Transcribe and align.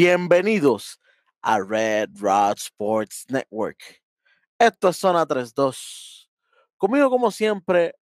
Bienvenidos 0.00 1.00
a 1.42 1.58
Red 1.58 2.10
Rod 2.20 2.56
Sports 2.58 3.26
Network. 3.30 4.00
Esto 4.56 4.90
es 4.90 4.96
Zona 4.96 5.26
32. 5.26 6.30
Conmigo, 6.76 7.10
como 7.10 7.32
siempre, 7.32 7.96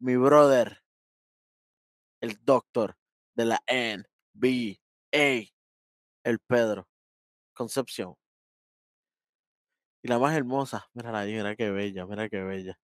mi 0.00 0.16
brother, 0.16 0.82
el 2.20 2.36
doctor 2.44 2.96
de 3.36 3.44
la 3.44 3.62
NBA, 3.68 4.74
el 6.24 6.38
Pedro 6.48 6.88
Concepción. 7.54 8.16
Y 10.02 10.08
la 10.08 10.18
más 10.18 10.36
hermosa, 10.36 10.88
mira 10.94 11.16
ahí, 11.16 11.32
mira 11.32 11.54
qué 11.54 11.70
bella, 11.70 12.06
mira 12.06 12.28
qué 12.28 12.42
bella. 12.42 12.76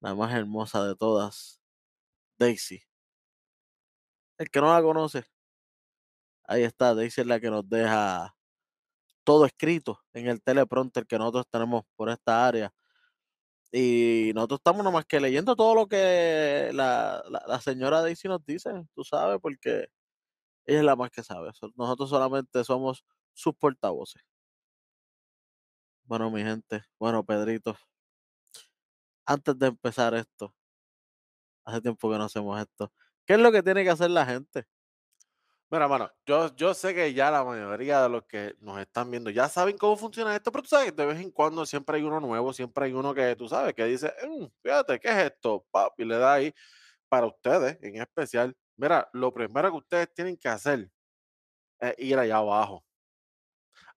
La 0.00 0.14
más 0.14 0.34
hermosa 0.34 0.84
de 0.84 0.96
todas, 0.96 1.62
Daisy. 2.38 2.82
El 4.36 4.50
que 4.50 4.60
no 4.60 4.70
la 4.70 4.82
conoce, 4.82 5.24
ahí 6.50 6.64
está, 6.64 6.94
Daisy 6.94 7.20
es 7.22 7.26
la 7.28 7.40
que 7.40 7.48
nos 7.50 7.68
deja 7.68 8.34
todo 9.24 9.46
escrito 9.46 10.00
en 10.12 10.26
el 10.28 10.42
teleprompter 10.42 11.06
que 11.06 11.18
nosotros 11.18 11.46
tenemos 11.50 11.84
por 11.96 12.10
esta 12.10 12.46
área. 12.46 12.72
Y 13.72 14.32
nosotros 14.34 14.58
estamos 14.60 14.82
nomás 14.84 15.04
que 15.06 15.20
leyendo 15.20 15.54
todo 15.54 15.74
lo 15.76 15.86
que 15.88 16.70
la, 16.74 17.22
la, 17.30 17.44
la 17.46 17.60
señora 17.60 18.02
Daisy 18.02 18.26
nos 18.28 18.44
dice, 18.44 18.70
tú 18.94 19.04
sabes, 19.04 19.38
porque 19.40 19.88
ella 20.66 20.80
es 20.80 20.84
la 20.84 20.96
más 20.96 21.10
que 21.10 21.22
sabe. 21.22 21.52
Nosotros 21.76 22.10
solamente 22.10 22.64
somos 22.64 23.04
sus 23.34 23.54
portavoces. 23.56 24.22
Bueno, 26.04 26.30
mi 26.30 26.42
gente, 26.42 26.82
bueno, 26.98 27.24
Pedrito, 27.24 27.76
antes 29.26 29.58
de 29.58 29.66
empezar 29.68 30.14
esto, 30.14 30.54
hace 31.64 31.80
tiempo 31.80 32.10
que 32.10 32.18
no 32.18 32.24
hacemos 32.24 32.60
esto, 32.60 32.92
¿qué 33.26 33.34
es 33.34 33.40
lo 33.40 33.52
que 33.52 33.62
tiene 33.62 33.84
que 33.84 33.90
hacer 33.90 34.10
la 34.10 34.26
gente? 34.26 34.66
Mira, 35.70 35.86
mano, 35.86 36.10
yo, 36.26 36.54
yo 36.56 36.74
sé 36.74 36.92
que 36.94 37.14
ya 37.14 37.30
la 37.30 37.44
mayoría 37.44 38.02
de 38.02 38.08
los 38.08 38.24
que 38.24 38.56
nos 38.60 38.80
están 38.80 39.08
viendo 39.08 39.30
ya 39.30 39.48
saben 39.48 39.78
cómo 39.78 39.96
funciona 39.96 40.34
esto, 40.34 40.50
pero 40.50 40.62
tú 40.62 40.68
sabes, 40.68 40.94
de 40.96 41.06
vez 41.06 41.20
en 41.20 41.30
cuando 41.30 41.64
siempre 41.64 41.96
hay 41.96 42.02
uno 42.02 42.18
nuevo, 42.18 42.52
siempre 42.52 42.86
hay 42.86 42.92
uno 42.92 43.14
que 43.14 43.36
tú 43.36 43.48
sabes, 43.48 43.72
que 43.74 43.84
dice, 43.84 44.12
mm, 44.26 44.46
fíjate, 44.62 44.98
¿qué 44.98 45.08
es 45.08 45.16
esto? 45.32 45.64
Papi, 45.70 46.04
le 46.04 46.16
da 46.18 46.34
ahí 46.34 46.52
para 47.08 47.26
ustedes 47.26 47.78
en 47.82 47.96
especial. 48.02 48.56
Mira, 48.76 49.08
lo 49.12 49.32
primero 49.32 49.70
que 49.70 49.76
ustedes 49.78 50.14
tienen 50.14 50.36
que 50.36 50.48
hacer 50.48 50.90
es 51.80 51.94
ir 51.98 52.18
allá 52.18 52.38
abajo 52.38 52.84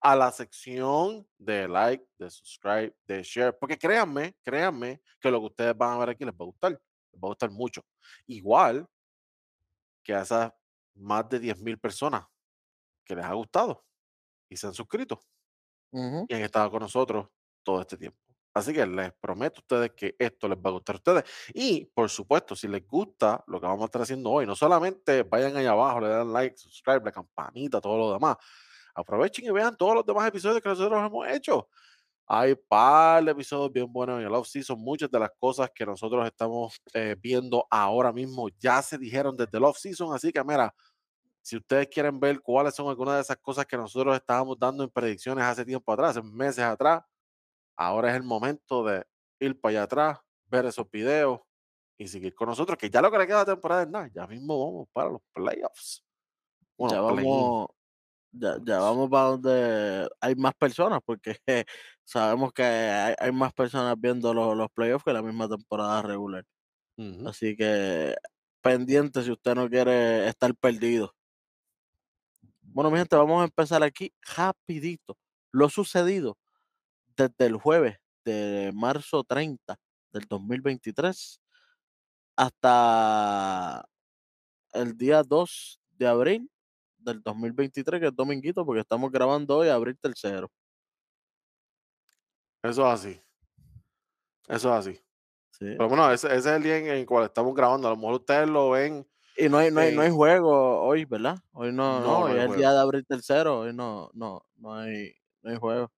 a 0.02 0.16
la 0.16 0.32
sección 0.32 1.26
de 1.38 1.68
like, 1.68 2.06
de 2.18 2.30
subscribe, 2.30 2.94
de 3.08 3.24
share, 3.24 3.58
porque 3.58 3.78
créanme, 3.78 4.36
créanme 4.44 5.02
que 5.20 5.32
lo 5.32 5.40
que 5.40 5.46
ustedes 5.48 5.78
van 5.78 5.96
a 5.96 6.00
ver 6.00 6.10
aquí 6.10 6.26
les 6.26 6.34
va 6.34 6.44
a 6.44 6.46
gustar, 6.46 6.72
les 6.72 7.22
va 7.22 7.28
a 7.28 7.30
gustar 7.30 7.50
mucho. 7.52 7.86
Igual 8.28 8.86
que 10.04 10.14
a 10.14 10.22
esas 10.22 10.52
más 10.95 11.27
de 11.30 11.39
10 11.39 11.59
mil 11.59 11.80
personas 11.80 12.25
que 13.05 13.16
les 13.16 13.25
ha 13.25 13.33
gustado 13.33 13.86
y 14.49 14.58
se 14.58 14.67
han 14.67 14.73
suscrito 14.73 15.19
y 16.27 16.33
han 16.33 16.41
estado 16.41 16.72
con 16.72 16.81
nosotros 16.81 17.27
todo 17.63 17.81
este 17.81 17.97
tiempo. 17.97 18.19
Así 18.55 18.72
que 18.72 18.86
les 18.86 19.11
prometo 19.14 19.59
a 19.59 19.61
ustedes 19.61 19.91
que 19.91 20.16
esto 20.19 20.47
les 20.47 20.58
va 20.58 20.69
a 20.69 20.73
gustar 20.73 20.95
a 20.95 20.97
ustedes. 20.97 21.23
Y 21.53 21.86
por 21.86 22.09
supuesto, 22.09 22.55
si 22.55 22.67
les 22.67 22.86
gusta 22.86 23.44
lo 23.47 23.59
que 23.59 23.66
vamos 23.66 23.81
a 23.81 23.86
estar 23.86 24.02
haciendo 24.03 24.30
hoy, 24.30 24.45
no 24.45 24.55
solamente 24.55 25.23
vayan 25.23 25.58
allá 25.58 25.71
abajo, 25.71 26.02
le 26.02 26.09
dan 26.09 26.31
like, 26.31 26.55
subscribe, 26.58 27.03
la 27.03 27.11
campanita, 27.11 27.81
todo 27.81 27.97
lo 27.97 28.14
demás. 28.14 28.38
Aprovechen 28.95 29.45
y 29.45 29.52
vean 29.52 29.75
todos 29.75 29.95
los 29.95 30.05
demás 30.05 30.27
episodios 30.27 30.61
que 30.61 30.69
nosotros 30.69 31.03
hemos 31.03 31.27
hecho. 31.30 31.69
Hay 32.26 32.56
par 32.56 33.24
de 33.26 33.32
episodios 33.32 33.72
bien 33.72 33.92
buenos 33.92 34.20
en 34.20 34.26
el 34.26 34.34
off-season. 34.34 34.80
Muchas 34.80 35.12
de 35.12 35.20
las 35.20 35.32
cosas 35.38 35.70
que 35.74 35.86
nosotros 35.86 36.26
estamos 36.26 36.82
eh, 36.94 37.16
viendo 37.20 37.68
ahora 37.70 38.14
mismo 38.14 38.48
ya 38.58 38.82
se 38.82 38.98
dijeron 38.98 39.36
desde 39.36 39.58
el 39.58 39.64
off-season. 39.66 40.14
Así 40.16 40.32
que, 40.32 40.44
mira, 40.44 40.74
si 41.42 41.58
ustedes 41.58 41.88
quieren 41.89 42.20
ver 42.20 42.42
cuáles 42.42 42.73
son 42.73 42.88
algunas 42.88 43.16
de 43.16 43.22
esas 43.22 43.38
cosas 43.38 43.66
que 43.66 43.76
nosotros 43.76 44.16
estábamos 44.16 44.58
dando 44.58 44.83
en 44.83 44.89
predicciones 44.89 45.44
hace 45.44 45.66
tiempo 45.66 45.92
atrás, 45.92 46.16
en 46.16 46.33
meses 46.33 46.64
atrás, 46.64 47.04
ahora 47.76 48.12
es 48.12 48.16
el 48.16 48.23
momento 48.23 48.83
de 48.86 49.04
ir 49.39 49.60
para 49.60 49.72
allá 49.72 49.83
atrás, 49.83 50.20
ver 50.48 50.66
esos 50.66 50.89
videos 50.89 51.42
y 51.98 52.08
seguir 52.08 52.33
con 52.33 52.48
nosotros, 52.48 52.78
que 52.78 52.89
ya 52.89 53.02
lo 53.02 53.12
que 53.12 53.17
le 53.17 53.28
queda 53.28 53.39
de 53.45 53.52
temporada 53.54 53.83
es 53.83 53.89
nada. 53.89 54.10
Ya 54.14 54.26
mismo 54.28 54.66
vamos 54.66 54.88
para 54.94 55.12
los 55.12 55.22
playoffs. 55.33 56.04
ya 56.89 57.02
Bueno, 57.02 57.08
play-in. 57.10 57.32
vamos, 57.32 57.67
ya, 58.32 58.58
ya 58.64 58.80
vamos 58.80 59.10
para 59.10 59.23
donde 59.30 60.10
hay 60.22 60.36
más 60.36 60.54
personas, 60.56 61.02
porque 61.06 61.38
sabemos 62.05 62.53
que 62.53 62.64
hay, 62.64 63.15
hay 63.17 63.31
más 63.31 63.53
personas 63.53 63.95
viendo 63.99 64.33
los, 64.33 64.55
los 64.58 64.69
playoffs 64.71 65.03
que 65.03 65.14
la 65.14 65.21
misma 65.21 65.47
temporada 65.47 66.02
regular. 66.02 66.45
Así 67.25 67.55
que 67.55 68.15
pendiente 68.61 69.23
si 69.23 69.31
usted 69.31 69.55
no 69.55 69.69
quiere 69.69 70.27
estar 70.27 70.55
perdido. 70.55 71.14
Bueno, 72.61 72.91
mi 72.91 72.97
gente, 72.97 73.15
vamos 73.15 73.41
a 73.41 73.45
empezar 73.45 73.83
aquí 73.83 74.14
rapidito. 74.36 75.17
Lo 75.52 75.69
sucedido 75.69 76.37
desde 77.15 77.45
el 77.45 77.58
jueves 77.58 77.97
de 78.25 78.71
marzo 78.73 79.23
30 79.23 79.77
del 80.11 80.23
2023 80.30 81.39
hasta 82.35 83.85
el 84.73 84.97
día 84.97 85.23
2 85.23 85.80
de 85.97 86.08
abril 86.08 86.49
del 86.97 87.21
2023, 87.21 87.99
que 87.99 88.08
es 88.08 88.15
dominguito, 88.15 88.65
porque 88.65 88.81
estamos 88.81 89.11
grabando 89.11 89.58
hoy 89.58 89.70
abril 89.70 89.97
tercero. 89.99 90.49
Eso 92.64 92.88
es 92.88 92.94
así. 92.94 93.22
Eso 94.48 94.70
es 94.70 94.88
así. 94.88 94.94
¿sí? 95.52 95.76
Pero 95.78 95.88
bueno, 95.90 96.12
ese, 96.12 96.28
ese 96.28 96.38
es 96.38 96.46
el 96.48 96.64
día 96.64 96.78
en 96.78 96.88
el 96.88 97.06
cual 97.06 97.26
estamos 97.26 97.54
grabando. 97.54 97.88
A 97.88 97.92
lo 97.92 97.98
mejor 97.98 98.16
ustedes 98.16 98.50
lo 98.50 98.72
ven. 98.72 99.08
Y 99.38 99.50
no 99.50 99.58
hay, 99.58 99.72
no 99.72 99.80
hay, 99.82 99.96
no 99.96 100.02
hay 100.02 100.08
en- 100.10 100.14
juego 100.16 100.82
hoy, 100.82 101.06
¿verdad? 101.06 101.38
Hoy 101.54 101.72
no, 101.72 102.00
no, 102.02 102.20
hoy 102.20 102.38
es 102.38 102.44
el 102.46 102.56
día 102.56 102.72
de 102.72 102.80
abril 102.80 103.06
tercero, 103.08 103.62
hoy 103.62 103.74
no, 103.74 104.12
no, 104.14 104.46
no 104.58 104.76
hay, 104.76 105.16
no 105.42 105.52
hay 105.52 105.58
juego. 105.58 105.92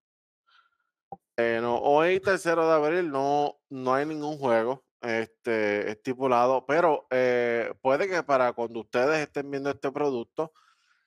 eh, 1.37 1.59
no, 1.61 1.77
hoy, 1.79 2.19
tercero 2.21 2.65
de 2.67 2.73
abril, 2.73 3.11
no, 3.11 3.57
no 3.69 3.93
hay 3.93 4.05
ningún 4.05 4.37
juego 4.37 4.85
este, 5.01 5.91
estipulado, 5.91 6.65
pero 6.65 7.07
eh, 7.11 7.73
puede 7.81 8.07
que 8.07 8.23
para 8.23 8.53
cuando 8.53 8.79
ustedes 8.79 9.19
estén 9.19 9.51
viendo 9.51 9.69
este 9.69 9.91
producto, 9.91 10.53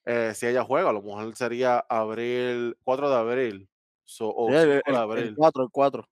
eh, 0.05 0.33
si 0.35 0.47
haya 0.47 0.65
juego, 0.65 0.91
a 0.91 0.93
lo 0.93 1.03
mejor 1.03 1.35
sería 1.35 1.79
abril, 1.89 2.77
4 2.85 3.09
de 3.09 3.17
abril 3.17 3.71
so- 4.09 4.31
o 4.35 4.49
Sí, 4.51 4.57
el, 4.57 4.63
5 4.73 4.93
de 4.93 4.93
el- 4.93 4.95
el 4.97 4.97
abril. 4.97 5.37
4, 5.37 5.63
el 5.65 5.71
4. 5.71 6.09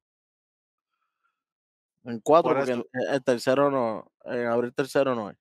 En 2.05 2.21
4, 2.21 2.55
Por 2.55 2.57
porque 2.57 2.73
eso, 2.73 2.87
el, 2.93 3.09
el 3.15 3.23
tercero 3.25 3.71
no, 3.71 4.13
en 4.25 4.47
abril 4.47 4.73
tercero 4.75 5.15
no 5.15 5.29
hay. 5.29 5.35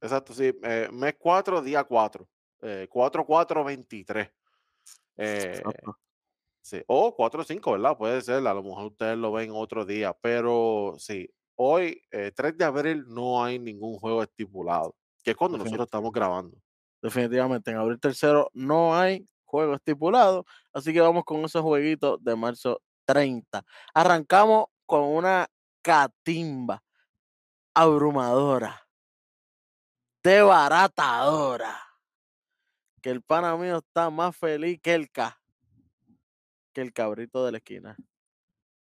exacto, 0.00 0.32
sí, 0.34 0.52
eh, 0.62 0.88
mes 0.92 1.14
4, 1.18 1.62
día 1.62 1.84
4, 1.84 2.28
eh, 2.62 2.86
4, 2.90 3.24
4, 3.26 3.64
23. 3.64 4.28
Eh, 5.16 5.56
Exacto. 5.56 5.96
Sí, 6.62 6.82
o 6.88 7.14
4 7.16 7.42
o 7.42 7.44
5, 7.44 7.72
¿verdad? 7.72 7.96
Puede 7.96 8.20
ser, 8.22 8.46
a 8.46 8.54
lo 8.54 8.62
mejor 8.62 8.86
ustedes 8.86 9.16
lo 9.18 9.32
ven 9.32 9.50
otro 9.52 9.84
día, 9.86 10.12
pero 10.20 10.94
sí, 10.98 11.28
hoy, 11.56 12.02
eh, 12.10 12.32
3 12.34 12.56
de 12.58 12.64
abril, 12.66 13.04
no 13.08 13.42
hay 13.44 13.58
ningún 13.58 13.98
juego 13.98 14.22
estipulado, 14.22 14.94
que 15.24 15.30
es 15.32 15.36
cuando 15.36 15.58
nosotros 15.58 15.86
estamos 15.86 16.12
grabando. 16.12 16.58
Definitivamente, 17.02 17.70
en 17.70 17.78
abril 17.78 17.98
tercero 18.00 18.50
no 18.54 18.94
hay 18.96 19.26
juego 19.50 19.74
estipulado, 19.74 20.46
así 20.72 20.92
que 20.92 21.00
vamos 21.00 21.24
con 21.24 21.44
esos 21.44 21.62
jueguitos 21.62 22.22
de 22.22 22.36
marzo 22.36 22.80
30. 23.04 23.64
Arrancamos 23.92 24.66
con 24.86 25.02
una 25.02 25.48
catimba 25.82 26.82
abrumadora, 27.74 28.86
debaratadora, 30.22 31.80
que 33.02 33.10
el 33.10 33.22
pana 33.22 33.56
mío 33.56 33.78
está 33.78 34.10
más 34.10 34.36
feliz 34.36 34.80
que 34.80 34.94
el 34.94 35.10
ca, 35.10 35.40
que 36.72 36.82
el 36.82 36.92
cabrito 36.92 37.44
de 37.44 37.52
la 37.52 37.58
esquina. 37.58 37.96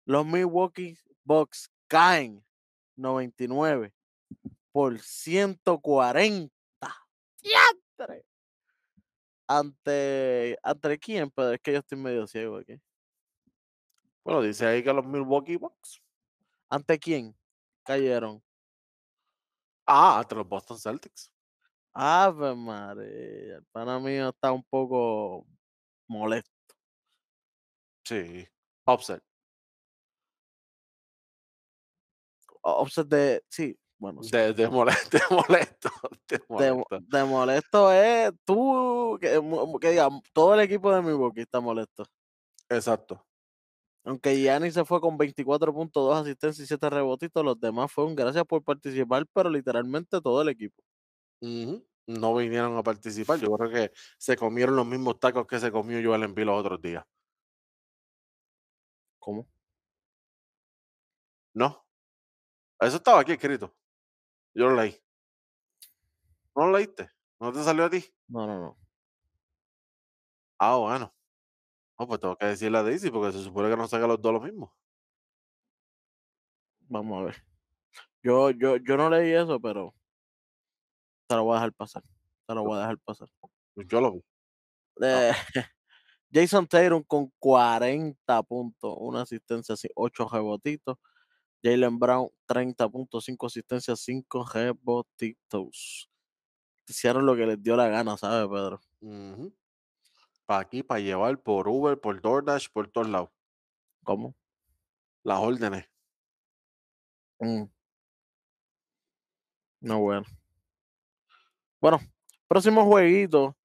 Los 0.06 0.26
Milwaukee 0.26 0.98
Bucks 1.24 1.72
caen 1.88 2.44
99 2.98 3.94
por 4.72 5.00
140. 5.00 6.52
¡Diantre! 7.42 8.29
Ante, 9.52 10.60
ante 10.62 11.00
quién, 11.00 11.32
pero 11.32 11.54
es 11.54 11.60
que 11.60 11.74
yo 11.74 11.80
estoy 11.80 11.98
medio 11.98 12.28
ciego 12.28 12.58
aquí. 12.58 12.80
Bueno, 14.24 14.44
dice 14.44 14.68
ahí 14.68 14.84
que 14.84 14.94
los 14.94 15.04
Milwaukee 15.04 15.56
Bucks. 15.56 16.00
¿Ante 16.70 17.00
quién 17.00 17.36
cayeron? 17.84 18.44
Ah, 19.88 20.20
ante 20.20 20.36
los 20.36 20.48
Boston 20.48 20.78
Celtics. 20.78 21.32
Ave 21.94 22.54
María, 22.54 23.56
el 23.58 23.66
pana 23.72 24.00
mío 24.00 24.30
está 24.30 24.52
un 24.52 24.64
poco 24.64 25.48
molesto. 26.08 26.52
Sí, 28.06 28.48
upset. 28.86 29.24
O- 32.64 32.82
Offset 32.84 33.08
de, 33.08 33.44
sí, 33.50 33.76
bueno, 34.00 34.24
sí. 34.24 34.32
De, 34.32 34.54
de 34.54 34.70
molesto, 34.70 35.18
de 35.30 35.36
molesto, 35.36 35.90
de 36.28 36.42
molesto. 36.48 37.00
de 37.02 37.24
molesto 37.26 37.92
es 37.92 38.32
tú, 38.46 39.18
que, 39.22 39.40
que 39.82 39.90
diga, 39.92 40.10
todo 40.34 40.56
el 40.56 40.62
equipo 40.62 40.92
de 40.94 41.02
Milwaukee 41.02 41.42
está 41.42 41.60
molesto. 41.60 42.06
Exacto. 42.70 43.24
Aunque 44.06 44.36
Gianni 44.38 44.72
se 44.72 44.86
fue 44.86 45.02
con 45.02 45.18
24.2 45.18 46.22
asistencias 46.22 46.64
y 46.64 46.68
7 46.68 46.90
rebotitos, 46.90 47.44
los 47.44 47.60
demás 47.60 47.92
fueron 47.92 48.16
gracias 48.16 48.46
por 48.46 48.64
participar, 48.64 49.26
pero 49.34 49.50
literalmente 49.50 50.22
todo 50.22 50.42
el 50.42 50.50
equipo. 50.50 50.82
No 51.42 52.36
vinieron 52.36 52.78
a 52.78 52.84
participar. 52.84 53.40
Yo 53.40 53.52
creo 53.52 53.70
que 53.70 53.92
se 54.18 54.36
comieron 54.38 54.76
los 54.76 54.86
mismos 54.86 55.20
tacos 55.20 55.46
que 55.46 55.60
se 55.60 55.72
comió 55.72 56.00
Joel 56.04 56.24
Embiid 56.24 56.46
los 56.46 56.60
otros 56.60 56.82
días. 56.82 57.04
¿Cómo? 59.20 59.48
No. 61.54 61.86
Eso 62.80 62.98
estaba 62.98 63.20
aquí 63.20 63.34
escrito. 63.34 63.76
Yo 64.54 64.70
lo 64.70 64.76
leí. 64.76 64.96
¿No 66.56 66.68
lo 66.68 66.78
leíste? 66.78 67.10
¿No 67.40 67.52
te 67.52 67.64
salió 67.64 67.86
a 67.86 67.90
ti? 67.90 68.04
No, 68.28 68.46
no, 68.46 68.60
no. 68.60 68.78
Ah, 70.58 70.76
bueno. 70.78 71.14
No, 72.00 72.08
pues 72.08 72.20
tengo 72.20 72.36
que 72.38 72.46
decirle 72.46 72.78
a 72.78 72.84
Daisy 72.84 73.12
porque 73.12 73.32
se 73.38 73.44
supone 73.44 73.70
que 73.70 73.78
no 73.78 73.88
saca 73.88 74.08
los 74.08 74.22
dos 74.22 74.34
lo 74.34 74.42
mismo. 74.42 74.74
Vamos 76.88 77.22
a 77.22 77.26
ver. 77.26 77.36
Yo, 78.24 78.52
yo, 78.52 78.78
yo 78.78 78.98
no 78.98 79.10
leí 79.10 79.32
eso, 79.32 79.60
pero 79.60 79.94
te 81.28 81.36
lo 81.36 81.44
voy 81.44 81.54
a 81.54 81.56
dejar 81.60 81.74
pasar. 81.74 82.04
Te 82.48 82.56
lo 82.56 82.64
voy 82.64 82.78
a 82.78 82.82
dejar 82.82 82.98
pasar. 83.00 83.30
Pues 83.74 83.88
yo 83.88 84.02
lo 84.02 84.14
vi. 84.14 84.24
Eh, 85.02 85.32
Jason 86.34 86.68
Tatum 86.68 87.04
con 87.04 87.32
40 87.40 88.44
puntos, 88.44 88.96
una 88.98 89.22
asistencia, 89.22 89.76
8 89.96 90.28
rebotitos. 90.30 90.98
Jalen 91.64 92.00
Brown, 92.00 92.30
30.5 92.48 93.48
asistencias, 93.48 94.00
5 94.02 94.46
rebotitos. 94.54 96.10
Hicieron 96.88 97.26
lo 97.26 97.36
que 97.36 97.46
les 97.46 97.62
dio 97.62 97.76
la 97.76 97.88
gana, 97.88 98.18
¿sabes, 98.18 98.48
Pedro? 98.48 98.82
Para 100.46 100.62
aquí, 100.62 100.82
para 100.84 101.00
llevar 101.00 101.42
por 101.42 101.68
Uber, 101.68 102.00
por 102.00 102.22
DoorDash, 102.22 102.68
por 102.74 102.90
todos 102.90 103.10
lados. 103.10 103.30
¿Cómo? 104.04 104.36
Las 105.24 105.40
órdenes. 105.40 105.86
Mm. 107.40 107.66
No, 109.82 110.00
bueno. 110.00 110.26
Bueno, 111.82 112.00
próximo 112.48 112.86
jueguito. 112.86 113.56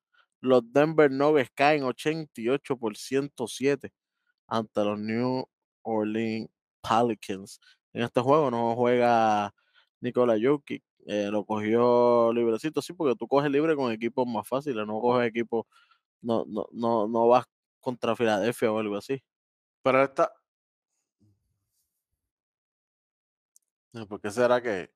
Los 0.40 0.62
Denver 0.72 1.10
Nuggets 1.10 1.50
caen 1.54 1.84
88 1.84 2.76
por 2.76 2.96
107 2.96 3.92
ante 4.46 4.84
los 4.84 4.98
New 4.98 5.46
Orleans 5.82 6.50
Pelicans. 6.82 7.58
En 7.94 8.02
este 8.02 8.20
juego 8.20 8.50
no 8.50 8.74
juega 8.74 9.54
Nikola 10.00 10.36
Jokic. 10.40 10.84
Eh, 11.06 11.28
lo 11.30 11.44
cogió 11.44 12.32
librecito, 12.32 12.82
sí, 12.82 12.92
porque 12.92 13.14
tú 13.14 13.28
coges 13.28 13.50
libre 13.50 13.76
con 13.76 13.92
equipos 13.92 14.26
más 14.26 14.48
fáciles, 14.48 14.86
no 14.86 15.00
coges 15.00 15.28
equipos, 15.28 15.66
no, 16.22 16.44
no, 16.46 16.66
no, 16.72 17.06
no 17.06 17.28
vas 17.28 17.44
contra 17.80 18.16
Filadelfia 18.16 18.72
o 18.72 18.78
algo 18.78 18.96
así. 18.96 19.22
Pero 19.82 20.02
esta. 20.02 20.32
¿Por 24.08 24.20
qué 24.20 24.30
será 24.30 24.60
que.? 24.60 24.90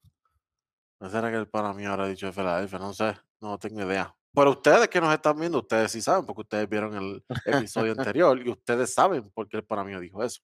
¿No 0.98 1.08
será 1.10 1.30
que 1.30 1.36
el 1.36 1.48
para 1.48 1.72
mí 1.72 1.84
ahora 1.84 2.04
ha 2.04 2.08
dicho 2.08 2.26
de 2.26 2.32
Filadelfia? 2.32 2.78
No 2.78 2.92
sé, 2.92 3.14
no 3.40 3.58
tengo 3.58 3.82
idea. 3.82 4.12
Pero 4.34 4.50
ustedes 4.50 4.88
que 4.88 5.00
nos 5.00 5.12
están 5.12 5.38
viendo, 5.38 5.58
ustedes 5.58 5.92
sí 5.92 6.00
saben, 6.00 6.24
porque 6.26 6.42
ustedes 6.42 6.68
vieron 6.68 6.94
el 6.96 7.24
episodio 7.68 7.92
anterior 7.92 8.44
y 8.44 8.50
ustedes 8.50 8.94
saben 8.94 9.30
por 9.30 9.48
qué 9.48 9.58
el 9.58 9.64
para 9.64 9.84
mí 9.84 9.98
dijo 10.00 10.24
eso. 10.24 10.40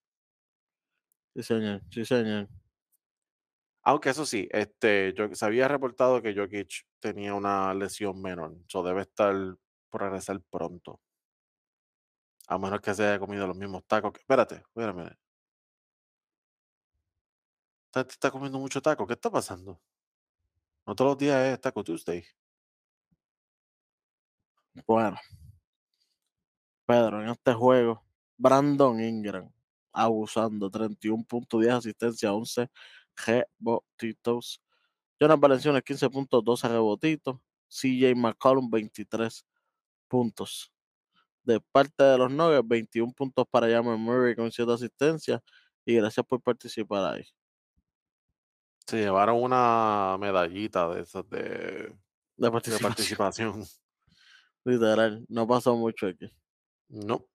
Sí, 1.35 1.43
señor, 1.43 1.81
sí, 1.91 2.05
señor. 2.05 2.47
Aunque 3.83 4.09
eso 4.09 4.25
sí, 4.25 4.47
este, 4.51 5.13
yo, 5.13 5.33
se 5.35 5.45
había 5.45 5.67
reportado 5.67 6.21
que 6.21 6.33
Jokic 6.33 6.87
tenía 6.99 7.33
una 7.33 7.73
lesión 7.73 8.21
menor, 8.21 8.55
eso 8.67 8.83
debe 8.83 9.01
estar 9.01 9.35
por 9.89 10.01
regresar 10.01 10.41
pronto. 10.49 11.01
A 12.47 12.57
menos 12.57 12.79
que 12.81 12.93
se 12.93 13.03
haya 13.03 13.19
comido 13.19 13.47
los 13.47 13.57
mismos 13.57 13.83
tacos. 13.85 14.13
Espérate, 14.17 14.55
espérame. 14.55 15.15
Está, 17.87 18.01
está 18.01 18.31
comiendo 18.31 18.59
mucho 18.59 18.81
taco. 18.81 19.07
¿Qué 19.07 19.13
está 19.13 19.31
pasando? 19.31 19.79
No 20.85 20.95
todos 20.95 21.11
los 21.11 21.17
días 21.17 21.53
es 21.53 21.61
Taco 21.61 21.83
Tuesday. 21.83 22.23
Bueno, 24.85 25.17
Pedro, 26.85 27.21
en 27.21 27.29
este 27.29 27.53
juego, 27.53 28.03
Brandon 28.37 28.99
Ingram 28.99 29.54
abusando, 29.95 30.69
31.10 30.69 31.71
asistencia, 31.71 32.33
11 32.33 32.69
rebotitos. 33.25 34.61
Jonas 35.19 35.39
Valenciano 35.39 35.81
15 35.81 36.09
puntos, 36.09 36.43
12 36.43 36.67
rebotitos. 36.67 37.37
CJ 37.69 38.15
McCollum 38.15 38.69
23 38.69 39.45
puntos. 40.07 40.71
De 41.43 41.59
parte 41.71 42.03
de 42.03 42.17
los 42.17 42.31
Nuggets, 42.31 42.67
21 42.67 43.13
puntos 43.13 43.45
para 43.49 43.69
Jamal 43.69 43.97
Murray 43.97 44.35
con 44.35 44.51
7 44.51 44.71
asistencias. 44.73 45.41
Y 45.85 45.95
gracias 45.95 46.25
por 46.25 46.41
participar 46.41 47.13
ahí. 47.15 47.25
Se 48.87 48.97
llevaron 48.97 49.41
una 49.41 50.17
medallita 50.19 50.87
de 50.89 51.01
esas 51.01 51.27
de, 51.29 51.39
De 51.39 51.95
de 52.37 52.51
participación. 52.51 52.81
participación. 52.81 53.63
Literal, 54.65 55.25
no 55.29 55.47
pasó 55.47 55.75
mucho 55.75 56.07
aquí. 56.07 56.29
No. 56.89 57.25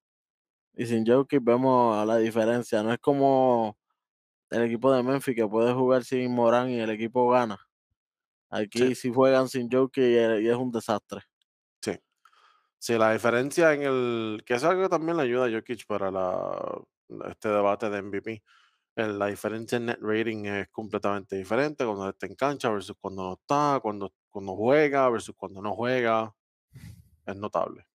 Y 0.80 0.86
sin 0.86 1.04
Jokic 1.04 1.44
vemos 1.44 2.06
la 2.06 2.16
diferencia. 2.16 2.82
No 2.82 2.90
es 2.90 2.98
como 3.00 3.76
el 4.48 4.62
equipo 4.62 4.90
de 4.90 5.02
Memphis 5.02 5.36
que 5.36 5.46
puede 5.46 5.74
jugar 5.74 6.04
sin 6.04 6.32
Morán 6.32 6.70
y 6.70 6.80
el 6.80 6.88
equipo 6.88 7.28
gana. 7.28 7.58
Aquí 8.48 8.94
si 8.94 9.12
juegan 9.12 9.46
sin 9.46 9.70
Jokic 9.70 10.02
y, 10.02 10.14
y 10.42 10.48
es 10.48 10.56
un 10.56 10.70
desastre. 10.72 11.20
Sí. 11.82 11.98
Sí, 12.78 12.96
la 12.96 13.12
diferencia 13.12 13.74
en 13.74 13.82
el. 13.82 14.42
que 14.46 14.54
es 14.54 14.64
algo 14.64 14.84
que 14.84 14.88
también 14.88 15.18
le 15.18 15.24
ayuda 15.24 15.48
a 15.48 15.50
Jokic 15.50 15.84
para 15.86 16.10
la, 16.10 16.80
este 17.28 17.50
debate 17.50 17.90
de 17.90 18.00
MVP. 18.00 18.42
la 18.94 19.26
diferencia 19.26 19.76
en 19.76 19.84
net 19.84 19.98
rating 20.00 20.46
es 20.46 20.68
completamente 20.70 21.36
diferente 21.36 21.84
cuando 21.84 22.08
está 22.08 22.24
en 22.24 22.36
cancha 22.36 22.70
versus 22.70 22.96
cuando 22.98 23.24
no 23.24 23.32
está, 23.34 23.80
cuando, 23.82 24.14
cuando 24.30 24.56
juega 24.56 25.10
versus 25.10 25.34
cuando 25.36 25.60
no 25.60 25.74
juega. 25.74 26.34
Es 27.26 27.36
notable. 27.36 27.89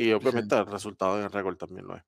Y 0.00 0.12
obviamente 0.12 0.56
el 0.56 0.64
resultado 0.64 1.18
en 1.18 1.24
el 1.24 1.30
récord 1.30 1.58
también 1.58 1.86
lo 1.86 1.94
es. 1.94 2.02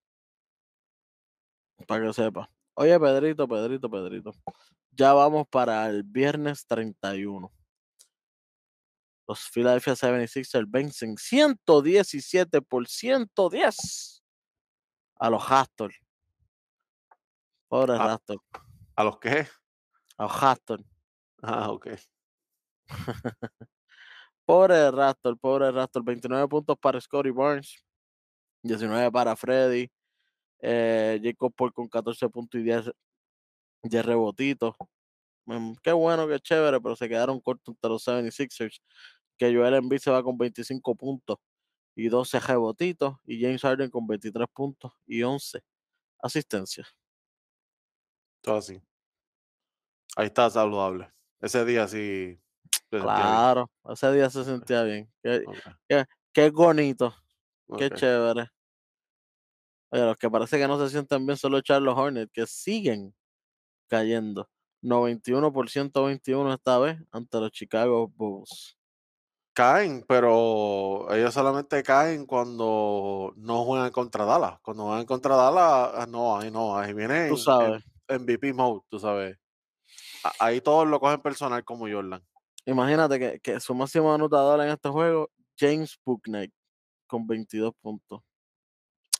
para 1.86 2.06
que 2.06 2.12
sepa. 2.14 2.50
Oye, 2.72 2.98
Pedrito, 2.98 3.46
Pedrito, 3.46 3.90
Pedrito. 3.90 4.32
Ya 4.92 5.12
vamos 5.12 5.46
para 5.48 5.86
el 5.90 6.02
viernes 6.02 6.66
31. 6.66 7.52
Los 9.28 9.50
Philadelphia 9.50 9.92
76ers 9.92 10.64
vencen 10.70 11.18
117 11.18 12.62
por 12.62 12.88
110 12.88 14.24
a 15.16 15.28
los 15.30 15.46
Raptors. 15.46 16.00
Pobre. 17.68 17.98
Raptor. 17.98 18.40
¿A 18.96 19.04
los 19.04 19.18
qué? 19.18 19.46
A 20.16 20.22
los 20.22 20.40
Raptors. 20.40 20.84
Ah, 21.42 21.70
ok. 21.70 21.88
Pobre 24.46 24.90
Raptor, 24.90 25.38
pobre 25.38 25.70
Raptor. 25.70 26.04
29 26.04 26.48
puntos 26.48 26.76
para 26.78 27.00
Scotty 27.00 27.30
Barnes. 27.30 27.84
19 28.62 29.10
para 29.12 29.36
Freddy. 29.36 29.90
Eh, 30.60 31.20
Jacob 31.22 31.52
Paul 31.54 31.72
con 31.72 31.88
14 31.88 32.28
puntos 32.28 32.60
y 32.60 32.64
10, 32.64 32.90
10 33.84 34.06
rebotitos. 34.06 34.74
Mm, 35.46 35.74
Qué 35.82 35.92
bueno, 35.92 36.28
qué 36.28 36.40
chévere, 36.40 36.80
pero 36.80 36.96
se 36.96 37.08
quedaron 37.08 37.40
cortos 37.40 37.74
entre 37.74 37.90
los 37.90 38.04
76ers. 38.04 38.80
Que 39.38 39.54
Joel 39.54 39.74
Embiid 39.74 39.98
se 40.00 40.10
va 40.10 40.22
con 40.22 40.38
25 40.38 40.94
puntos 40.96 41.38
y 41.96 42.08
12 42.08 42.40
rebotitos. 42.40 43.16
Y 43.24 43.42
James 43.42 43.62
Harden 43.62 43.90
con 43.90 44.06
23 44.06 44.48
puntos 44.52 44.92
y 45.06 45.22
11 45.22 45.60
asistencias. 46.20 46.88
Todo 48.42 48.56
así. 48.56 48.82
Ahí 50.16 50.26
está 50.26 50.50
saludable. 50.50 51.12
Ese 51.40 51.64
día 51.64 51.88
sí. 51.88 52.41
Claro, 53.00 53.70
ese 53.88 54.12
día 54.12 54.28
se 54.28 54.44
sentía 54.44 54.82
bien. 54.82 55.10
Qué, 55.22 56.04
qué 56.32 56.50
bonito, 56.50 57.14
qué 57.78 57.90
chévere. 57.90 58.48
Oye, 59.90 60.04
los 60.04 60.16
que 60.16 60.30
parece 60.30 60.58
que 60.58 60.68
no 60.68 60.78
se 60.78 60.90
sienten 60.90 61.24
bien 61.26 61.36
son 61.36 61.52
los 61.52 61.62
Charlotte 61.62 61.96
Hornets, 61.96 62.32
que 62.32 62.46
siguen 62.46 63.14
cayendo. 63.88 64.48
91 64.82 65.52
por 65.52 65.70
121 65.70 66.52
esta 66.52 66.78
vez 66.78 66.98
ante 67.12 67.38
los 67.38 67.50
Chicago 67.52 68.08
Bulls. 68.08 68.76
Caen, 69.54 70.02
pero 70.08 71.12
ellos 71.14 71.34
solamente 71.34 71.82
caen 71.82 72.24
cuando 72.24 73.34
no 73.36 73.64
juegan 73.64 73.90
contra 73.90 74.24
Dallas. 74.24 74.58
Cuando 74.62 74.84
juegan 74.84 75.04
contra 75.04 75.36
Dallas, 75.36 75.92
ah, 75.94 76.06
no, 76.08 76.38
ahí 76.38 76.50
no, 76.50 76.76
ahí 76.76 76.94
viene 76.94 77.28
Tú 77.28 77.34
en, 77.34 77.38
sabes, 77.38 77.84
en 78.08 78.22
MVP 78.22 78.54
mode, 78.54 78.80
tú 78.88 78.98
sabes. 78.98 79.38
Ahí 80.38 80.60
todos 80.60 80.86
lo 80.86 80.98
cogen 81.00 81.20
personal 81.20 81.64
como 81.64 81.86
Jordan. 81.86 82.22
Imagínate 82.66 83.18
que, 83.18 83.40
que 83.40 83.60
su 83.60 83.74
máximo 83.74 84.12
anotador 84.12 84.60
en 84.60 84.68
este 84.68 84.88
juego, 84.88 85.30
James 85.58 85.98
Booknight, 86.04 86.52
con 87.06 87.26
22 87.26 87.72
puntos. 87.80 88.20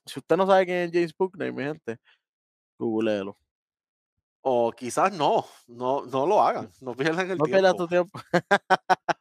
Si 0.07 0.19
usted 0.19 0.37
no 0.37 0.47
sabe 0.47 0.67
quién 0.67 0.79
es 0.79 0.91
James 0.93 1.15
Booknight, 1.17 1.55
mi 1.55 1.63
gente, 1.65 1.99
googleelo. 2.79 3.39
O 4.45 4.73
quizás 4.73 5.13
no, 5.13 5.47
no, 5.69 6.05
no 6.07 6.27
lo 6.27 6.43
hagan, 6.43 6.69
no 6.81 6.95
pierdan 6.95 7.31
el 7.31 7.39
No 7.39 7.45
pierdas 7.45 7.77
tiempo. 7.77 7.85
tu 7.85 7.89
tiempo. 7.89 8.21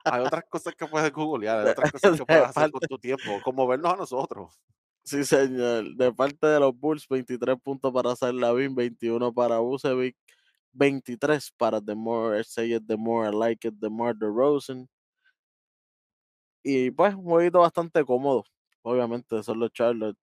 Hay 0.03 0.21
otras 0.21 0.43
cosas 0.49 0.73
que 0.75 0.87
puedes 0.87 1.11
googlear, 1.11 1.59
hay 1.59 1.71
otras 1.71 1.91
cosas 1.91 2.11
que 2.11 2.17
de 2.17 2.25
puedes 2.25 2.43
hacer 2.43 2.71
con 2.71 2.81
tu 2.89 2.97
tiempo, 2.97 3.39
como 3.43 3.67
vernos 3.67 3.93
a 3.93 3.97
nosotros. 3.97 4.59
Sí, 5.03 5.23
señor. 5.23 5.95
De 5.95 6.11
parte 6.13 6.47
de 6.47 6.59
los 6.59 6.77
Bulls, 6.77 7.07
23 7.07 7.57
puntos 7.61 7.91
para 7.93 8.15
Zach 8.15 8.33
Lavin, 8.33 8.73
21 8.73 9.33
para 9.33 9.59
Vucevic, 9.59 10.15
23 10.73 11.51
para 11.57 11.79
DeMar, 11.81 12.43
say 12.45 12.73
it 12.73 12.83
DeMar, 12.83 13.33
I 13.33 13.35
like 13.35 13.67
it, 13.67 13.73
DeMar 13.75 14.15
DeRozan. 14.15 14.87
y 16.63 16.91
pues 16.91 17.13
un 17.15 17.23
jueguito 17.23 17.59
bastante 17.59 18.03
cómodo. 18.05 18.43
Obviamente, 18.83 19.41
son 19.43 19.59
los 19.59 19.71
Charlotte. 19.71 20.17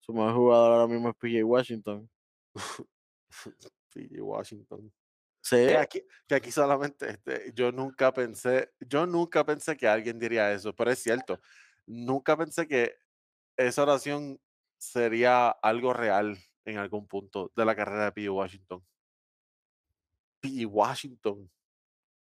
Su 0.00 0.12
mejor 0.12 0.34
jugador 0.34 0.72
ahora 0.72 0.86
mismo 0.92 1.08
es 1.10 1.16
PJ 1.16 1.44
Washington. 1.44 2.08
PJ 3.94 4.22
Washington. 4.22 4.92
Sí, 5.42 5.56
Que 5.56 5.76
aquí, 5.76 6.02
que 6.26 6.34
aquí 6.34 6.50
solamente, 6.50 7.08
este, 7.10 7.52
yo 7.54 7.70
nunca 7.70 8.12
pensé, 8.12 8.72
yo 8.80 9.06
nunca 9.06 9.44
pensé 9.46 9.76
que 9.76 9.86
alguien 9.86 10.18
diría 10.18 10.52
eso, 10.52 10.74
pero 10.74 10.90
es 10.90 10.98
cierto. 11.00 11.40
Nunca 11.86 12.36
pensé 12.36 12.66
que 12.66 12.96
esa 13.56 13.82
oración 13.82 14.40
sería 14.78 15.50
algo 15.50 15.92
real 15.92 16.36
en 16.64 16.78
algún 16.78 17.06
punto 17.06 17.52
de 17.56 17.64
la 17.64 17.76
carrera 17.76 18.06
de 18.06 18.12
P. 18.12 18.28
Washington. 18.28 18.84
P. 20.54 20.66
Washington, 20.66 21.50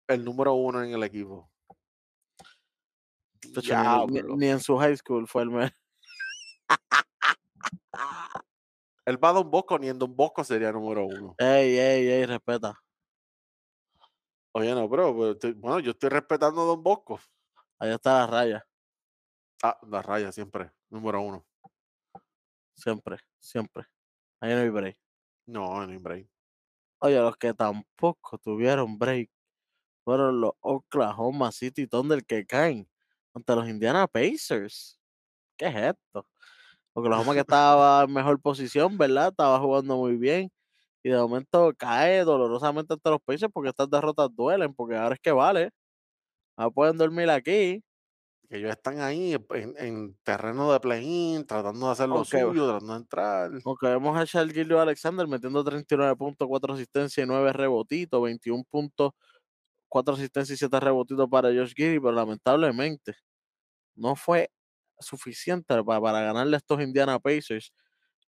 el 0.08 0.24
número 0.24 0.53
uno 0.53 0.84
en 0.84 0.92
el 0.94 1.03
equipo. 1.03 1.50
de 3.42 3.60
hecho, 3.60 3.74
ni- 4.38 4.48
en 4.50 4.60
su 4.60 4.77
high 4.77 4.96
school 4.98 5.27
fue 5.27 5.44
el 5.44 5.50
mejor. 5.50 5.74
Él 9.06 9.18
va 9.24 9.30
a 9.30 9.34
Don 9.34 9.50
Bosco, 9.51 9.77
ni 9.77 9.89
en 9.89 10.00
Don 10.00 10.15
Bosco 10.15 10.44
sería 10.44 10.72
número 10.72 11.06
uno. 11.06 11.36
Ey, 11.38 11.77
ey, 11.77 12.08
ey, 12.08 12.25
respeta. 12.25 12.74
Oye, 14.56 14.74
no, 14.75 14.89
pero, 14.89 15.13
pero 15.13 15.32
estoy- 15.32 15.53
bueno, 15.53 15.80
yo 15.80 15.92
estoy 15.92 16.10
respetando 16.10 16.62
a 16.62 16.65
Don 16.65 16.84
Bosco. 16.84 17.20
Ahí 17.80 17.92
está 17.92 18.20
la 18.20 18.27
raya. 18.27 18.68
Ah, 19.63 19.77
la 19.88 20.01
raya 20.01 20.32
siempre, 20.32 20.72
número 20.89 21.22
uno. 21.22 21.46
Siempre, 22.75 23.18
siempre. 23.39 23.84
Ahí 24.42 24.53
no 24.53 24.60
hay 24.62 24.70
break. 24.70 24.98
No, 25.48 25.84
en 25.84 26.01
break. 26.01 26.27
Oye, 27.05 27.19
los 27.19 27.36
que 27.36 27.53
tampoco 27.53 28.38
tuvieron 28.38 28.98
break 28.98 29.29
fueron 30.05 30.41
los 30.41 30.53
Oklahoma 30.62 31.51
City 31.51 31.88
Thunder 31.88 32.25
que 32.25 32.45
caen 32.45 32.89
ante 33.33 33.55
los 33.55 33.69
Indiana 33.69 34.07
Pacers. 34.07 35.00
¿Qué 35.57 35.67
es 35.67 35.75
esto? 35.75 36.27
Oklahoma 36.93 37.33
que 37.33 37.41
estaba 37.41 38.03
en 38.03 38.13
mejor 38.13 38.41
posición, 38.41 38.98
¿verdad? 38.98 39.29
Estaba 39.29 39.60
jugando 39.60 39.98
muy 39.98 40.17
bien. 40.17 40.51
Y 41.03 41.10
de 41.10 41.17
momento 41.17 41.74
cae 41.77 42.24
dolorosamente 42.25 42.93
ante 42.93 43.10
los 43.12 43.22
Pacers 43.22 43.51
porque 43.53 43.69
estas 43.69 43.89
derrotas 43.89 44.29
duelen, 44.36 44.74
porque 44.75 44.95
ahora 44.98 45.15
es 45.15 45.22
que 45.22 45.31
vale. 45.33 45.72
Ahora 46.57 46.72
pueden 46.72 46.98
dormir 46.98 47.29
aquí. 47.29 47.83
Que 48.53 48.60
ellos 48.60 48.72
están 48.72 49.00
ahí 49.01 49.33
en, 49.51 49.74
en 49.77 50.15
terreno 50.24 50.72
de 50.72 50.79
play-in, 50.79 51.45
tratando 51.48 51.88
de 51.88 51.91
hacer 51.93 52.07
lo 52.10 52.24
suyo, 52.24 52.67
tratando 52.69 52.93
de 52.93 53.00
entrar. 53.00 53.51
Aunque 53.65 53.88
vemos 53.88 54.17
a 54.17 54.25
Charles 54.27 54.53
Gilio 54.53 54.79
Alexander 54.79 55.27
metiendo 55.27 55.63
39 55.63 56.15
puntos, 56.15 56.48
4 56.48 56.74
asistencias 56.74 57.25
y 57.25 57.27
9 57.27 57.51
rebotitos, 57.53 58.22
21 58.22 58.63
puntos, 58.69 59.12
4 59.89 60.15
asistencias 60.15 60.55
y 60.57 60.60
7 60.60 60.79
rebotitos 60.79 61.29
para 61.29 61.50
Josh 61.50 61.74
Giddy, 61.75 62.00
pero 62.00 62.12
lamentablemente 62.13 63.15
no 63.95 64.15
fue 64.15 64.51
suficiente 65.00 65.83
para, 65.83 66.01
para 66.01 66.22
ganarle 66.22 66.55
a 66.55 66.60
estos 66.60 66.81
Indiana 66.81 67.19
Pacers, 67.19 67.74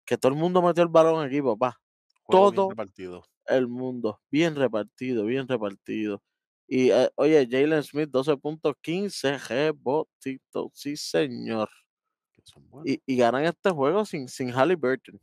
que 0.05 0.17
todo 0.17 0.31
el 0.33 0.39
mundo 0.39 0.61
metió 0.61 0.83
el 0.83 0.89
balón 0.89 1.25
aquí, 1.25 1.41
papá. 1.41 1.79
Juego 2.23 2.51
todo- 2.51 2.69
repartido. 2.71 3.23
El 3.47 3.67
mundo, 3.67 4.21
bien 4.31 4.55
repartido, 4.55 5.25
bien 5.25 5.47
repartido. 5.47 6.23
Y 6.75 6.89
eh, 6.89 7.07
oye, 7.17 7.47
Jalen 7.47 7.83
Smith, 7.83 8.09
12 8.09 8.35
puntos, 8.37 8.73
15 8.81 9.37
rebotitos, 9.37 10.71
sí 10.73 10.97
señor. 10.97 11.69
Y, 12.83 12.99
y 13.05 13.15
ganan 13.15 13.45
este 13.45 13.69
juego 13.69 14.03
sin, 14.05 14.27
sin 14.27 14.49
Halliburton. 14.49 15.21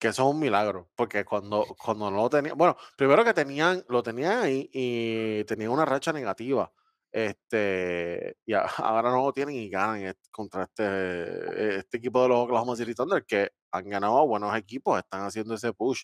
que 0.00 0.08
eso 0.08 0.24
es 0.24 0.34
un 0.34 0.40
milagro, 0.40 0.90
porque 0.96 1.24
cuando, 1.24 1.64
cuando 1.78 2.10
no 2.10 2.16
lo 2.16 2.28
tenían, 2.28 2.58
bueno, 2.58 2.76
primero 2.96 3.24
que 3.24 3.32
tenían, 3.32 3.84
lo 3.88 4.02
tenían 4.02 4.42
ahí 4.42 4.68
y 4.72 5.44
tenían 5.44 5.70
una 5.70 5.84
racha 5.84 6.12
negativa. 6.12 6.72
Este, 7.12 8.36
y 8.44 8.52
ahora 8.78 9.12
no 9.12 9.26
lo 9.26 9.32
tienen 9.32 9.54
y 9.54 9.70
ganan 9.70 10.12
contra 10.32 10.64
este, 10.64 11.78
este 11.78 11.98
equipo 11.98 12.20
de 12.22 12.30
los 12.30 12.38
Oklahoma 12.38 12.74
City 12.74 12.94
Thunder 12.94 13.24
que 13.24 13.52
han 13.70 13.88
ganado 13.88 14.18
a 14.18 14.24
buenos 14.24 14.56
equipos, 14.56 14.98
están 14.98 15.22
haciendo 15.22 15.54
ese 15.54 15.72
push 15.72 16.02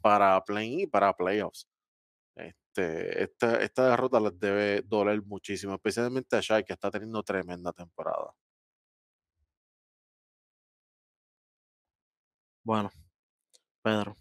para 0.00 0.40
play 0.44 0.82
y 0.82 0.86
para 0.86 1.12
playoffs. 1.12 1.69
Este, 2.72 3.24
esta, 3.24 3.60
esta 3.62 3.90
derrota 3.90 4.20
les 4.20 4.38
debe 4.38 4.82
doler 4.82 5.22
muchísimo, 5.24 5.74
especialmente 5.74 6.36
a 6.36 6.40
Shai, 6.40 6.64
que 6.64 6.72
está 6.72 6.90
teniendo 6.90 7.22
tremenda 7.24 7.72
temporada. 7.72 8.32
Bueno, 12.62 12.90
Pedro, 13.82 14.14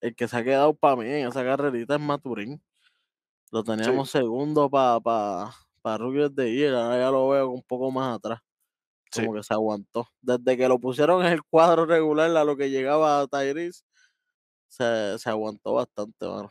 el 0.00 0.14
que 0.16 0.26
se 0.26 0.36
ha 0.38 0.44
quedado 0.44 0.74
para 0.74 0.96
mí 0.96 1.04
en 1.06 1.28
esa 1.28 1.44
carrerita 1.44 1.96
es 1.96 2.00
Maturín. 2.00 2.62
Lo 3.50 3.62
teníamos 3.62 4.10
segundo 4.10 4.70
para 4.70 5.00
pa, 5.00 5.54
pa 5.82 5.98
Rookie 5.98 6.22
of 6.22 6.34
the 6.34 6.50
Year, 6.50 6.74
ahora 6.74 6.98
ya 6.98 7.10
lo 7.10 7.28
veo 7.28 7.50
un 7.50 7.62
poco 7.62 7.90
más 7.90 8.16
atrás. 8.16 8.40
Sí. 9.10 9.22
Como 9.22 9.34
que 9.34 9.42
se 9.42 9.52
aguantó. 9.52 10.06
Desde 10.22 10.56
que 10.56 10.68
lo 10.68 10.78
pusieron 10.78 11.26
en 11.26 11.32
el 11.32 11.42
cuadro 11.42 11.84
regular 11.84 12.34
a 12.36 12.44
lo 12.44 12.56
que 12.56 12.70
llegaba 12.70 13.26
Tyrese, 13.26 13.84
se, 14.68 15.18
se 15.18 15.30
aguantó 15.30 15.74
bastante, 15.74 16.26
mano. 16.26 16.50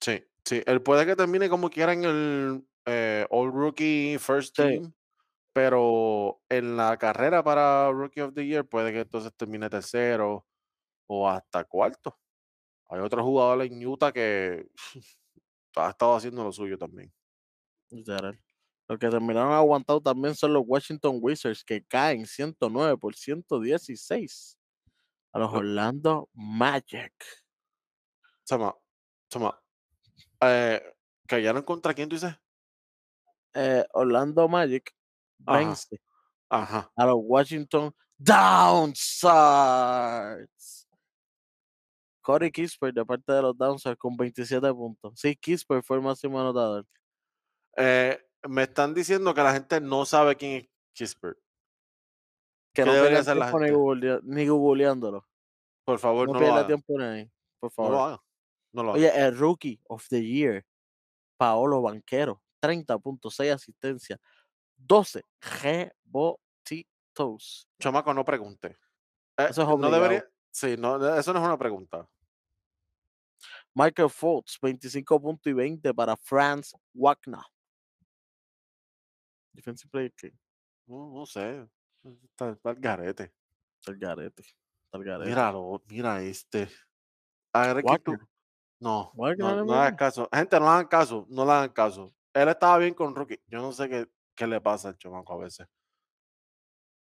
Sí, 0.00 0.24
sí. 0.44 0.62
Él 0.66 0.82
puede 0.82 1.06
que 1.06 1.16
termine 1.16 1.48
como 1.48 1.70
quiera 1.70 1.92
en 1.92 2.04
el 2.04 2.66
eh, 2.86 3.26
All 3.30 3.52
Rookie 3.52 4.18
First 4.18 4.56
Sí. 4.56 4.62
Team, 4.62 4.92
pero 5.52 6.42
en 6.48 6.76
la 6.76 6.96
carrera 6.98 7.42
para 7.44 7.90
Rookie 7.92 8.20
of 8.22 8.34
the 8.34 8.46
Year 8.46 8.66
puede 8.66 8.92
que 8.92 9.00
entonces 9.00 9.32
termine 9.36 9.70
tercero 9.70 10.46
o 11.08 11.28
hasta 11.28 11.64
cuarto. 11.64 12.18
Hay 12.90 13.00
otro 13.00 13.24
jugador 13.24 13.62
en 13.62 13.86
Utah 13.86 14.12
que 14.12 14.66
ha 15.76 15.90
estado 15.90 16.14
haciendo 16.16 16.44
lo 16.44 16.52
suyo 16.52 16.78
también. 16.78 17.12
Literal. 17.90 18.38
Los 18.88 18.98
que 18.98 19.08
terminaron 19.10 19.52
aguantado 19.52 20.00
también 20.00 20.34
son 20.34 20.52
los 20.54 20.64
Washington 20.66 21.18
Wizards, 21.20 21.64
que 21.64 21.84
caen 21.84 22.26
109 22.26 22.96
por 22.98 23.14
116 23.14 24.58
a 25.32 25.38
los 25.40 25.52
Lo- 25.52 25.58
Orlando 25.58 26.30
Magic. 26.34 27.12
Sama, 28.44 28.74
Sama, 29.30 29.60
eh, 30.40 30.82
¿cayeron 31.26 31.62
contra 31.62 31.94
quién 31.94 32.08
tú 32.08 32.16
dices? 32.16 32.34
Eh, 33.54 33.84
Orlando 33.94 34.46
Magic 34.48 34.92
vence 35.38 36.00
Ajá. 36.48 36.90
a 36.96 37.06
los 37.06 37.16
Washington 37.20 37.94
Downstars. 39.58 40.86
Corey 42.22 42.50
Kisper 42.50 42.92
de 42.92 43.04
parte 43.06 43.32
de 43.32 43.40
los 43.42 43.56
Downstars 43.56 43.96
con 43.96 44.16
27 44.16 44.72
puntos. 44.74 45.18
Sí, 45.18 45.34
Kisper 45.36 45.82
fue 45.82 45.96
el 45.96 46.02
máximo 46.02 46.38
anotador. 46.40 46.84
Eh, 47.76 48.20
me 48.48 48.64
están 48.64 48.92
diciendo 48.94 49.32
que 49.34 49.42
la 49.42 49.52
gente 49.52 49.80
no 49.80 50.04
sabe 50.04 50.36
quién 50.36 50.52
es 50.62 50.68
Kispert. 50.92 51.38
Que 52.74 52.82
¿Qué 52.82 52.86
no 52.86 52.92
debería 52.92 53.20
hacer 53.20 53.36
la 53.36 53.50
gente? 53.50 53.72
ni 54.24 54.46
googleándolo. 54.46 55.26
Por 55.84 55.98
favor, 55.98 56.28
No, 56.28 56.34
no, 56.34 56.40
lo 56.40 56.52
hagan. 56.52 56.66
tiempo 56.66 57.00
ahí, 57.00 57.30
por 57.58 57.70
No 57.70 57.74
favor. 57.74 57.90
lo 57.92 58.04
hagan. 58.04 58.18
No 58.72 58.82
lo. 58.82 58.92
Oye, 58.92 59.10
el 59.14 59.36
Rookie 59.38 59.80
of 59.88 60.06
the 60.08 60.22
Year, 60.22 60.64
Paolo 61.36 61.82
Banquero, 61.82 62.42
30 62.60 62.98
puntos, 62.98 63.34
6 63.36 63.52
asistencias, 63.52 64.18
12 64.76 65.22
rebotitos. 65.62 67.68
Chamaco, 67.80 68.14
no 68.14 68.24
pregunte. 68.24 68.68
Eh, 69.38 69.46
Eso 69.50 69.62
es 69.62 69.68
no 69.68 69.74
obligado. 69.74 70.02
debería. 70.02 70.28
Sí, 70.50 70.76
no, 70.76 70.96
eso 71.16 71.32
no 71.32 71.38
es 71.40 71.44
una 71.44 71.58
pregunta. 71.58 72.08
Michael 73.74 74.10
Fultz, 74.10 74.58
25 74.60 75.20
puntos 75.20 75.50
y 75.50 75.52
20 75.52 75.94
para 75.94 76.16
Franz 76.16 76.74
Wagner. 76.94 77.40
Defensive 79.52 79.90
Player 79.90 80.12
King. 80.14 80.32
No, 80.86 81.12
no 81.12 81.26
sé. 81.26 81.68
Está, 82.24 82.50
está 82.50 82.70
el 82.70 82.80
garete. 82.80 83.32
Está 83.78 83.92
el 83.92 83.98
garete. 83.98 84.42
Está 84.42 84.98
el 84.98 85.04
garete. 85.04 85.30
Míralo, 85.30 85.82
mira 85.88 86.20
este. 86.22 86.68
Agregue 87.52 87.86
que 87.88 87.98
tú- 88.00 88.18
No, 88.80 89.12
no, 89.16 89.28
es 89.30 89.38
no 89.38 89.74
hagan 89.74 89.96
caso. 89.96 90.28
Gente, 90.32 90.58
no 90.60 90.70
hagan 90.70 90.86
caso. 90.86 91.26
No 91.28 91.44
le 91.44 91.52
hagan 91.52 91.70
caso. 91.70 92.14
Él 92.32 92.48
estaba 92.48 92.78
bien 92.78 92.94
con 92.94 93.14
Rookie. 93.14 93.40
Yo 93.48 93.60
no 93.60 93.72
sé 93.72 93.88
qué, 93.88 94.06
qué 94.36 94.46
le 94.46 94.60
pasa 94.60 94.88
al 94.88 94.98
chamaco 94.98 95.32
a 95.32 95.38
veces. 95.38 95.66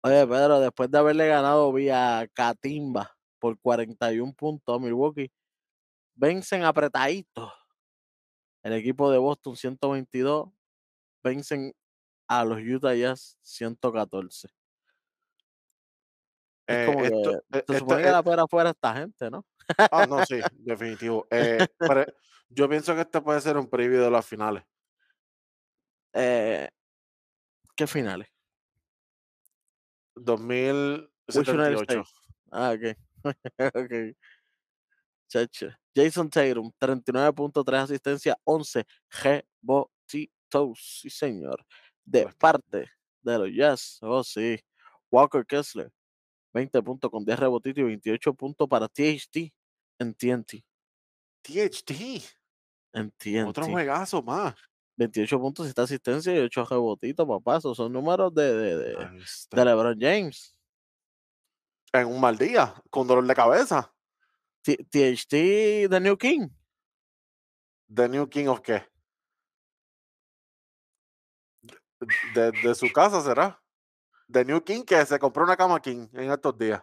Oye, 0.03 0.27
Pedro, 0.27 0.61
después 0.61 0.91
de 0.91 0.99
haberle 0.99 1.27
ganado 1.27 1.73
vía 1.73 2.29
Catimba 2.35 3.17
por 3.39 3.59
41 3.59 4.33
puntos 4.35 4.77
a 4.77 4.79
Milwaukee, 4.79 5.33
vencen 6.15 6.63
apretaditos. 6.65 7.53
El 8.63 8.75
equipo 8.75 9.11
de 9.11 9.19
Boston 9.19 9.57
122 9.57 10.51
vencen 11.23 11.75
a 12.29 12.45
los 12.45 12.59
Utah 12.61 12.95
Jazz 12.95 13.37
114. 13.43 14.49
Es 16.67 16.77
Eh, 16.77 16.87
como 16.87 17.05
esto- 17.05 17.31
que 17.31 17.37
eh, 17.37 17.41
se 17.51 17.59
esto- 17.59 17.79
supone 17.79 18.03
que 18.03 18.11
la 18.11 18.23
fuera 18.23 18.47
fuera 18.47 18.71
esta 18.71 18.95
gente, 18.95 19.31
¿no? 19.31 19.45
Ah, 19.79 20.07
no, 20.07 20.25
sí, 20.27 20.41
definitivo. 20.59 21.27
Eh, 21.31 21.67
pero 21.79 22.05
yo 22.49 22.69
pienso 22.69 22.95
que 22.95 23.03
este 23.03 23.21
puede 23.21 23.41
ser 23.41 23.57
un 23.57 23.69
preview 23.69 24.03
de 24.03 24.11
las 24.11 24.27
finales. 24.27 24.65
Eh, 26.13 26.69
¿Qué 27.77 27.87
finales? 27.87 28.29
Which 30.17 30.29
United 30.39 31.09
2078. 31.27 31.83
States? 31.83 32.13
Ah, 32.53 32.73
ok. 32.73 32.97
ok. 33.75 34.17
Chacho. 35.29 35.71
Jason 35.95 36.29
Tatum, 36.29 36.71
39.3 36.81 37.83
asistencia, 37.83 38.37
11 38.45 38.85
rebotitos. 39.23 41.01
Sí, 41.01 41.11
señor. 41.11 41.65
de 42.05 42.27
parte 42.39 42.91
de 43.23 43.39
los 43.39 43.51
Jazz. 43.53 43.99
Oh, 44.03 44.23
sí. 44.23 44.61
Walker 45.11 45.45
Kessler, 45.47 45.91
20 46.55 46.83
puntos 46.83 47.11
con 47.11 47.25
10 47.25 47.39
rebotitos 47.39 47.81
y 47.81 47.85
28 47.85 48.33
puntos 48.35 48.69
para 48.69 48.89
THT 48.89 49.53
en 49.99 50.15
TNT. 50.15 50.65
THT. 51.43 51.91
En 52.95 53.13
Otro 53.47 53.65
TNT. 53.65 53.73
juegazo 53.73 54.23
más. 54.23 54.55
28 54.97 55.41
puntos, 55.41 55.67
7 55.67 55.81
asistencias 55.83 56.37
y 56.37 56.39
8 56.39 56.65
rebotitos, 56.67 57.27
papá. 57.27 57.57
Esos 57.57 57.77
son 57.77 57.93
números 57.93 58.33
de, 58.33 58.55
de, 58.55 58.77
de, 58.77 59.25
de 59.51 59.65
LeBron 59.65 59.99
James. 60.01 60.57
En 61.93 62.07
un 62.07 62.21
mal 62.21 62.39
día, 62.39 62.75
con 62.91 63.07
dolor 63.07 63.27
de 63.27 63.35
cabeza. 63.35 63.93
T- 64.63 64.77
THT, 64.91 65.91
The 65.91 66.01
New 66.01 66.17
King. 66.17 66.49
The 67.93 68.09
New 68.09 68.29
King 68.29 68.47
of 68.47 68.61
qué? 68.61 68.85
De, 72.35 72.53
de 72.53 72.75
su 72.75 72.93
casa 72.93 73.21
será. 73.23 73.61
The 74.31 74.45
New 74.45 74.63
King 74.63 74.83
que 74.83 75.05
se 75.05 75.19
compró 75.19 75.45
una 75.45 75.57
cama 75.57 75.81
King 75.81 76.09
en 76.13 76.31
estos 76.31 76.57
días. 76.57 76.83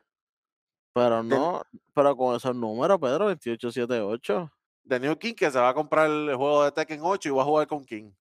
Pero 0.94 1.24
no, 1.24 1.64
pero 1.94 2.16
con 2.16 2.36
esos 2.36 2.56
números, 2.56 3.00
Pedro, 3.00 3.28
28, 3.28 3.72
7, 3.72 4.02
8. 4.02 4.52
The 4.88 5.00
New 5.00 5.18
King 5.18 5.34
que 5.34 5.50
se 5.50 5.60
va 5.60 5.70
a 5.70 5.74
comprar 5.74 6.10
el 6.10 6.36
juego 6.36 6.66
de 6.66 6.72
Tekken 6.72 7.00
8 7.02 7.30
y 7.30 7.32
va 7.32 7.42
a 7.42 7.46
jugar 7.46 7.68
con 7.68 7.86
King. 7.86 8.12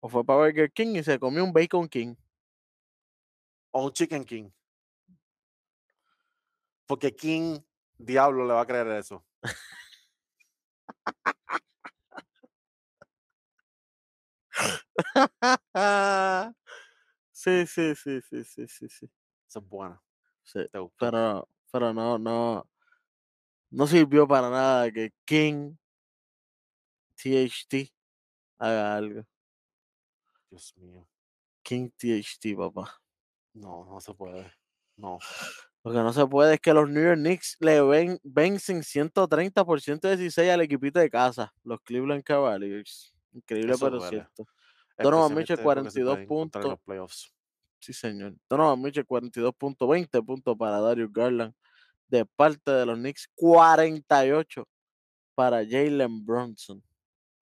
O 0.00 0.08
fue 0.08 0.24
para 0.24 0.38
Burger 0.38 0.72
King 0.72 0.96
y 0.96 1.02
se 1.02 1.18
comió 1.18 1.42
un 1.42 1.52
Bacon 1.52 1.88
King. 1.88 2.14
O 3.72 3.84
un 3.84 3.92
Chicken 3.92 4.24
King. 4.24 4.50
Porque 6.86 7.14
King, 7.14 7.58
diablo, 7.98 8.46
le 8.46 8.54
va 8.54 8.60
a 8.60 8.66
creer 8.66 8.86
eso. 8.88 9.24
sí, 17.66 17.66
sí, 17.66 17.94
sí, 17.94 18.20
sí, 18.22 18.44
sí, 18.44 18.66
sí, 18.68 18.88
sí. 18.88 19.06
Eso 19.48 19.58
es 19.60 19.68
bueno. 19.68 20.02
sí. 20.42 20.60
Te 20.70 20.78
gustó. 20.78 20.96
Pero, 20.98 21.48
pero 21.72 21.92
no, 21.94 22.18
no, 22.18 22.68
no 23.70 23.86
sirvió 23.86 24.26
para 24.28 24.50
nada 24.50 24.90
que 24.90 25.12
King 25.24 25.76
THT 27.16 27.92
haga 28.58 28.96
algo. 28.96 29.24
Dios 30.50 30.74
mío. 30.76 31.08
King 31.62 31.90
THT, 31.96 32.56
papá. 32.56 33.00
No, 33.54 33.84
no 33.84 34.00
se 34.00 34.14
puede. 34.14 34.52
No. 34.96 35.18
Lo 35.84 35.92
que 35.92 35.98
no 35.98 36.12
se 36.12 36.26
puede 36.26 36.54
es 36.54 36.60
que 36.60 36.74
los 36.74 36.88
New 36.88 37.02
York 37.02 37.18
Knicks 37.18 37.56
le 37.60 37.80
ven, 37.82 38.18
vencen 38.22 38.82
130 38.82 39.64
por 39.64 39.80
116 39.80 40.50
al 40.50 40.60
equipito 40.60 40.98
de 40.98 41.08
casa, 41.10 41.54
los 41.62 41.80
Cleveland 41.82 42.22
Cavaliers. 42.24 43.14
Increíble, 43.32 43.74
Eso 43.74 43.78
pero 43.78 43.98
duele. 43.98 44.00
cierto. 44.00 44.48
Donovan 45.00 45.34
Mitchell, 45.34 45.58
especialmente 45.58 45.68
porque 45.68 45.90
se 45.90 46.00
42 46.02 46.02
pueden 46.02 46.24
encontrar 46.24 46.64
en 46.64 46.70
los 46.70 46.78
puntos. 46.78 46.80
playoffs. 46.80 47.32
Sí, 47.80 47.92
señor. 47.92 48.34
Donovan 48.48 48.80
Mitchell, 48.82 49.06
42 49.06 49.54
puntos, 49.54 49.88
20 49.88 50.20
puntos 50.22 50.56
para 50.56 50.80
Darius 50.80 51.12
Garland. 51.12 51.54
De 52.08 52.24
parte 52.24 52.70
de 52.70 52.86
los 52.86 52.98
Knicks, 52.98 53.28
48 53.34 54.66
para 55.34 55.58
Jalen 55.64 56.24
Bronson. 56.24 56.82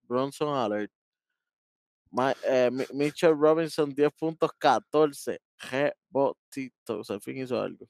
Bronson 0.03 0.55
alert. 0.57 0.93
Ma- 2.11 2.35
eh, 2.45 2.71
Mi- 2.73 2.87
Mitchell 2.93 3.37
Robinson, 3.39 3.95
10 3.95 4.11
puntos, 4.13 4.51
14 4.59 5.41
rebotitos. 5.59 7.11
Al 7.11 7.21
fin 7.21 7.39
hizo 7.39 7.61
algo. 7.61 7.89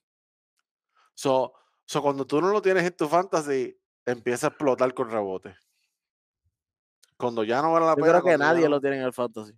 So, 1.15 1.53
so, 1.87 2.03
cuando 2.03 2.27
tú 2.27 2.41
no 2.41 2.49
lo 2.53 2.61
tienes 2.63 2.85
en 2.85 2.95
tu 2.97 3.09
fantasy, 3.09 3.77
empieza 4.05 4.49
a 4.49 4.51
explotar 4.51 4.93
con 4.95 5.11
rebote. 5.11 5.57
Cuando 7.17 7.43
ya 7.45 7.61
no 7.63 7.73
vale 7.73 7.87
la 7.87 7.93
Yo 7.93 7.97
pena. 8.05 8.21
creo 8.21 8.25
que 8.25 8.39
nadie 8.39 8.65
no- 8.65 8.71
lo 8.71 8.81
tiene 8.81 8.97
en 8.99 9.03
el 9.03 9.13
fantasy. 9.13 9.53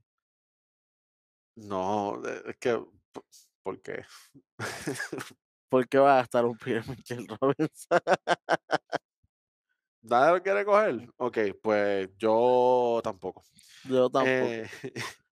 No, 1.60 2.20
eh, 2.26 2.42
es 2.46 2.56
que. 2.56 2.78
p- 3.12 3.20
¿Por 3.62 3.82
qué? 3.82 4.04
¿Por 5.68 5.88
qué 5.88 5.98
va 5.98 6.14
a 6.14 6.16
gastar 6.22 6.44
un 6.46 6.56
pie 6.56 6.78
en 6.78 6.90
Mitchell 6.90 7.26
Robinson? 7.40 8.00
¿Nadie 10.02 10.32
lo 10.32 10.42
quiere 10.42 10.64
coger? 10.64 11.08
Ok, 11.18 11.38
pues 11.62 12.08
yo 12.16 13.00
tampoco. 13.04 13.44
Yo 13.84 14.08
tampoco. 14.08 14.26
Eh, 14.28 14.68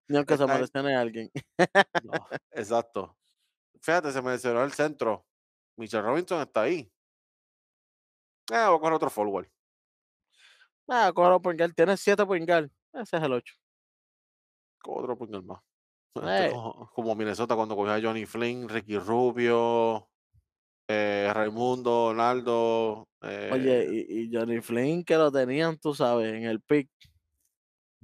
Ni 0.07 0.17
aunque 0.17 0.37
se 0.37 0.45
mencione 0.45 0.95
a 0.95 1.01
alguien. 1.01 1.31
no, 2.03 2.25
exacto. 2.51 3.17
Fíjate, 3.81 4.11
se 4.11 4.21
mencionó 4.21 4.63
el 4.63 4.71
centro. 4.73 5.25
Mitchell 5.77 6.03
Robinson 6.03 6.41
está 6.41 6.61
ahí. 6.63 6.91
Eh, 8.51 8.65
voy 8.67 8.75
a 8.75 8.79
coger 8.79 8.93
otro 8.93 9.09
forward. 9.09 9.47
Ah, 10.87 11.11
point 11.13 11.59
guard. 11.59 11.73
Tiene 11.73 11.97
7 11.97 12.25
point 12.25 12.47
guard. 12.47 12.69
Ese 12.93 13.17
es 13.17 13.23
el 13.23 13.33
8. 13.33 13.55
Cojo 14.81 14.99
otro 15.01 15.17
point 15.17 15.31
guard 15.31 15.45
más. 15.45 15.68
Este, 16.15 16.51
como 16.93 17.15
Minnesota 17.15 17.55
cuando 17.55 17.75
cogió 17.75 17.93
a 17.93 18.01
Johnny 18.01 18.25
Flynn, 18.25 18.67
Ricky 18.67 18.97
Rubio, 18.97 20.09
eh, 20.87 21.31
Raimundo, 21.33 22.09
Ronaldo. 22.11 23.07
Oye, 23.21 23.81
eh, 23.81 24.05
y, 24.09 24.21
y 24.23 24.29
Johnny 24.33 24.61
Flynn 24.61 25.03
que 25.03 25.15
lo 25.15 25.31
tenían, 25.31 25.77
tú 25.77 25.93
sabes, 25.93 26.33
en 26.33 26.43
el 26.45 26.61
pick. 26.61 26.89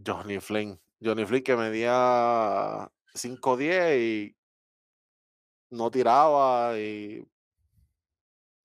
Johnny 0.05 0.39
Flynn. 0.39 0.79
Johnny 1.01 1.25
Flynn 1.25 1.43
que 1.43 1.55
medía 1.55 2.89
5'10 3.13 3.97
y 3.99 4.35
no 5.71 5.89
tiraba 5.91 6.77
y 6.79 7.25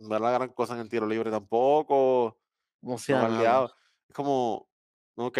no 0.00 0.16
era 0.16 0.24
la 0.26 0.30
gran 0.32 0.48
cosa 0.50 0.74
en 0.74 0.80
el 0.80 0.88
tiro 0.88 1.06
libre 1.06 1.30
tampoco. 1.30 2.38
No 2.82 2.96
No 2.96 2.98
nada. 3.14 3.28
guardiaba. 3.28 3.72
Es 4.08 4.14
como, 4.14 4.68
ok. 5.16 5.38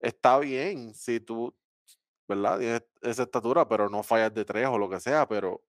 Está 0.00 0.38
bien 0.38 0.94
si 0.94 1.20
tú, 1.20 1.54
¿verdad? 2.30 2.58
Tienes 2.58 2.82
esa 3.02 3.24
estatura, 3.24 3.68
pero 3.68 3.88
no 3.90 4.02
fallas 4.02 4.32
de 4.32 4.44
tres 4.44 4.66
o 4.68 4.78
lo 4.78 4.88
que 4.88 5.00
sea, 5.00 5.26
pero 5.28 5.62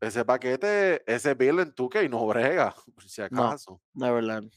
ese 0.00 0.24
paquete, 0.24 1.02
ese 1.12 1.34
bill 1.34 1.60
en 1.60 1.72
tu 1.74 1.88
que 1.88 2.08
no 2.08 2.26
brega, 2.26 2.74
por 2.94 3.04
si 3.04 3.20
No. 3.30 3.44
acaso. 3.44 3.80
Neverland. 3.94 4.50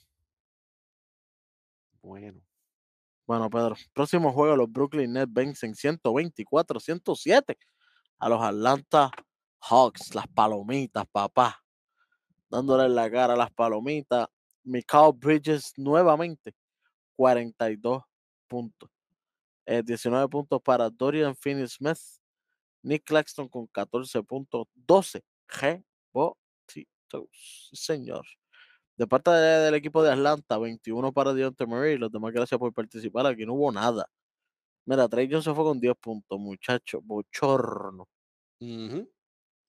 Bueno. 2.01 2.41
Bueno, 3.27 3.49
Pedro. 3.49 3.75
Próximo 3.93 4.33
juego, 4.33 4.55
los 4.55 4.71
Brooklyn 4.71 5.13
Nets 5.13 5.31
vencen 5.31 5.73
124-107 5.75 7.55
a 8.19 8.29
los 8.29 8.41
Atlanta 8.41 9.11
Hawks. 9.61 10.15
Las 10.15 10.27
palomitas, 10.27 11.05
papá. 11.11 11.61
Dándole 12.49 12.85
en 12.85 12.95
la 12.95 13.09
cara 13.09 13.33
a 13.33 13.37
las 13.37 13.51
palomitas. 13.51 14.27
Mikal 14.63 15.11
Bridges 15.15 15.73
nuevamente. 15.77 16.53
42 17.15 18.03
puntos. 18.47 18.89
Eh, 19.65 19.83
19 19.83 20.27
puntos 20.29 20.61
para 20.61 20.89
Dorian 20.89 21.35
Finney-Smith. 21.35 21.99
Nick 22.83 23.03
Claxton 23.05 23.47
con 23.47 23.67
14 23.67 24.23
puntos. 24.23 24.67
12 24.73 25.23
rebotitos. 25.47 27.29
Señor. 27.73 28.25
De 28.97 29.07
parte 29.07 29.29
de- 29.31 29.65
del 29.65 29.75
equipo 29.75 30.03
de 30.03 30.11
Atlanta, 30.11 30.57
21 30.57 31.11
para 31.11 31.33
Deontay 31.33 31.67
Murray. 31.67 31.97
Los 31.97 32.11
demás, 32.11 32.33
gracias 32.33 32.59
por 32.59 32.73
participar. 32.73 33.25
Aquí 33.25 33.45
no 33.45 33.53
hubo 33.53 33.71
nada. 33.71 34.07
Mira, 34.85 35.07
Trey 35.07 35.29
se 35.41 35.53
fue 35.53 35.63
con 35.63 35.79
10 35.79 35.95
puntos, 35.99 36.39
muchacho. 36.39 37.01
Bochorno. 37.01 38.07
Ujú. 38.59 39.09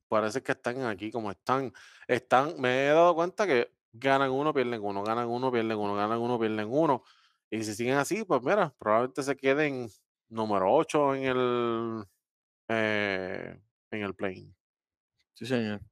Parece 0.08 0.42
que 0.42 0.52
están 0.52 0.82
aquí 0.84 1.10
como 1.10 1.30
están. 1.30 1.72
Están, 2.06 2.60
me 2.60 2.86
he 2.86 2.88
dado 2.88 3.14
cuenta 3.14 3.46
que 3.46 3.72
ganan 3.92 4.30
uno, 4.30 4.52
pierden 4.52 4.82
uno, 4.82 5.02
ganan 5.02 5.28
uno, 5.28 5.52
pierden 5.52 5.78
uno, 5.78 5.94
ganan 5.94 6.18
uno, 6.18 6.38
pierden 6.38 6.68
uno. 6.70 7.02
Y 7.52 7.62
si 7.64 7.74
siguen 7.74 7.96
así, 7.98 8.24
pues 8.24 8.42
mira, 8.42 8.74
probablemente 8.78 9.22
se 9.22 9.36
queden 9.36 9.90
número 10.30 10.72
8 10.74 11.14
en 11.16 11.24
el 11.24 12.04
eh, 12.68 13.60
en 13.90 14.02
el 14.02 14.14
plane. 14.14 14.54
Sí, 15.34 15.44
señor. 15.44 15.82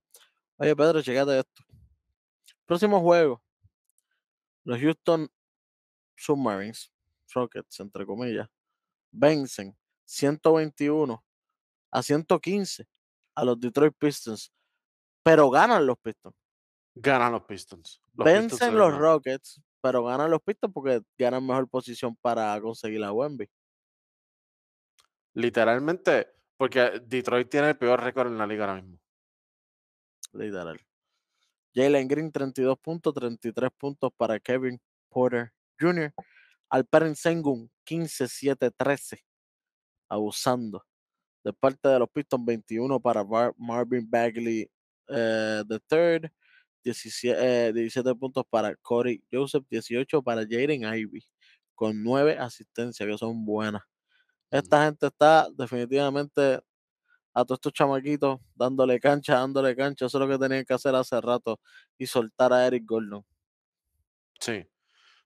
Oye, 0.57 0.75
Pedro, 0.75 1.03
checate 1.03 1.39
esto. 1.39 1.63
Próximo 2.65 2.99
juego. 3.03 3.43
Los 4.65 4.81
Houston 4.81 5.31
Submarines, 6.17 6.91
Rockets, 7.35 7.79
entre 7.81 8.07
comillas, 8.07 8.49
vencen 9.11 9.77
121 10.07 11.23
a 11.91 12.03
115 12.03 12.89
a 13.35 13.45
los 13.45 13.61
Detroit 13.61 13.95
Pistons, 13.99 14.51
pero 15.23 15.51
ganan 15.51 15.87
los 15.87 15.99
Pistons. 15.99 16.35
Ganan 16.95 17.33
los 17.33 17.43
Pistons. 17.43 18.01
Los 18.15 18.25
Vencen 18.25 18.79
los 18.79 18.97
Rockets, 18.97 19.61
pero 19.81 20.05
ganan 20.05 20.31
los 20.31 20.41
Pistons 20.43 20.73
porque 20.73 21.01
ganan 21.19 21.47
mejor 21.47 21.69
posición 21.69 22.17
para 22.21 22.61
conseguir 22.61 23.01
la 23.01 23.13
Wemby. 23.13 23.49
Literalmente, 25.35 26.29
porque 26.57 27.01
Detroit 27.07 27.49
tiene 27.49 27.71
el 27.71 27.79
peor 27.79 28.03
récord 28.03 28.29
en 28.29 28.39
la 28.39 28.47
liga 28.47 28.65
ahora 28.67 28.83
mismo. 28.83 28.99
Literal. 30.33 30.79
Jalen 31.75 32.09
Green, 32.09 32.33
32 32.33 32.79
puntos, 32.79 33.15
33 33.15 33.71
puntos 33.79 34.11
para 34.17 34.39
Kevin 34.41 34.81
Porter 35.09 35.53
Jr. 35.79 36.13
Alperen 36.69 37.15
Sengun, 37.15 37.71
15, 37.85 38.29
7, 38.29 38.71
13. 38.77 39.25
Abusando. 40.09 40.85
De 41.45 41.53
parte 41.53 41.89
de 41.89 41.99
los 41.99 42.11
Pistons, 42.11 42.45
21 42.45 43.01
para 43.01 43.23
Bar- 43.23 43.55
Marvin 43.57 44.09
Bagley 44.09 44.69
eh, 45.09 45.63
the 45.69 45.79
third. 45.89 46.31
17, 46.85 47.69
eh, 47.69 47.73
17 47.73 48.15
puntos 48.15 48.45
para 48.49 48.75
Corey 48.77 49.23
Joseph, 49.33 49.65
18 49.71 50.23
para 50.23 50.43
Jaden 50.43 50.83
Ivy, 50.85 51.25
con 51.75 52.03
9 52.03 52.39
asistencias 52.39 53.09
que 53.09 53.19
son 53.19 53.45
buenas. 53.45 53.83
Esta 54.51 54.85
gente 54.85 55.07
está 55.07 55.49
definitivamente 55.57 56.61
a 57.35 57.45
todos 57.45 57.59
estos 57.59 57.73
chamaquitos 57.73 58.41
dándole 58.55 58.99
cancha, 59.01 59.35
dándole 59.35 59.77
cancha. 59.77 60.07
Eso 60.07 60.19
es 60.19 60.27
lo 60.27 60.29
que 60.29 60.39
tenían 60.39 60.65
que 60.65 60.75
hacer 60.75 60.95
hace 60.95 61.21
rato 61.21 61.61
y 61.99 62.07
soltar 62.07 62.53
a 62.53 62.67
Eric 62.67 62.85
Gordon. 62.87 63.25
Sí. 64.41 64.67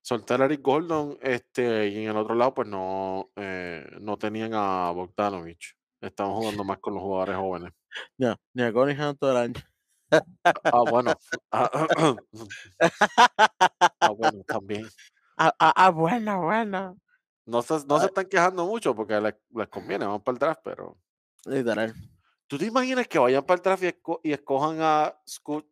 Soltar 0.03 0.43
a 0.43 0.45
Eric 0.45 0.61
Gordon, 0.63 1.19
este, 1.23 1.89
y 1.89 2.05
en 2.05 2.11
el 2.11 2.17
otro 2.17 2.35
lado, 2.35 2.53
pues 2.53 2.69
no, 2.69 3.31
eh, 3.37 3.87
no 4.01 4.19
tenían 4.19 4.53
a 4.53 4.91
Bogdanovich. 4.91 5.75
Estaban 6.01 6.35
jugando 6.35 6.65
más 6.65 6.79
con 6.79 6.95
los 6.95 7.03
jugadores 7.03 7.37
jóvenes. 7.37 7.73
Ya, 8.19 8.37
ni 8.53 8.63
a 8.63 8.69
el 8.69 9.37
año. 9.37 9.74
Ah, 10.11 10.83
bueno. 10.89 11.15
Ah, 11.51 11.71
ah, 14.01 14.11
bueno, 14.11 14.43
también. 14.47 14.89
Ah, 15.37 15.55
ah, 15.59 15.73
ah, 15.77 15.91
bueno, 15.91 16.43
bueno. 16.43 16.97
No 17.47 17.63
se, 17.63 17.75
no 17.87 17.99
se 17.99 18.05
Ah. 18.05 18.07
están 18.07 18.27
quejando 18.27 18.67
mucho 18.67 18.95
porque 18.95 19.21
les, 19.21 19.35
les 19.55 19.69
conviene, 19.69 20.07
van 20.07 20.23
para 20.23 20.35
el 20.35 20.39
draft, 20.39 20.61
pero. 20.65 20.97
Literal. 21.47 21.95
¿Tú 22.47 22.59
te 22.59 22.67
imaginas 22.67 23.09
que 23.09 23.19
vayan 23.19 23.45
para 23.45 23.57
el 23.57 23.63
draft 23.63 23.83
y, 23.83 23.87
esco- 23.87 24.21
y 24.23 24.33
escojan 24.33 24.79
a 24.81 25.19
Scoot? 25.29 25.67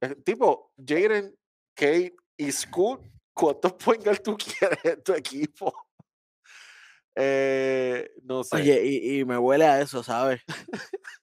Eh, 0.00 0.14
tipo, 0.16 0.72
Jaden, 0.76 1.34
Kate 1.74 2.14
y 2.36 2.52
Scoot, 2.52 3.00
¿cuántos 3.32 3.72
point 3.74 4.04
guard 4.04 4.20
tú 4.22 4.36
quieres 4.38 4.84
en 4.84 5.02
tu 5.02 5.14
equipo? 5.14 5.72
Eh, 7.14 8.10
no 8.24 8.44
sé. 8.44 8.56
Oye, 8.56 8.84
y, 8.84 9.20
y 9.20 9.24
me 9.24 9.38
huele 9.38 9.64
a 9.64 9.80
eso, 9.80 10.02
¿sabes? 10.02 10.42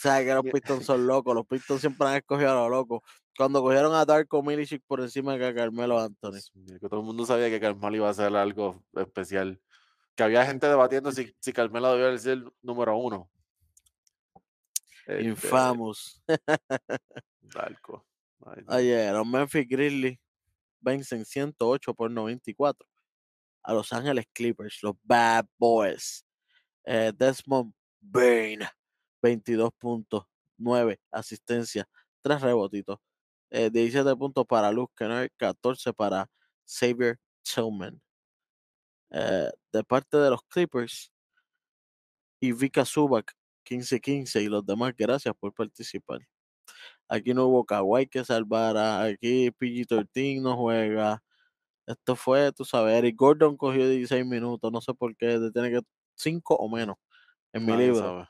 Sabes 0.00 0.26
que 0.26 0.32
los 0.32 0.44
Pistons 0.44 0.86
son 0.86 1.06
locos. 1.06 1.34
Los 1.34 1.46
Pistons 1.46 1.82
siempre 1.82 2.08
han 2.08 2.16
escogido 2.16 2.52
a 2.52 2.54
los 2.54 2.70
locos. 2.70 3.02
Cuando 3.36 3.60
cogieron 3.60 3.94
a 3.94 4.06
Darko 4.06 4.42
Milicic 4.42 4.82
por 4.86 5.00
encima 5.00 5.36
de 5.36 5.54
Carmelo 5.54 6.00
Anthony. 6.00 6.40
Que 6.80 6.88
todo 6.88 7.00
el 7.00 7.06
mundo 7.06 7.26
sabía 7.26 7.50
que 7.50 7.60
Carmelo 7.60 7.96
iba 7.96 8.08
a 8.08 8.12
hacer 8.12 8.34
algo 8.34 8.82
especial. 8.94 9.60
Que 10.14 10.22
había 10.22 10.46
gente 10.46 10.66
debatiendo 10.66 11.12
si, 11.12 11.34
si 11.40 11.52
Carmelo 11.52 11.94
debía 11.94 12.16
ser 12.16 12.32
el 12.32 12.50
número 12.62 12.96
uno. 12.96 13.30
Este, 15.06 15.22
Infamous. 15.22 16.22
Darko. 17.54 18.06
Ay, 18.68 18.94
los 19.12 19.26
Memphis 19.26 19.68
Grizzlies 19.68 20.18
vencen 20.80 21.26
108 21.26 21.92
por 21.92 22.10
94 22.10 22.88
a 23.64 23.74
Los 23.74 23.92
Ángeles 23.92 24.24
Clippers, 24.32 24.82
los 24.82 24.94
Bad 25.02 25.44
Boys. 25.58 26.24
Eh, 26.86 27.12
Desmond 27.14 27.74
Bain, 28.00 28.60
22 29.22 29.70
puntos, 29.78 30.24
9 30.58 31.00
asistencias, 31.10 31.86
3 32.22 32.40
rebotitos, 32.40 32.98
eh, 33.50 33.70
17 33.70 34.16
puntos 34.16 34.46
para 34.46 34.70
Luke 34.72 34.92
Kennard, 34.96 35.30
14 35.36 35.92
para 35.92 36.28
Xavier 36.66 37.18
Tillman. 37.42 38.00
Eh, 39.10 39.50
de 39.72 39.84
parte 39.84 40.16
de 40.16 40.30
los 40.30 40.42
Clippers, 40.44 41.12
Ivica 42.40 42.84
Zubac, 42.84 43.32
15-15 43.64 44.42
y 44.42 44.46
los 44.48 44.64
demás, 44.64 44.94
gracias 44.96 45.34
por 45.38 45.52
participar. 45.52 46.20
Aquí 47.08 47.34
no 47.34 47.46
hubo 47.46 47.64
Kawhi 47.64 48.06
que 48.06 48.24
salvara, 48.24 49.02
aquí 49.02 49.50
PG-13 49.50 50.40
no 50.40 50.56
juega. 50.56 51.22
Esto 51.86 52.16
fue, 52.16 52.52
tú 52.52 52.64
sabes, 52.64 52.94
Eric 52.96 53.16
Gordon 53.16 53.56
cogió 53.56 53.88
16 53.88 54.24
minutos, 54.26 54.70
no 54.72 54.80
sé 54.80 54.94
por 54.94 55.16
qué, 55.16 55.38
tiene 55.52 55.70
que 55.70 55.80
5 56.16 56.54
o 56.56 56.68
menos 56.68 56.96
en 57.52 57.66
mi 57.66 57.76
libro. 57.76 58.28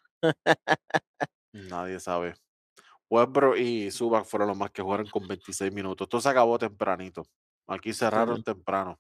Nadie 1.53 2.01
sabe. 2.01 2.35
Westbrook 3.09 3.57
y 3.59 3.91
Zubac 3.91 4.25
fueron 4.25 4.49
los 4.49 4.57
más 4.57 4.71
que 4.71 4.83
jugaron 4.83 5.09
con 5.09 5.27
26 5.27 5.73
minutos. 5.73 6.07
Esto 6.07 6.21
se 6.21 6.29
acabó 6.29 6.59
tempranito. 6.59 7.25
Aquí 7.67 7.93
cerraron 7.93 8.43
temprano. 8.43 8.99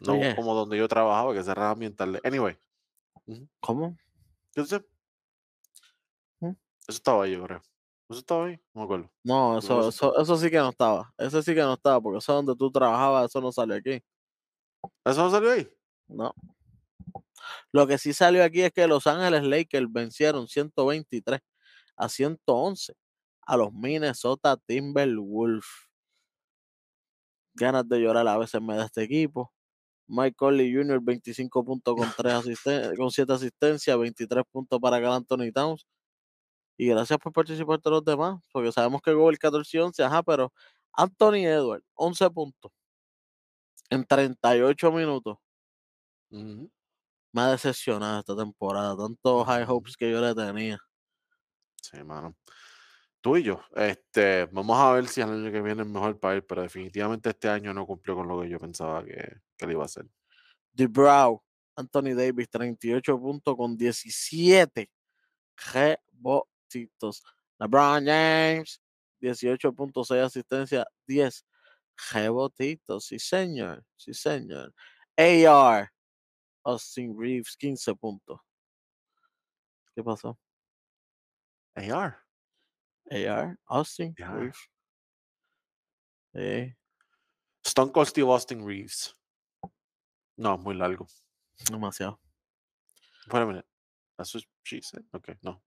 No 0.00 0.14
Oye. 0.14 0.34
como 0.34 0.54
donde 0.54 0.78
yo 0.78 0.88
trabajaba, 0.88 1.34
que 1.34 1.42
cerraban 1.42 1.78
bien 1.78 1.94
tarde. 1.94 2.20
Anyway. 2.24 2.58
¿Cómo? 3.60 3.96
Entonces, 4.48 4.82
¿Mm? 6.40 6.48
eso 6.48 6.58
estaba 6.88 7.24
ahí, 7.24 7.32
yo 7.32 7.44
creo. 7.44 7.62
¿Eso 8.08 8.18
estaba 8.18 8.46
ahí? 8.46 8.60
No 8.74 8.80
me 8.80 8.84
acuerdo. 8.84 9.10
No, 9.22 9.58
eso, 9.58 9.88
eso, 9.88 10.18
eso 10.18 10.36
sí 10.36 10.50
que 10.50 10.58
no 10.58 10.70
estaba. 10.70 11.14
Eso 11.16 11.40
sí 11.42 11.54
que 11.54 11.60
no 11.60 11.74
estaba, 11.74 12.00
porque 12.00 12.18
eso 12.18 12.34
donde 12.34 12.56
tú 12.56 12.70
trabajabas, 12.70 13.26
eso 13.30 13.40
no 13.40 13.52
salió 13.52 13.76
aquí. 13.76 14.02
¿Eso 15.04 15.22
no 15.22 15.30
salió 15.30 15.52
ahí? 15.52 15.68
No. 16.08 16.34
Lo 17.72 17.86
que 17.86 17.98
sí 17.98 18.12
salió 18.14 18.44
aquí 18.44 18.62
es 18.62 18.72
que 18.72 18.86
Los 18.86 19.06
Ángeles 19.06 19.44
Lakers 19.44 19.86
vencieron 19.92 20.48
123 20.48 21.40
a 21.96 22.08
111 22.08 22.94
a 23.46 23.56
los 23.56 23.72
Minnesota 23.72 24.56
Timberwolves. 24.66 25.66
Ganas 27.54 27.88
de 27.88 27.98
llorar 28.00 28.26
a 28.28 28.38
veces 28.38 28.60
me 28.62 28.76
da 28.76 28.84
este 28.86 29.02
equipo. 29.02 29.52
Mike 30.08 30.36
Conley 30.36 30.74
Jr., 30.74 31.00
25 31.02 31.64
puntos 31.64 31.96
con, 31.96 32.08
3 32.16 32.34
asisten- 32.34 32.96
con 32.96 33.10
7 33.10 33.32
asistencias, 33.34 33.98
23 33.98 34.44
puntos 34.52 34.80
para 34.80 35.00
Cal 35.00 35.12
Anthony 35.14 35.52
Towns. 35.54 35.86
Y 36.78 36.88
gracias 36.88 37.18
por 37.20 37.32
participar 37.32 37.80
de 37.82 37.90
los 37.90 38.04
demás, 38.04 38.42
porque 38.52 38.72
sabemos 38.72 39.02
que 39.02 39.12
Gobert 39.14 39.38
14 39.40 39.76
y 39.76 39.80
11, 39.80 40.02
ajá, 40.04 40.22
pero 40.22 40.52
Anthony 40.94 41.46
Edwards, 41.46 41.84
11 41.94 42.30
puntos 42.30 42.72
en 43.90 44.04
38 44.04 44.90
minutos. 44.92 45.36
Ujú. 46.30 46.70
Me 47.32 47.42
ha 47.42 47.50
decepcionado 47.52 48.20
esta 48.20 48.36
temporada, 48.36 48.96
tantos 48.96 49.46
high 49.46 49.64
hopes 49.66 49.96
que 49.96 50.10
yo 50.10 50.20
le 50.20 50.34
tenía. 50.34 50.78
Sí, 51.82 52.02
mano. 52.04 52.36
Tú 53.20 53.36
y 53.36 53.44
yo, 53.44 53.60
este, 53.76 54.46
vamos 54.46 54.78
a 54.78 54.92
ver 54.92 55.06
si 55.06 55.20
el 55.20 55.30
año 55.30 55.52
que 55.52 55.62
viene 55.62 55.82
es 55.82 55.88
mejor 55.88 56.18
para 56.18 56.34
él, 56.34 56.44
pero 56.44 56.62
definitivamente 56.62 57.30
este 57.30 57.48
año 57.48 57.72
no 57.72 57.86
cumplió 57.86 58.16
con 58.16 58.26
lo 58.28 58.40
que 58.40 58.48
yo 58.48 58.58
pensaba 58.58 59.04
que, 59.04 59.36
que 59.56 59.66
le 59.66 59.72
iba 59.72 59.82
a 59.82 59.86
hacer. 59.86 60.06
DeBrow, 60.72 61.42
Anthony 61.76 62.14
Davis, 62.14 62.50
38 62.50 63.18
puntos 63.18 63.56
con 63.56 63.76
17 63.76 64.90
rebotitos. 65.72 67.22
LeBron 67.58 68.06
James, 68.06 68.80
18.6 69.20 70.24
asistencia, 70.24 70.86
10 71.06 71.46
rebotitos. 72.12 73.06
Sí, 73.06 73.18
señor. 73.18 73.84
Sí, 73.96 74.12
señor. 74.14 74.74
AR, 75.16 75.91
Austin 76.64 77.14
Reeves, 77.18 77.56
15 77.56 77.94
puntos. 77.94 78.40
¿Qué 79.94 80.02
pasó? 80.02 80.38
AR. 81.74 82.18
AR, 83.10 83.58
Austin. 83.66 84.14
Reeves. 84.16 84.68
Eh, 86.34 86.74
Stone 87.64 87.92
Cold 87.92 88.08
Steve 88.08 88.28
Austin 88.30 88.66
Reeves. 88.66 89.14
No, 90.36 90.56
muy 90.58 90.74
largo. 90.74 91.06
demasiado. 91.70 92.18
Wait 93.30 93.42
a 93.42 93.46
minute. 93.46 93.66
That's 94.16 94.34
what 94.34 94.44
she 94.64 94.80
said? 94.82 95.04
Ok, 95.12 95.28
no. 95.42 95.62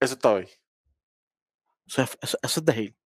Eso 0.00 0.14
estaba 0.14 0.38
ahí. 0.38 0.48
Eso, 1.86 2.02
es- 2.02 2.18
eso- 2.22 2.38
eso 2.42 2.60
es 2.60 2.64
de 2.66 2.72
Hill. 2.82 2.96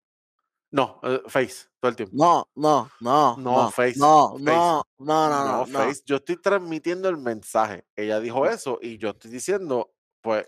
No, 0.71 0.99
eh, 1.03 1.21
Face, 1.27 1.67
todo 1.79 1.89
el 1.89 1.95
tiempo. 1.95 2.15
No, 2.17 2.45
no, 2.55 2.89
no. 2.99 3.37
No, 3.37 3.63
no, 3.63 3.71
Face, 3.71 3.97
No, 3.99 4.33
Face. 4.33 4.43
no, 4.43 4.83
no, 4.99 5.29
no, 5.29 5.45
no. 5.45 5.65
no. 5.65 5.65
Face. 5.65 6.01
Yo 6.05 6.17
estoy 6.17 6.37
transmitiendo 6.41 7.07
el 7.09 7.17
mensaje. 7.17 7.85
Ella 7.95 8.19
dijo 8.19 8.45
eso 8.45 8.77
y 8.81 8.97
yo 8.97 9.11
estoy 9.11 9.31
diciendo, 9.31 9.93
pues, 10.21 10.45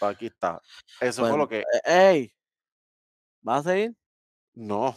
aquí 0.00 0.26
está. 0.26 0.60
Eso 1.00 1.22
fue 1.22 1.30
Pues, 1.30 1.38
lo 1.38 1.48
que. 1.48 1.58
eh, 1.60 1.64
ey, 1.86 2.32
¿vas 3.42 3.66
a 3.66 3.70
seguir? 3.70 3.94
No. 4.54 4.96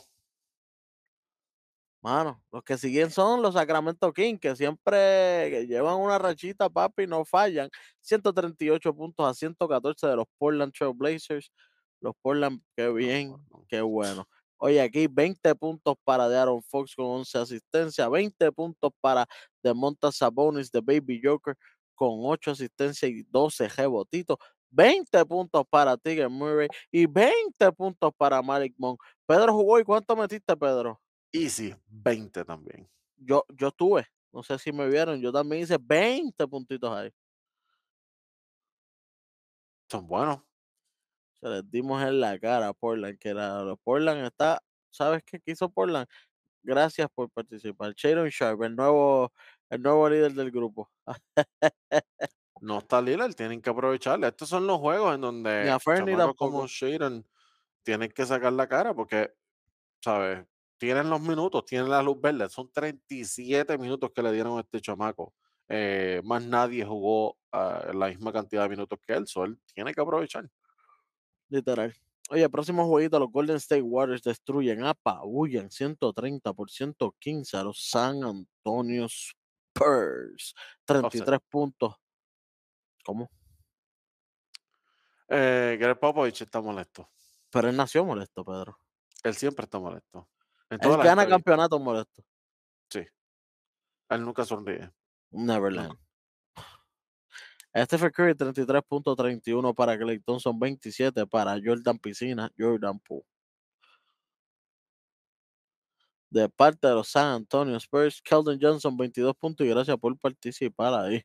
Mano, 2.04 2.44
los 2.52 2.64
que 2.64 2.80
siguen 2.80 3.12
son 3.12 3.44
los 3.44 3.54
Sacramento 3.54 4.12
Kings, 4.12 4.40
que 4.40 4.56
siempre 4.56 5.50
que 5.52 5.68
llevan 5.68 5.98
una 5.98 6.18
rachita, 6.18 6.68
papi, 6.68 7.06
no 7.06 7.24
fallan. 7.26 7.70
138 8.02 8.96
puntos 8.96 9.28
a 9.30 9.36
114 9.36 10.08
de 10.08 10.16
los 10.16 10.26
Portland 10.40 10.74
Trail 10.74 10.94
Blazers. 10.96 11.52
Los 12.02 12.16
Portland, 12.22 12.62
qué 12.76 12.92
bien, 12.92 13.36
qué 13.68 13.82
bueno. 13.82 14.28
Oye, 14.58 14.82
aquí 14.82 15.08
20 15.08 15.56
puntos 15.56 15.96
para 16.04 16.28
de 16.30 16.38
Aaron 16.38 16.62
Fox 16.64 16.96
con 16.96 17.06
11 17.06 17.38
asistencias, 17.38 18.10
20 18.10 18.52
puntos 18.52 18.92
para 19.00 19.26
de 19.64 19.74
Monta 19.74 20.12
Sabonis 20.12 20.72
de 20.72 20.82
Baby 20.82 21.22
Joker 21.24 21.56
con 21.96 22.20
8 22.24 22.52
asistencias 22.52 23.12
y 23.12 23.24
12 23.24 23.70
rebotitos. 23.70 24.38
20 24.72 25.26
puntos 25.26 25.64
para 25.70 25.98
Tigger 25.98 26.30
Murray 26.30 26.68
y 26.92 27.06
20 27.06 27.72
puntos 27.74 28.12
para 28.18 28.42
Malik 28.42 28.74
Monk. 28.78 29.02
Pedro 29.26 29.54
jugó 29.54 29.80
y 29.80 29.84
¿cuánto 29.84 30.16
metiste, 30.16 30.56
Pedro? 30.56 31.00
Easy, 31.32 31.76
20 31.88 32.46
también. 32.46 32.90
yo, 33.18 33.46
yo 33.50 33.68
estuve, 33.68 34.08
no 34.32 34.44
sé 34.44 34.58
si 34.60 34.72
me 34.72 34.88
vieron, 34.88 35.20
yo 35.22 35.32
también 35.32 35.64
hice 35.64 35.78
20 35.80 36.48
puntitos 36.48 36.92
ahí. 36.92 37.12
Son 39.90 40.08
buenos. 40.08 40.40
Se 41.42 41.50
les 41.50 41.70
dimos 41.70 42.02
en 42.04 42.20
la 42.20 42.40
cara 42.40 42.68
a 42.70 42.74
Portland, 42.74 43.18
que 43.18 43.30
era, 43.30 43.64
los 43.64 43.80
Portland 43.80 44.26
está, 44.26 44.62
¿sabes 44.90 45.24
qué 45.26 45.40
quiso 45.40 45.70
Portland? 45.70 46.08
Gracias 46.64 47.10
por 47.14 47.30
participar. 47.32 47.94
Sharon 47.96 48.30
Sharp, 48.30 48.62
el 48.64 48.76
nuevo, 48.76 49.34
el 49.70 49.82
nuevo 49.82 50.10
líder 50.10 50.34
del 50.34 50.52
grupo. 50.52 50.90
No 52.62 52.78
está 52.78 53.02
Lillard, 53.02 53.34
tienen 53.34 53.60
que 53.60 53.72
aprovecharle. 53.72 54.28
Estos 54.28 54.48
son 54.48 54.68
los 54.68 54.78
juegos 54.78 55.16
en 55.16 55.22
donde 55.22 55.76
chamacos 55.84 56.36
como. 56.36 56.68
Shaden 56.68 57.26
tienen 57.82 58.12
que 58.12 58.24
sacar 58.24 58.54
la 58.54 58.68
cara 58.68 58.94
porque, 58.94 59.34
¿sabes? 60.00 60.46
tienen 60.82 61.12
los 61.12 61.22
minutos, 61.22 61.64
tienen 61.66 61.92
la 61.92 62.02
luz 62.02 62.20
verde. 62.20 62.50
Son 62.50 62.68
37 62.72 63.78
minutos 63.78 64.10
que 64.16 64.24
le 64.24 64.32
dieron 64.32 64.58
a 64.58 64.62
este 64.62 64.82
chamaco. 64.82 65.32
Eh, 65.70 66.22
más 66.24 66.44
nadie 66.44 66.84
jugó 66.84 67.38
ah, 67.52 67.92
la 67.94 68.08
misma 68.08 68.34
cantidad 68.34 68.64
de 68.64 68.70
minutos 68.70 68.98
que 69.06 69.14
él, 69.14 69.28
so 69.28 69.44
él 69.44 69.60
tiene 69.76 69.94
que 69.94 70.02
aprovechar. 70.02 70.50
Literal. 71.52 71.94
Oye, 72.30 72.48
próximo 72.50 72.88
jueguito, 72.88 73.20
los 73.20 73.30
Golden 73.30 73.58
State 73.58 73.82
Warriors 73.82 74.24
destruyen, 74.24 74.86
apabullan 74.86 75.70
130 75.70 76.54
por 76.54 76.72
115 76.72 77.58
a 77.58 77.64
los 77.64 77.90
San 77.90 78.24
Antonio 78.24 79.06
Spurs. 79.06 80.56
33 80.86 81.40
puntos. 81.50 81.94
¿Cómo? 83.04 83.30
Eh, 85.28 85.78
Greg 85.78 86.00
Popovich 86.00 86.42
está 86.42 86.62
molesto. 86.62 87.10
Pero 87.50 87.68
él 87.68 87.76
nació 87.76 88.06
molesto, 88.06 88.46
Pedro. 88.46 88.78
Él 89.24 89.36
siempre 89.36 89.66
está 89.66 89.78
molesto. 89.78 90.30
En 90.70 90.80
Él 90.82 90.98
gana 91.04 91.28
campeonato 91.28 91.78
molesto. 91.80 92.24
Sí. 92.90 93.06
Él 94.08 94.24
nunca 94.24 94.46
sonríe. 94.46 94.90
Neverland. 95.32 96.00
Stephen 97.74 98.12
Curry 98.12 98.34
33.31 98.34 99.74
para 99.74 99.98
Clay 99.98 100.20
Thompson 100.20 100.60
27 100.60 101.26
para 101.26 101.58
Jordan 101.64 101.98
Piscina, 101.98 102.52
Jordan 102.58 103.00
Poole. 103.00 103.26
De 106.30 106.48
parte 106.50 106.88
de 106.88 106.94
los 106.94 107.10
San 107.10 107.36
Antonio 107.36 107.76
Spurs, 107.78 108.22
Keldon 108.22 108.58
Johnson 108.62 108.96
22 108.96 109.36
puntos 109.36 109.66
y 109.66 109.70
gracias 109.70 109.98
por 109.98 110.18
participar 110.18 110.94
ahí. 110.94 111.22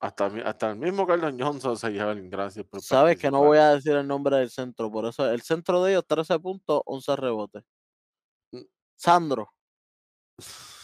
Hasta, 0.00 0.70
el 0.70 0.76
mismo 0.78 1.06
Carlton 1.06 1.38
Johnson 1.38 1.76
se 1.76 1.90
lleva 1.90 2.10
el 2.10 2.28
gracias 2.28 2.66
por 2.66 2.82
Sabes 2.82 3.16
que 3.16 3.30
no 3.30 3.38
voy 3.44 3.58
a 3.58 3.74
decir 3.74 3.92
el 3.92 4.06
nombre 4.06 4.36
del 4.36 4.50
centro, 4.50 4.90
por 4.90 5.06
eso 5.06 5.30
el 5.30 5.42
centro 5.42 5.82
de 5.84 5.92
ellos 5.92 6.04
13 6.08 6.40
puntos, 6.40 6.82
11 6.86 7.16
rebotes. 7.16 7.64
Mm. 8.52 8.62
Sandro. 8.96 9.48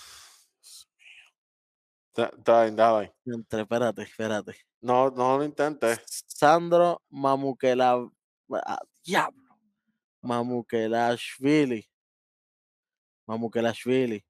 Da- 2.19 2.33
da- 2.45 2.69
dale. 2.69 3.15
entre, 3.27 3.61
espérate, 3.63 4.03
espérate. 4.03 4.53
No, 4.81 5.09
no 5.11 5.39
lo 5.39 5.45
intentes. 5.45 6.01
Sandro 6.27 7.01
Mamukela, 7.11 7.95
ah, 8.67 8.79
diablo, 9.05 9.57
Mamukelashvili, 10.23 11.89
Mamukelashvili. 13.29 14.25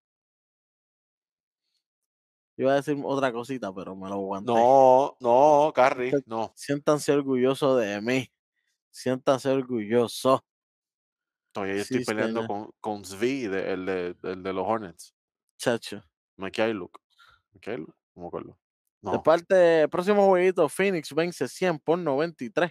Iba 2.59 2.72
a 2.72 2.74
decir 2.77 2.94
otra 3.05 3.33
cosita, 3.33 3.72
pero 3.72 3.96
me 3.96 4.09
lo 4.09 4.16
aguanté. 4.16 4.53
No, 4.53 5.16
no, 5.20 5.72
Carrie, 5.74 6.12
no. 6.27 6.53
Siéntanse 6.57 7.12
orgullosos 7.12 7.81
de 7.81 8.03
mí. 8.03 8.31
Siéntanse 8.90 9.48
orgullosos. 9.48 10.40
Todavía 11.53 11.77
yo 11.77 11.83
estoy 11.83 12.01
Sí, 12.01 12.05
peleando 12.05 12.42
señor. 12.42 12.48
con, 12.66 12.70
con 12.81 13.05
Svi, 13.07 13.46
de- 13.46 13.72
el, 13.72 13.87
de, 13.87 14.16
el 14.24 14.42
de 14.42 14.53
los 14.53 14.66
Hornets. 14.66 15.14
Chacho. 15.57 16.03
Mikhailuk. 16.37 16.98
Mikhailuk, 17.58 17.94
no 18.14 18.22
me 18.22 18.28
acuerdo. 18.28 18.58
De 19.00 19.18
parte, 19.20 19.88
próximo 19.88 20.26
jueguito, 20.26 20.68
Phoenix 20.68 21.14
vence 21.14 21.46
100 21.46 21.78
por 21.78 21.98
93 21.98 22.70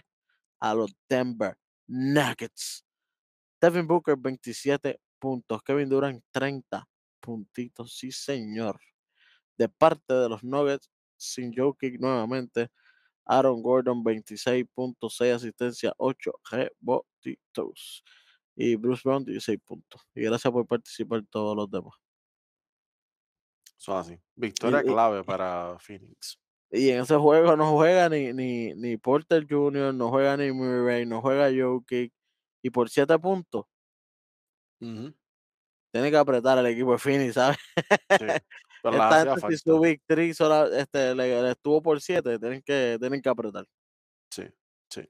a 0.60 0.74
los 0.74 0.94
Denver 1.08 1.56
Nuggets. 1.86 2.84
Devin 3.60 3.86
Booker 3.86 4.16
27 4.16 5.00
puntos, 5.18 5.62
Kevin 5.62 5.88
Durant 5.88 6.22
30 6.30 6.86
puntitos, 7.20 7.96
sí 7.96 8.12
señor. 8.12 8.78
De 9.56 9.68
parte 9.68 10.14
de 10.14 10.28
los 10.28 10.44
Nuggets, 10.44 10.90
sin 11.16 11.52
Jokic 11.52 11.98
nuevamente, 11.98 12.68
Aaron 13.24 13.62
Gordon 13.62 14.04
26 14.04 14.66
puntos, 14.72 15.16
6 15.16 15.34
asistencias, 15.34 15.92
8 15.96 16.32
rebotitos. 16.50 18.04
Y 18.54 18.76
Bruce 18.76 19.02
Brown 19.04 19.24
16 19.24 19.58
puntos. 19.64 20.02
Y 20.14 20.22
gracias 20.22 20.52
por 20.52 20.66
participar 20.66 21.22
todos 21.30 21.56
los 21.56 21.70
demás. 21.70 21.94
Son 23.78 23.98
así. 23.98 24.18
Victoria 24.36 24.82
y- 24.82 24.86
clave 24.86 25.24
para 25.24 25.76
Phoenix. 25.80 26.38
Y 26.70 26.90
en 26.90 27.00
ese 27.00 27.16
juego 27.16 27.56
no 27.56 27.72
juega 27.72 28.10
ni, 28.10 28.32
ni, 28.34 28.74
ni 28.74 28.98
Porter 28.98 29.46
Jr., 29.48 29.94
no 29.94 30.10
juega 30.10 30.36
ni 30.36 30.52
Murray, 30.52 31.06
no 31.06 31.22
juega 31.22 31.48
Jokic. 31.50 32.12
Y 32.62 32.70
por 32.70 32.90
7 32.90 33.18
puntos, 33.18 33.64
Ujú, 34.80 35.14
tiene 35.92 36.10
que 36.10 36.16
apretar 36.16 36.58
el 36.58 36.66
equipo 36.66 36.92
de 36.92 36.98
Phoenix, 36.98 37.34
¿sabes? 37.34 37.56
sí. 38.18 38.26
Pero 38.82 38.92
les 38.96 39.02
Esta 39.02 39.08
hacía 39.08 39.34
gente, 39.36 39.56
si 39.56 40.28
su 40.28 40.34
sola- 40.34 40.68
este, 40.78 41.14
le, 41.14 41.42
le 41.42 41.50
estuvo 41.52 41.80
por 41.82 42.00
7, 42.00 42.38
tienen 42.38 42.62
que, 42.62 42.96
tienen 43.00 43.22
que 43.22 43.28
apretar. 43.28 43.64
Sí, 44.30 44.44
sí. 44.90 45.08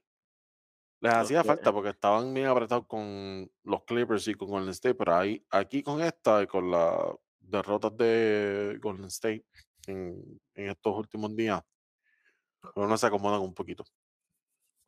Les 1.00 1.12
hacía 1.12 1.42
falta 1.44 1.72
porque 1.72 1.90
estaban 1.90 2.32
bien 2.34 2.46
apretados 2.46 2.86
con 2.86 3.50
los 3.64 3.84
Clippers 3.84 4.28
y 4.28 4.34
con 4.34 4.48
Golden 4.48 4.70
State, 4.70 4.94
pero 4.94 5.14
ahí, 5.16 5.44
aquí 5.50 5.82
con 5.82 6.00
esta 6.00 6.42
y 6.42 6.46
con 6.46 6.70
las 6.70 7.14
derrotas 7.50 7.96
de 7.96 8.78
Golden 8.80 9.06
State 9.06 9.44
en, 9.86 10.40
en 10.54 10.70
estos 10.70 10.96
últimos 10.96 11.34
días, 11.34 11.62
pero 12.74 12.86
no 12.86 12.96
se 12.96 13.06
acomodan 13.06 13.40
un 13.40 13.54
poquito. 13.54 13.84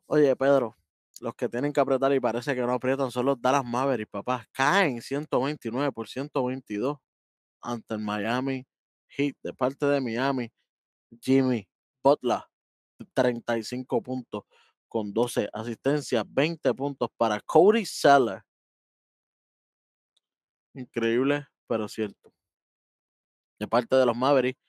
Oye, 0.07 0.35
Pedro, 0.35 0.75
los 1.21 1.35
que 1.35 1.47
tienen 1.47 1.71
que 1.71 1.79
apretar 1.79 2.13
y 2.13 2.19
parece 2.19 2.55
que 2.55 2.61
no 2.61 2.73
aprietan 2.73 3.11
son 3.11 3.27
los 3.27 3.41
Dallas 3.41 3.63
Mavericks, 3.63 4.11
papá. 4.11 4.45
Caen 4.51 5.01
129 5.01 5.91
por 5.91 6.07
122 6.07 6.97
ante 7.61 7.93
el 7.93 7.99
Miami 7.99 8.65
Heat 9.09 9.35
de 9.43 9.53
parte 9.53 9.85
de 9.85 10.01
Miami. 10.01 10.51
Jimmy 11.21 11.67
Butler, 12.03 12.41
35 13.13 14.01
puntos 14.01 14.43
con 14.87 15.13
12 15.13 15.49
asistencias, 15.53 16.23
20 16.27 16.73
puntos 16.73 17.09
para 17.17 17.39
Cody 17.41 17.85
Seller. 17.85 18.41
Increíble, 20.73 21.47
pero 21.67 21.87
cierto. 21.87 22.33
De 23.61 23.67
parte 23.67 23.95
de 23.95 24.07
los 24.07 24.17
Mavericks, 24.17 24.59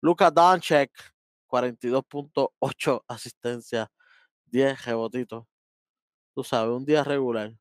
Luka 0.00 0.30
Doncic, 0.30 0.90
42.8 1.46 3.04
asistencias, 3.06 3.86
10 4.46 4.86
rebotitos. 4.86 5.44
Tú 6.34 6.42
sabes, 6.42 6.74
un 6.74 6.86
día 6.86 7.04
regular, 7.04 7.52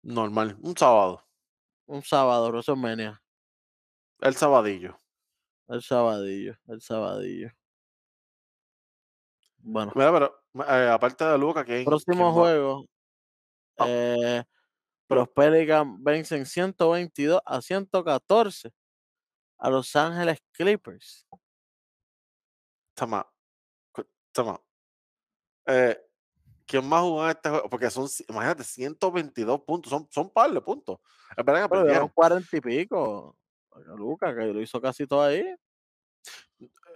Normal, 0.00 0.56
un 0.62 0.74
sábado, 0.74 1.22
un 1.84 2.02
sábado, 2.02 2.48
WrestleMania, 2.48 3.22
el 4.20 4.34
sabadillo. 4.34 4.98
el 5.68 5.82
sabadillo, 5.82 6.56
el 6.66 6.80
sabadillo. 6.80 7.50
Bueno, 9.58 9.92
Mira, 9.94 10.12
pero 10.12 10.44
eh, 10.66 10.88
aparte 10.88 11.26
de 11.26 11.36
Luca, 11.36 11.62
que 11.62 11.84
próximo 11.84 12.32
juego. 12.32 12.86
Ah, 13.76 13.84
eh, 13.86 14.44
vencen 15.98 16.46
122 16.46 17.42
a 17.44 17.60
114 17.60 18.72
a 19.62 19.70
Los 19.70 19.94
Ángeles 19.94 20.42
Clippers. 20.52 21.24
Tama, 22.94 23.24
cu- 23.92 24.06
tama. 24.32 24.60
Eh, 25.66 25.96
¿Quién 26.66 26.86
más 26.88 27.02
jugó 27.02 27.24
en 27.24 27.30
este 27.30 27.48
juego? 27.48 27.70
Porque 27.70 27.90
son, 27.90 28.08
imagínate, 28.28 28.64
122 28.64 29.60
puntos, 29.60 29.90
son, 29.90 30.08
son 30.10 30.30
par 30.30 30.50
de 30.50 30.60
puntos. 30.60 30.98
Es 31.36 31.44
verdad 31.44 31.62
que 31.62 31.68
Pero 31.68 31.84
dieron 31.84 32.08
perdieron. 32.08 32.08
40 32.08 32.56
y 32.56 32.60
pico. 32.60 33.36
Lucas, 33.96 34.34
que 34.34 34.46
lo 34.46 34.60
hizo 34.60 34.80
casi 34.80 35.06
todo 35.06 35.22
ahí. 35.22 35.44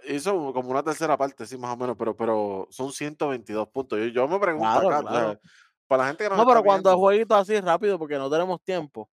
Hizo 0.07 0.53
como 0.53 0.69
una 0.69 0.83
tercera 0.83 1.17
parte, 1.17 1.45
sí, 1.45 1.57
más 1.57 1.73
o 1.73 1.77
menos, 1.77 1.95
pero, 1.97 2.15
pero 2.15 2.67
son 2.69 2.91
122 2.91 3.67
puntos. 3.69 3.97
Yo, 3.99 4.05
yo 4.07 4.27
me 4.27 4.39
pregunto 4.39 4.67
Claro, 4.69 4.87
acá, 4.89 4.99
o 4.99 5.01
sea, 5.03 5.09
claro. 5.11 5.39
para 5.87 6.03
la 6.03 6.07
gente 6.09 6.23
que 6.25 6.29
No, 6.29 6.45
pero 6.45 6.63
cuando 6.63 6.89
el 6.89 6.95
viendo, 6.95 6.97
jueguito 6.97 7.35
así 7.35 7.59
rápido, 7.61 7.97
porque 7.97 8.17
no 8.17 8.29
tenemos 8.29 8.61
tiempo. 8.61 9.09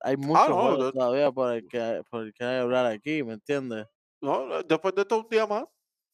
Hay 0.00 0.16
muchos 0.16 0.46
Ah, 0.46 0.48
no, 0.48 0.76
yo- 0.78 0.92
todavía 0.92 1.30
por 1.32 1.52
el, 1.52 1.66
que, 1.68 2.02
por 2.10 2.22
el 2.24 2.32
que 2.34 2.44
hay 2.44 2.56
que 2.58 2.60
hablar 2.62 2.86
aquí, 2.86 3.22
¿me 3.22 3.34
entiendes? 3.34 3.86
no, 4.20 4.62
después 4.62 4.94
de 4.94 5.02
esto 5.02 5.18
un 5.20 5.28
día 5.28 5.46
más, 5.46 5.64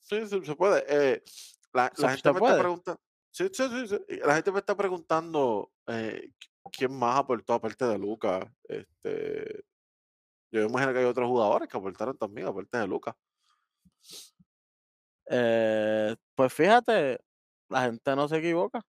sí, 0.00 0.26
sí, 0.26 0.40
se 0.44 0.56
puede. 0.56 0.84
Eh, 0.88 1.22
la, 1.72 1.92
¿Se- 1.92 2.02
la 2.02 2.10
se 2.10 2.16
gente 2.16 2.30
me 2.30 2.38
está 2.38 2.54
preguntando, 2.54 3.00
sí, 3.30 3.48
sí, 3.52 3.64
sí, 3.88 3.98
La 4.24 4.34
gente 4.34 4.52
me 4.52 4.58
está 4.60 4.76
preguntando 4.76 5.72
eh, 5.86 6.30
qui- 6.38 6.50
quién 6.72 6.98
más 6.98 7.18
aportó 7.18 7.54
aparte 7.54 7.84
de 7.86 7.98
Lucas. 7.98 8.44
Este, 8.64 9.64
yo 10.52 10.62
imagino 10.64 10.92
que 10.92 11.00
hay 11.00 11.06
otros 11.06 11.28
jugadores 11.28 11.68
que 11.68 11.76
aportaron 11.78 12.18
también 12.18 12.48
aparte 12.48 12.78
de 12.78 12.86
Lucas. 12.88 13.14
Eh, 15.30 16.14
pues 16.34 16.52
fíjate, 16.52 17.18
la 17.68 17.82
gente 17.82 18.16
no 18.16 18.28
se 18.28 18.38
equivoca. 18.38 18.82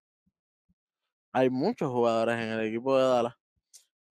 Hay 1.31 1.49
muchos 1.49 1.91
jugadores 1.91 2.35
en 2.39 2.49
el 2.49 2.61
equipo 2.67 2.97
de 2.97 3.03
Dallas, 3.03 3.35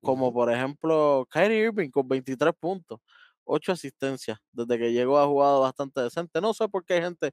como 0.02 0.32
por 0.32 0.52
ejemplo 0.52 1.26
Kyrie 1.30 1.64
Irving 1.66 1.90
con 1.90 2.08
23 2.08 2.54
puntos, 2.58 3.00
8 3.44 3.72
asistencias. 3.72 4.38
Desde 4.52 4.78
que 4.78 4.92
llegó 4.92 5.18
ha 5.20 5.26
jugado 5.26 5.60
bastante 5.62 6.00
decente. 6.02 6.40
No 6.40 6.54
sé 6.54 6.68
por 6.68 6.84
qué 6.84 6.94
hay 6.94 7.02
gente 7.02 7.32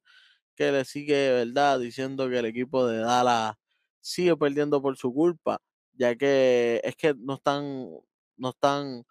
que 0.56 0.72
le 0.72 0.86
sigue, 0.86 1.32
¿verdad?, 1.46 1.80
diciendo 1.80 2.30
que 2.30 2.40
el 2.40 2.46
equipo 2.46 2.88
de 2.88 3.00
Dallas 3.00 3.56
sigue 4.02 4.36
perdiendo 4.38 4.82
por 4.82 4.98
su 4.98 5.14
culpa, 5.14 5.60
ya 5.94 6.16
que 6.16 6.82
es 6.84 6.96
que 6.96 7.16
no 7.18 7.36
están, 7.36 7.88
no 8.38 8.50
están 8.52 9.04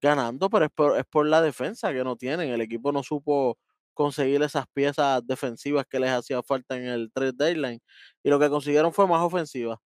ganando, 0.00 0.50
pero 0.50 0.66
es 0.66 0.70
por, 0.74 0.98
es 0.98 1.04
por 1.06 1.26
la 1.26 1.42
defensa 1.42 1.92
que 1.92 2.04
no 2.04 2.16
tienen. 2.16 2.50
El 2.50 2.60
equipo 2.60 2.92
no 2.92 3.02
supo 3.02 3.58
conseguir 3.94 4.42
esas 4.42 4.66
piezas 4.74 5.26
defensivas 5.26 5.86
que 5.88 6.00
les 6.00 6.10
hacía 6.10 6.42
falta 6.42 6.76
en 6.76 6.86
el 6.86 7.10
trade 7.12 7.32
deadline 7.34 7.80
y 8.22 8.30
lo 8.30 8.38
que 8.38 8.50
consiguieron 8.50 8.92
fue 8.92 9.06
más 9.08 9.22
ofensiva. 9.22 9.80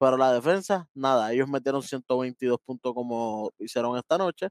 Pero 0.00 0.16
la 0.16 0.32
defensa, 0.32 0.88
nada, 0.94 1.30
ellos 1.30 1.46
metieron 1.46 1.82
122 1.82 2.58
puntos 2.64 2.94
como 2.94 3.52
hicieron 3.58 3.98
esta 3.98 4.16
noche, 4.16 4.48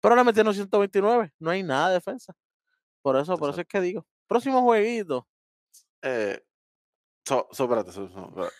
pero 0.00 0.14
le 0.14 0.22
metieron 0.22 0.54
129, 0.54 1.32
no 1.40 1.50
hay 1.50 1.64
nada 1.64 1.88
de 1.88 1.94
defensa. 1.94 2.32
Por 3.02 3.16
eso, 3.16 3.36
por 3.36 3.50
eso 3.50 3.60
es 3.60 3.66
que 3.66 3.80
digo, 3.80 4.06
próximo 4.28 4.62
jueguito. 4.62 5.26
Eh, 6.00 6.40
so, 7.26 7.48
so, 7.50 7.64
espérate, 7.64 7.90
so, 7.90 8.04
espérate. 8.04 8.54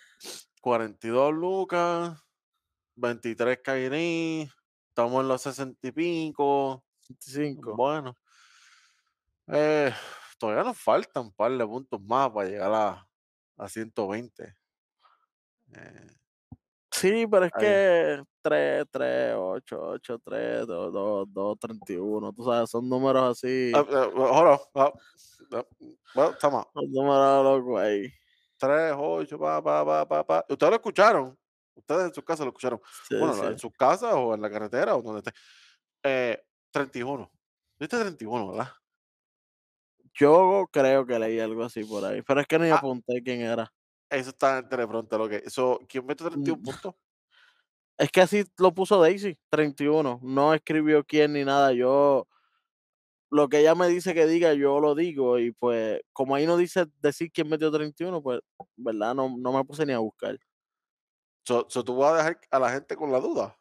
42 0.60 1.32
lucas, 1.32 2.20
23 2.96 3.60
Kairi, 3.62 4.50
estamos 4.88 5.22
en 5.22 5.28
los 5.28 5.40
60 5.42 5.86
y 5.86 5.92
pico. 5.92 6.84
65. 6.98 7.76
Bueno, 7.76 8.16
eh, 9.46 9.94
todavía 10.38 10.64
nos 10.64 10.78
faltan 10.78 11.26
un 11.26 11.32
par 11.32 11.52
de 11.52 11.64
puntos 11.64 12.00
más 12.02 12.30
para 12.30 12.48
llegar 12.48 12.72
a, 12.72 13.08
a 13.56 13.68
120. 13.68 14.56
Eh, 15.76 16.16
Sí, 16.96 17.26
pero 17.26 17.46
es 17.46 17.52
Ahí. 17.52 17.60
que 17.60 18.22
3, 18.42 18.86
3, 18.90 19.34
8, 19.36 19.80
8, 19.82 20.18
3, 20.24 20.66
2, 20.66 20.92
2, 20.92 21.26
2, 21.32 21.58
31, 21.58 22.32
tú 22.32 22.44
sabes, 22.44 22.70
son 22.70 22.88
números 22.88 23.30
así, 23.32 23.72
hold 23.74 23.90
on, 23.94 24.58
ah, 24.76 24.92
ah, 25.52 25.64
well, 26.14 26.36
toma, 26.40 26.66
números 26.74 27.44
locos 27.44 27.80
ahí. 27.80 28.12
3, 28.58 28.94
8, 28.96 29.38
pa, 29.38 29.62
pa, 29.62 29.84
pa, 29.84 30.06
pa, 30.08 30.24
pa. 30.24 30.44
Ustedes 30.48 30.70
lo 30.70 30.76
escucharon. 30.76 31.38
Ustedes 31.74 32.04
en 32.06 32.14
su 32.14 32.22
casa 32.22 32.44
lo 32.44 32.50
escucharon. 32.50 32.80
Sí, 33.08 33.16
bueno, 33.18 33.34
sí. 33.34 33.46
en 33.46 33.58
su 33.58 33.70
casa 33.72 34.14
o 34.16 34.34
en 34.34 34.40
la 34.42 34.50
carretera 34.50 34.94
o 34.96 35.02
donde 35.02 35.18
esté. 35.20 35.32
Eh, 36.04 36.42
31. 36.72 37.30
¿Viste 37.78 37.98
31, 37.98 38.48
verdad? 38.52 38.68
Yo 40.14 40.66
creo 40.72 41.04
que 41.06 41.18
leí 41.18 41.40
algo 41.40 41.64
así 41.64 41.84
por 41.84 42.04
ahí, 42.04 42.22
pero 42.22 42.40
es 42.40 42.46
que 42.46 42.58
ni 42.58 42.70
Ah. 42.70 42.76
apunté 42.76 43.22
quién 43.24 43.40
era. 43.40 43.68
Eso 44.10 44.30
está 44.30 44.58
en 44.58 44.68
teleprompter, 44.68 45.20
que. 45.28 45.36
Eso, 45.46 45.80
¿Quién 45.88 46.06
mete 46.06 46.24
31 46.24 46.60
Mm. 46.60 46.62
puntos? 46.64 46.94
Es 47.98 48.10
que 48.10 48.20
así 48.20 48.44
lo 48.58 48.74
puso 48.74 49.00
Daisy, 49.00 49.38
31. 49.50 50.18
No 50.22 50.52
escribió 50.54 51.04
quién 51.04 51.32
ni 51.32 51.44
nada. 51.44 51.72
Yo, 51.72 52.26
lo 53.30 53.48
que 53.48 53.60
ella 53.60 53.74
me 53.74 53.88
dice 53.88 54.14
que 54.14 54.26
diga, 54.26 54.52
yo 54.54 54.80
lo 54.80 54.94
digo. 54.94 55.38
Y 55.38 55.52
pues, 55.52 56.00
como 56.12 56.34
ahí 56.34 56.46
no 56.46 56.56
dice 56.56 56.86
decir 57.00 57.30
quién 57.32 57.48
metió 57.48 57.70
31, 57.70 58.22
pues, 58.22 58.40
¿verdad? 58.76 59.14
No, 59.14 59.34
no 59.38 59.52
me 59.52 59.64
puse 59.64 59.86
ni 59.86 59.92
a 59.92 59.98
buscar. 59.98 60.38
So, 61.46 61.66
so, 61.68 61.84
tú 61.84 61.96
vas 61.96 62.14
a 62.14 62.16
dejar 62.16 62.40
a 62.50 62.58
la 62.58 62.70
gente 62.70 62.96
con 62.96 63.12
la 63.12 63.20
duda. 63.20 63.56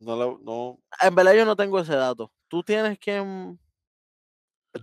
No, 0.00 0.16
le- 0.16 0.38
no, 0.44 0.80
En 1.02 1.14
verdad, 1.14 1.34
yo 1.34 1.44
no 1.44 1.56
tengo 1.56 1.78
ese 1.80 1.94
dato. 1.94 2.32
Tú 2.48 2.62
tienes 2.62 2.98
quien. 2.98 3.58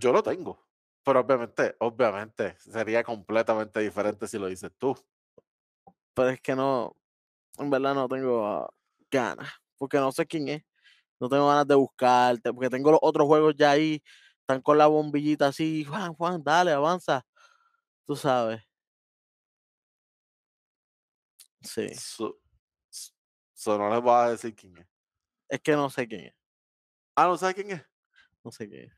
yo 0.00 0.12
lo 0.12 0.22
tengo. 0.22 0.65
Pero 1.06 1.20
obviamente, 1.20 1.76
obviamente, 1.78 2.56
sería 2.58 3.04
completamente 3.04 3.78
diferente 3.78 4.26
si 4.26 4.40
lo 4.40 4.48
dices 4.48 4.72
tú. 4.76 4.92
Pero 6.14 6.30
es 6.30 6.40
que 6.40 6.56
no. 6.56 6.96
En 7.58 7.70
verdad, 7.70 7.94
no 7.94 8.08
tengo 8.08 8.74
ganas. 9.08 9.48
Porque 9.78 9.98
no 9.98 10.10
sé 10.10 10.26
quién 10.26 10.48
es. 10.48 10.64
No 11.20 11.28
tengo 11.28 11.46
ganas 11.46 11.68
de 11.68 11.76
buscarte. 11.76 12.52
Porque 12.52 12.68
tengo 12.68 12.90
los 12.90 12.98
otros 13.00 13.24
juegos 13.24 13.54
ya 13.56 13.70
ahí. 13.70 14.02
Están 14.40 14.60
con 14.60 14.78
la 14.78 14.88
bombillita 14.88 15.46
así. 15.46 15.84
Juan, 15.84 16.12
Juan, 16.12 16.42
dale, 16.42 16.72
avanza. 16.72 17.24
Tú 18.04 18.16
sabes. 18.16 18.60
Sí. 21.60 21.86
So, 23.54 23.78
no 23.78 23.90
les 23.90 24.02
vas 24.02 24.26
a 24.26 24.30
decir 24.32 24.56
quién 24.56 24.76
es. 24.76 24.88
Es 25.48 25.60
que 25.60 25.72
no 25.72 25.88
sé 25.88 26.08
quién 26.08 26.22
es. 26.22 26.34
Ah, 27.14 27.28
¿no 27.28 27.38
sabes 27.38 27.54
quién 27.54 27.70
es? 27.70 27.82
No 28.42 28.50
sé 28.50 28.68
quién 28.68 28.90
es. 28.90 28.92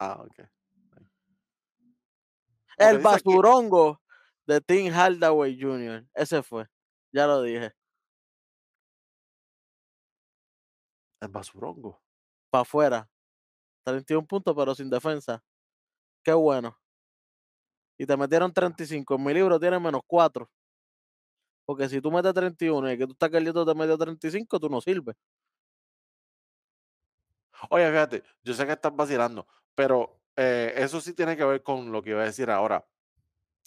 Ah, 0.00 0.20
ok. 0.20 0.48
El 2.76 2.98
basurongo 2.98 4.00
de 4.46 4.60
Tim 4.60 4.92
Hardaway 4.92 5.60
Jr. 5.60 6.06
Ese 6.14 6.42
fue. 6.42 6.66
Ya 7.12 7.26
lo 7.26 7.42
dije. 7.42 7.72
El 11.20 11.28
basurongo. 11.28 12.00
Para 12.50 12.62
afuera. 12.62 13.08
31 13.84 14.26
puntos, 14.26 14.54
pero 14.56 14.74
sin 14.74 14.90
defensa. 14.90 15.42
Qué 16.24 16.32
bueno. 16.32 16.78
Y 17.98 18.06
te 18.06 18.16
metieron 18.16 18.52
35. 18.52 19.14
En 19.14 19.24
mi 19.24 19.34
libro 19.34 19.58
tiene 19.60 19.78
menos 19.78 20.02
4. 20.06 20.48
Porque 21.64 21.88
si 21.88 22.00
tú 22.00 22.10
metes 22.10 22.34
31 22.34 22.92
y 22.92 22.98
que 22.98 23.06
tú 23.06 23.12
estás 23.12 23.30
queriendo 23.30 23.64
te 23.64 23.74
metió 23.74 23.96
35, 23.96 24.58
tú 24.58 24.68
no 24.68 24.80
sirves. 24.80 25.16
Oye, 27.70 27.88
fíjate, 27.90 28.22
yo 28.42 28.54
sé 28.54 28.66
que 28.66 28.72
estás 28.72 28.94
vacilando, 28.94 29.46
pero 29.74 30.21
eh, 30.36 30.74
eso 30.76 31.00
sí 31.00 31.14
tiene 31.14 31.36
que 31.36 31.44
ver 31.44 31.62
con 31.62 31.92
lo 31.92 32.02
que 32.02 32.10
iba 32.10 32.22
a 32.22 32.26
decir 32.26 32.50
ahora. 32.50 32.84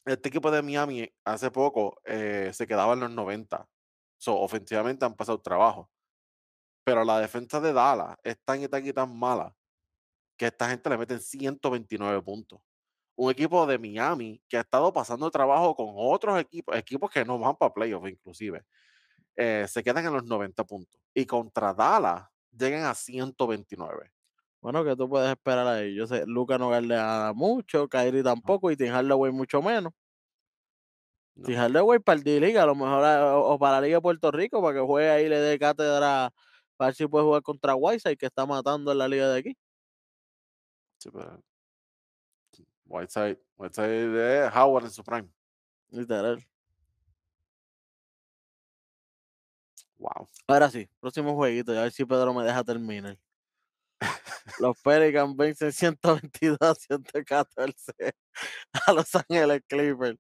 Este 0.05 0.29
equipo 0.29 0.51
de 0.51 0.61
Miami 0.61 1.11
hace 1.23 1.51
poco 1.51 1.99
eh, 2.05 2.51
se 2.53 2.67
quedaba 2.67 2.93
en 2.93 3.01
los 3.01 3.11
90. 3.11 3.67
So, 4.17 4.39
ofensivamente 4.39 5.05
han 5.05 5.15
pasado 5.15 5.41
trabajo. 5.41 5.89
Pero 6.83 7.03
la 7.03 7.19
defensa 7.19 7.59
de 7.59 7.73
Dallas 7.73 8.15
es 8.23 8.37
tan 8.43 8.61
y 8.61 8.67
tan 8.67 8.85
y 8.85 8.93
tan 8.93 9.17
mala 9.17 9.55
que 10.37 10.47
esta 10.47 10.69
gente 10.69 10.89
le 10.89 10.97
meten 10.97 11.19
129 11.19 12.21
puntos. 12.21 12.61
Un 13.15 13.31
equipo 13.31 13.65
de 13.65 13.79
Miami 13.79 14.41
que 14.49 14.57
ha 14.57 14.61
estado 14.61 14.91
pasando 14.93 15.31
trabajo 15.31 15.75
con 15.75 15.87
otros 15.95 16.39
equipos, 16.39 16.75
equipos 16.75 17.09
que 17.09 17.25
no 17.25 17.39
van 17.39 17.55
para 17.55 17.73
playoffs 17.73 18.09
inclusive, 18.11 18.63
eh, 19.35 19.65
se 19.67 19.83
quedan 19.83 20.05
en 20.05 20.13
los 20.13 20.25
90 20.25 20.63
puntos. 20.65 21.01
Y 21.13 21.25
contra 21.25 21.73
Dallas 21.73 22.27
llegan 22.51 22.83
a 22.83 22.93
129. 22.93 24.11
Bueno, 24.65 24.83
que 24.83 24.95
tú 24.95 25.07
puedes 25.07 25.29
esperar 25.29 25.67
ahí. 25.67 25.93
Yo 25.93 26.07
sé, 26.07 26.23
Luca 26.25 26.57
no 26.57 26.69
galdea 26.69 27.33
mucho, 27.35 27.87
Kyrie 27.87 28.23
tampoco, 28.23 28.71
y 28.71 28.75
Tim 28.75 28.91
Hardaway 28.91 29.31
mucho 29.31 29.61
menos. 29.61 29.93
No. 31.35 31.45
Tim 31.45 31.55
Hardaway 31.55 31.99
para 31.99 32.17
el 32.17 32.23
D-Liga, 32.23 32.63
a 32.63 32.65
lo 32.65 32.73
mejor 32.73 33.05
a- 33.05 33.37
o, 33.37 33.53
o 33.53 33.59
para 33.59 33.73
la 33.73 33.81
Liga 33.81 33.97
de 33.97 34.01
Puerto 34.01 34.31
Rico, 34.31 34.63
para 34.63 34.73
que 34.73 34.83
juegue 34.83 35.11
ahí 35.11 35.25
y 35.25 35.29
le 35.29 35.37
dé 35.37 35.59
cátedra 35.59 36.33
para 36.77 36.87
ver 36.87 36.95
si 36.95 37.05
puede 37.05 37.25
jugar 37.25 37.43
contra 37.43 37.75
Whiteside, 37.75 38.17
que 38.17 38.25
está 38.25 38.47
matando 38.47 38.91
en 38.91 38.97
la 38.97 39.07
liga 39.07 39.29
de 39.29 39.39
aquí. 39.39 39.57
Sí, 40.97 41.11
pero 41.11 41.43
Whiteside, 42.87 43.39
Whiteside 43.57 44.09
de 44.09 44.47
Howard 44.47 44.85
en 44.85 44.91
su 44.91 45.03
prime. 45.03 45.29
Literal. 45.91 46.43
Wow. 49.99 50.27
Ahora 50.47 50.71
sí, 50.71 50.89
próximo 50.99 51.35
jueguito, 51.35 51.71
a 51.71 51.83
ver 51.83 51.91
si 51.91 52.03
Pedro 52.03 52.33
me 52.33 52.43
deja 52.43 52.63
terminar. 52.63 53.15
Los 54.59 54.79
Pelicans 54.81 55.35
vencen 55.35 55.71
122 55.71 56.57
a 56.61 56.75
114 56.75 57.93
a 58.87 58.93
Los 58.93 59.15
Ángeles 59.15 59.61
Clippers. 59.67 60.17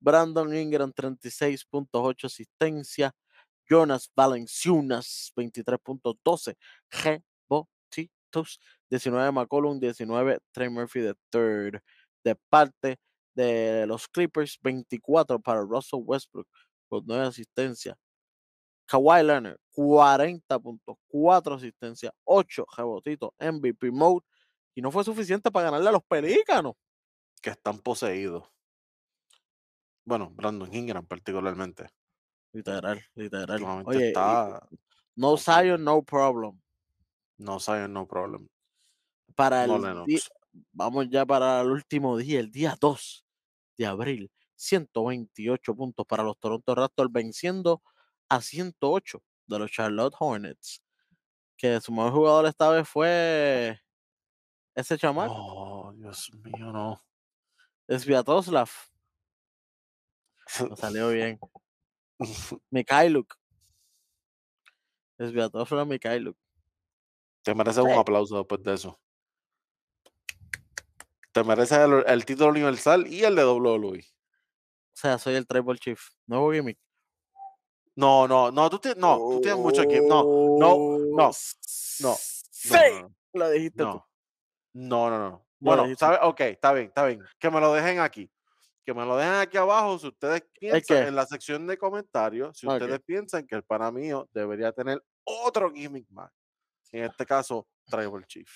Brandon 0.00 0.54
Ingram 0.54 0.92
36.8 0.92 2.24
asistencia. 2.24 3.12
Jonas 3.68 4.10
Valenciunas 4.14 5.32
23.12 5.36 6.56
rebotitos. 6.90 8.60
19 8.90 9.32
McCollum, 9.32 9.78
19 9.78 10.38
Trey 10.52 10.68
Murphy 10.68 11.00
de 11.00 11.14
third. 11.30 11.80
De 12.24 12.34
parte 12.48 12.98
de 13.34 13.86
los 13.86 14.08
Clippers, 14.08 14.58
24 14.62 15.40
para 15.40 15.60
Russell 15.60 16.00
Westbrook 16.02 16.48
con 16.88 17.04
9 17.06 17.26
asistencias. 17.26 17.96
Kawhi 18.86 19.22
Leonard, 19.22 19.58
40 19.78 20.58
puntos, 20.58 20.96
4 21.06 21.54
asistencias, 21.54 22.12
8 22.24 22.66
rebotitos, 22.76 23.30
MVP 23.38 23.92
mode. 23.92 24.26
Y 24.74 24.82
no 24.82 24.90
fue 24.90 25.04
suficiente 25.04 25.52
para 25.52 25.66
ganarle 25.66 25.88
a 25.88 25.92
los 25.92 26.02
Pelícanos. 26.02 26.74
Que 27.40 27.50
están 27.50 27.78
poseídos. 27.78 28.42
Bueno, 30.04 30.30
Brandon 30.30 30.74
Ingram 30.74 31.06
particularmente. 31.06 31.86
Literal, 32.52 33.00
literal. 33.14 33.62
Oye, 33.86 34.08
está. 34.08 34.66
no. 35.14 35.36
Zion, 35.36 35.84
no 35.84 36.02
problem. 36.02 36.60
No 37.36 37.60
saben, 37.60 37.92
no 37.92 38.04
problem. 38.08 38.48
Para 39.36 39.64
No 39.68 39.76
el 39.76 40.20
vamos 40.72 41.08
ya 41.08 41.24
para 41.24 41.60
el 41.60 41.70
último 41.70 42.16
día, 42.16 42.40
el 42.40 42.50
día 42.50 42.76
2 42.80 43.24
de 43.76 43.86
abril. 43.86 44.32
128 44.56 45.76
puntos 45.76 46.04
para 46.04 46.24
los 46.24 46.36
Toronto 46.36 46.74
Raptors, 46.74 47.12
venciendo 47.12 47.80
a 48.28 48.40
108 48.40 49.22
de 49.48 49.58
los 49.58 49.70
Charlotte 49.70 50.14
Hornets. 50.18 50.82
Que 51.56 51.80
su 51.80 51.90
mejor 51.92 52.12
jugador 52.12 52.46
esta 52.46 52.68
vez 52.70 52.88
fue 52.88 53.80
ese 54.74 54.96
chamaco, 54.96 55.34
Oh, 55.36 55.92
Dios 55.94 56.30
mío, 56.44 56.70
no. 56.72 57.02
Sviatoslav. 57.88 58.70
No 60.68 60.76
salió 60.76 61.08
bien. 61.10 61.38
Mikhailuk. 62.70 63.34
Sviatoslav 65.18 65.86
Mikhailuk. 65.86 66.36
Te 67.42 67.54
mereces 67.54 67.82
un 67.82 67.90
Sí. 67.90 67.96
aplauso 67.98 68.36
después 68.38 68.62
de 68.62 68.74
eso. 68.74 69.00
Te 71.32 71.44
mereces 71.44 71.78
el, 71.78 72.04
el 72.06 72.24
título 72.24 72.50
universal 72.50 73.06
y 73.06 73.24
el 73.24 73.34
de 73.36 73.44
WWE. 73.44 74.00
O 74.00 75.00
sea, 75.00 75.18
soy 75.18 75.34
el 75.34 75.46
Tribal 75.46 75.78
Chief. 75.78 76.00
Nuevo 76.26 76.52
gimmick. 76.52 76.78
No, 77.98 78.28
no, 78.28 78.52
no, 78.52 78.70
tú, 78.70 78.78
tienes- 78.78 78.98
no, 78.98 79.16
tú 79.18 79.40
tienes 79.40 79.58
mucho 79.58 79.82
equipo. 79.82 80.06
No, 80.06 80.22
no, 80.58 80.98
no, 80.98 81.16
no, 81.16 81.32
Sí, 81.32 82.02
no, 82.02 83.00
no, 83.02 83.14
lo 83.32 83.50
dijiste 83.50 83.82
tú. 83.82 84.02
no, 84.74 85.10
no, 85.10 85.18
no, 85.18 85.18
no. 85.18 85.30
No, 85.30 85.46
Bueno, 85.58 85.96
¿sabes? 85.96 86.20
Ok, 86.22 86.40
está 86.42 86.72
bien, 86.72 86.86
está 86.86 87.04
bien. 87.06 87.20
Que 87.40 87.50
me 87.50 87.60
lo 87.60 87.72
dejen 87.72 87.98
aquí. 87.98 88.30
que 88.84 88.94
me 88.94 89.04
lo 89.04 89.16
dejen 89.18 89.34
aquí 89.34 89.58
abajo 89.58 89.98
si 89.98 90.06
ustedes 90.06 90.40
¿El 90.40 90.70
piensan 90.70 91.08
en 91.08 91.14
la 91.16 91.26
sección 91.26 91.66
de 91.66 91.76
comentarios, 91.76 92.56
si 92.56 92.66
Ok. 92.66 92.74
ustedes 92.74 93.00
piensan 93.04 93.46
que 93.46 93.54
el 93.56 93.62
pana 93.62 93.90
mío 93.90 94.26
debería 94.32 94.72
tener 94.72 95.02
otro 95.24 95.70
gimmick 95.70 96.08
más. 96.10 96.30
En 96.92 97.04
este 97.04 97.26
caso, 97.26 97.66
Tribal 97.84 98.24
Chief. 98.26 98.48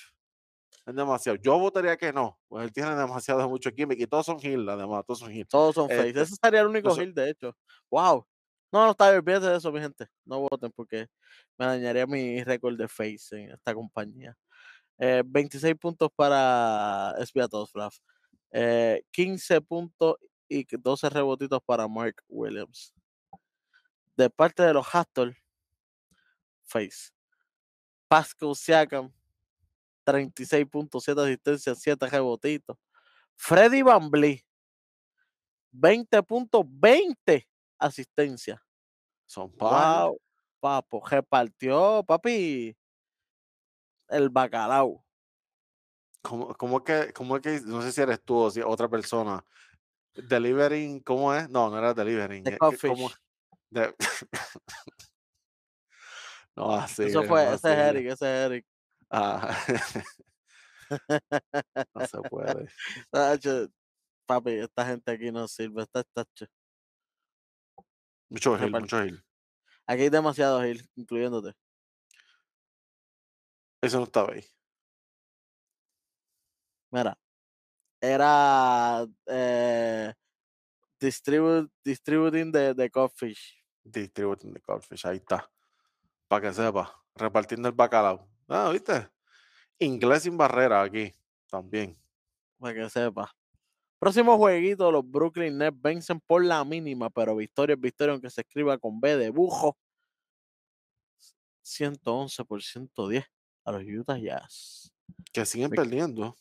Es 0.86 0.94
demasiado. 0.94 1.36
Yo 1.42 1.58
votaría 1.58 1.98
que 1.98 2.12
no, 2.14 2.38
pues 2.48 2.64
él 2.64 2.72
tiene 2.72 2.94
demasiado 2.96 3.46
mucho 3.46 3.68
gimmick 3.76 4.00
y 4.00 4.06
todos 4.06 4.24
son 4.24 4.38
heel, 4.40 4.66
además, 4.70 5.04
todos 5.06 5.18
son 5.18 5.30
heel. 5.32 5.46
Todos 5.48 5.74
son 5.74 5.88
face. 5.88 6.08
Este, 6.08 6.22
Ese 6.22 6.34
sería 6.42 6.60
el 6.60 6.68
único 6.68 6.96
heel, 6.96 7.12
de 7.12 7.28
hecho. 7.30 7.54
Wow. 7.90 8.26
No, 8.72 8.86
no 8.86 8.90
está 8.92 9.10
bien, 9.20 9.42
de 9.42 9.56
eso, 9.56 9.70
mi 9.70 9.80
gente. 9.80 10.06
No 10.24 10.40
voten 10.40 10.72
porque 10.72 11.06
me 11.58 11.66
dañaría 11.66 12.06
mi 12.06 12.42
récord 12.42 12.76
de 12.78 12.88
face 12.88 13.36
en 13.36 13.50
esta 13.52 13.74
compañía. 13.74 14.34
Eh, 14.98 15.22
26 15.26 15.74
puntos 15.76 16.10
para 16.16 17.14
Sviatoslav. 17.26 17.92
Eh, 18.52 19.02
15 19.10 19.60
puntos 19.60 20.16
y 20.48 20.64
12 20.76 21.10
rebotitos 21.10 21.60
para 21.66 21.86
Mark 21.86 22.16
Williams. 22.28 22.94
De 24.16 24.30
parte 24.30 24.62
de 24.62 24.72
los 24.74 24.86
Hastor, 24.94 25.36
face. 26.62 27.10
Pascal 28.08 28.54
Siakam, 28.56 29.12
36 30.04 30.66
puntos, 30.66 31.04
7 31.04 31.20
asistencias, 31.22 31.78
7 31.80 32.06
rebotitos. 32.08 32.76
Freddy 33.36 33.82
Van 33.82 34.10
Vliet, 34.10 34.44
20 35.72 36.22
puntos, 36.22 36.64
20 36.66 37.48
asistencias. 37.82 38.60
son 39.26 39.50
par. 39.50 40.06
Wow, 40.06 40.20
papo, 40.60 41.02
repartió, 41.06 42.04
papi, 42.06 42.76
el 44.08 44.28
bacalao. 44.28 45.04
¿Cómo, 46.22 46.54
cómo 46.54 46.78
es 46.78 46.84
que, 46.84 47.12
cómo 47.12 47.36
es 47.36 47.42
que, 47.42 47.60
no 47.64 47.82
sé 47.82 47.90
si 47.90 48.00
eres 48.00 48.22
tú 48.22 48.36
o 48.36 48.50
si 48.50 48.60
otra 48.60 48.88
persona, 48.88 49.44
delivering, 50.14 51.00
¿cómo 51.00 51.34
es? 51.34 51.48
No, 51.50 51.68
no 51.68 51.78
era 51.78 51.92
delivering. 51.92 52.44
The 52.44 52.58
Codfish. 52.58 53.16
de- 53.70 53.94
no, 56.56 56.72
así. 56.72 57.04
Eso 57.04 57.24
fue, 57.24 57.52
ese 57.52 57.72
es 57.72 57.78
Eric, 57.78 58.06
ese 58.06 58.12
es 58.12 58.46
Eric. 58.46 58.66
Ah, 59.10 59.58
no 61.94 62.06
se 62.06 62.18
puede. 62.28 62.68
Papi, 64.26 64.52
esta 64.52 64.86
gente 64.86 65.10
aquí 65.10 65.32
no 65.32 65.48
sirve, 65.48 65.82
está 65.82 66.04
tacho. 66.04 66.46
Mucho 68.32 68.56
Repart- 68.56 68.80
mucho 68.80 69.02
heel. 69.02 69.22
Aquí 69.86 70.02
hay 70.02 70.08
demasiados 70.08 70.64
hills, 70.64 70.88
incluyéndote. 70.96 71.54
Eso 73.82 73.98
no 73.98 74.04
estaba 74.04 74.32
ahí. 74.32 74.44
Mira, 76.90 77.18
era 78.00 79.06
eh, 79.26 80.14
distribu- 80.98 81.70
distributing 81.84 82.50
de, 82.52 82.74
de 82.74 82.90
Codfish. 82.90 83.62
Distributing 83.84 84.54
the 84.54 84.60
Codfish, 84.60 85.04
ahí 85.06 85.16
está. 85.18 85.50
Para 86.28 86.48
que 86.48 86.54
sepa. 86.54 87.04
Repartiendo 87.14 87.68
el 87.68 87.74
bacalao. 87.74 88.26
Ah, 88.48 88.70
¿viste? 88.72 89.10
Inglés 89.78 90.22
sin 90.22 90.36
barrera 90.38 90.82
aquí. 90.82 91.12
También. 91.50 91.98
Para 92.58 92.74
que 92.74 92.88
sepa. 92.88 93.30
Próximo 94.02 94.36
jueguito, 94.36 94.90
los 94.90 95.08
Brooklyn 95.08 95.56
Nets 95.58 95.80
vencen 95.80 96.18
por 96.18 96.44
la 96.44 96.64
mínima, 96.64 97.08
pero 97.08 97.36
victoria 97.36 97.74
es 97.74 97.80
victoria, 97.80 98.10
aunque 98.10 98.30
se 98.30 98.40
escriba 98.40 98.76
con 98.76 99.00
B 99.00 99.16
de 99.16 99.30
bujo. 99.30 99.78
111 101.62 102.44
por 102.44 102.60
110 102.60 103.24
a 103.64 103.70
los 103.70 103.84
Utah 103.84 104.18
Jazz. 104.18 104.92
Que 105.32 105.46
siguen 105.46 105.70
perdiendo. 105.70 106.36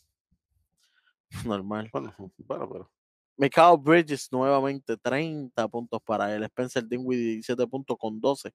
Normal. 1.46 1.88
Bueno, 1.94 2.16
bueno, 2.40 2.68
pero. 2.68 2.92
Mikal 3.38 3.78
Bridges 3.78 4.32
nuevamente 4.32 4.98
30 4.98 5.68
puntos 5.68 6.02
para 6.02 6.36
él. 6.36 6.44
Spencer 6.46 6.84
Dinwiddie 6.84 7.34
17 7.34 7.68
puntos 7.68 7.96
con 8.00 8.20
12 8.20 8.52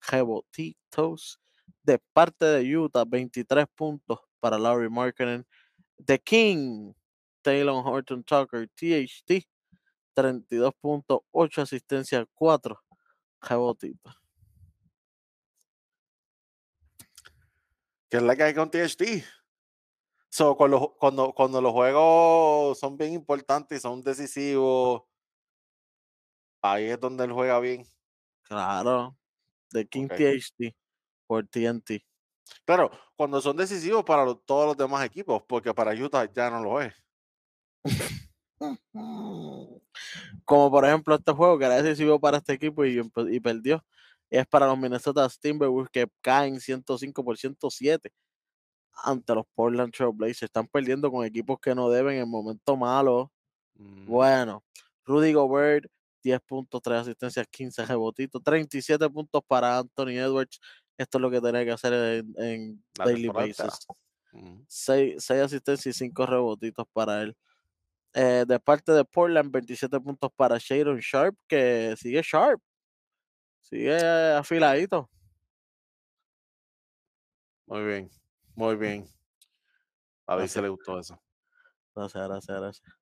rebotitos. 0.00 1.38
De 1.82 1.98
parte 2.14 2.46
de 2.46 2.74
Utah, 2.74 3.04
23 3.04 3.66
puntos 3.74 4.18
para 4.40 4.58
Larry 4.58 4.88
Markkinen. 4.88 5.46
The 6.02 6.18
King, 6.18 6.94
Taylor 7.46 7.80
Horton 7.86 8.24
Tucker, 8.24 8.68
THT, 8.74 9.46
32 10.14 10.74
puntos, 10.80 11.20
8 11.30 11.62
asistencias, 11.62 12.26
4 12.34 12.82
rebotitos. 13.40 14.12
¿Qué 18.10 18.16
es 18.16 18.22
la 18.24 18.34
que 18.34 18.42
hay 18.42 18.52
con 18.52 18.68
THT? 18.68 19.22
So, 20.28 20.56
cuando, 20.56 20.96
cuando 20.98 21.60
los 21.60 21.72
juegos 21.72 22.80
son 22.80 22.96
bien 22.96 23.12
importantes 23.12 23.78
y 23.78 23.80
son 23.80 24.02
decisivos, 24.02 25.04
ahí 26.62 26.86
es 26.86 26.98
donde 26.98 27.26
él 27.26 27.32
juega 27.32 27.60
bien. 27.60 27.86
Claro, 28.42 29.16
The 29.70 29.86
King. 29.86 30.08
THT 30.08 30.74
por 31.28 31.46
TNT. 31.46 32.04
Claro, 32.64 32.90
cuando 33.14 33.40
son 33.40 33.56
decisivos 33.56 34.02
para 34.04 34.34
todos 34.34 34.66
los 34.66 34.76
demás 34.76 35.04
equipos, 35.04 35.44
porque 35.46 35.72
para 35.72 35.92
Utah 35.92 36.28
ya 36.32 36.50
no 36.50 36.60
lo 36.60 36.80
es. 36.80 36.92
Como 40.44 40.70
por 40.70 40.84
ejemplo 40.84 41.14
este 41.14 41.32
juego 41.32 41.58
que 41.58 41.64
era 41.66 41.82
decisivo 41.82 42.18
para 42.18 42.38
este 42.38 42.54
equipo 42.54 42.84
y, 42.84 43.40
perdió. 43.40 43.84
Es 44.30 44.46
para 44.46 44.66
los 44.66 44.78
Minnesota 44.78 45.28
Timberwolves 45.40 45.90
que 45.90 46.06
caen 46.20 46.60
105 46.60 47.24
por 47.24 47.36
107 47.38 48.12
ante 49.04 49.34
los 49.34 49.44
Portland 49.54 49.92
Trail 49.92 50.12
Blazers. 50.12 50.44
Están 50.44 50.66
perdiendo 50.66 51.10
con 51.10 51.24
equipos 51.24 51.58
que 51.60 51.74
no 51.74 51.88
deben 51.90 52.18
en 52.18 52.28
momentos 52.28 52.76
malos. 52.78 53.28
Mm, 53.74 54.06
Bueno, 54.06 54.64
Rudy 55.04 55.32
Gobert, 55.32 55.86
10 56.22 56.40
puntos, 56.40 56.82
3 56.82 57.00
asistencias, 57.02 57.46
15 57.48 57.86
rebotitos, 57.86 58.42
37 58.42 59.08
puntos 59.10 59.42
para 59.46 59.78
Anthony 59.78 60.18
Edwards. 60.18 60.58
Esto 60.98 61.18
es 61.18 61.22
lo 61.22 61.30
que 61.30 61.40
tenía 61.40 61.64
que 61.64 61.72
hacer 61.72 62.24
en, 62.36 62.82
daily 62.94 63.28
basis. 63.28 63.86
mm. 64.32 64.62
6, 64.66 65.30
asistencias 65.30 65.86
y 65.86 65.98
5 65.98 66.26
rebotitos 66.26 66.86
para 66.92 67.22
él. 67.22 67.36
Eh, 68.18 68.44
de 68.48 68.58
parte 68.58 68.92
de 68.92 69.04
Portland, 69.04 69.50
27 69.52 70.00
puntos 70.00 70.30
para 70.34 70.56
Shadon 70.58 70.98
Sharp, 71.00 71.36
que 71.46 71.94
sigue 71.98 72.22
Sharp. 72.22 72.60
Sigue 73.60 73.98
afiladito. 74.34 75.10
Muy 77.66 77.84
bien, 77.84 78.10
muy 78.54 78.76
bien. 78.76 79.06
A 80.26 80.34
se 80.34 80.38
Gracias. 80.38 80.62
le 80.62 80.68
gustó 80.70 80.98
eso. 80.98 81.20
Gracias, 81.94 82.28
gracias, 82.28 82.60
gracias. 82.60 82.94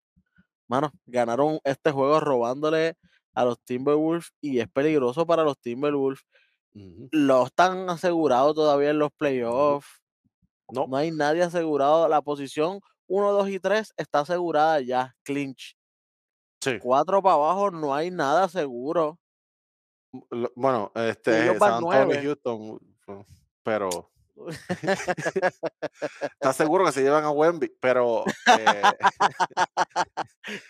Mano, 0.66 0.90
ganaron 1.06 1.60
este 1.64 1.90
juego 1.92 2.18
robándole 2.20 2.96
a 3.34 3.44
los 3.44 3.60
Timberwolves 3.64 4.32
y 4.40 4.60
es 4.60 4.68
peligroso 4.68 5.26
para 5.26 5.44
los 5.44 5.58
Timberwolves. 5.60 6.22
Ujú. 6.74 7.08
Los 7.12 7.46
están 7.46 7.88
asegurados 7.88 8.54
todavía 8.54 8.90
en 8.90 8.98
los 8.98 9.12
playoffs. 9.12 9.88
No, 10.68 10.86
No 10.88 10.96
hay 10.96 11.10
nadie 11.12 11.42
asegurado. 11.42 12.08
La 12.08 12.22
posición 12.22 12.80
1, 13.06 13.32
2 13.32 13.48
y 13.50 13.60
3 13.60 13.92
está 13.96 14.20
asegurada 14.20 14.80
ya. 14.80 15.14
Clinch. 15.22 15.76
sí. 16.62 16.78
4 16.80 17.22
para 17.22 17.34
abajo 17.34 17.70
no 17.70 17.94
hay 17.94 18.10
nada 18.10 18.48
seguro. 18.48 19.18
Lo- 20.30 20.52
Bueno, 20.54 20.92
este 20.94 21.58
San 21.58 21.72
Antonio. 21.84 22.22
Houston, 22.22 22.78
pero 23.62 23.88
¿estás 26.40 26.56
seguro 26.56 26.84
que 26.84 26.92
se 26.92 27.02
llevan 27.02 27.24
a 27.24 27.30
Wemby? 27.30 27.76
Pero 27.80 28.24
eh, 28.58 28.82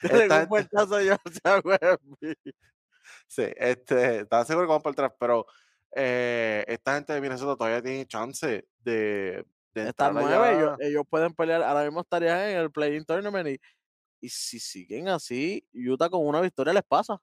puertazo 0.49 1.01
yo 1.01 1.15
hacia 1.25 1.61
Wemby. 1.65 2.35
Sí, 3.27 3.45
este, 3.57 4.21
estaba 4.21 4.45
seguro 4.45 4.67
que 4.67 4.71
vamos 4.71 4.83
para 4.83 4.93
atrás, 4.93 5.13
pero 5.19 5.47
eh, 5.95 6.65
esta 6.69 6.95
gente 6.95 7.13
de 7.13 7.21
Minnesota 7.21 7.57
todavía 7.57 7.83
tiene 7.83 8.07
chance 8.07 8.67
de, 8.79 9.45
entrar 9.75 10.13
nueve, 10.13 10.77
ellos, 10.81 11.05
pueden 11.09 11.35
pelear. 11.35 11.63
Ahora 11.63 11.85
mismo 11.85 12.01
estarían 12.01 12.39
en 12.41 12.57
el 12.59 12.71
Play-In 12.71 13.05
Tournament 13.05 13.49
y, 13.49 13.61
y 14.21 14.29
si 14.29 14.59
siguen 14.59 15.09
así, 15.09 15.67
Utah 15.73 16.09
con 16.09 16.27
una 16.27 16.41
victoria 16.41 16.73
les 16.73 16.85
pasa. 16.85 17.21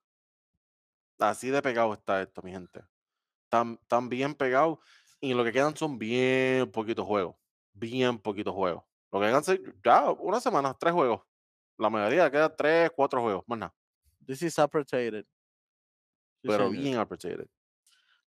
Así 1.20 1.50
de 1.50 1.62
pegado 1.62 1.94
está 1.94 2.22
esto, 2.22 2.42
mi 2.42 2.52
gente. 2.52 2.82
Están, 3.44 3.78
están 3.82 4.10
bien 4.10 4.34
pegados 4.34 4.80
y 5.20 5.34
lo 5.34 5.44
que 5.44 5.52
quedan 5.52 5.76
son 5.76 6.00
bien 6.00 6.72
poquitos 6.72 7.06
juegos. 7.06 7.36
Bien 7.74 8.18
poquitos 8.18 8.54
juegos. 8.54 8.84
Lo 9.12 9.20
que 9.20 9.28
quedan 9.28 9.44
son 9.44 9.60
ya 9.84 10.12
una 10.12 10.40
semana, 10.40 10.74
tres 10.74 10.94
juegos. 10.94 11.22
La 11.78 11.90
mayoría 11.90 12.30
queda 12.30 12.56
tres, 12.56 12.92
cuatro 12.96 13.22
juegos, 13.22 13.44
más 13.48 13.60
nada. 13.60 13.76
This 14.26 14.42
is 14.42 14.58
appreciated. 14.60 15.26
Pero 16.42 16.70
bien 16.70 16.98
appreciated. 16.98 17.48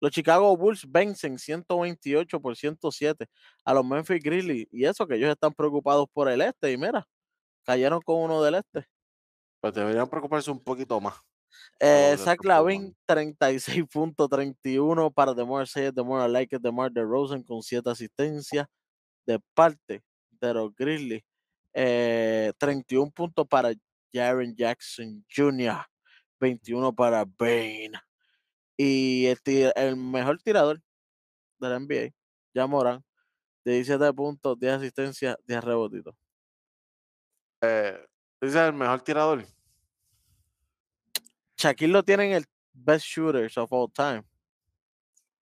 Los 0.01 0.11
Chicago 0.11 0.57
Bulls 0.57 0.91
vencen 0.91 1.37
128 1.37 2.41
por 2.41 2.57
107 2.57 3.27
a 3.63 3.73
los 3.73 3.85
Memphis 3.85 4.21
Grizzlies. 4.21 4.67
Y 4.71 4.85
eso 4.85 5.07
que 5.07 5.15
ellos 5.15 5.29
están 5.29 5.53
preocupados 5.53 6.07
por 6.11 6.27
el 6.27 6.41
este. 6.41 6.71
Y 6.71 6.77
mira, 6.77 7.07
cayeron 7.63 8.01
con 8.01 8.17
uno 8.17 8.41
del 8.41 8.55
este. 8.55 8.87
Pero 9.61 9.71
deberían 9.71 10.09
preocuparse 10.09 10.49
un 10.49 10.59
poquito 10.59 10.99
más. 10.99 11.13
Eh, 11.79 12.15
Zach 12.17 12.43
Lavin, 12.43 12.95
36.31 13.07 15.13
para 15.13 15.35
DeMar 15.35 15.67
Sayers, 15.67 15.93
DeMar 15.93 16.27
Like, 16.29 16.57
DeMar 16.59 16.91
DeRozan 16.91 17.43
con 17.43 17.61
7 17.61 17.87
asistencias 17.87 18.65
de 19.27 19.39
parte 19.53 20.01
de 20.31 20.53
los 20.53 20.73
Grizzlies. 20.75 21.21
Eh, 21.73 22.51
31 22.57 23.11
puntos 23.11 23.47
para 23.47 23.71
Jaren 24.11 24.55
Jackson 24.55 25.23
Jr., 25.33 25.85
21 26.39 26.95
para 26.95 27.23
Bane. 27.23 27.91
Y 28.83 29.27
el, 29.27 29.39
el 29.75 29.95
mejor 29.95 30.41
tirador 30.41 30.81
de 31.59 31.69
la 31.69 31.79
NBA, 31.79 32.15
ya 32.51 32.65
Morán, 32.65 33.05
de 33.63 33.73
17 33.73 34.11
puntos, 34.11 34.57
10 34.59 34.73
asistencias, 34.73 35.37
10 35.45 35.63
rebotitos. 35.63 36.15
Eh, 37.61 38.03
es 38.39 38.55
el 38.55 38.73
mejor 38.73 39.01
tirador. 39.01 39.45
Shaquille 41.55 41.93
lo 41.93 42.01
tiene 42.01 42.25
en 42.25 42.31
el 42.37 42.45
best 42.73 43.05
shooters 43.05 43.55
of 43.59 43.71
all 43.71 43.91
time. 43.93 44.23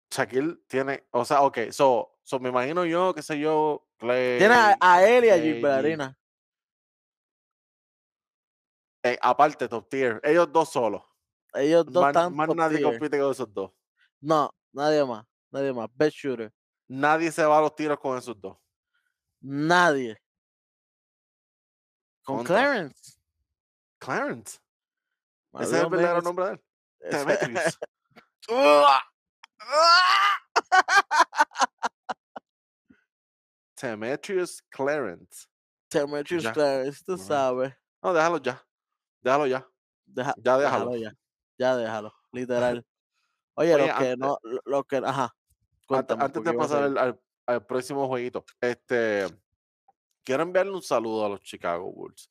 Shaquille 0.09 0.57
tiene, 0.69 1.05
o 1.11 1.25
sea, 1.25 1.41
ok, 1.41 1.71
so, 1.71 2.17
so 2.23 2.39
me 2.39 2.47
imagino 2.47 2.85
yo, 2.85 3.13
qué 3.13 3.21
sé 3.21 3.37
yo, 3.37 3.85
Clay, 3.97 4.37
Tiene 4.37 4.55
a, 4.55 4.77
a 4.79 5.05
él 5.05 5.25
y 5.25 5.29
a 5.29 5.33
Clay, 5.35 5.53
Gilbert 5.55 5.73
Arenas. 5.73 6.15
eh, 9.03 9.19
aparte 9.21 9.67
top 9.67 9.89
tier, 9.89 10.21
ellos 10.23 10.49
dos 10.53 10.71
solos. 10.71 11.03
Ellos 11.55 11.85
dos 11.85 12.01
Más, 12.01 12.09
están 12.09 12.35
más 12.35 12.55
nadie 12.55 12.77
tier. 12.77 12.89
compite 12.89 13.19
con 13.19 13.31
esos 13.31 13.53
dos. 13.53 13.71
No, 14.21 14.51
nadie 14.73 15.03
más. 15.05 15.25
Nadie 15.51 15.73
más. 15.73 15.89
Best 15.93 16.15
shooter. 16.17 16.51
Nadie 16.87 17.31
se 17.31 17.43
va 17.45 17.57
a 17.57 17.61
los 17.61 17.75
tiros 17.75 17.99
con 17.99 18.17
esos 18.17 18.39
dos. 18.39 18.57
Nadie. 19.41 20.17
Con. 22.23 22.43
Clarence. 22.43 23.17
Clarence. 23.99 24.59
Ese 25.59 25.77
es 25.77 25.83
el 25.83 25.89
verdadero 25.89 26.21
nombre 26.21 26.45
de 26.45 26.51
él. 26.53 26.61
Demetrius. 27.11 27.79
Demetrius 33.81 34.61
Clarence. 34.71 35.47
Demetrius. 35.89 36.43
Clarence, 36.53 37.03
tú 37.03 37.17
sabes. 37.17 37.73
No, 38.01 38.13
déjalo 38.13 38.37
ya. 38.41 38.61
Déjalo 39.21 39.47
ya. 39.47 39.67
Deja- 40.05 40.35
Ya 40.37 40.57
déjalo. 40.57 40.95
ya. 40.95 41.11
Ya 41.57 41.75
déjalo. 41.75 42.13
Literal. 42.31 42.85
Oye, 43.55 43.73
Oye, 43.75 43.87
los 43.87 43.97
que 43.97 44.17
no, 44.17 44.37
lo 44.65 44.83
que, 44.83 44.97
ajá. 44.97 45.23
Antes, 45.23 45.87
Cuéntame, 45.87 46.23
antes 46.23 46.43
de 46.43 46.49
a 46.49 46.53
pasar 46.57 46.83
al, 46.83 46.97
al- 46.97 47.21
al 47.45 47.65
próximo 47.65 48.07
jueguito, 48.07 48.43
este 48.59 49.25
quiero 50.23 50.43
enviarle 50.43 50.71
un 50.73 50.81
saludo 50.81 51.25
a 51.25 51.29
los 51.29 51.41
Chicago 51.41 51.91
Bulls. 51.91 52.27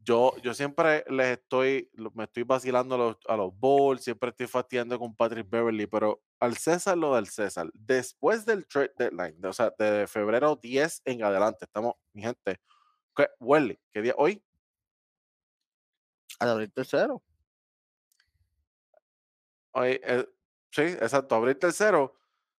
Yo, 0.00 0.32
yo 0.42 0.52
siempre 0.54 1.04
les 1.08 1.38
estoy, 1.38 1.90
me 2.14 2.24
estoy 2.24 2.42
vacilando 2.42 2.94
a 2.94 2.98
los, 2.98 3.16
a 3.28 3.36
los 3.36 3.56
Bulls, 3.58 4.02
siempre 4.04 4.30
estoy 4.30 4.46
fastidiando 4.46 4.98
con 4.98 5.14
Patrick 5.14 5.48
Beverly, 5.48 5.86
pero 5.86 6.20
al 6.40 6.56
César 6.56 6.96
lo 6.98 7.14
del 7.14 7.28
César. 7.28 7.68
Después 7.74 8.44
del 8.44 8.66
trade 8.66 8.92
deadline, 8.96 9.40
de- 9.40 9.48
o 9.48 9.52
sea, 9.52 9.72
de 9.78 10.06
febrero 10.06 10.56
10 10.56 11.02
en 11.04 11.22
adelante, 11.22 11.64
estamos, 11.66 11.94
mi 12.12 12.22
gente, 12.22 12.60
¿qué, 13.16 13.28
Welly, 13.40 13.78
¿qué 13.92 14.02
día? 14.02 14.14
¿Hoy? 14.18 14.42
Al 16.40 16.50
abrir 16.50 16.70
tercero. 16.72 17.22
Hoy, 19.72 20.00
eh, 20.02 20.26
sí, 20.70 20.82
exacto, 20.82 21.34
abril 21.34 21.58
tercero, 21.58 22.14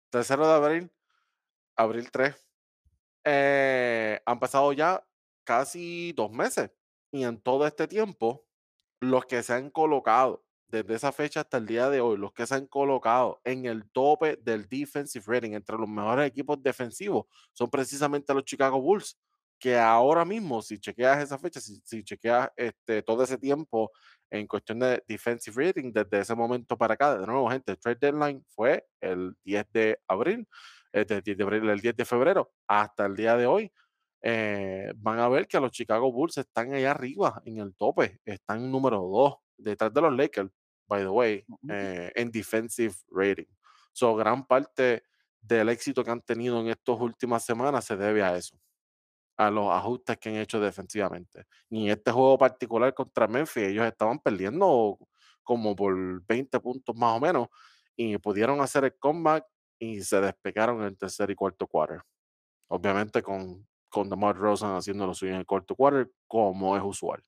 tercero 0.10 0.47
de 0.47 0.53
abril, 0.53 0.91
abril 1.76 2.12
3. 2.12 2.36
Eh, 3.26 4.22
han 4.26 4.39
pasado 4.39 4.74
ya 4.74 5.05
casi 5.43 6.14
dos 6.14 6.32
meses 6.32 6.72
y 7.12 7.24
en 7.24 7.41
todo 7.41 7.68
este 7.68 7.88
tiempo, 7.88 8.45
los 9.01 9.26
que 9.26 9.43
se 9.43 9.53
han 9.53 9.70
colocado 9.72 10.45
desde 10.68 10.95
esa 10.95 11.12
fecha 11.12 11.41
hasta 11.41 11.57
el 11.57 11.66
día 11.66 11.89
de 11.89 12.01
hoy, 12.01 12.18
los 12.18 12.32
que 12.34 12.45
se 12.45 12.55
han 12.55 12.68
colocado 12.68 13.41
en 13.43 13.66
el 13.66 13.89
tope 13.89 14.38
del 14.38 14.68
defensive 14.70 15.26
rating 15.28 15.53
entre 15.53 15.78
los 15.78 15.89
mejores 15.89 16.28
equipos 16.28 16.62
defensivos 16.62 17.26
son 17.53 17.70
precisamente 17.70 18.34
los 18.34 18.45
Chicago 18.45 18.80
Bulls, 18.80 19.18
que 19.60 19.78
ahora 19.78 20.26
mismo, 20.26 20.62
si 20.62 20.80
chequeas 20.80 21.24
esa 21.24 21.38
fecha, 21.38 21.60
si, 21.60 21.80
si 21.84 22.03
chequeas 22.03 22.49
este, 22.55 23.03
todo 23.03 23.24
ese 23.24 23.38
tiempo 23.38 23.91
en 24.30 24.47
cuestión 24.47 24.80
de 24.80 25.03
defensive 25.07 25.68
rating, 25.68 25.91
desde 25.91 26.20
ese 26.20 26.36
momento 26.36 26.78
para 26.78 26.93
acá, 26.93 27.18
de 27.18 27.26
nuevo, 27.28 27.49
gente, 27.49 27.72
el 27.74 27.80
trade 27.80 27.97
deadline 27.99 28.43
fue 28.47 28.86
el 29.01 29.36
10 29.43 29.66
de 29.74 29.99
abril, 30.07 30.47
el 30.93 31.05
10 31.05 31.38
de 31.38 31.43
abril, 31.43 31.70
el 31.70 31.80
10 31.80 31.95
de 31.95 32.05
febrero, 32.05 32.51
hasta 32.68 33.05
el 33.05 33.16
día 33.16 33.36
de 33.36 33.45
hoy, 33.45 33.72
eh, 34.22 34.91
van 34.97 35.20
a 35.20 35.30
ver 35.30 35.47
que 35.47 35.60
los 35.60 35.72
Chicago 35.72 36.12
Bulls 36.12 36.38
están 36.38 36.74
allá 36.74 36.91
arriba 36.91 37.41
en 37.45 37.60
el 37.60 37.76
tope, 37.76 38.20
están 38.26 38.70
número 38.72 38.97
2, 39.01 39.36
detrás 39.57 39.93
de 39.93 40.01
los 40.01 40.16
Lakers, 40.16 40.51
by 40.88 41.01
the 41.03 41.10
way, 41.10 41.45
eh, 41.70 42.12
en 42.16 42.32
defensive 42.32 42.93
rating. 43.10 43.45
So, 43.93 44.16
gran 44.16 44.45
parte 44.45 45.03
del 45.41 45.70
éxito 45.70 46.03
que 46.03 46.12
han 46.12 46.22
tenido 46.22 46.60
en 46.60 46.68
estas 46.68 46.99
últimas 46.99 47.43
semanas 47.43 47.86
se 47.86 47.95
debe 47.95 48.24
a 48.24 48.36
eso, 48.36 48.57
a 49.39 49.49
los 49.49 49.71
ajustes 49.71 50.17
que 50.17 50.29
han 50.29 50.35
hecho 50.35 50.59
defensivamente. 50.59 51.45
En 51.69 51.87
este 51.87 52.11
juego 52.11 52.37
particular 52.37 52.93
contra 52.93 53.25
Memphis, 53.25 53.63
ellos 53.69 53.85
estaban 53.85 54.19
perdiendo 54.19 54.97
como 55.43 55.75
por 55.77 55.95
20 56.27 56.59
puntos 56.59 56.93
más 56.97 57.15
o 57.15 57.21
menos 57.21 57.47
y 57.95 58.17
pudieron 58.17 58.59
hacer 58.59 58.83
el 58.83 58.97
comeback 58.99 59.45
y 59.79 60.01
se 60.01 60.19
despegaron 60.19 60.81
en 60.81 60.87
el 60.87 60.97
tercer 60.97 61.31
y 61.31 61.35
cuarto 61.35 61.67
quarter. 61.67 62.01
Obviamente 62.67 63.23
con, 63.23 63.65
con 63.87 64.09
DeMar 64.09 64.35
Rosen 64.35 64.71
haciendo 64.71 65.07
lo 65.07 65.13
suyo 65.13 65.31
en 65.31 65.39
el 65.39 65.45
cuarto 65.45 65.73
quarter, 65.73 66.11
como 66.27 66.75
es 66.75 66.83
usual. 66.83 67.23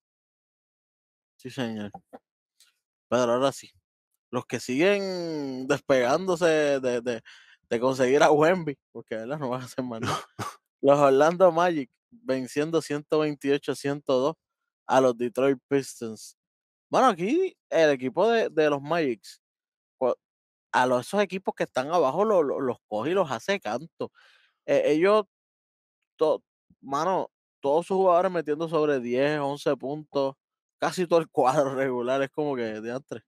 Sí, 1.37 1.49
señor. 1.49 1.91
Pero 3.09 3.31
ahora 3.31 3.53
sí. 3.53 3.71
Los 4.31 4.45
que 4.45 4.59
siguen 4.59 5.65
despegándose 5.67 6.45
de, 6.81 7.01
de, 7.01 7.21
de 7.69 7.79
conseguir 7.79 8.21
a 8.23 8.31
Wemby, 8.31 8.77
porque 8.91 9.15
¿verdad? 9.15 9.39
no 9.39 9.49
van 9.49 9.61
a 9.63 9.81
más 9.81 10.01
nada. 10.01 10.25
Los 10.81 10.97
Orlando 10.99 11.51
Magic 11.51 11.89
venciendo 12.09 12.81
128-102 12.81 14.35
a 14.87 15.01
los 15.01 15.17
Detroit 15.17 15.59
Pistons. 15.67 16.37
Bueno, 16.89 17.07
aquí 17.07 17.55
el 17.69 17.91
equipo 17.91 18.29
de, 18.29 18.49
de 18.49 18.69
los 18.69 18.81
Magics, 18.81 19.41
a 20.73 20.85
los, 20.85 21.05
esos 21.07 21.21
equipos 21.21 21.53
que 21.55 21.63
están 21.63 21.91
abajo 21.91 22.23
lo- 22.25 22.43
lo- 22.43 22.59
los 22.59 22.77
coge 22.87 23.11
y 23.11 23.13
los 23.13 23.29
hace 23.29 23.59
canto. 23.59 24.11
Eh, 24.65 24.83
ellos, 24.87 25.25
mano, 26.81 27.29
todos 27.61 27.85
sus 27.87 27.97
jugadores 27.97 28.31
metiendo 28.31 28.67
sobre 28.67 28.99
10, 28.99 29.39
11 29.39 29.75
puntos, 29.77 30.35
casi 30.79 31.05
todo 31.07 31.19
el 31.19 31.29
cuadro 31.29 31.75
regular, 31.75 32.21
es 32.21 32.29
como 32.31 32.55
que 32.55 32.63
de 32.81 32.91
antes. 32.91 33.21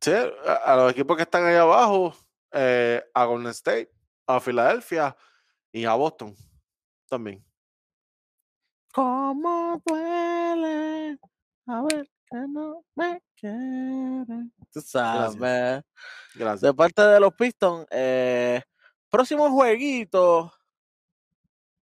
Sí, 0.00 0.12
a, 0.12 0.52
a 0.54 0.76
los 0.76 0.92
equipos 0.92 1.16
que 1.16 1.22
están 1.24 1.44
ahí 1.44 1.56
abajo, 1.56 2.14
eh, 2.52 3.02
a 3.14 3.24
Golden 3.24 3.50
State, 3.50 3.90
a 4.26 4.40
Filadelfia 4.40 5.16
y 5.72 5.84
a 5.84 5.94
Boston 5.94 6.34
también. 7.06 7.44
¿Cómo 8.92 9.82
duele? 9.84 11.18
A 11.66 11.82
ver 11.82 12.08
que 12.30 12.38
no 12.48 12.84
me 12.94 13.20
quiere. 13.36 14.50
Tú 14.72 14.80
sabes. 14.80 15.84
Gracias. 16.34 16.60
De 16.60 16.74
parte 16.74 17.02
de 17.02 17.20
los 17.20 17.34
Pistons, 17.34 17.86
eh, 17.90 18.62
próximo 19.10 19.50
jueguito. 19.50 20.52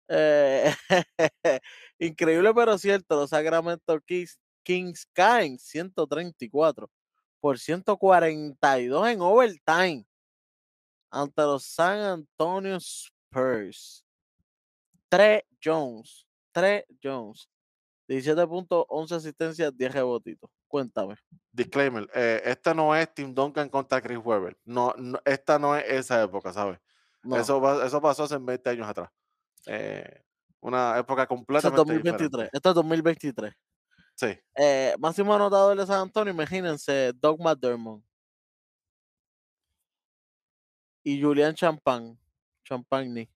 eh, 0.07 0.73
increíble 1.99 2.53
pero 2.53 2.77
cierto, 2.77 3.15
los 3.15 3.29
Sacramento 3.29 3.99
Kings, 4.01 4.39
Kings 4.63 5.07
caen 5.13 5.57
134 5.57 6.89
por 7.39 7.57
142 7.57 9.07
en 9.09 9.21
overtime 9.21 10.05
ante 11.09 11.41
los 11.41 11.65
San 11.65 11.99
Antonio 11.99 12.77
Spurs. 12.77 14.05
Tre 15.11 15.45
Jones, 15.61 16.25
Tre 16.53 16.85
Jones, 17.03 17.49
17 18.07 18.47
puntos, 18.47 18.85
11 18.87 19.15
asistencias, 19.15 19.75
10 19.75 19.93
rebotitos. 19.93 20.49
Cuéntame. 20.69 21.15
Disclaimer, 21.51 22.09
eh, 22.15 22.41
esta 22.45 22.73
no 22.73 22.95
es 22.95 23.13
Tim 23.13 23.33
Duncan 23.33 23.67
contra 23.67 24.01
Chris 24.01 24.19
Webber. 24.23 24.57
No, 24.63 24.93
no, 24.97 25.19
esta 25.25 25.59
no 25.59 25.75
es 25.75 25.83
esa 25.85 26.23
época, 26.23 26.53
¿sabes? 26.53 26.79
No, 27.23 27.35
Eso, 27.35 27.83
eso 27.83 28.01
pasó 28.01 28.23
hace 28.23 28.37
20 28.37 28.69
años 28.69 28.87
atrás. 28.87 29.09
Eh, 29.67 30.23
una 30.61 30.97
época 30.97 31.23
esto 31.23 31.33
es 31.33 31.37
completamente 31.37 31.77
2023. 31.77 32.31
diferente. 32.31 32.57
Esto 32.57 32.69
es 32.69 32.75
2023. 32.75 33.53
Sí. 34.15 34.39
Eh, 34.55 34.95
máximo 34.97 35.35
anotador 35.35 35.77
de 35.77 35.85
San 35.85 36.03
Antonio, 36.03 36.33
imagínense, 36.33 37.11
Doug 37.15 37.41
McDermott. 37.41 38.01
Y 41.03 41.21
Julian 41.21 41.53
Champagne. 41.53 42.17
Champagne. 42.63 43.29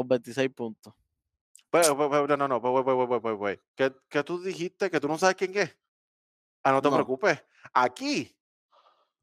Con 0.00 0.08
26 0.08 0.48
puntos. 0.54 0.94
Pero, 1.68 1.94
pero, 1.94 2.10
pero, 2.26 2.36
no, 2.38 2.48
no, 2.48 2.62
pero, 2.62 3.58
¿Qué, 3.76 3.94
qué 4.08 4.24
tú 4.24 4.42
dijiste? 4.42 4.90
¿Que 4.90 4.98
tú 4.98 5.06
no 5.08 5.18
sabes 5.18 5.36
quién 5.36 5.54
es? 5.58 5.78
Ah, 6.64 6.72
no 6.72 6.80
te 6.80 6.88
No. 6.88 6.94
preocupes. 6.96 7.44
Aquí 7.74 8.34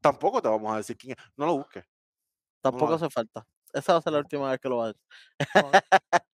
tampoco 0.00 0.40
te 0.40 0.46
vamos 0.48 0.72
a 0.72 0.76
decir 0.76 0.96
quién 0.96 1.16
es. 1.18 1.24
No 1.36 1.46
lo 1.46 1.56
busques. 1.58 1.84
Tampoco 2.60 2.94
hace 2.94 3.10
falta. 3.10 3.44
Esa 3.72 3.92
va 3.94 3.98
a 3.98 4.02
ser 4.02 4.12
la 4.12 4.20
última 4.20 4.48
vez 4.52 4.60
que 4.60 4.68
lo 4.68 4.76
va 4.76 4.86
a 4.86 4.90
hacer. 4.90 5.00
No, 5.54 5.62
no. 5.62 5.70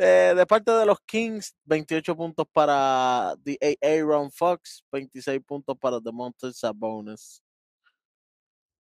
Eh, 0.00 0.32
de 0.36 0.46
parte 0.46 0.70
de 0.70 0.86
los 0.86 1.00
Kings, 1.00 1.56
28 1.64 2.16
puntos 2.16 2.46
para 2.52 3.34
The 3.42 3.76
Aaron 3.82 4.30
Fox, 4.30 4.84
26 4.92 5.40
puntos 5.44 5.76
para 5.76 6.00
The 6.00 6.12
Mountain 6.12 6.54
Sabonis. 6.54 7.42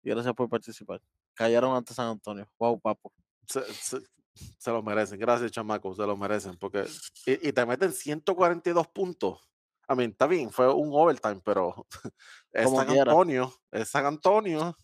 Y 0.01 0.09
gracias 0.09 0.33
por 0.33 0.49
participar. 0.49 0.99
Cayeron 1.35 1.75
ante 1.75 1.93
San 1.93 2.07
Antonio. 2.07 2.49
Wow, 2.57 2.79
papo. 2.79 3.13
Se- 3.47 3.71
se- 3.71 4.01
Se 4.57 4.71
lo 4.71 4.83
merecen. 4.83 5.19
Gracias, 5.19 5.51
chamaco. 5.51 5.93
Se 5.93 6.05
lo 6.05 6.17
merecen. 6.17 6.57
Porque, 6.57 6.85
y, 7.25 7.49
y 7.49 7.53
te 7.53 7.65
meten 7.65 7.91
142 7.91 8.87
puntos. 8.87 9.39
A 9.87 9.95
mí, 9.95 10.05
está 10.05 10.25
bien, 10.25 10.49
fue 10.51 10.71
un 10.73 10.89
overtime, 10.91 11.41
pero 11.43 11.85
es 12.51 12.69
San 12.71 12.87
quiera. 12.87 13.11
Antonio. 13.11 13.53
Es 13.71 13.89
San 13.89 14.05
Antonio. 14.05 14.75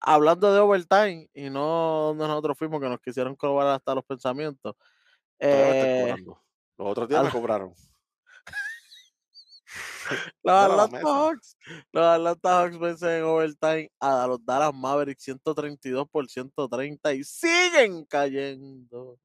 Hablando 0.00 0.52
de 0.52 0.60
overtime, 0.60 1.28
y 1.34 1.50
no 1.50 2.14
donde 2.14 2.26
nosotros 2.26 2.56
fuimos 2.58 2.80
que 2.80 2.88
nos 2.88 3.00
quisieron 3.00 3.34
cobrar 3.34 3.68
hasta 3.68 3.94
los 3.94 4.04
pensamientos. 4.04 4.74
Eh. 5.38 6.14
Los 6.78 6.88
otros 6.88 7.08
días 7.08 7.24
me 7.24 7.30
cobraron. 7.30 7.74
los 10.42 10.54
Atlanta. 10.54 11.00
Hawks, 11.02 11.56
los 11.92 12.04
Atlanta 12.04 12.60
Hawks 12.60 12.78
vencen 12.78 13.10
en 13.10 13.24
overtime 13.24 13.90
a 14.00 14.26
los 14.26 14.44
Dallas 14.44 14.74
Mavericks 14.74 15.22
132 15.22 16.08
por 16.08 16.28
130 16.28 17.14
y 17.14 17.24
siguen 17.24 18.04
cayendo. 18.04 19.18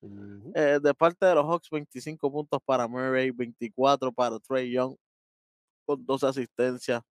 Ujú. 0.00 0.52
Eh, 0.54 0.78
de 0.82 0.94
parte 0.94 1.26
de 1.26 1.34
los 1.34 1.44
Hawks, 1.44 1.68
25 1.70 2.30
puntos 2.30 2.60
para 2.64 2.86
Murray, 2.86 3.30
24 3.30 4.12
para 4.12 4.38
Trey 4.38 4.70
Young, 4.70 4.96
con 5.84 6.04
12 6.04 6.26
asistencias. 6.26 7.02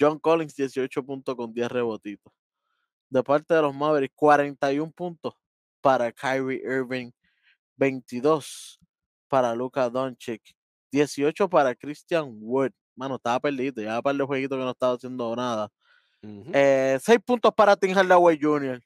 John 0.00 0.18
Collins, 0.18 0.54
18 0.54 1.04
puntos 1.04 1.34
con 1.34 1.52
10 1.52 1.68
rebotitos. 1.70 2.32
De 3.10 3.22
parte 3.22 3.54
de 3.54 3.62
los 3.62 3.74
Mavericks, 3.74 4.14
41 4.14 4.92
puntos 4.92 5.34
para 5.80 6.12
Kyrie 6.12 6.62
Irving, 6.62 7.10
22 7.76 8.78
para 9.28 9.54
Luka 9.54 9.88
Doncic, 9.88 10.57
18 10.90 11.48
para 11.48 11.74
Christian 11.74 12.38
Wood. 12.40 12.72
Mano, 12.96 13.16
estaba 13.16 13.38
perdido, 13.40 13.82
ya 13.82 14.02
para 14.02 14.16
el 14.16 14.24
jueguito 14.24 14.56
que 14.56 14.64
no 14.64 14.70
estaba 14.70 14.94
haciendo 14.94 15.34
nada. 15.36 15.68
Ujú. 16.22 16.50
Eh, 16.52 16.98
6 17.00 17.18
puntos 17.24 17.52
para 17.54 17.76
Tim 17.76 17.94
Hardaway 17.94 18.38
Jr. 18.40 18.82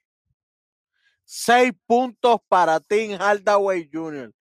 6 1.25 1.73
puntos 1.87 2.41
para 2.49 2.79
Tim 2.81 3.17
Hardaway 3.19 3.89
Jr. 3.91 4.33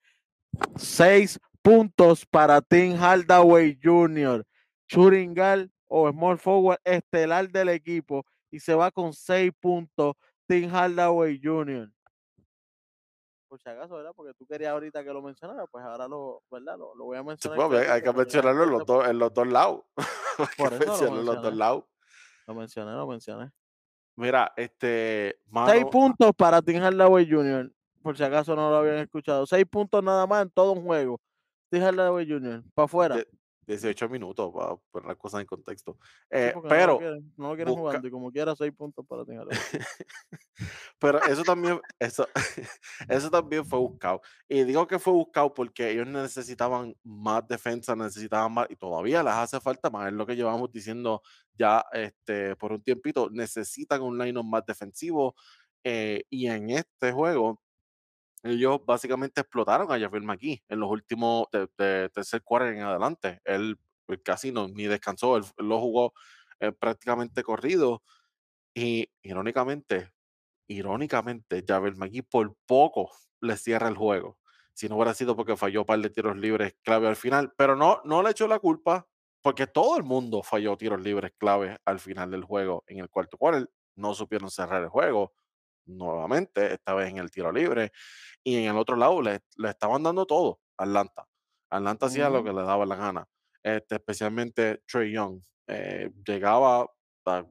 6 0.75 1.39
puntos 1.61 2.25
para 2.25 2.61
Tim 2.61 2.95
Hardaway 2.97 3.79
Jr. 3.81 4.45
Churingal 4.87 5.71
o 5.87 6.09
small 6.11 6.37
forward 6.37 6.79
estelar 6.83 7.49
del 7.49 7.69
equipo 7.69 8.25
y 8.51 8.59
se 8.59 8.73
va 8.73 8.91
con 8.91 9.13
6 9.13 9.51
puntos 9.59 10.15
Tim 10.47 10.69
Hardaway 10.69 11.39
Jr. 11.41 11.89
Por 13.51 13.59
si 13.61 13.67
acaso, 13.67 13.97
¿verdad? 13.97 14.13
Porque 14.15 14.33
tú 14.33 14.45
querías 14.47 14.71
ahorita 14.71 15.03
que 15.03 15.11
lo 15.11 15.21
mencionara, 15.21 15.67
pues 15.67 15.83
ahora 15.83 16.07
lo, 16.07 16.41
¿verdad? 16.49 16.77
Lo, 16.77 16.95
lo 16.95 17.03
voy 17.03 17.17
a 17.17 17.19
Sí, 17.19 17.25
mencionar. 17.27 17.67
pues, 17.67 17.89
hay- 17.89 18.01
que 18.01 18.13
mencionarlo 18.13 18.63
en 18.63 18.69
los, 18.69 18.79
gente 18.79 18.93
dos, 18.93 19.07
en 19.09 19.19
los 19.19 19.33
dos 19.33 19.47
lados. 19.47 19.81
hay 20.37 20.47
que 20.55 20.85
mencionarlo 20.85 21.07
en 21.07 21.15
los 21.15 21.25
dos 21.25 21.35
mencioné. 21.35 21.57
lados. 21.57 21.83
Lo 22.47 22.53
mencioné, 22.55 22.91
lo 22.93 23.07
mencioné. 23.07 23.51
Mira, 24.15 24.53
este. 24.55 25.35
6 25.43 25.51
Mano, 25.51 25.89
puntos 25.89 26.31
para 26.37 26.61
Tim 26.61 26.81
Hardaway 26.81 27.29
Jr. 27.29 27.69
Por 28.01 28.15
si 28.15 28.23
acaso 28.23 28.55
no 28.55 28.69
lo 28.69 28.77
habían 28.77 28.99
escuchado. 28.99 29.45
6 29.45 29.65
puntos 29.69 30.01
nada 30.01 30.25
más 30.25 30.43
en 30.43 30.49
todo 30.51 30.71
un 30.71 30.85
juego. 30.85 31.19
Tim 31.69 31.81
Hardaway 31.83 32.25
Jr. 32.25 32.63
Para 32.73 32.85
afuera. 32.85 33.15
De- 33.71 33.77
18 33.77 34.09
minutos 34.09 34.51
para 34.53 34.75
poner 34.91 35.07
las 35.07 35.17
cosas 35.17 35.41
en 35.41 35.47
contexto. 35.47 35.97
Sí, 36.01 36.07
Eh, 36.31 36.51
porque 36.53 36.67
no 36.69 36.73
lo 36.75 36.79
pero, 36.81 36.97
quieren, 36.99 37.33
no 37.37 37.49
lo 37.49 37.55
quieren 37.55 37.73
busca- 37.73 37.81
jugando 37.81 38.07
y 38.07 38.11
como 38.11 38.31
quiera 38.31 38.55
6 38.55 38.71
puntos 38.73 39.05
para 39.07 39.21
Hardaway. 39.23 39.49
pero 40.99 41.21
eso 41.23 41.43
también, 41.43 41.79
eso, 41.99 42.27
eso 43.09 43.29
también 43.31 43.65
fue 43.65 43.79
buscado. 43.79 44.21
Y 44.47 44.63
digo 44.63 44.87
que 44.87 44.99
fue 44.99 45.13
buscado 45.13 45.53
porque 45.53 45.89
ellos 45.91 46.07
necesitaban 46.07 46.95
más 47.03 47.47
defensa, 47.47 47.95
necesitaban 47.95 48.53
más, 48.53 48.67
y 48.69 48.75
todavía 48.75 49.23
les 49.23 49.33
hace 49.33 49.59
falta 49.59 49.89
más, 49.89 50.07
es 50.07 50.13
lo 50.13 50.25
que 50.25 50.35
llevamos 50.35 50.71
diciendo 50.71 51.21
ya 51.53 51.83
este, 51.93 52.55
por 52.55 52.71
un 52.71 52.81
tiempito, 52.83 53.29
necesitan 53.31 54.01
un 54.01 54.17
line 54.17 54.41
más 54.43 54.65
defensivo. 54.65 55.35
eh, 55.83 56.23
y 56.29 56.47
en 56.47 56.69
este 56.69 57.11
juego, 57.11 57.59
ellos 58.43 58.79
básicamente 58.85 59.41
explotaron 59.41 59.91
a 59.91 59.99
Javier 59.99 60.23
McGee 60.23 60.63
en 60.67 60.79
los 60.79 60.89
últimos, 60.89 61.47
de, 61.51 61.67
de 61.77 62.09
tercer 62.09 62.41
quarter 62.43 62.73
en 62.73 62.83
adelante. 62.83 63.39
Él 63.45 63.77
pues, 64.05 64.19
casi 64.23 64.51
no, 64.51 64.67
ni 64.67 64.85
descansó, 64.85 65.37
él, 65.37 65.43
él 65.57 65.69
lo 65.69 65.79
jugó 65.79 66.13
eh, 66.59 66.71
prácticamente 66.71 67.43
corrido. 67.43 68.03
Y 68.73 69.09
irónicamente, 69.21 70.11
irónicamente, 70.67 71.63
Javier 71.67 71.95
McGee 71.97 72.23
por 72.23 72.55
poco 72.65 73.11
le 73.41 73.57
cierra 73.57 73.87
el 73.87 73.95
juego. 73.95 74.39
Si 74.73 74.89
no 74.89 74.95
hubiera 74.95 75.13
sido 75.13 75.35
porque 75.35 75.57
falló 75.57 75.81
un 75.81 75.85
par 75.85 75.99
de 75.99 76.09
tiros 76.09 76.37
libres 76.37 76.75
clave 76.83 77.07
al 77.07 77.15
final, 77.15 77.53
pero 77.57 77.75
no, 77.75 78.01
no 78.05 78.23
le 78.23 78.31
echó 78.31 78.47
la 78.47 78.59
culpa 78.59 79.07
porque 79.41 79.67
todo 79.67 79.97
el 79.97 80.03
mundo 80.03 80.43
falló 80.43 80.77
tiros 80.77 81.01
libres 81.01 81.33
clave 81.37 81.77
al 81.85 81.99
final 81.99 82.31
del 82.31 82.43
juego 82.43 82.83
en 82.87 82.99
el 82.99 83.09
cuarto 83.09 83.37
quarter. 83.37 83.69
No 83.95 84.13
supieron 84.13 84.49
cerrar 84.49 84.81
el 84.83 84.89
juego 84.89 85.33
nuevamente, 85.85 86.73
esta 86.73 86.93
vez 86.93 87.09
en 87.09 87.17
el 87.17 87.31
tiro 87.31 87.51
libre. 87.51 87.91
Y 88.43 88.57
en 88.57 88.71
el 88.71 88.77
otro 88.77 88.95
lado 88.95 89.21
le, 89.21 89.41
le 89.57 89.69
estaban 89.69 90.03
dando 90.03 90.25
todo 90.25 90.61
a 90.77 90.83
Atlanta. 90.83 91.27
Atlanta 91.69 92.07
hacía 92.07 92.29
lo 92.29 92.43
Ujú. 92.43 92.45
que 92.45 92.53
le 92.53 92.63
daba 92.63 92.85
la 92.85 92.95
gana, 92.95 93.27
este, 93.63 93.95
especialmente 93.95 94.83
Trey 94.87 95.13
Young. 95.13 95.41
eh, 95.67 96.11
llegaba, 96.27 96.87
a- 97.25 97.45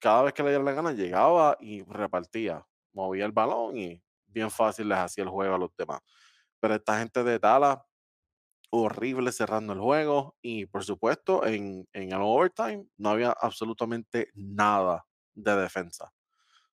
cada 0.00 0.22
vez 0.24 0.32
que 0.34 0.42
le 0.42 0.50
diera 0.50 0.64
la 0.64 0.72
gana, 0.72 0.92
llegaba 0.92 1.56
y 1.60 1.82
repartía, 1.84 2.66
movía 2.92 3.24
el 3.26 3.32
balón 3.32 3.76
y 3.78 4.02
bien 4.26 4.50
fácil 4.50 4.88
les 4.88 4.98
hacía 4.98 5.24
el 5.24 5.30
juego 5.30 5.54
a 5.54 5.58
los 5.58 5.70
demás. 5.76 6.00
Pero 6.60 6.74
esta 6.76 6.98
gente 6.98 7.24
de 7.24 7.38
Dallas, 7.38 7.78
horrible 8.70 9.32
cerrando 9.32 9.72
el 9.74 9.80
juego 9.80 10.36
y 10.40 10.66
por 10.66 10.84
supuesto 10.84 11.46
en, 11.46 11.86
en 11.92 12.12
el 12.12 12.20
overtime 12.22 12.86
no 12.96 13.10
había 13.10 13.32
absolutamente 13.32 14.30
nada 14.34 15.04
de 15.34 15.56
defensa. 15.56 16.12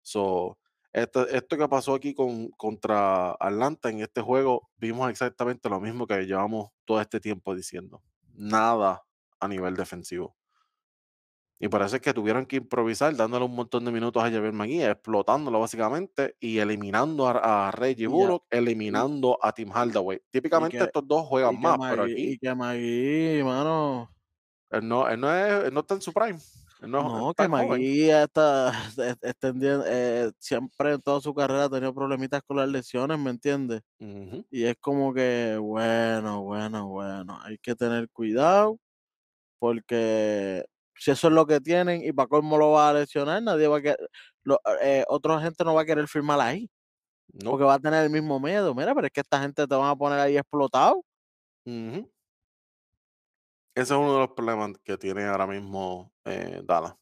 So, 0.01 0.59
esto, 0.93 1.27
esto 1.27 1.57
que 1.57 1.67
pasó 1.67 1.95
aquí 1.95 2.13
con, 2.13 2.49
contra 2.51 3.31
Atlanta 3.31 3.89
en 3.89 4.01
este 4.01 4.21
juego, 4.21 4.69
vimos 4.77 5.09
exactamente 5.09 5.67
lo 5.69 5.79
mismo 5.79 6.05
que 6.07 6.25
llevamos 6.25 6.69
todo 6.85 7.01
este 7.01 7.19
tiempo 7.19 7.55
diciendo. 7.55 8.01
Nada 8.35 9.03
a 9.39 9.47
nivel 9.47 9.75
defensivo. 9.75 10.35
Y 11.59 11.69
parece 11.69 12.01
que 12.01 12.13
tuvieron 12.13 12.45
que 12.45 12.57
improvisar, 12.57 13.15
dándole 13.15 13.45
un 13.45 13.55
montón 13.55 13.85
de 13.85 13.91
minutos 13.91 14.21
a 14.21 14.29
Javier 14.29 14.51
McGee, 14.51 14.83
explotándolo 14.89 15.61
básicamente 15.61 16.35
y 16.39 16.57
eliminando 16.57 17.25
a, 17.27 17.67
a 17.67 17.71
Reggie 17.71 18.07
Bullock, 18.07 18.45
eliminando 18.49 19.37
a 19.41 19.53
Tim 19.53 19.69
Hardaway. 19.71 20.19
Típicamente 20.29 20.77
que- 20.77 20.83
estos 20.83 21.07
dos 21.07 21.25
juegan 21.25 21.59
más, 21.61 21.77
pero 21.89 22.01
Magui, 22.03 22.13
aquí 22.13 22.21
y 22.33 22.37
que 22.37 22.53
Magui, 22.53 23.43
mano. 23.43 24.09
él 24.71 24.87
no, 24.87 25.07
él 25.07 25.19
no, 25.21 25.33
es, 25.33 25.63
él 25.65 25.73
no 25.73 25.79
está 25.81 25.93
en 25.93 26.01
su 26.01 26.11
prime. 26.11 26.39
No, 26.87 27.33
que. 27.35 27.47
Magui 27.47 28.09
está 28.09 28.71
es- 28.97 29.17
extendiendo, 29.21 29.85
eh, 29.87 30.31
siempre 30.39 30.93
en 30.93 31.01
toda 31.01 31.21
su 31.21 31.33
carrera 31.33 31.65
ha 31.65 31.69
tenido 31.69 31.93
problemitas 31.93 32.41
con 32.45 32.57
las 32.57 32.67
lesiones, 32.69 33.17
¿me 33.19 33.29
entiendes? 33.29 33.81
Y 34.51 34.65
es 34.65 34.75
como 34.79 35.13
que, 35.13 35.57
bueno, 35.61 36.41
bueno, 36.43 36.87
bueno, 36.89 37.39
hay 37.43 37.57
que 37.57 37.75
tener 37.75 38.09
cuidado 38.09 38.77
porque 39.59 40.65
si 40.95 41.11
eso 41.11 41.27
es 41.27 41.33
lo 41.33 41.45
que 41.45 41.59
tienen 41.61 42.03
y 42.03 42.11
para 42.11 42.27
cómo 42.27 42.57
lo 42.57 42.71
va 42.71 42.89
a 42.89 42.93
lesionar, 42.93 43.41
nadie 43.41 43.67
va 43.67 43.77
a 43.77 43.81
querer, 43.81 44.09
lo- 44.43 44.59
eh, 44.81 45.05
otra 45.07 45.39
gente 45.41 45.63
no 45.63 45.73
va 45.73 45.81
a 45.81 45.85
querer 45.85 46.07
firmar 46.07 46.39
ahí 46.41 46.69
No. 47.33 47.51
porque 47.51 47.65
va 47.65 47.75
a 47.75 47.79
tener 47.79 48.03
el 48.03 48.09
mismo 48.11 48.39
miedo. 48.39 48.75
Mira, 48.75 48.93
pero 48.93 49.07
es 49.07 49.13
que 49.13 49.21
esta 49.21 49.41
gente 49.41 49.65
te 49.65 49.75
van 49.75 49.89
a 49.89 49.95
poner 49.95 50.19
ahí 50.19 50.37
explotado. 50.37 51.03
Ese 51.65 52.05
es 53.75 53.91
uno 53.91 54.13
de 54.13 54.19
los 54.19 54.29
problemas 54.31 54.71
que 54.83 54.97
tiene 54.97 55.23
ahora 55.25 55.47
mismo 55.47 56.12
eh, 56.25 56.61
Dallas. 56.63 56.95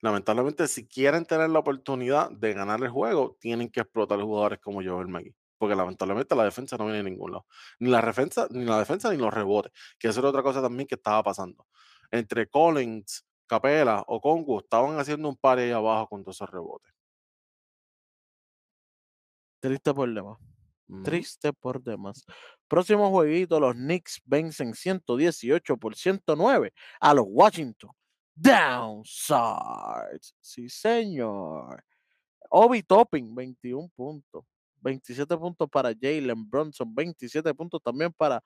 Lamentablemente, 0.00 0.68
si 0.68 0.86
quieren 0.86 1.24
tener 1.26 1.50
la 1.50 1.58
oportunidad 1.58 2.30
de 2.30 2.54
ganar 2.54 2.80
el 2.82 2.88
juego, 2.88 3.36
tienen 3.40 3.68
que 3.68 3.80
explotar 3.80 4.20
jugadores 4.20 4.60
como 4.60 4.82
Joel 4.82 5.08
McGee. 5.08 5.34
Porque 5.58 5.74
lamentablemente 5.74 6.36
la 6.36 6.44
defensa 6.44 6.76
no 6.76 6.84
viene 6.84 6.98
de 6.98 7.10
ningún 7.10 7.32
lado. 7.32 7.46
Ni 7.80 7.90
la 7.90 8.00
defensa, 8.00 8.46
ni 8.50 8.64
la 8.64 8.78
defensa, 8.78 9.10
ni 9.10 9.16
los 9.16 9.34
rebotes. 9.34 9.72
Que 9.98 10.08
eso 10.08 10.20
era 10.20 10.28
otra 10.28 10.42
cosa 10.42 10.62
también 10.62 10.86
que 10.86 10.94
estaba 10.94 11.22
pasando. 11.24 11.66
Entre 12.12 12.48
Collins, 12.48 13.26
Capela 13.48 14.04
o 14.06 14.20
Congu 14.20 14.60
estaban 14.60 14.98
haciendo 15.00 15.28
un 15.28 15.36
par 15.36 15.58
ahí 15.58 15.72
abajo 15.72 16.08
con 16.08 16.22
todos 16.22 16.36
esos 16.36 16.50
rebotes. 16.50 16.92
Triste 19.60 19.92
por 19.92 20.08
demás. 20.14 20.38
Triste 21.02 21.52
por 21.52 21.82
demás. 21.82 22.24
Próximo 22.68 23.10
jueguito, 23.10 23.58
los 23.58 23.74
Knicks 23.74 24.22
vencen 24.24 24.74
118 24.74 25.76
por 25.76 25.96
109 25.96 26.72
a 27.00 27.14
los 27.14 27.26
Washington 27.28 27.90
Downsides. 28.40 30.34
Sí, 30.40 30.68
señor. 30.68 31.84
Obi 32.50 32.82
Topping, 32.82 33.34
21 33.34 33.88
puntos. 33.94 34.44
27 34.80 35.36
puntos 35.36 35.68
para 35.68 35.92
Jalen 35.92 36.48
Bronson, 36.48 36.94
27 36.94 37.52
puntos 37.54 37.82
también 37.82 38.12
para 38.12 38.42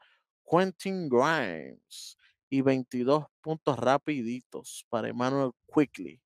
Quentin 0.50 1.08
Grimes 1.08 2.16
y 2.48 2.62
22 2.62 3.26
puntos 3.40 3.78
rapiditos 3.78 4.86
para 4.88 5.08
Emmanuel 5.08 5.52
Quickly. 5.72 6.20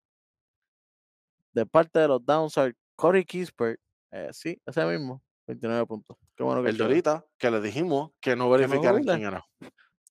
De 1.52 1.66
parte 1.66 1.98
de 1.98 2.08
los 2.08 2.24
Downsides, 2.24 2.74
Corey 2.94 3.24
Kispert, 3.24 3.80
eh, 4.12 4.28
sí, 4.32 4.60
ese 4.64 4.84
mismo, 4.86 5.22
29 5.46 5.86
puntos. 5.86 6.16
Qué 6.36 6.42
bueno 6.44 6.62
que 6.62 6.70
El 6.70 6.76
de 6.76 6.84
ahorita, 6.84 7.26
que 7.38 7.50
les 7.50 7.62
dijimos 7.62 8.12
que 8.20 8.36
no 8.36 8.44
no 8.44 8.50
verificaran 8.50 9.02
google. 9.02 9.14
quién 9.16 9.26
era. 9.26 9.44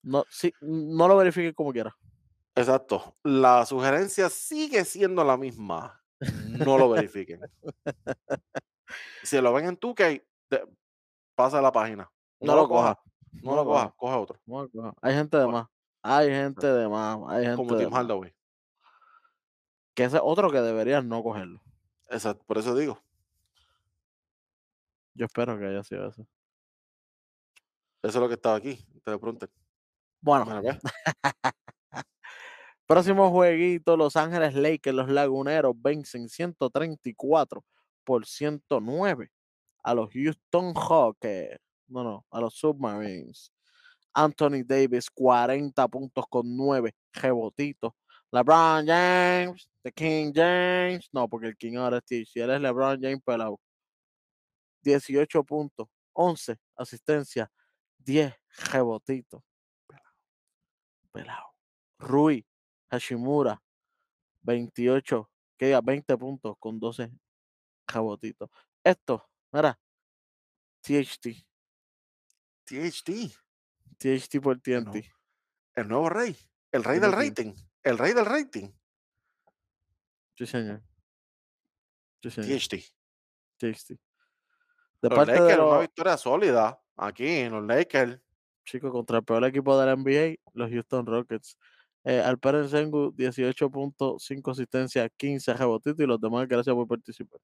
No, 0.04 0.24
sí, 0.30 0.54
no 0.62 1.08
lo 1.08 1.18
verifique 1.18 1.54
como 1.54 1.72
quiera. 1.72 1.96
Exacto. 2.56 3.16
La 3.24 3.66
sugerencia 3.66 4.30
sigue 4.30 4.86
siendo 4.86 5.24
la 5.24 5.38
misma. 5.38 6.02
No 6.66 6.78
lo 6.78 6.90
verifiquen. 6.90 7.42
Si 9.24 9.40
lo 9.42 9.52
ven 9.54 9.66
en 9.66 9.78
2K, 9.80 10.24
de- 10.50 10.68
pasa 11.36 11.62
la 11.62 11.72
página. 11.72 12.10
No 12.40 12.56
lo 12.56 12.68
coja. 12.68 13.00
No, 13.44 13.56
lo 13.56 13.66
coja, 13.66 13.94
coge 13.98 14.16
otro. 14.16 14.40
No 14.46 14.64
lo 14.64 14.70
coja. 14.70 14.94
Hay 15.02 15.14
gente 15.14 15.38
de 15.38 15.48
más. 15.48 15.68
Hay 16.02 16.30
gente 16.30 16.68
de 16.68 16.88
más. 16.88 17.20
Hay 17.28 17.44
gente 17.44 17.56
Como 17.58 17.76
de 17.76 17.84
Tim. 17.86 17.94
Hardaway. 17.94 18.34
Que 19.94 20.04
ese 20.06 20.18
es 20.18 20.22
otro 20.24 20.50
que 20.52 20.62
deberían 20.62 21.10
no 21.10 21.22
cogerlo. 21.24 21.62
Exacto, 22.10 22.44
por 22.46 22.58
eso 22.58 22.76
digo. 22.76 23.02
Yo 25.16 25.26
espero 25.26 25.58
que 25.58 25.66
haya 25.66 25.84
sido 25.84 26.08
eso. 26.08 26.22
Eso 28.04 28.10
es 28.10 28.16
lo 28.16 28.28
que 28.28 28.36
estaba 28.36 28.56
aquí. 28.56 28.76
Te 29.04 29.18
pregunté. 29.18 29.48
Bueno, 30.22 30.62
ve. 30.62 30.80
próximo 32.86 33.30
jueguito, 33.32 33.98
Los 33.98 34.16
Ángeles 34.16 34.54
Lakers, 34.54 34.96
los 34.96 35.10
Laguneros 35.10 35.74
vencen 35.82 36.30
134 36.30 37.64
por 38.04 38.26
109 38.26 39.32
a 39.84 39.94
los 39.94 40.10
Houston 40.12 40.74
Hawks. 40.74 41.60
No, 41.88 42.04
no, 42.04 42.26
a 42.32 42.42
los 42.42 42.56
Submarines. 42.56 43.52
Anthony 44.14 44.64
Davis, 44.66 45.10
40 45.12 45.88
puntos 45.88 46.26
con 46.30 46.56
9 46.56 46.96
rebotitos. 47.14 47.94
LeBron 48.32 48.86
James, 48.88 49.70
The 49.84 49.92
King 49.92 50.32
James. 50.34 51.08
No, 51.12 51.28
porque 51.28 51.48
el 51.48 51.58
King 51.58 51.76
ahora 51.76 52.02
es. 52.10 52.30
Si 52.30 52.40
él 52.40 52.50
es 52.50 52.62
LeBron 52.62 53.00
James, 53.02 53.22
pelado. 53.24 53.60
18 54.82 55.44
puntos, 55.44 55.88
11 56.14 56.58
asistencias, 56.76 57.50
10 58.00 58.34
rebotitos. 58.72 59.42
Pelado. 61.12 61.54
Rui 62.00 62.46
Hashimura, 62.96 63.62
28, 64.42 65.30
que 65.58 65.66
diga 65.68 65.82
20 65.82 66.18
puntos 66.18 66.56
con 66.60 66.80
12 66.80 67.12
rebotitos. 67.88 68.50
Esto, 68.84 69.30
mira, 69.52 69.80
THT, 70.82 71.46
THT. 72.66 73.36
THT 73.98 74.42
por. 74.42 74.60
TNT. 74.60 75.06
El 75.76 75.88
nuevo 75.88 76.10
rey. 76.10 76.36
El 76.72 76.84
rey 76.84 77.00
del 77.00 77.12
rating. 77.12 77.54
El 77.84 77.98
rey 77.98 78.14
del 78.14 78.26
rating. 78.26 78.72
Sí, 80.36 80.46
señor. 80.46 80.82
Sí, 82.22 82.32
señor. 82.32 82.60
THT. 82.60 82.76
THT. 83.58 83.90
De 85.02 85.10
Los 85.10 85.14
parte 85.14 85.34
de 85.34 85.40
Lakers, 85.40 85.60
una 85.60 85.80
victoria 85.80 86.18
sólida. 86.18 86.82
Aquí 86.98 87.28
en 87.28 87.52
los 87.54 87.64
Lakers. 87.64 88.20
chicos 88.66 88.92
contra 88.92 89.18
el 89.18 89.24
peor 89.24 89.46
equipo 89.46 89.80
de 89.80 89.86
la 89.86 89.96
NBA, 89.96 90.42
los 90.54 90.70
Houston 90.72 91.06
Rockets. 91.06 91.58
Eh, 92.06 92.22
Alperen 92.22 92.70
Sengu, 92.70 93.12
18.5 93.14 94.52
asistencias, 94.52 95.10
15 95.18 95.54
rebotitos 95.56 96.00
y 96.02 96.08
los 96.08 96.22
demás, 96.22 96.48
gracias 96.48 96.76
por 96.76 96.88
participar. 96.88 97.40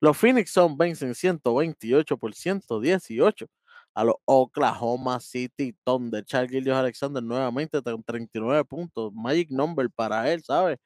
Los 0.00 0.16
Phoenix 0.16 0.52
Suns 0.52 0.76
vencen 0.76 1.14
128 1.14 2.16
por 2.16 2.34
118 2.34 3.46
a 3.94 4.04
los 4.04 4.16
Oklahoma 4.24 5.20
City 5.20 5.76
Thunder. 5.84 6.24
Charles 6.24 6.50
Gillius 6.50 6.76
Alexander 6.76 7.22
nuevamente 7.22 7.82
con 7.82 8.02
39 8.02 8.64
puntos. 8.64 9.12
Magic 9.12 9.50
number 9.50 9.90
para 9.90 10.32
él, 10.32 10.42
¿sabes? 10.42 10.78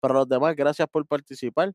Para 0.00 0.14
los 0.14 0.28
demás, 0.28 0.56
gracias 0.56 0.88
por 0.88 1.06
participar. 1.06 1.72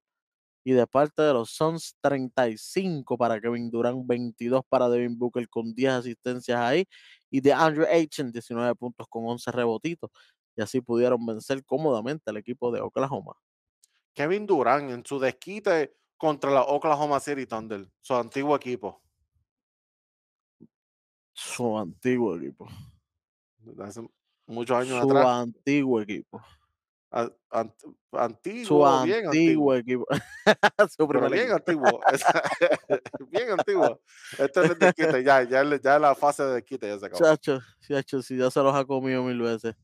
Y 0.67 0.73
de 0.73 0.87
parte 0.87 1.21
de 1.21 1.31
los 1.31 1.51
Suns, 1.51 1.95
35 2.01 3.17
para 3.17 3.39
Kevin 3.39 3.69
Durant, 3.69 4.05
22 4.05 4.63
para 4.67 4.89
Devin 4.89 5.17
Booker 5.17 5.47
con 5.47 5.75
10 5.75 5.93
asistencias 5.93 6.59
ahí. 6.59 6.87
Y 7.29 7.39
de 7.39 7.53
Andrew 7.53 7.85
Ayton, 7.85 8.31
19 8.31 8.73
puntos 8.75 9.07
con 9.07 9.27
11 9.27 9.51
rebotitos. 9.51 10.09
Y 10.57 10.63
así 10.63 10.81
pudieron 10.81 11.23
vencer 11.23 11.63
cómodamente 11.63 12.31
al 12.31 12.37
equipo 12.37 12.71
de 12.71 12.81
Oklahoma. 12.81 13.33
Kevin 14.13 14.47
Durant 14.47 14.89
en 14.89 15.05
su 15.05 15.19
desquite 15.19 15.95
contra 16.17 16.49
la 16.49 16.63
Oklahoma 16.63 17.19
City 17.19 17.45
Thunder, 17.45 17.87
su 18.01 18.15
antiguo 18.15 18.55
equipo. 18.55 19.03
Su 21.33 21.77
antiguo 21.77 22.37
equipo. 22.37 22.67
Hace 23.79 24.01
muchos 24.47 24.77
años 24.77 25.01
Su 25.01 25.09
atrás. 25.11 25.25
antiguo 25.27 26.01
equipo. 26.01 26.41
A- 27.11 27.31
ant- 27.51 27.73
Su 27.79 27.95
antiguo, 28.17 28.85
antiguo 28.87 29.71
antiguo. 29.71 29.73
equipo. 29.75 30.05
Su 30.89 31.07
Pero 31.07 31.07
primer 31.07 31.31
bien 31.31 31.43
equipo. 31.51 31.55
antiguo. 31.55 32.01
bien 33.31 33.51
antiguo. 33.51 34.01
Esto 34.37 34.63
es 34.63 34.71
el 34.71 34.79
desquite, 34.79 35.23
ya, 35.23 35.43
ya, 35.43 35.63
ya 35.81 35.99
la 35.99 36.15
fase 36.15 36.43
de 36.43 36.53
desquite 36.55 36.87
ya 36.87 36.99
se 36.99 37.05
acabó. 37.05 37.23
Chacho, 37.23 37.59
chacho, 37.87 38.21
si 38.21 38.37
ya 38.37 38.49
se 38.51 38.59
los 38.61 38.75
ha 38.75 38.83
comido 38.85 39.23
mil 39.23 39.39
veces. 39.41 39.75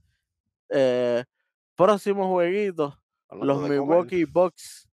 Eh, 0.69 1.23
próximo 1.75 2.29
jueguito. 2.29 2.97
Hablando 3.29 3.53
Los 3.61 3.63
de 3.63 3.69
Milwaukee 3.79 4.25
Bucks 4.25 4.89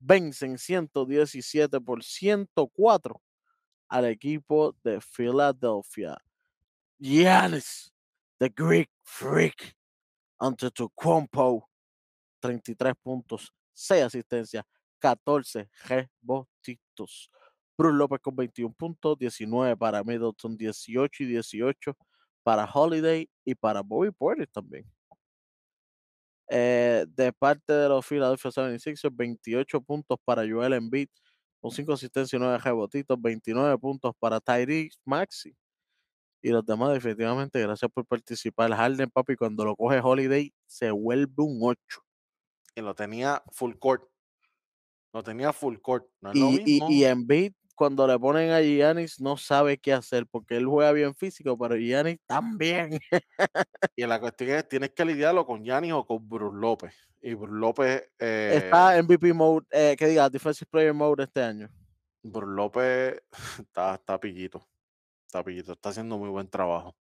vencen 0.00 0.58
117 0.58 1.80
por 1.80 2.02
104 2.02 3.20
al 3.88 4.04
equipo 4.06 4.74
de 4.82 5.00
Philadelphia. 5.00 6.16
Giannis, 6.98 7.92
the 8.38 8.48
Greek 8.48 8.90
Freak, 9.04 9.76
Antetokounmpo, 10.38 11.68
33 12.40 12.94
puntos, 13.02 13.52
6 13.74 14.04
asistencias, 14.04 14.64
14 14.98 15.68
rebotitos. 15.84 17.30
Bruce 17.76 17.96
López 17.96 18.20
con 18.20 18.34
21 18.36 18.74
puntos, 18.74 19.16
19 19.18 19.76
para 19.76 20.02
Middleton, 20.02 20.56
18 20.56 21.22
y 21.22 21.26
18 21.26 21.96
para 22.42 22.64
Holiday 22.64 23.28
y 23.44 23.54
para 23.54 23.82
Bobby 23.82 24.10
Porter 24.10 24.48
también. 24.48 24.84
Eh, 26.50 27.04
de 27.08 27.32
parte 27.32 27.72
de 27.72 27.88
los 27.88 28.06
Philadelphia 28.06 28.50
76ers, 28.50 29.14
28 29.14 29.80
puntos 29.82 30.18
para 30.24 30.48
Joel 30.48 30.72
Embiid, 30.72 31.08
con 31.60 31.70
5 31.70 31.92
asistencias 31.92 32.40
y 32.40 32.42
9 32.42 32.58
rebotitos, 32.58 33.20
29 33.20 33.78
puntos 33.78 34.12
para 34.18 34.40
Tyrese 34.40 34.98
Maxi. 35.04 35.54
Y 36.40 36.50
los 36.50 36.64
demás, 36.64 36.92
definitivamente, 36.94 37.60
gracias 37.60 37.90
por 37.92 38.06
participar. 38.06 38.72
Harden, 38.72 39.10
papi, 39.10 39.36
cuando 39.36 39.64
lo 39.64 39.74
coge 39.76 40.00
Holiday, 40.02 40.52
se 40.66 40.90
vuelve 40.90 41.32
un 41.38 41.58
8. 41.62 41.78
y 42.76 42.80
lo 42.80 42.94
tenía 42.94 43.42
full 43.52 43.74
court. 43.74 44.04
Lo 45.12 45.22
tenía 45.22 45.52
full 45.52 45.76
court. 45.78 46.06
No 46.20 46.30
es 46.30 46.38
lo 46.38 46.50
Y, 46.50 46.54
y, 46.54 46.58
mismo. 46.64 46.90
y 46.90 47.04
Embiid, 47.04 47.52
cuando 47.74 48.06
le 48.06 48.18
ponen 48.18 48.50
a 48.50 48.60
Giannis, 48.60 49.20
no 49.20 49.36
sabe 49.36 49.78
qué 49.78 49.92
hacer, 49.92 50.26
porque 50.26 50.56
él 50.56 50.66
juega 50.66 50.92
bien 50.92 51.14
físico, 51.14 51.56
pero 51.58 51.76
Giannis 51.76 52.18
también. 52.26 52.98
Y 53.96 54.06
la 54.06 54.20
cuestión 54.20 54.50
es, 54.50 54.68
tienes 54.68 54.90
que 54.90 55.04
lidiarlo 55.04 55.44
con 55.44 55.64
Yanis 55.64 55.92
o 55.92 56.06
con 56.06 56.28
Bruce 56.28 56.56
López. 56.56 56.94
Y 57.20 57.34
Bruce 57.34 57.58
López, 57.58 58.04
eh, 58.18 58.52
Está 58.64 58.96
en 58.96 59.06
MVP 59.06 59.32
mode, 59.32 59.66
eh, 59.70 59.96
que 59.98 60.06
diga, 60.06 60.28
Defensive 60.30 60.68
Player 60.70 60.94
mode 60.94 61.24
este 61.24 61.42
año. 61.42 61.68
Bruce 62.22 62.52
López 62.54 63.22
está, 63.60 63.94
está 63.94 64.20
pillito. 64.20 64.64
Pillito. 65.44 65.72
Está 65.72 65.90
haciendo 65.90 66.16
muy 66.18 66.28
buen 66.30 66.48
trabajo. 66.48 66.96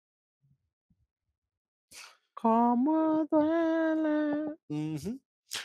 ¿Cómo 2.35 3.27
duele? 3.31 4.55
Ujú. 4.68 5.20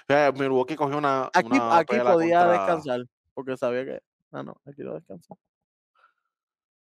Eh, 0.09 0.31
Milwaukee 0.37 0.75
cogió 0.75 0.97
una, 0.97 1.29
Aquí, 1.33 1.47
una 1.49 1.77
aquí 1.77 1.97
podía 1.97 2.39
contra, 2.39 2.51
descansar, 2.51 3.01
porque 3.33 3.55
sabía 3.57 3.85
que. 3.85 4.01
Ah, 4.31 4.43
no, 4.43 4.59
aquí 4.65 4.83
no 4.83 4.93
descansa. 4.93 5.35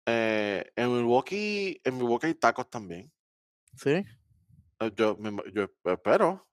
eh, 0.07 0.71
en 0.77 0.93
Milwaukee, 0.97 1.81
en 1.85 1.97
Milwaukee 1.99 2.29
hay 2.29 2.35
tacos 2.35 2.71
también. 2.71 3.11
Sí, 3.77 3.91
Eh, 4.81 4.93
Yo, 4.97 5.17
yo 5.53 5.69
espero. 5.85 6.47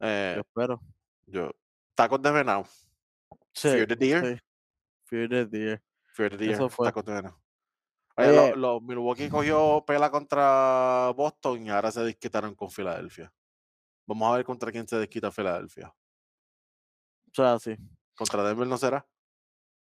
Yo 0.00 0.40
espero. 0.40 0.80
yo, 1.26 1.50
tacos 1.94 2.20
de 2.22 2.30
venado. 2.30 2.64
Sí, 3.52 3.68
Fear 3.70 3.86
the 3.88 3.96
deer. 3.96 4.24
sí. 4.36 4.42
Fear 5.04 5.28
the 5.28 5.46
deer. 5.46 5.82
Fear 6.14 6.30
the 6.30 6.36
deer, 6.36 6.52
Eso 6.52 6.68
fue. 6.68 6.86
tacos 6.88 7.04
de 7.04 7.12
venado. 7.14 7.40
Oye, 8.16 8.32
lo- 8.34 8.42
Oye. 8.44 8.56
lo- 8.56 8.80
Milwaukee 8.80 9.28
cogió 9.28 9.84
pela 9.86 10.10
contra 10.10 11.12
Boston 11.16 11.66
y 11.66 11.70
ahora 11.70 11.90
se 11.90 12.00
desquitaron 12.02 12.54
con 12.54 12.70
Filadelfia. 12.70 13.32
Vamos 14.06 14.32
a 14.32 14.36
ver 14.36 14.44
contra 14.44 14.70
quién 14.72 14.86
se 14.88 14.96
desquita 14.96 15.30
Filadelfia. 15.30 15.88
O 15.88 17.34
sea, 17.34 17.58
sí. 17.58 17.76
¿Contra 18.14 18.42
Denver 18.44 18.66
no 18.66 18.78
será? 18.78 19.06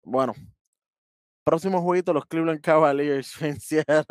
Bueno. 0.04 0.32
Próximo 1.44 1.82
jueguito, 1.82 2.12
los 2.12 2.24
Cleveland 2.26 2.60
Cavaliers 2.60 3.32
vencieron 3.40 4.04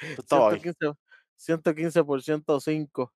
Esto 0.00 0.22
estaba 0.22 0.50
ahí. 0.50 0.60
115, 0.60 0.98
115 1.36 2.02
por 2.04 2.20
105 2.22 3.12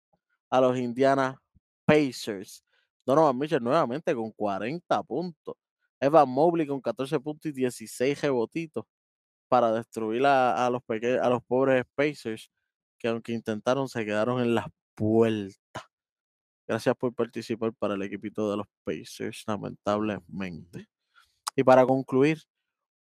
a 0.52 0.62
los 0.62 0.78
Indiana 0.78 1.42
Pacers. 1.86 2.64
Donovan 3.06 3.36
Mitchell 3.40 3.64
nuevamente 3.64 4.14
con 4.14 4.32
40 4.32 5.02
puntos. 5.04 5.56
Evan 6.00 6.30
Mobley 6.30 6.68
con 6.68 6.80
14 6.80 7.20
puntos 7.20 7.50
y 7.50 7.52
16 7.52 8.22
rebotitos 8.22 8.86
para 9.50 9.72
destruir 9.74 10.26
a, 10.26 10.66
a 10.66 10.70
los 10.70 10.82
peque- 10.84 11.20
a 11.20 11.30
los 11.30 11.44
pobres 11.44 11.84
Pacers 11.96 12.50
que 13.00 13.08
aunque 13.10 13.34
intentaron 13.34 13.90
se 13.90 14.06
quedaron 14.06 14.42
en 14.42 14.56
las 14.56 14.68
puertas. 14.96 15.58
Gracias 16.68 16.96
por 16.96 17.14
participar 17.16 17.74
para 17.74 17.96
el 17.96 18.02
equipito 18.04 18.50
de 18.52 18.58
los 18.58 18.68
Pacers, 18.84 19.44
lamentablemente. 19.48 20.88
Y 21.56 21.64
para 21.64 21.86
concluir, 21.86 22.44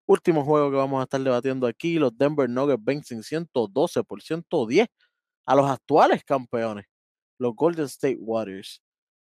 último 0.08 0.44
juego 0.44 0.70
que 0.72 0.78
vamos 0.78 1.00
a 1.00 1.04
estar 1.04 1.22
debatiendo 1.22 1.68
aquí, 1.68 1.98
los 2.00 2.18
Denver 2.18 2.50
Nuggets 2.50 2.84
vencen 2.84 3.24
112 3.24 4.04
por 4.04 4.22
110 4.22 4.88
a 5.46 5.56
los 5.56 5.70
actuales 5.70 6.24
campeones, 6.26 6.86
los 7.40 7.56
Golden 7.56 7.86
State 7.86 8.18
Warriors. 8.20 8.82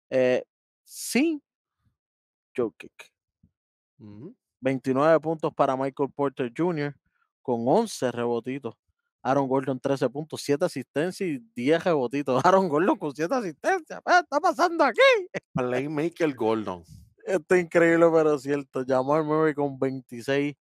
Eh, 0.09 0.43
sin 0.84 1.41
Jokic. 2.55 3.12
Ujú. 3.99 4.36
29 4.62 5.20
puntos 5.20 5.53
para 5.53 5.76
Michael 5.76 6.12
Porter 6.16 6.51
Jr. 6.55 6.95
con 7.42 7.68
11 7.68 8.12
rebotitos. 8.12 8.76
Aaron 9.24 9.48
Gordon 9.48 9.80
13 9.80 10.10
puntos, 10.10 10.42
7 10.42 10.66
asistencias 10.66 11.30
y 11.30 11.39
10 11.56 11.84
rebotitos. 11.84 12.44
Aaron 12.46 12.68
Gordon 12.68 12.98
con 12.98 13.16
7 13.16 13.34
asistencias. 13.34 14.02
¿Qué 14.06 14.20
está 14.20 14.39
pasando 14.39 14.84
aquí? 14.84 15.00
Playmaker 15.54 16.34
Gordon. 16.34 16.84
Esto 17.26 17.56
es 17.56 17.64
increíble, 17.64 18.08
pero 18.12 18.38
cierto. 18.39 18.84
Jamal 18.86 19.24
Murray 19.24 19.54
con 19.54 19.78
26 19.78 20.56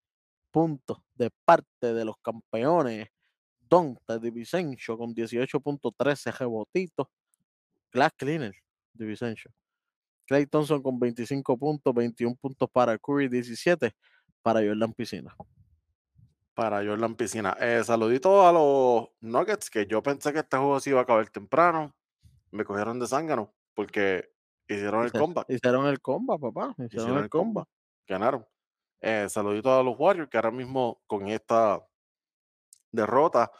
puntos 0.50 0.98
de 1.14 1.30
parte 1.44 1.92
de 1.92 2.04
los 2.04 2.16
campeones. 2.22 3.08
Donta 3.68 4.18
Divisencio 4.18 4.96
con 4.96 5.14
18.13 5.14 6.32
rebotitos. 6.38 7.08
Glass 7.92 8.12
Cleaner 8.16 8.54
Divisencio. 8.94 9.52
Clay 10.26 10.46
Thompson 10.46 10.82
con 10.82 10.98
25 10.98 11.56
puntos, 11.56 11.94
21 11.94 12.34
puntos 12.36 12.68
para 12.70 12.98
Curry, 12.98 13.28
17 13.28 13.94
para 14.42 14.60
Jordan 14.60 14.92
Piscina. 14.92 15.34
Para 16.56 16.82
Jordan 16.82 17.14
Piscina. 17.16 17.54
Eh, 17.60 17.84
saludito 17.84 18.48
a 18.48 18.50
los 18.50 19.10
Nuggets, 19.20 19.68
que 19.68 19.84
yo 19.84 20.02
pensé 20.02 20.32
que 20.32 20.38
este 20.38 20.56
juego 20.56 20.80
se 20.80 20.88
iba 20.88 21.00
a 21.00 21.02
acabar 21.02 21.28
temprano. 21.28 21.94
Me 22.50 22.64
cogieron 22.64 22.98
de 22.98 23.06
zángano 23.06 23.54
porque 23.74 24.30
hicieron 24.66 25.04
el 25.04 25.12
comeback. 25.12 25.50
Hicieron 25.50 25.86
el 25.86 26.00
comba, 26.00 26.38
papá. 26.38 26.70
Hicieron, 26.78 26.86
Hicieron 26.86 27.18
el 27.18 27.24
el 27.24 27.28
comba. 27.28 27.64
comeback. 27.64 27.68
Ganaron. 28.08 28.46
Eh, 29.02 29.26
saludito 29.28 29.78
a 29.78 29.82
los 29.82 29.96
Warriors, 29.98 30.30
que 30.30 30.38
ahora 30.38 30.50
mismo 30.50 31.02
con 31.06 31.28
esta 31.28 31.86
derrota 32.90 33.50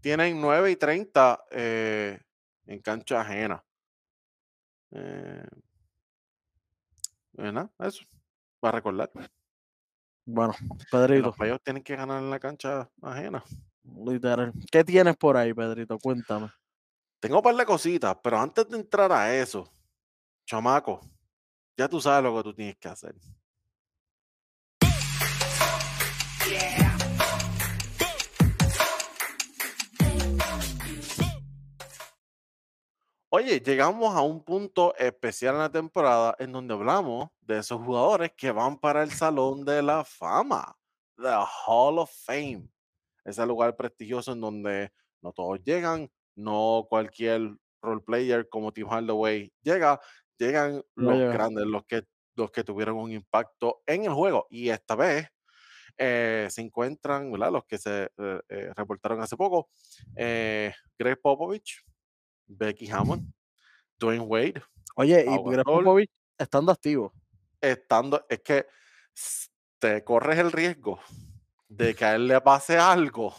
tienen 0.00 0.40
9 0.40 0.70
y 0.70 0.76
30 0.76 1.46
eh, 1.50 2.20
en 2.66 2.80
cancha 2.80 3.22
ajena. 3.22 3.64
Eh, 4.92 5.48
eh, 7.38 7.52
nada, 7.52 7.72
eso. 7.80 8.04
Para 8.60 8.76
recordar. 8.76 9.10
Bueno, 10.26 10.54
En 10.60 10.78
Pedrito, 10.90 11.26
los 11.26 11.36
playoffs 11.36 11.62
tienen 11.62 11.84
que 11.84 11.94
ganar 11.94 12.20
en 12.20 12.30
la 12.30 12.40
cancha 12.40 12.90
ajena. 13.00 13.44
literal. 14.04 14.52
¿Qué 14.70 14.82
tienes 14.82 15.16
por 15.16 15.36
ahí, 15.36 15.54
Pedrito? 15.54 15.98
Cuéntame. 15.98 16.50
Tengo 17.20 17.36
un 17.36 17.42
par 17.42 17.54
de 17.54 17.64
cositas, 17.64 18.16
pero 18.22 18.38
antes 18.38 18.68
de 18.68 18.76
entrar 18.76 19.10
a 19.12 19.34
eso, 19.34 19.70
chamaco, 20.44 21.00
ya 21.76 21.88
tú 21.88 22.00
sabes 22.00 22.24
lo 22.24 22.36
que 22.36 22.42
tú 22.42 22.54
tienes 22.54 22.76
que 22.76 22.88
hacer. 22.88 23.14
Oye, 33.38 33.60
llegamos 33.60 34.16
a 34.16 34.22
un 34.22 34.42
punto 34.42 34.96
especial 34.96 35.56
en 35.56 35.60
la 35.60 35.70
temporada 35.70 36.34
en 36.38 36.52
donde 36.52 36.72
hablamos 36.72 37.28
de 37.42 37.58
esos 37.58 37.78
jugadores 37.82 38.32
que 38.34 38.50
van 38.50 38.78
para 38.78 39.02
el 39.02 39.10
Salón 39.10 39.62
de 39.62 39.82
la 39.82 40.04
Fama, 40.06 40.74
the 41.18 41.34
Hall 41.66 41.98
of 41.98 42.10
Fame, 42.10 42.66
ese 43.26 43.44
lugar 43.44 43.76
prestigioso 43.76 44.32
en 44.32 44.40
donde 44.40 44.90
no 45.20 45.34
todos 45.34 45.62
llegan, 45.62 46.10
no 46.34 46.86
cualquier 46.88 47.54
role 47.82 48.00
player 48.00 48.48
como 48.48 48.72
Tim 48.72 48.88
Hardaway 48.88 49.52
llega, 49.60 50.00
llegan 50.38 50.82
No 50.94 51.10
los 51.10 51.18
llega. 51.18 51.32
grandes, 51.34 51.66
los 51.66 51.84
que, 51.84 52.04
los 52.36 52.50
que 52.50 52.64
tuvieron 52.64 52.96
un 52.96 53.12
impacto 53.12 53.82
en 53.84 54.06
el 54.06 54.14
juego. 54.14 54.46
Y 54.48 54.70
esta 54.70 54.96
vez 54.96 55.28
eh, 55.98 56.46
se 56.48 56.62
encuentran, 56.62 57.30
¿verdad? 57.30 57.52
Los 57.52 57.66
que 57.66 57.76
se 57.76 58.04
eh, 58.16 58.40
eh, 58.48 58.72
reportaron 58.74 59.20
hace 59.20 59.36
poco, 59.36 59.68
eh, 60.16 60.72
Greg 60.98 61.20
Popovich, 61.20 61.82
Becky 62.46 62.90
Hammond, 62.90 63.32
Dwayne 63.98 64.24
Wade, 64.24 64.62
Oye, 64.96 65.24
y 65.26 65.50
Greg. 65.50 65.64
Popovich 65.64 66.10
estando 66.38 66.72
activo. 66.72 67.12
estando, 67.60 68.24
es 68.28 68.40
que 68.40 68.66
te 69.78 70.04
corres 70.04 70.38
el 70.38 70.52
riesgo 70.52 71.00
de 71.68 71.94
que 71.94 72.04
a 72.04 72.14
él 72.14 72.28
le 72.28 72.40
pase 72.40 72.78
algo 72.78 73.34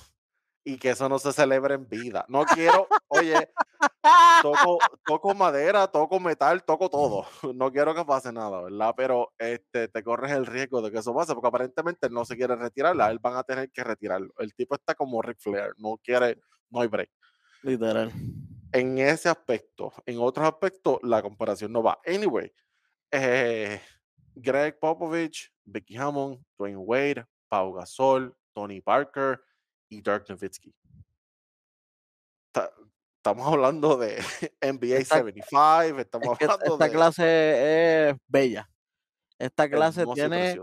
y 0.64 0.78
que 0.78 0.89
eso 0.89 1.08
no 1.08 1.18
se 1.18 1.32
celebre 1.32 1.76
en 1.76 1.88
vida. 1.88 2.26
No 2.28 2.43
quiero, 2.43 2.88
oye, 3.08 3.49
toco, 4.41 4.78
toco 5.05 5.34
madera, 5.34 5.88
toco 5.88 6.20
metal, 6.20 6.64
toco 6.66 6.89
todo. 6.89 7.26
No 7.55 7.72
quiero 7.72 7.95
que 7.95 8.03
pase 8.03 8.34
nada, 8.34 8.62
¿verdad? 8.64 8.93
Pero 8.97 9.34
este, 9.38 9.88
te 9.88 10.03
corres 10.03 10.34
el 10.34 10.45
riesgo 10.45 10.82
de 10.82 10.91
que 10.91 10.97
eso 10.99 11.16
pase, 11.16 11.34
porque 11.34 11.47
aparentemente 11.47 12.08
él 12.08 12.14
no 12.14 12.26
se 12.26 12.36
quiere 12.36 12.55
retirar, 12.55 12.99
a 12.99 13.10
él 13.10 13.20
van 13.20 13.38
a 13.38 13.43
tener 13.43 13.72
que 13.72 13.84
retirarlo. 13.84 14.34
El 14.39 14.53
tipo 14.53 14.76
está 14.76 14.93
como 14.93 15.22
Ric 15.22 15.39
Flair, 15.39 15.74
no 15.78 15.97
quiere, 16.03 16.38
no 16.70 16.82
hay 16.82 16.88
break. 16.88 17.10
Literal. 17.64 18.12
En 18.74 18.97
ese 18.97 19.30
aspecto, 19.30 19.93
en 20.05 20.20
otros 20.20 20.45
aspectos, 20.47 20.99
la 21.03 21.22
comparación 21.22 21.72
no 21.72 21.82
va. 21.82 21.99
Anyway, 22.05 22.51
eh, 23.11 23.82
Greg 24.36 24.78
Popovich, 24.80 25.51
Becky 25.65 25.95
Hammond, 25.97 26.43
Dwayne 26.57 26.78
Wade, 26.78 27.26
Pau 27.49 27.74
Gasol, 27.74 28.36
Tony 28.53 28.82
Parker 28.82 29.39
y 29.89 30.01
Dirk 30.01 30.28
Nowitzki. 30.30 30.74
Ta- 32.51 32.72
Estamos 33.18 33.47
hablando 33.51 33.97
de 33.97 34.15
NBA 34.61 34.97
Esta- 34.97 35.15
75, 35.18 35.99
estamos 35.99 36.30
Es 36.34 36.38
que 36.38 36.45
hablando 36.45 36.74
esta 36.76 36.86
de 36.86 36.91
clase 36.91 38.09
es 38.09 38.15
bella. 38.28 38.70
Esta 39.39 39.70
clase 39.70 40.05
tiene, 40.13 40.55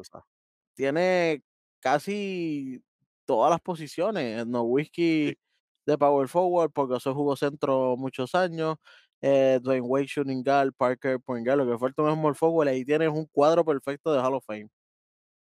tiene 0.75 1.45
casi 1.81 2.83
todas 3.27 3.51
las 3.51 3.61
posiciones. 3.61 4.47
No 4.47 4.63
whisky 4.63 5.29
Sí. 5.29 5.39
De 5.87 5.99
power 5.99 6.29
forward, 6.29 6.71
porque 6.73 6.97
eso 6.97 7.15
jugó 7.15 7.37
centro 7.37 7.97
muchos 7.97 8.35
años. 8.35 8.77
Eh, 9.21 9.59
Dwayne 9.63 9.87
Wade, 9.87 10.07
shooting 10.07 10.43
guard, 10.43 10.73
Parker, 10.77 11.19
point 11.21 11.47
guard. 11.47 11.59
Lo 11.59 11.67
que 11.71 11.79
falta 11.79 12.07
es 12.09 12.15
small 12.15 12.35
forward. 12.35 12.69
Ahí 12.69 12.85
tienes 12.85 13.09
un 13.09 13.27
cuadro 13.27 13.65
perfecto 13.65 14.13
de 14.13 14.21
Hall 14.21 14.35
of 14.35 14.45
Fame. 14.45 14.69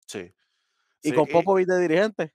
Sí. 0.07 0.31
Y 1.03 1.09
Sí, 1.09 1.15
con 1.15 1.25
Popovich 1.27 1.67
de 1.67 1.79
dirigente. 1.79 2.33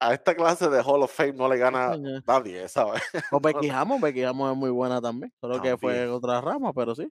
a 0.00 0.12
esta 0.14 0.34
clase 0.34 0.68
de 0.68 0.82
Hall 0.82 1.02
of 1.02 1.12
Fame 1.14 1.32
no 1.32 1.48
le 1.48 1.56
gana 1.56 1.96
nadie, 2.26 2.68
¿sabes? 2.68 3.02
O 3.32 3.40
Becky 3.40 3.68
Hammond. 3.70 4.02
Becky 4.02 4.22
Hammond 4.22 4.52
es 4.52 4.58
muy 4.58 4.70
buena 4.70 5.00
también. 5.00 5.32
Solo 5.40 5.60
que 5.62 5.76
fue 5.78 6.02
en 6.02 6.10
otra 6.10 6.40
rama, 6.40 6.72
pero 6.72 6.94
sí. 6.94 7.08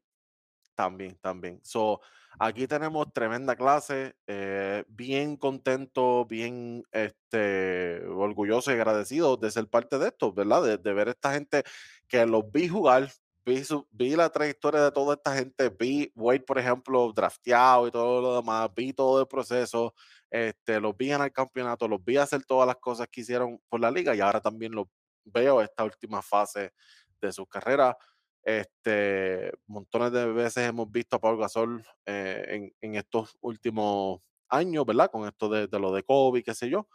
También, 0.76 1.15
también. 1.21 1.59
So, 1.63 2.01
aquí 2.39 2.65
tenemos 2.67 3.13
tremenda 3.13 3.55
clase, 3.55 4.15
eh, 4.26 4.84
bien 4.88 5.38
contento, 5.38 6.26
bien 6.26 6.84
este, 6.91 8.03
orgulloso 8.07 8.71
y 8.71 8.76
agradecido 8.76 9.38
de 9.38 9.51
ser 9.51 9.67
parte 9.69 9.99
de 9.99 10.07
esto, 10.07 10.34
¿verdad? 10.34 10.63
De, 10.63 10.78
de 10.80 10.93
ver 10.93 11.09
esta 11.09 11.32
gente 11.34 11.63
que 12.07 12.26
los 12.26 12.51
vi 12.51 12.67
jugar, 12.67 13.11
vi, 13.45 13.63
su- 13.63 13.88
vi 13.91 14.15
la 14.15 14.30
trayectoria 14.32 14.82
de 14.82 14.91
toda 14.91 15.13
esta 15.15 15.36
gente, 15.36 15.69
vi 15.69 16.11
Wade, 16.15 16.39
por 16.39 16.57
ejemplo, 16.57 17.13
drafteado 17.13 17.88
y 17.88 17.91
todo 17.91 18.19
lo 18.21 18.36
demás, 18.38 18.67
vi 18.76 18.93
todo 18.93 19.21
el 19.21 19.28
proceso, 19.28 19.93
este, 20.32 20.80
los 20.82 20.97
vi 20.97 21.09
ganar 21.09 21.28
el 21.28 21.34
campeonato, 21.34 21.88
los 21.88 22.03
vi 22.03 22.17
hacer 22.17 22.43
todas 22.45 22.65
las 22.65 22.78
cosas 22.78 23.07
que 23.11 23.21
hicieron 23.21 23.59
por 23.69 23.80
la 23.80 23.91
liga 23.91 24.15
y 24.15 24.21
ahora 24.21 24.41
también 24.41 24.71
los 24.74 24.88
veo 25.24 25.61
esta 25.61 25.84
última 25.84 26.24
fase 26.24 26.74
de 27.21 27.32
su 27.32 27.45
carrera. 27.45 27.95
Este, 28.44 29.52
montones 29.68 30.12
de 30.12 30.26
veces 30.28 30.68
hemos 30.68 30.91
visto 30.91 31.16
a 31.16 31.20
Paul 31.20 31.38
Gasol 31.39 31.84
eh, 32.06 32.46
en, 32.48 32.76
en 32.82 32.96
estos 32.96 33.38
últimos 33.41 34.22
años, 34.50 34.86
¿verdad? 34.86 35.10
Con 35.12 35.28
esto 35.28 35.50
de, 35.50 35.68
de 35.68 35.80
lo 35.80 35.94
de 35.94 36.04
Kobe, 36.04 36.44
qué 36.44 36.54
sé 36.54 36.70
yo. 36.70 36.88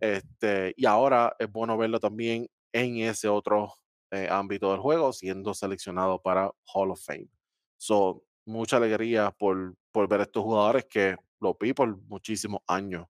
Este, 0.00 0.74
y 0.76 0.84
ahora 0.84 1.34
es 1.38 1.50
bueno 1.50 1.78
verlo 1.78 1.98
también 2.00 2.48
en 2.72 2.98
ese 2.98 3.28
otro 3.28 3.72
eh, 4.10 4.28
ámbito 4.30 4.70
del 4.72 4.80
juego, 4.80 5.12
siendo 5.12 5.54
seleccionado 5.54 6.20
para 6.20 6.50
Hall 6.74 6.90
of 6.90 7.02
Fame. 7.02 7.28
So, 7.78 8.24
mucha 8.44 8.76
alegría 8.76 9.30
por, 9.30 9.74
por 9.92 10.08
ver 10.08 10.20
a 10.20 10.22
estos 10.24 10.42
jugadores 10.42 10.84
que 10.86 11.16
lo 11.40 11.56
vi 11.58 11.72
por 11.72 11.96
muchísimos 12.02 12.60
años. 12.66 13.06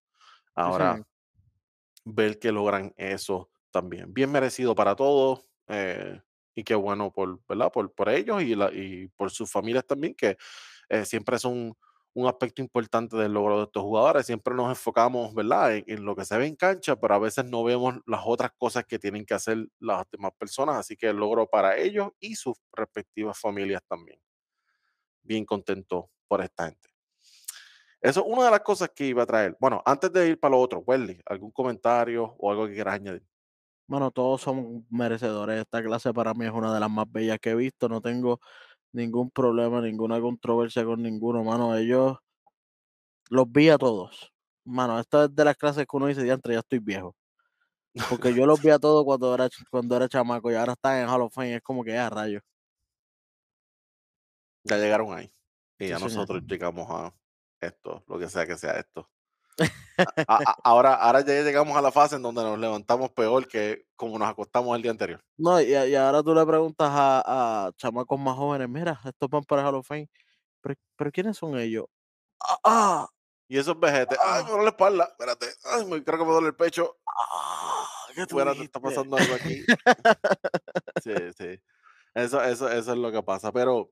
Ahora, 0.55 0.93
señor. 0.93 1.07
ver 2.05 2.39
que 2.39 2.53
logran 2.53 2.93
eso 2.97 3.51
también. 3.71 4.13
Bien 4.15 4.31
merecido 4.31 4.75
para 4.75 4.95
todos. 4.95 5.45
eh, 5.69 6.21
y 6.57 6.65
qué 6.65 6.75
bueno 6.75 7.13
por, 7.13 7.41
¿verdad? 7.49 7.71
Por, 7.73 7.93
por 7.95 8.09
ellos 8.09 8.43
y, 8.43 8.57
la, 8.57 8.73
y 8.73 9.09
por 9.17 9.31
sus 9.31 9.51
familias 9.51 9.87
también, 9.87 10.15
que 10.17 10.39
eh, 10.89 11.05
siempre 11.05 11.39
son 11.39 11.77
un 12.15 12.27
aspecto 12.27 12.63
importante 12.63 13.17
del 13.17 13.35
logro 13.35 13.59
de 13.59 13.65
estos 13.65 13.83
jugadores. 13.83 14.27
Siempre 14.27 14.55
nos 14.55 14.71
enfocamos, 14.71 15.35
¿verdad? 15.35 15.77
En, 15.77 15.85
en 15.87 16.05
lo 16.07 16.17
que 16.17 16.25
se 16.25 16.39
ve 16.39 16.47
en 16.47 16.57
cancha, 16.57 16.97
pero 16.97 17.15
a 17.15 17.19
veces 17.19 17.45
no 17.45 17.63
vemos 17.63 17.97
las 18.07 18.23
otras 18.25 18.53
cosas 18.57 18.87
que 18.87 18.99
tienen 18.99 19.27
que 19.27 19.35
hacer 19.35 19.69
las 19.81 20.11
demás 20.11 20.33
personas. 20.39 20.77
Así 20.77 20.97
que 20.97 21.09
el 21.09 21.17
logro 21.17 21.47
para 21.47 21.77
ellos 21.77 22.11
y 22.19 22.35
sus 22.37 22.57
respectivas 22.73 23.39
familias 23.39 23.83
también. 23.87 24.19
Bien 25.23 25.45
contento 25.45 26.11
por 26.27 26.41
esta 26.41 26.67
gente. 26.69 26.89
Eso 28.01 28.21
es 28.21 28.27
una 28.27 28.47
de 28.47 28.51
las 28.53 28.61
cosas 28.61 28.91
que 28.95 29.07
iba 29.07 29.23
a 29.23 29.27
traer. 29.27 29.57
Bueno, 29.61 29.83
antes 29.85 30.13
de 30.13 30.29
ir 30.29 30.41
para 30.41 30.53
lo 30.53 30.61
otro, 30.61 30.79
Welly, 30.87 31.21
¿algún 31.27 31.51
comentario 31.51 32.35
o 32.39 32.51
algo 32.51 32.67
que 32.67 32.75
quieras 32.75 32.95
añadir? 32.95 33.27
Bueno, 33.89 34.11
todos 34.11 34.41
son 34.43 34.87
merecedores. 34.91 35.61
Esta 35.61 35.83
clase 35.83 36.13
para 36.13 36.35
mí 36.35 36.45
es 36.47 36.53
una 36.53 36.75
de 36.75 36.81
las 36.81 36.91
más 36.91 37.07
bellas 37.11 37.39
que 37.41 37.51
he 37.51 37.55
visto. 37.55 37.89
No 37.89 38.01
tengo 38.01 38.41
ningún 38.93 39.31
problema, 39.31 39.81
ninguna 39.81 40.21
controversia 40.21 40.85
con 40.85 41.03
ninguno, 41.03 41.45
mano. 41.45 41.77
Ellos 41.77 42.19
los 43.31 43.51
vi 43.51 43.69
a 43.71 43.79
todos. 43.79 44.33
Mano, 44.65 44.99
esta 44.99 45.25
es 45.25 45.35
de 45.35 45.45
las 45.45 45.57
clases 45.57 45.87
que 45.87 45.97
uno 45.97 46.07
dice, 46.09 46.23
diantre, 46.25 46.55
ya 46.55 46.61
estoy 46.61 46.81
viejo. 46.81 47.15
Porque 48.11 48.35
yo 48.35 48.45
los 48.47 48.61
vi 48.61 48.71
a 48.71 48.79
todos 48.79 49.05
cuando 49.05 49.35
era, 49.35 49.49
cuando 49.71 49.97
era 49.97 50.09
chamaco 50.09 50.51
y 50.51 50.55
ahora 50.55 50.73
están 50.73 50.99
en 51.03 51.09
Hall 51.09 51.23
of 51.23 51.33
Fame. 51.35 51.55
Es 51.57 51.63
como 51.63 51.85
que 51.85 51.93
ya, 51.93 52.11
rayos. 52.11 52.43
Ya 54.65 54.77
llegaron 54.79 55.13
ahí. 55.17 55.33
Y 55.79 55.85
Sí, 55.85 55.91
ya 55.91 55.99
señor. 55.99 56.13
nosotros 56.13 56.43
llegamos 56.47 56.87
a 56.91 57.15
esto, 57.61 58.05
lo 58.09 58.19
que 58.19 58.29
sea 58.29 58.47
que 58.47 58.57
sea 58.59 58.73
esto. 58.79 59.09
A- 59.59 60.35
a- 60.35 60.57
ahora, 60.65 60.95
ahora 60.95 61.21
ya 61.23 61.43
llegamos 61.43 61.77
a 61.77 61.81
la 61.81 61.91
fase 61.91 62.17
en 62.17 62.23
donde 62.23 62.43
nos 62.43 62.59
levantamos 62.59 63.11
peor 63.13 63.49
que 63.49 63.87
como 63.97 64.19
nos 64.19 64.29
acostamos 64.29 64.77
el 64.77 64.83
día 64.83 64.91
anterior. 64.91 65.23
No, 65.39 65.61
y, 65.61 65.73
y 65.73 65.95
ahora 65.95 66.23
tú 66.23 66.35
le 66.35 66.45
preguntas 66.45 66.89
a, 66.91 67.67
a 67.67 67.73
chamacos 67.77 68.19
más 68.21 68.37
jóvenes, 68.37 68.69
mira, 68.69 69.01
estos 69.05 69.31
van 69.31 69.45
para 69.45 69.67
Hall 69.67 69.77
of 69.77 69.87
Fame, 69.87 70.11
pero, 70.61 70.75
pero 70.97 71.11
¿quiénes 71.11 71.37
son 71.39 71.59
ellos? 71.59 71.87
Ah, 72.41 72.59
ah, 72.65 73.09
Y 73.49 73.57
esos 73.59 73.79
vejetes, 73.81 74.19
ay, 74.23 74.43
me 74.43 74.49
Ah. 74.49 74.51
duele 74.51 74.65
la 74.65 74.71
espalda, 74.71 75.05
espérate, 75.05 75.47
ay, 75.73 75.85
me, 75.87 76.05
creo 76.05 76.19
que 76.19 76.25
me 76.27 76.33
duele 76.33 76.49
el 76.49 76.57
pecho, 76.57 76.97
ah, 77.07 77.87
¿qué 78.15 78.27
tú 78.27 78.39
espérate, 78.39 78.65
está 78.65 78.81
pasando 78.81 79.17
algo 79.17 79.35
aquí. 79.35 79.65
Sí, 81.03 81.13
sí. 81.39 81.61
Eso, 82.15 82.43
eso, 82.43 82.69
eso 82.71 82.93
es 82.93 82.99
lo 82.99 83.13
que 83.13 83.23
pasa, 83.23 83.53
pero 83.53 83.91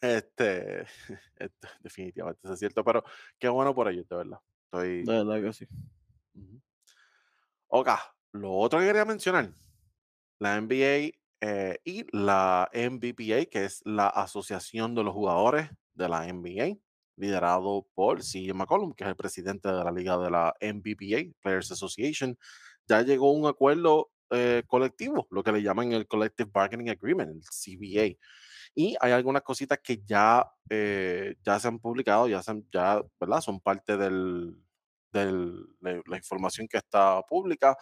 este, 0.00 0.82
esto 1.36 1.68
definitivamente 1.80 2.40
eso 2.44 2.54
es 2.54 2.58
cierto, 2.58 2.82
pero 2.84 3.04
qué 3.38 3.48
bueno 3.48 3.74
por 3.74 3.88
ellos, 3.88 4.08
de 4.08 4.16
verdad. 4.16 4.38
Estoy. 4.72 5.04
De 5.04 5.24
verdad 5.24 5.42
que 5.42 5.52
sí. 5.52 5.68
Ok, 7.68 7.88
lo 8.32 8.54
otro 8.54 8.80
que 8.80 8.86
quería 8.86 9.04
mencionar, 9.04 9.52
la 10.38 10.58
NBA 10.60 11.12
eh, 11.40 11.78
y 11.84 12.06
la 12.16 12.70
NBPA, 12.72 13.46
que 13.50 13.64
es 13.64 13.82
la 13.84 14.08
Asociación 14.08 14.94
de 14.94 15.04
los 15.04 15.12
Jugadores 15.12 15.68
de 15.92 16.08
la 16.08 16.26
NBA, 16.32 16.78
liderado 17.16 17.86
por 17.94 18.20
CJ 18.20 18.54
McCollum, 18.54 18.92
que 18.94 19.04
es 19.04 19.10
el 19.10 19.16
presidente 19.16 19.68
de 19.68 19.84
la 19.84 19.92
liga 19.92 20.16
de 20.16 20.30
la 20.30 20.54
NBPA, 20.60 21.34
Players 21.42 21.72
Association, 21.72 22.38
ya 22.86 23.02
llegó 23.02 23.28
a 23.28 23.32
un 23.32 23.46
acuerdo 23.46 24.10
eh, 24.30 24.62
colectivo, 24.66 25.26
lo 25.30 25.42
que 25.42 25.52
le 25.52 25.62
llaman 25.62 25.92
el 25.92 26.06
Collective 26.06 26.50
Bargaining 26.50 26.88
Agreement, 26.88 27.30
el 27.30 27.42
CBA. 27.42 28.18
Y 28.74 28.96
hay 29.00 29.12
algunas 29.12 29.42
cositas 29.42 29.78
que 29.82 30.02
ya, 30.04 30.46
eh, 30.70 31.36
ya 31.44 31.60
se 31.60 31.68
han 31.68 31.78
publicado, 31.78 32.28
ya, 32.28 32.42
se 32.42 32.50
han- 32.52 32.66
ya 32.72 33.02
¿verdad? 33.20 33.40
son 33.40 33.60
parte 33.60 33.96
del, 33.96 34.56
del- 35.12 35.66
de 35.80 36.02
la 36.06 36.16
información 36.16 36.66
que 36.68 36.78
está 36.78 37.22
pública. 37.22 37.76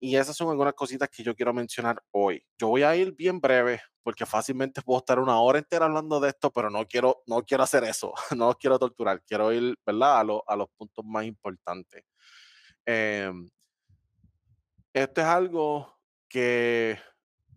Y 0.00 0.16
esas 0.16 0.36
son 0.36 0.48
algunas 0.50 0.74
cositas 0.74 1.08
que 1.10 1.22
yo 1.22 1.34
quiero 1.34 1.52
mencionar 1.52 2.02
hoy. 2.12 2.42
Yo 2.58 2.68
voy 2.68 2.82
a 2.82 2.96
ir 2.96 3.12
bien 3.14 3.40
breve 3.40 3.80
porque 4.02 4.24
fácilmente 4.26 4.80
puedo 4.82 4.98
estar 5.00 5.18
una 5.18 5.38
hora 5.40 5.58
entera 5.58 5.84
hablando 5.86 6.20
de 6.20 6.30
esto, 6.30 6.50
pero 6.52 6.70
no 6.70 6.86
quiero, 6.86 7.22
no 7.26 7.42
quiero 7.44 7.64
hacer 7.64 7.84
eso, 7.84 8.14
no 8.36 8.54
quiero 8.54 8.78
torturar, 8.78 9.22
quiero 9.26 9.52
ir 9.52 9.76
¿verdad? 9.86 10.20
A, 10.20 10.24
lo- 10.24 10.44
a 10.46 10.56
los 10.56 10.68
puntos 10.78 11.04
más 11.04 11.24
importantes. 11.26 12.04
Em, 12.86 13.48
esto 14.92 15.20
es 15.20 15.26
algo 15.26 15.98
que 16.28 16.98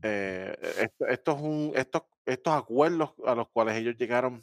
eh, 0.03 0.55
esto, 0.79 1.07
esto 1.07 1.31
es 1.31 1.41
un, 1.41 1.71
estos, 1.75 2.03
estos 2.25 2.53
acuerdos 2.53 3.11
a 3.25 3.35
los 3.35 3.47
cuales 3.49 3.77
ellos 3.77 3.95
llegaron 3.97 4.41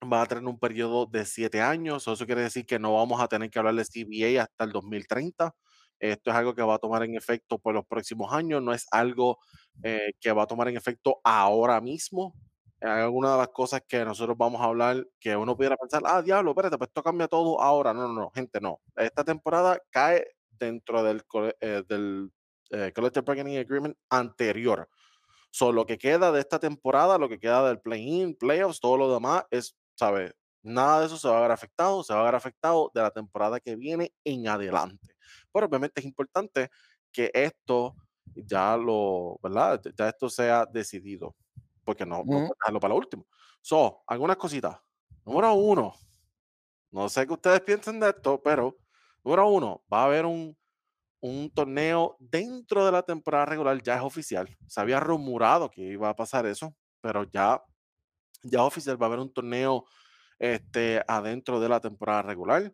van 0.00 0.22
a 0.22 0.26
tener 0.26 0.44
un 0.44 0.58
periodo 0.58 1.06
de 1.06 1.24
siete 1.24 1.60
años. 1.60 2.06
Eso 2.08 2.26
quiere 2.26 2.42
decir 2.42 2.66
que 2.66 2.78
no 2.78 2.94
vamos 2.94 3.20
a 3.20 3.28
tener 3.28 3.50
que 3.50 3.58
hablar 3.58 3.74
de 3.74 3.84
CBA 3.84 4.42
hasta 4.42 4.64
el 4.64 4.72
2030. 4.72 5.54
Esto 6.00 6.30
es 6.30 6.36
algo 6.36 6.54
que 6.54 6.62
va 6.62 6.74
a 6.74 6.78
tomar 6.78 7.04
en 7.04 7.14
efecto 7.14 7.58
por 7.58 7.74
los 7.74 7.86
próximos 7.86 8.32
años, 8.32 8.60
no 8.60 8.72
es 8.74 8.86
algo 8.90 9.38
eh, 9.84 10.12
que 10.20 10.32
va 10.32 10.42
a 10.42 10.46
tomar 10.46 10.68
en 10.68 10.76
efecto 10.76 11.20
ahora 11.22 11.80
mismo. 11.80 12.34
Hay 12.80 13.02
algunas 13.02 13.32
de 13.32 13.38
las 13.38 13.48
cosas 13.48 13.82
que 13.86 14.04
nosotros 14.04 14.36
vamos 14.36 14.60
a 14.60 14.64
hablar 14.64 15.06
que 15.20 15.36
uno 15.36 15.56
pudiera 15.56 15.76
pensar, 15.76 16.02
ah, 16.04 16.20
diablo, 16.20 16.50
espérate, 16.50 16.76
pues 16.76 16.88
esto 16.88 17.04
cambia 17.04 17.28
todo 17.28 17.60
ahora. 17.60 17.94
No, 17.94 18.08
no, 18.08 18.14
no, 18.14 18.30
gente, 18.30 18.60
no. 18.60 18.80
Esta 18.96 19.22
temporada 19.22 19.80
cae 19.90 20.26
dentro 20.50 21.04
del, 21.04 21.22
eh, 21.60 21.84
del 21.88 22.32
eh, 22.70 22.90
Collective 22.92 23.24
Bargaining 23.24 23.58
Agreement 23.58 23.96
anterior. 24.10 24.88
So, 25.52 25.72
lo 25.72 25.86
que 25.86 25.98
queda 25.98 26.32
de 26.32 26.40
esta 26.40 26.58
temporada, 26.58 27.18
lo 27.18 27.28
que 27.28 27.38
queda 27.38 27.68
del 27.68 27.80
play-in, 27.80 28.34
playoffs, 28.36 28.80
todo 28.80 28.96
lo 28.96 29.12
demás 29.14 29.44
es, 29.50 29.76
¿sabes? 29.96 30.34
Nada 30.62 31.00
de 31.00 31.06
eso 31.06 31.18
se 31.18 31.28
va 31.28 31.38
a 31.38 31.42
ver 31.42 31.50
afectado, 31.52 32.02
se 32.04 32.14
va 32.14 32.22
a 32.22 32.24
ver 32.24 32.34
afectado 32.36 32.90
de 32.94 33.02
la 33.02 33.10
temporada 33.10 33.60
que 33.60 33.76
viene 33.76 34.14
en 34.24 34.48
adelante. 34.48 35.14
Pero 35.52 35.66
obviamente 35.66 36.00
es 36.00 36.06
importante 36.06 36.70
que 37.12 37.30
esto 37.34 37.96
ya 38.34 38.76
lo, 38.78 39.38
¿verdad? 39.42 39.82
Ya 39.98 40.08
esto 40.08 40.30
sea 40.30 40.64
decidido, 40.66 41.36
porque 41.84 42.06
no, 42.06 42.18
no 42.18 42.24
Ujú. 42.24 42.42
puedes 42.42 42.58
dejarlo 42.60 42.80
para 42.80 42.94
lo 42.94 42.98
último. 42.98 43.26
So, 43.60 44.02
algunas 44.06 44.36
cositas. 44.38 44.78
Número 45.24 45.52
uno, 45.54 45.94
no 46.90 47.08
sé 47.08 47.26
qué 47.26 47.32
ustedes 47.32 47.60
piensan 47.62 48.00
de 48.00 48.10
esto, 48.10 48.40
pero 48.42 48.78
número 49.24 49.48
uno, 49.48 49.84
va 49.92 50.02
a 50.02 50.04
haber 50.06 50.26
un, 50.26 50.56
un 51.22 51.50
torneo 51.50 52.16
dentro 52.18 52.84
de 52.84 52.92
la 52.92 53.02
temporada 53.02 53.46
regular, 53.46 53.80
ya 53.82 53.96
es 53.96 54.02
oficial. 54.02 54.48
Se 54.66 54.80
había 54.80 55.00
rumorado 55.00 55.70
que 55.70 55.80
iba 55.82 56.08
a 56.08 56.16
pasar 56.16 56.46
eso, 56.46 56.74
pero 57.00 57.24
ya, 57.24 57.62
ya 58.42 58.64
oficial, 58.64 59.00
va 59.00 59.06
a 59.06 59.08
haber 59.08 59.20
un 59.20 59.32
torneo 59.32 59.84
este, 60.40 61.02
adentro 61.06 61.60
de 61.60 61.68
la 61.68 61.80
temporada 61.80 62.22
regular. 62.22 62.72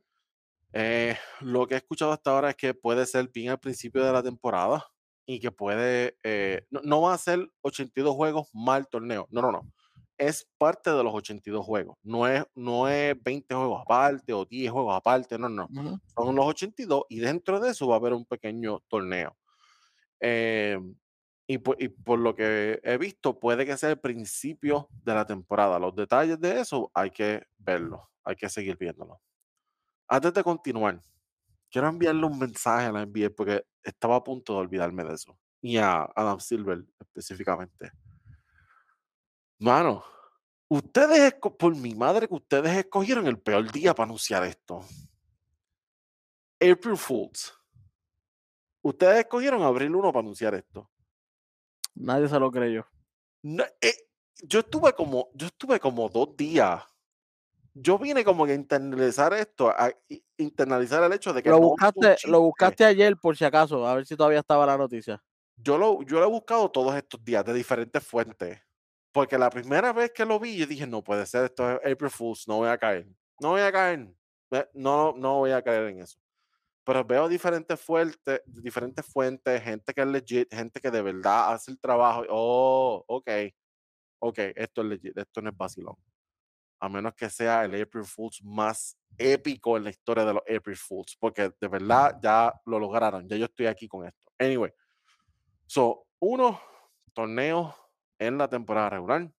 Eh, 0.72 1.16
lo 1.40 1.66
que 1.66 1.74
he 1.74 1.76
escuchado 1.78 2.12
hasta 2.12 2.30
ahora 2.30 2.50
es 2.50 2.56
que 2.56 2.72
puede 2.72 3.04
ser 3.06 3.28
bien 3.28 3.50
al 3.50 3.60
principio 3.60 4.02
de 4.02 4.12
la 4.12 4.22
temporada 4.22 4.86
y 5.26 5.40
que 5.40 5.52
puede, 5.52 6.16
eh, 6.22 6.66
no, 6.70 6.80
no 6.84 7.02
va 7.02 7.14
a 7.14 7.18
ser 7.18 7.50
82 7.60 8.14
juegos 8.14 8.48
el 8.76 8.88
torneo, 8.88 9.28
no, 9.30 9.42
no, 9.42 9.52
no. 9.52 9.72
Es 10.18 10.48
parte 10.58 10.90
de 10.90 11.02
los 11.02 11.14
82 11.14 11.64
juegos, 11.64 11.96
no 12.02 12.26
es, 12.26 12.44
no 12.54 12.88
es 12.88 13.14
20 13.22 13.54
juegos 13.54 13.82
aparte 13.82 14.32
o 14.32 14.44
10 14.44 14.70
juegos 14.72 14.94
aparte, 14.96 15.38
no, 15.38 15.48
no. 15.48 15.68
Ujú. 15.72 16.00
Son 16.14 16.34
los 16.34 16.46
82 16.46 17.04
y 17.08 17.20
dentro 17.20 17.60
de 17.60 17.70
eso 17.70 17.86
va 17.86 17.94
a 17.94 17.98
haber 17.98 18.12
un 18.12 18.24
pequeño 18.24 18.80
torneo. 18.88 19.36
Eh, 20.20 20.78
y, 21.46 21.58
por, 21.58 21.80
y 21.82 21.88
por 21.88 22.18
lo 22.18 22.34
que 22.34 22.78
he 22.82 22.98
visto, 22.98 23.38
puede 23.38 23.64
que 23.64 23.76
sea 23.76 23.90
el 23.90 24.00
principio 24.00 24.88
de 24.90 25.14
la 25.14 25.24
temporada. 25.24 25.78
Los 25.78 25.94
detalles 25.94 26.38
de 26.40 26.60
eso 26.60 26.90
hay 26.92 27.10
que 27.10 27.44
verlos, 27.56 28.00
hay 28.22 28.36
que 28.36 28.48
seguir 28.48 28.76
viéndolo. 28.76 29.20
Antes 30.08 30.34
de 30.34 30.42
continuar, 30.42 31.00
quiero 31.70 31.88
enviarle 31.88 32.26
un 32.26 32.38
mensaje 32.38 32.86
a 32.86 32.92
la 32.92 33.06
NBA 33.06 33.30
porque 33.36 33.64
estaba 33.82 34.16
a 34.16 34.24
punto 34.24 34.54
de 34.54 34.58
olvidarme 34.60 35.04
de 35.04 35.14
eso. 35.14 35.38
Y 35.60 35.78
a 35.78 36.02
Adam 36.14 36.38
Silver 36.38 36.84
específicamente. 37.00 37.92
Mano, 39.58 40.04
ustedes, 40.68 41.34
por 41.34 41.74
mi 41.74 41.94
madre, 41.94 42.28
que 42.28 42.34
ustedes 42.34 42.76
escogieron 42.76 43.26
el 43.26 43.38
peor 43.38 43.70
día 43.72 43.94
para 43.94 44.06
anunciar 44.06 44.44
esto. 44.44 44.84
April 46.60 46.96
Fools. 46.96 47.54
Ustedes 48.82 49.18
escogieron 49.18 49.62
abril 49.62 49.94
1 49.94 50.12
para 50.12 50.20
anunciar 50.20 50.54
esto. 50.54 50.90
Nadie 51.94 52.28
se 52.28 52.38
lo 52.38 52.50
creyó. 52.50 52.86
No, 53.42 53.64
eh, 53.80 53.94
yo 54.42 54.60
estuve 54.60 54.92
como, 54.92 55.30
yo 55.34 55.46
estuve 55.48 55.80
como 55.80 56.08
dos 56.08 56.36
días. 56.36 56.82
Yo 57.74 57.98
vine 57.98 58.24
como 58.24 58.44
a 58.44 58.52
internalizar 58.52 59.32
esto, 59.34 59.70
a 59.70 59.92
internalizar 60.36 61.02
el 61.04 61.12
hecho 61.12 61.32
de 61.32 61.42
que 61.42 61.50
Lo 61.50 61.60
no 61.60 61.68
buscaste, 61.68 62.16
lo 62.26 62.40
buscaste 62.40 62.84
ayer 62.84 63.16
por 63.16 63.36
si 63.36 63.44
acaso, 63.44 63.86
a 63.86 63.94
ver 63.94 64.06
si 64.06 64.16
todavía 64.16 64.40
estaba 64.40 64.66
la 64.66 64.76
noticia. 64.76 65.22
Yo 65.56 65.78
lo, 65.78 66.02
yo 66.02 66.18
lo 66.18 66.26
he 66.26 66.30
buscado 66.30 66.70
todos 66.70 66.94
estos 66.96 67.24
días 67.24 67.44
de 67.44 67.54
diferentes 67.54 68.04
fuentes. 68.04 68.60
Porque 69.12 69.38
la 69.38 69.50
primera 69.50 69.92
vez 69.92 70.12
que 70.12 70.24
lo 70.24 70.38
vi, 70.38 70.56
yo 70.56 70.66
dije, 70.66 70.86
no 70.86 71.02
puede 71.02 71.26
ser, 71.26 71.44
esto 71.44 71.70
es 71.70 71.92
April 71.92 72.10
Fools, 72.10 72.46
no 72.46 72.58
voy 72.58 72.68
a 72.68 72.78
caer. 72.78 73.06
No 73.40 73.50
voy 73.50 73.62
a 73.62 73.72
caer. 73.72 74.12
No, 74.74 75.14
no 75.16 75.38
voy 75.38 75.50
a 75.52 75.62
caer 75.62 75.84
en 75.88 76.00
eso. 76.00 76.18
Pero 76.84 77.04
veo 77.04 77.28
diferentes 77.28 77.78
fuentes, 77.80 78.40
diferentes 78.46 79.04
fuentes, 79.04 79.62
gente 79.62 79.92
que 79.92 80.00
es 80.00 80.06
legit, 80.06 80.54
gente 80.54 80.80
que 80.80 80.90
de 80.90 81.02
verdad 81.02 81.52
hace 81.52 81.70
el 81.70 81.78
trabajo. 81.78 82.24
Oh, 82.30 83.04
ok. 83.06 83.30
Ok, 84.20 84.38
esto 84.56 84.80
es 84.82 84.86
legit, 84.88 85.18
esto 85.18 85.42
no 85.42 85.50
es 85.50 85.56
vacilón. 85.56 85.96
A 86.80 86.88
menos 86.88 87.14
que 87.14 87.28
sea 87.28 87.64
el 87.64 87.80
April 87.80 88.04
Fools 88.04 88.42
más 88.42 88.96
épico 89.18 89.76
en 89.76 89.84
la 89.84 89.90
historia 89.90 90.24
de 90.24 90.34
los 90.34 90.42
April 90.42 90.76
Fools. 90.76 91.16
Porque 91.18 91.52
de 91.60 91.68
verdad 91.68 92.18
ya 92.22 92.54
lo 92.64 92.78
lograron. 92.78 93.28
Ya 93.28 93.36
yo 93.36 93.44
estoy 93.44 93.66
aquí 93.66 93.86
con 93.86 94.06
esto. 94.06 94.32
Anyway. 94.38 94.72
So, 95.66 96.06
uno, 96.20 96.60
torneo 97.12 97.74
en 98.18 98.38
la 98.38 98.48
temporada 98.48 98.90
regular. 98.90 99.30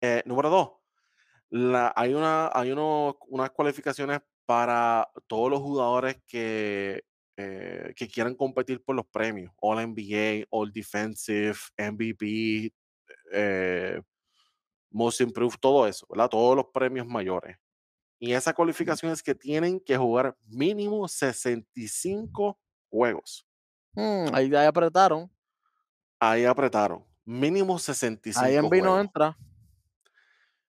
Eh, 0.00 0.22
número 0.26 0.50
dos, 0.50 0.70
la, 1.50 1.92
hay, 1.96 2.14
una, 2.14 2.50
hay 2.52 2.72
uno- 2.72 3.18
unas 3.28 3.50
cualificaciones 3.50 4.20
para 4.46 5.08
todos 5.26 5.50
los 5.50 5.60
jugadores 5.60 6.18
que, 6.26 7.04
eh, 7.36 7.94
que 7.96 8.08
quieran 8.08 8.34
competir 8.34 8.82
por 8.84 8.96
los 8.96 9.06
premios. 9.06 9.52
All 9.60 9.78
NBA, 9.80 10.46
All 10.50 10.72
Defensive, 10.72 11.56
MVP, 11.78 12.72
eh, 13.32 14.02
Most 14.90 15.20
Improved, 15.20 15.58
todo 15.60 15.86
eso, 15.86 16.06
¿verdad? 16.10 16.28
Todos 16.30 16.56
los 16.56 16.66
premios 16.72 17.06
mayores. 17.06 17.56
Y 18.18 18.32
esa 18.32 18.54
cualificación 18.54 19.12
es 19.12 19.22
que 19.22 19.34
tienen 19.34 19.80
que 19.80 19.96
jugar 19.96 20.36
mínimo 20.46 21.08
65 21.08 22.58
juegos. 22.90 23.46
Mm, 23.94 24.26
ahí, 24.34 24.54
ahí 24.54 24.66
apretaron. 24.66 25.30
Ahí 26.20 26.44
apretaron. 26.44 27.04
Mínimo 27.24 27.78
65 27.78 28.44
Ahí 28.44 28.56
en 28.56 28.68
vino 28.68 28.84
juegos. 28.90 29.00
entra. 29.00 29.36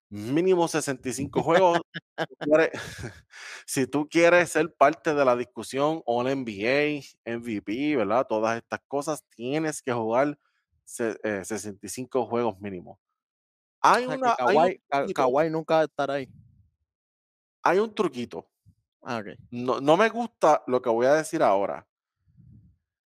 Mínimo 0.09 0.67
65 0.67 1.41
juegos. 1.43 1.79
Tú 2.15 2.35
quieres- 2.39 2.71
si 3.65 3.87
tú 3.87 4.07
quieres 4.09 4.49
ser 4.51 4.73
parte 4.73 5.13
de 5.13 5.25
la 5.25 5.35
discusión 5.35 6.01
All 6.05 6.27
NBA, 6.27 7.01
MVP, 7.25 7.95
¿verdad? 7.97 8.25
Todas 8.27 8.57
estas 8.57 8.79
cosas, 8.87 9.23
tienes 9.35 9.81
que 9.81 9.91
jugar 9.91 10.37
se- 10.85 11.17
eh, 11.23 11.43
65 11.43 12.25
juegos 12.27 12.59
mínimo. 12.61 12.99
Hay 13.81 14.05
O 14.05 14.07
sea, 14.07 14.15
que 14.15 14.21
una 14.21 14.35
hay 14.39 14.81
un 15.07 15.13
Kawhi, 15.13 15.49
nunca 15.49 15.75
va 15.75 15.81
a 15.81 15.85
estar 15.85 16.11
ahí. 16.11 16.29
hay 17.63 17.79
un 17.79 17.93
truquito. 17.93 18.47
Ah, 19.01 19.17
ok. 19.19 19.37
No 19.51 19.81
no 19.81 19.97
me 19.97 20.09
gusta 20.09 20.63
lo 20.67 20.81
que 20.81 20.89
voy 20.89 21.05
a 21.07 21.13
decir 21.13 21.43
ahora. 21.43 21.85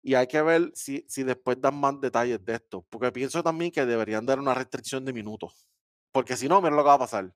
Y 0.08 0.14
hay 0.14 0.26
que 0.26 0.40
ver 0.40 0.72
si 0.74 1.04
si 1.06 1.22
después 1.22 1.60
dan 1.60 1.78
más 1.78 2.00
detalles 2.00 2.42
de 2.42 2.54
esto, 2.54 2.86
porque 2.88 3.12
pienso 3.12 3.42
también 3.42 3.70
que 3.70 3.84
deberían 3.84 4.24
dar 4.24 4.38
una 4.38 4.54
restricción 4.54 5.04
de 5.04 5.12
minutos, 5.12 5.68
porque 6.12 6.34
si 6.34 6.48
no, 6.48 6.62
mira 6.62 6.74
lo 6.74 6.82
que 6.82 6.88
va 6.88 6.94
a 6.94 6.98
pasar. 6.98 7.34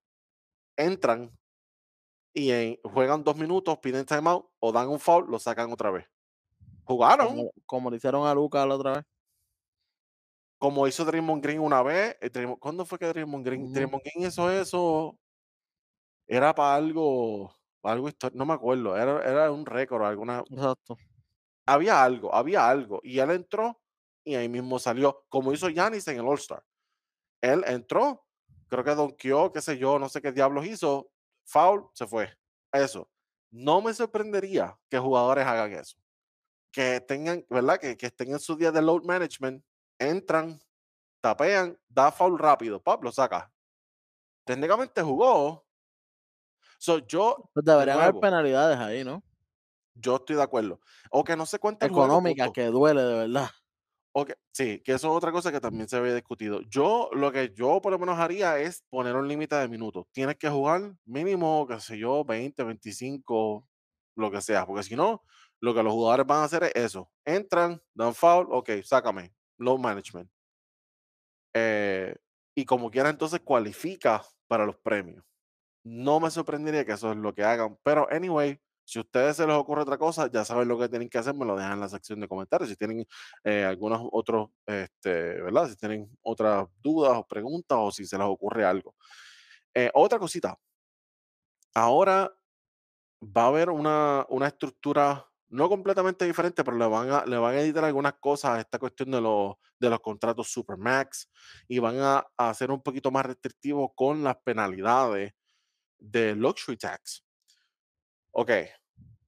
Entran 0.76 1.38
y 2.34 2.50
en 2.52 2.78
juegan 2.84 3.24
2 3.24 3.36
minutos, 3.36 3.78
piden 3.78 4.06
timeout 4.06 4.46
o 4.60 4.72
dan 4.72 4.88
un 4.88 5.00
foul, 5.00 5.26
lo 5.30 5.38
sacan 5.38 5.72
otra 5.72 5.90
vez. 5.90 6.06
Jugaron, 6.84 7.30
Como, 7.30 7.52
como 7.66 7.90
le 7.90 7.96
hicieron 7.96 8.26
a 8.26 8.34
Luca 8.34 8.66
la 8.66 8.74
otra 8.76 8.92
vez. 8.96 9.04
como 10.58 10.86
hizo 10.86 11.04
Draymond 11.04 11.42
Green 11.42 11.60
una 11.60 11.82
vez, 11.82 12.16
eh, 12.20 12.30
Draymond 12.30 12.58
¿cuándo 12.60 12.84
fue 12.86 12.98
que 12.98 13.06
Draymond 13.06 13.44
Green 13.44 13.68
Ujú. 13.68 13.72
Draymond 13.72 14.02
Green 14.04 14.28
hizo 14.28 14.50
eso? 14.50 15.18
Era 16.28 16.54
para 16.54 16.76
algo 16.76 17.54
para 17.80 17.94
algo 17.94 18.08
histórico, 18.08 18.38
no 18.38 18.46
me 18.46 18.54
acuerdo, 18.54 18.96
era 18.96 19.22
era 19.28 19.50
un 19.50 19.66
récord 19.66 20.04
alguna 20.04 20.44
Exacto. 20.50 20.96
Había 21.66 22.02
algo, 22.02 22.34
había 22.34 22.68
algo, 22.68 23.00
y 23.02 23.18
él 23.18 23.30
entró 23.30 23.80
y 24.24 24.34
ahí 24.34 24.48
mismo 24.48 24.78
salió, 24.78 25.24
como 25.28 25.52
hizo 25.52 25.68
Giannis 25.68 26.06
en 26.08 26.18
el 26.18 26.26
All-Star. 26.26 26.64
Él 27.40 27.64
entró, 27.66 28.24
creo 28.68 28.84
que 28.84 28.94
donkeó, 28.94 29.52
qué 29.52 29.60
sé 29.60 29.76
yo, 29.78 29.98
no 29.98 30.08
sé 30.08 30.22
qué 30.22 30.32
diablos 30.32 30.66
hizo, 30.66 31.10
foul, 31.44 31.88
se 31.92 32.06
fue. 32.06 32.32
Eso. 32.72 33.08
No 33.50 33.82
me 33.82 33.92
sorprendería 33.92 34.78
que 34.88 34.98
jugadores 34.98 35.44
hagan 35.46 35.72
eso. 35.72 35.98
Que 36.70 37.00
tengan, 37.00 37.44
¿verdad? 37.50 37.78
Que, 37.78 37.96
que 37.96 38.06
estén 38.06 38.32
en 38.32 38.38
su 38.38 38.56
día 38.56 38.72
de 38.72 38.80
load 38.80 39.02
management, 39.02 39.62
entran, 39.98 40.58
tapean, 41.20 41.78
da 41.88 42.10
foul 42.10 42.38
rápido, 42.38 42.82
pop, 42.82 43.02
lo 43.04 43.12
saca. 43.12 43.52
Técnicamente 44.44 45.02
jugó. 45.02 45.66
So, 46.78 46.98
yo, 46.98 47.50
Pues 47.52 47.64
de 47.64 47.72
deberían 47.72 48.00
haber 48.00 48.20
penalidades 48.20 48.78
ahí, 48.78 49.04
¿no? 49.04 49.22
Yo 49.94 50.16
estoy 50.16 50.36
de 50.36 50.42
acuerdo. 50.42 50.80
O 51.10 51.24
que 51.24 51.36
no 51.36 51.46
se 51.46 51.58
cuente 51.58 51.86
punto. 51.88 52.52
que 52.52 52.66
duele 52.66 53.02
de 53.02 53.14
verdad. 53.14 53.50
Ok, 54.14 54.32
sí, 54.52 54.82
que 54.84 54.92
eso 54.92 55.08
es 55.08 55.16
otra 55.16 55.32
cosa 55.32 55.50
que 55.50 55.60
también 55.60 55.88
se 55.88 55.96
había 55.96 56.14
discutido. 56.14 56.60
Yo, 56.68 57.08
lo 57.14 57.32
que 57.32 57.52
yo 57.54 57.80
por 57.80 57.92
lo 57.92 57.98
menos 57.98 58.18
haría 58.18 58.58
es 58.58 58.84
poner 58.90 59.16
un 59.16 59.26
límite 59.26 59.56
de 59.56 59.68
minutos. 59.68 60.04
Tienes 60.12 60.36
que 60.36 60.50
jugar 60.50 60.94
mínimo, 61.06 61.66
qué 61.66 61.80
sé 61.80 61.96
yo, 61.96 62.22
20, 62.22 62.62
25, 62.62 63.66
lo 64.16 64.30
que 64.30 64.42
sea, 64.42 64.66
porque 64.66 64.82
si 64.82 64.96
no, 64.96 65.22
lo 65.60 65.74
que 65.74 65.82
los 65.82 65.94
jugadores 65.94 66.26
van 66.26 66.40
a 66.40 66.44
hacer 66.44 66.64
es 66.64 66.72
eso. 66.74 67.10
Entran, 67.24 67.80
dan 67.94 68.14
foul, 68.14 68.48
ok, 68.50 68.70
sácame, 68.84 69.34
low 69.58 69.78
management. 69.78 70.30
Eh, 71.54 72.14
y 72.54 72.64
como 72.66 72.90
quiera, 72.90 73.08
entonces 73.08 73.40
cualifica 73.40 74.22
para 74.46 74.66
los 74.66 74.76
premios. 74.76 75.24
No 75.84 76.20
me 76.20 76.30
sorprendería 76.30 76.84
que 76.84 76.92
eso 76.92 77.12
es 77.12 77.16
lo 77.16 77.34
que 77.34 77.44
hagan, 77.44 77.78
pero 77.82 78.06
anyway, 78.10 78.60
si 78.84 78.98
a 78.98 79.02
ustedes 79.02 79.36
se 79.36 79.46
les 79.46 79.56
ocurre 79.56 79.82
otra 79.82 79.98
cosa, 79.98 80.30
ya 80.30 80.44
saben 80.44 80.68
lo 80.68 80.78
que 80.78 80.88
tienen 80.88 81.08
que 81.08 81.18
hacer, 81.18 81.34
me 81.34 81.44
lo 81.44 81.56
dejan 81.56 81.74
en 81.74 81.80
la 81.80 81.88
sección 81.88 82.20
de 82.20 82.28
comentarios. 82.28 82.68
Si 82.68 82.76
tienen 82.76 83.06
eh, 83.44 83.64
algunos 83.64 84.02
este, 84.66 85.40
¿verdad? 85.42 85.68
Si 85.68 85.76
tienen 85.76 86.10
otras 86.22 86.68
dudas 86.82 87.12
o 87.16 87.26
preguntas 87.26 87.78
o 87.80 87.90
si 87.90 88.06
se 88.06 88.18
les 88.18 88.26
ocurre 88.26 88.64
algo. 88.64 88.94
Eh, 89.74 89.90
otra 89.94 90.18
cosita, 90.18 90.58
ahora 91.74 92.32
va 93.22 93.44
a 93.44 93.46
haber 93.48 93.70
una, 93.70 94.26
una 94.28 94.48
estructura 94.48 95.26
no 95.48 95.68
completamente 95.68 96.24
diferente, 96.24 96.64
pero 96.64 96.78
le 96.78 96.86
van 96.86 97.10
a, 97.10 97.26
le 97.26 97.36
van 97.36 97.54
a 97.54 97.60
editar 97.60 97.84
algunas 97.84 98.14
cosas 98.14 98.52
a 98.52 98.60
esta 98.60 98.78
cuestión 98.78 99.10
de 99.10 99.20
los, 99.20 99.54
de 99.78 99.90
los 99.90 100.00
contratos 100.00 100.50
Supermax 100.50 101.30
y 101.68 101.78
van 101.78 101.98
a, 102.00 102.26
a 102.36 102.50
hacer 102.50 102.70
un 102.70 102.82
poquito 102.82 103.10
más 103.10 103.26
restrictivos 103.26 103.90
con 103.94 104.24
las 104.24 104.36
penalidades 104.44 105.32
de 105.98 106.34
luxury 106.34 106.76
tax. 106.78 107.22
Ok, 108.32 108.50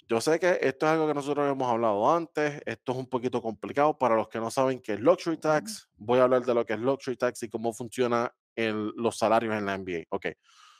yo 0.08 0.20
sé 0.20 0.38
que 0.38 0.58
esto 0.62 0.86
es 0.86 0.92
algo 0.92 1.06
que 1.06 1.14
nosotros 1.14 1.50
hemos 1.50 1.68
hablado 1.70 2.10
antes, 2.14 2.60
esto 2.66 2.92
es 2.92 2.98
un 2.98 3.06
poquito 3.06 3.40
complicado 3.42 3.96
para 3.98 4.16
los 4.16 4.28
que 4.28 4.38
no 4.40 4.50
saben 4.50 4.80
qué 4.80 4.94
es 4.94 5.00
luxury 5.00 5.36
tax. 5.38 5.88
Voy 5.96 6.18
a 6.18 6.24
hablar 6.24 6.44
de 6.44 6.54
lo 6.54 6.64
que 6.64 6.72
es 6.74 6.78
luxury 6.80 7.16
tax 7.16 7.42
y 7.42 7.48
cómo 7.48 7.72
funciona 7.72 8.34
el- 8.56 8.92
los 8.96 9.16
salarios 9.18 9.54
en 9.54 9.66
la 9.66 9.74
NBA. 9.78 10.04
Ok, 10.10 10.26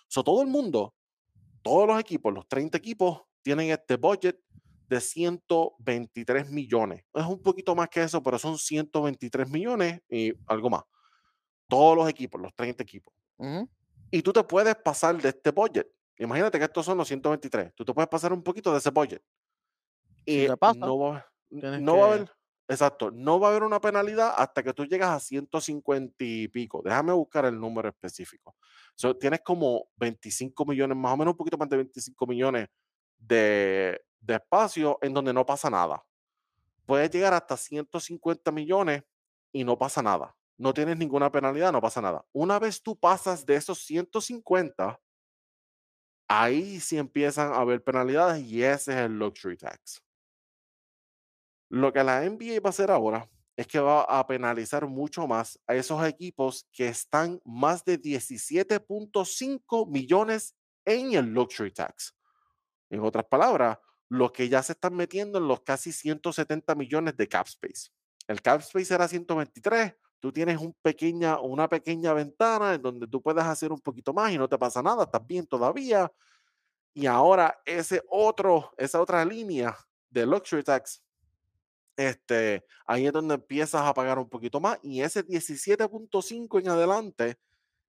so 0.09 0.23
todo 0.25 0.43
el 0.43 0.49
mundo, 0.49 0.95
todos 1.63 1.87
los 1.87 1.99
equipos, 2.01 2.33
los 2.33 2.47
30 2.49 2.79
equipos, 2.79 3.23
tienen 3.43 3.71
este 3.71 3.97
budget 3.97 4.39
de 4.89 5.01
123 5.01 6.51
millones. 6.51 7.05
Es 7.15 7.25
un 7.25 7.43
poquito 7.43 7.75
más 7.75 7.89
que 7.89 8.03
eso, 8.03 8.23
pero 8.23 8.39
son 8.39 8.59
123 8.59 9.49
millones 9.49 10.01
y 10.09 10.33
algo 10.47 10.71
más. 10.71 10.83
Todos 11.69 11.97
los 11.97 12.09
equipos, 12.09 12.41
los 12.41 12.55
30 12.55 12.83
equipos 12.83 13.13
y 14.11 14.23
tú 14.23 14.33
te 14.33 14.45
puedes 14.45 14.77
pasar 14.77 15.21
de 15.21 15.31
este 15.31 15.51
budget. 15.51 15.89
Imagínate 16.19 16.59
que 16.59 16.65
estos 16.65 16.87
son 16.87 16.99
los 16.99 17.09
123. 17.09 17.75
Tú 17.75 17.85
te 17.85 17.93
puedes 17.93 18.09
pasar 18.09 18.33
un 18.33 18.43
poquito 18.43 18.73
de 18.73 18.79
ese 18.79 18.91
budget. 18.91 19.23
Y 20.25 20.49
pasa, 20.57 20.79
no 20.79 20.99
va, 20.99 21.27
no 21.51 21.99
va 21.99 22.05
a 22.05 22.15
haber, 22.15 22.31
exacto, 22.67 23.11
no 23.11 23.39
va 23.39 23.49
a 23.49 23.51
haber 23.51 23.63
una 23.63 23.81
penalidad 23.81 24.33
hasta 24.37 24.63
que 24.63 24.73
tú 24.73 24.87
llegas 24.87 25.11
a 25.11 25.21
150 25.21 26.15
y 26.19 26.49
pico. 26.49 26.81
Déjame 26.83 27.13
buscar 27.13 27.45
el 27.45 27.59
número 27.61 27.89
específico. 27.89 28.57
So, 28.95 29.17
tienes 29.17 29.41
como 29.43 29.87
25 29.97 30.65
millones, 30.65 30.97
más 30.97 31.13
o 31.13 31.17
menos 31.17 31.33
un 31.33 31.39
poquito 31.39 31.59
más 31.59 31.69
de 31.69 31.77
25 31.77 32.27
millones 32.27 32.69
de, 33.19 34.01
de 34.21 34.35
espacio 34.35 34.99
en 35.03 35.13
donde 35.13 35.33
no 35.33 35.45
pasa 35.45 35.69
nada. 35.69 36.03
Puedes 36.87 37.11
llegar 37.11 37.35
hasta 37.35 37.57
150 37.57 38.51
millones 38.53 39.03
y 39.53 39.65
no 39.65 39.77
pasa 39.77 40.03
nada. 40.03 40.35
No 40.57 40.73
tienes 40.73 40.97
ninguna 40.97 41.31
penalidad, 41.31 41.73
no 41.73 41.81
pasa 41.81 42.01
nada. 42.01 42.25
Una 42.33 42.59
vez 42.59 42.83
tú 42.83 42.97
pasas 42.97 43.45
de 43.45 43.57
esos 43.57 43.79
150, 43.81 45.01
ahí 46.29 46.81
sí 46.81 46.99
empiezan 46.99 47.53
a 47.53 47.57
haber 47.57 47.83
penalidades 47.83 48.45
y 48.45 48.63
ese 48.63 48.93
es 48.93 48.99
el 48.99 49.19
luxury 49.19 49.57
tax. 49.57 50.03
Lo 51.69 51.93
que 51.93 52.05
la 52.05 52.23
NBA 52.23 52.61
va 52.61 52.69
a 52.69 52.71
hacer 52.71 52.91
ahora 52.91 53.29
es 53.57 53.67
que 53.67 53.79
va 53.79 54.03
a 54.03 54.27
penalizar 54.27 54.87
mucho 54.87 55.27
más 55.27 55.59
a 55.67 55.75
esos 55.75 56.05
equipos 56.07 56.69
que 56.73 56.89
están 56.89 57.41
más 57.45 57.85
de 57.85 58.01
17.5 58.01 59.91
millones 59.91 60.55
en 60.85 61.15
el 61.15 61.27
luxury 61.27 61.71
tax. 61.71 62.15
En 62.91 63.01
otras 63.01 63.25
palabras, 63.25 63.79
los 64.09 64.33
que 64.33 64.49
ya 64.49 64.63
se 64.63 64.73
están 64.73 64.95
metiendo 64.95 65.39
en 65.39 65.49
los 65.49 65.63
casi 65.63 65.93
170 65.93 66.75
millones 66.75 67.17
de 67.17 67.29
cap 67.29 67.47
space. 67.47 67.91
El 68.27 68.41
cap 68.43 68.61
space 68.61 68.95
era 68.95 69.09
123, 69.09 69.95
tú 70.25 70.33
tienes 70.33 70.59
un 70.59 70.73
pequeña, 70.81 71.39
una 71.39 71.69
pequeña 71.69 72.15
ventana 72.15 72.73
en 72.73 72.81
donde 72.81 73.07
tú 73.07 73.21
puedes 73.21 73.45
hacer 73.45 73.71
un 73.71 73.79
poquito 73.79 74.15
más 74.15 74.33
y 74.33 74.39
no 74.39 74.49
te 74.49 74.57
pasa 74.57 74.83
nada, 74.83 75.05
estás 75.05 75.27
bien 75.27 75.47
todavía. 75.47 76.11
Y 76.95 77.05
ahora 77.05 77.61
ese 77.67 78.03
otro, 78.09 78.73
esa 78.79 79.03
otra 79.03 79.23
línea 79.23 79.77
de 80.09 80.25
luxury 80.25 80.63
tax, 80.63 81.03
este, 81.95 82.65
ahí 82.87 83.07
es 83.07 83.13
donde 83.13 83.35
empiezas 83.35 83.83
a 83.83 83.93
pagar 83.93 84.19
un 84.19 84.31
poquito 84.31 84.61
más 84.61 84.79
y 84.83 85.03
ese 85.03 85.27
17.5 85.27 86.59
en 86.59 86.69
adelante, 86.71 87.37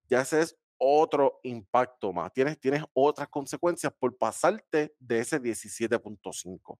ya 0.09 0.19
ese 0.19 0.41
es 0.41 0.57
otro 0.77 1.39
impacto 1.43 2.11
más. 2.11 2.33
Tienes, 2.33 2.59
tienes 2.59 2.83
otras 2.91 3.29
consecuencias 3.29 3.93
por 3.97 4.17
pasarte 4.17 4.93
de 4.99 5.19
ese 5.19 5.41
17.5. 5.41 6.77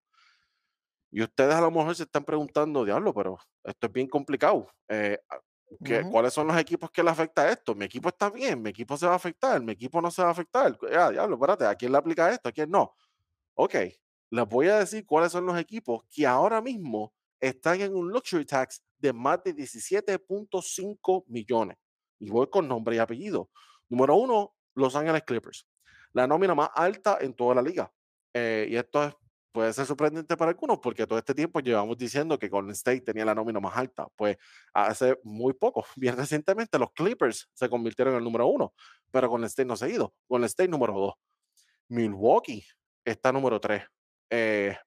Y 1.16 1.22
ustedes 1.24 1.56
a 1.56 1.62
lo 1.62 1.72
mejor 1.72 1.96
se 1.96 2.04
están 2.04 2.26
preguntando, 2.26 2.84
diablo, 2.84 3.14
pero 3.14 3.38
esto 3.64 3.88
es 3.88 3.94
bien 3.94 4.08
complicado. 4.08 4.68
eh, 4.90 5.18
a- 5.30 5.40
¿qué-. 5.84 6.02
¿Cuáles 6.12 6.34
son 6.34 6.46
los 6.48 6.58
equipos 6.58 6.92
que 6.92 7.02
le 7.02 7.10
afecta 7.10 7.50
esto? 7.50 7.74
Mi 7.74 7.86
equipo 7.86 8.10
está 8.10 8.30
bien, 8.30 8.62
mi 8.62 8.72
equipo 8.72 8.98
se 8.98 9.06
va 9.08 9.14
a 9.14 9.16
afectar, 9.16 9.62
mi 9.62 9.72
equipo 9.72 10.02
no 10.02 10.12
se 10.12 10.22
va 10.22 10.28
a 10.28 10.32
afectar. 10.32 10.78
Diablo, 10.78 11.36
espérate, 11.36 11.66
¿a 11.66 11.76
quién 11.76 11.94
le 11.94 11.98
aplica 12.00 12.30
esto? 12.32 12.50
¿A 12.50 12.52
quién 12.52 12.70
no? 12.70 12.94
Ok, 13.56 13.76
les 14.30 14.46
voy 14.50 14.68
a 14.68 14.80
decir 14.80 15.06
cuáles 15.06 15.32
son 15.32 15.46
los 15.46 15.58
equipos 15.58 16.04
que 16.14 16.28
ahora 16.28 16.62
mismo 16.62 17.14
están 17.40 17.80
en 17.80 17.96
un 17.96 18.10
luxury 18.12 18.46
tax 18.46 18.84
de 18.98 19.14
más 19.14 19.42
de 19.44 19.54
17.5 19.56 21.24
millones. 21.28 21.78
Y 22.20 22.30
voy 22.30 22.48
con 22.50 22.68
nombre 22.68 22.96
y 22.96 23.00
apellido. 23.00 23.50
Número 23.90 24.16
uno, 24.16 24.54
Los 24.76 24.96
Ángeles 24.96 25.24
Clippers. 25.24 25.66
La 26.14 26.28
nómina 26.28 26.54
más 26.56 26.70
alta 26.76 27.18
en 27.22 27.34
toda 27.34 27.56
la 27.56 27.62
liga. 27.62 27.92
Eh, 28.34 28.68
y 28.70 28.76
esto 28.76 29.04
es- 29.06 29.16
puede 29.56 29.72
ser 29.72 29.86
sorprendente 29.86 30.36
para 30.36 30.52
algunos 30.52 30.80
porque 30.80 31.08
todo 31.08 31.18
este 31.18 31.34
tiempo 31.34 31.62
llevamos 31.62 31.98
diciendo 31.98 32.38
que 32.38 32.50
Golden 32.50 32.74
State 32.74 33.00
tenía 33.02 33.24
la 33.24 33.34
nómina 33.34 33.62
más 33.62 33.78
alta. 33.78 34.06
Pues 34.18 34.38
hace 34.74 35.18
muy 35.24 35.54
poco, 35.54 35.86
bien 35.96 36.18
recientemente, 36.18 36.78
los 36.78 36.92
Clippers 36.92 37.50
se 37.54 37.70
convirtieron 37.70 38.14
en 38.14 38.18
el 38.18 38.24
número 38.26 38.48
uno, 38.48 38.74
pero 39.12 39.30
Golden 39.30 39.48
State 39.48 39.66
no 39.66 39.78
se 39.78 39.86
ha 39.86 39.90
ido. 39.90 40.14
Golden 40.28 40.48
State 40.48 40.68
número 40.68 40.94
dos. 40.94 41.14
Milwaukee 41.88 42.66
está 43.06 43.32
número 43.32 43.60
3. 43.60 43.84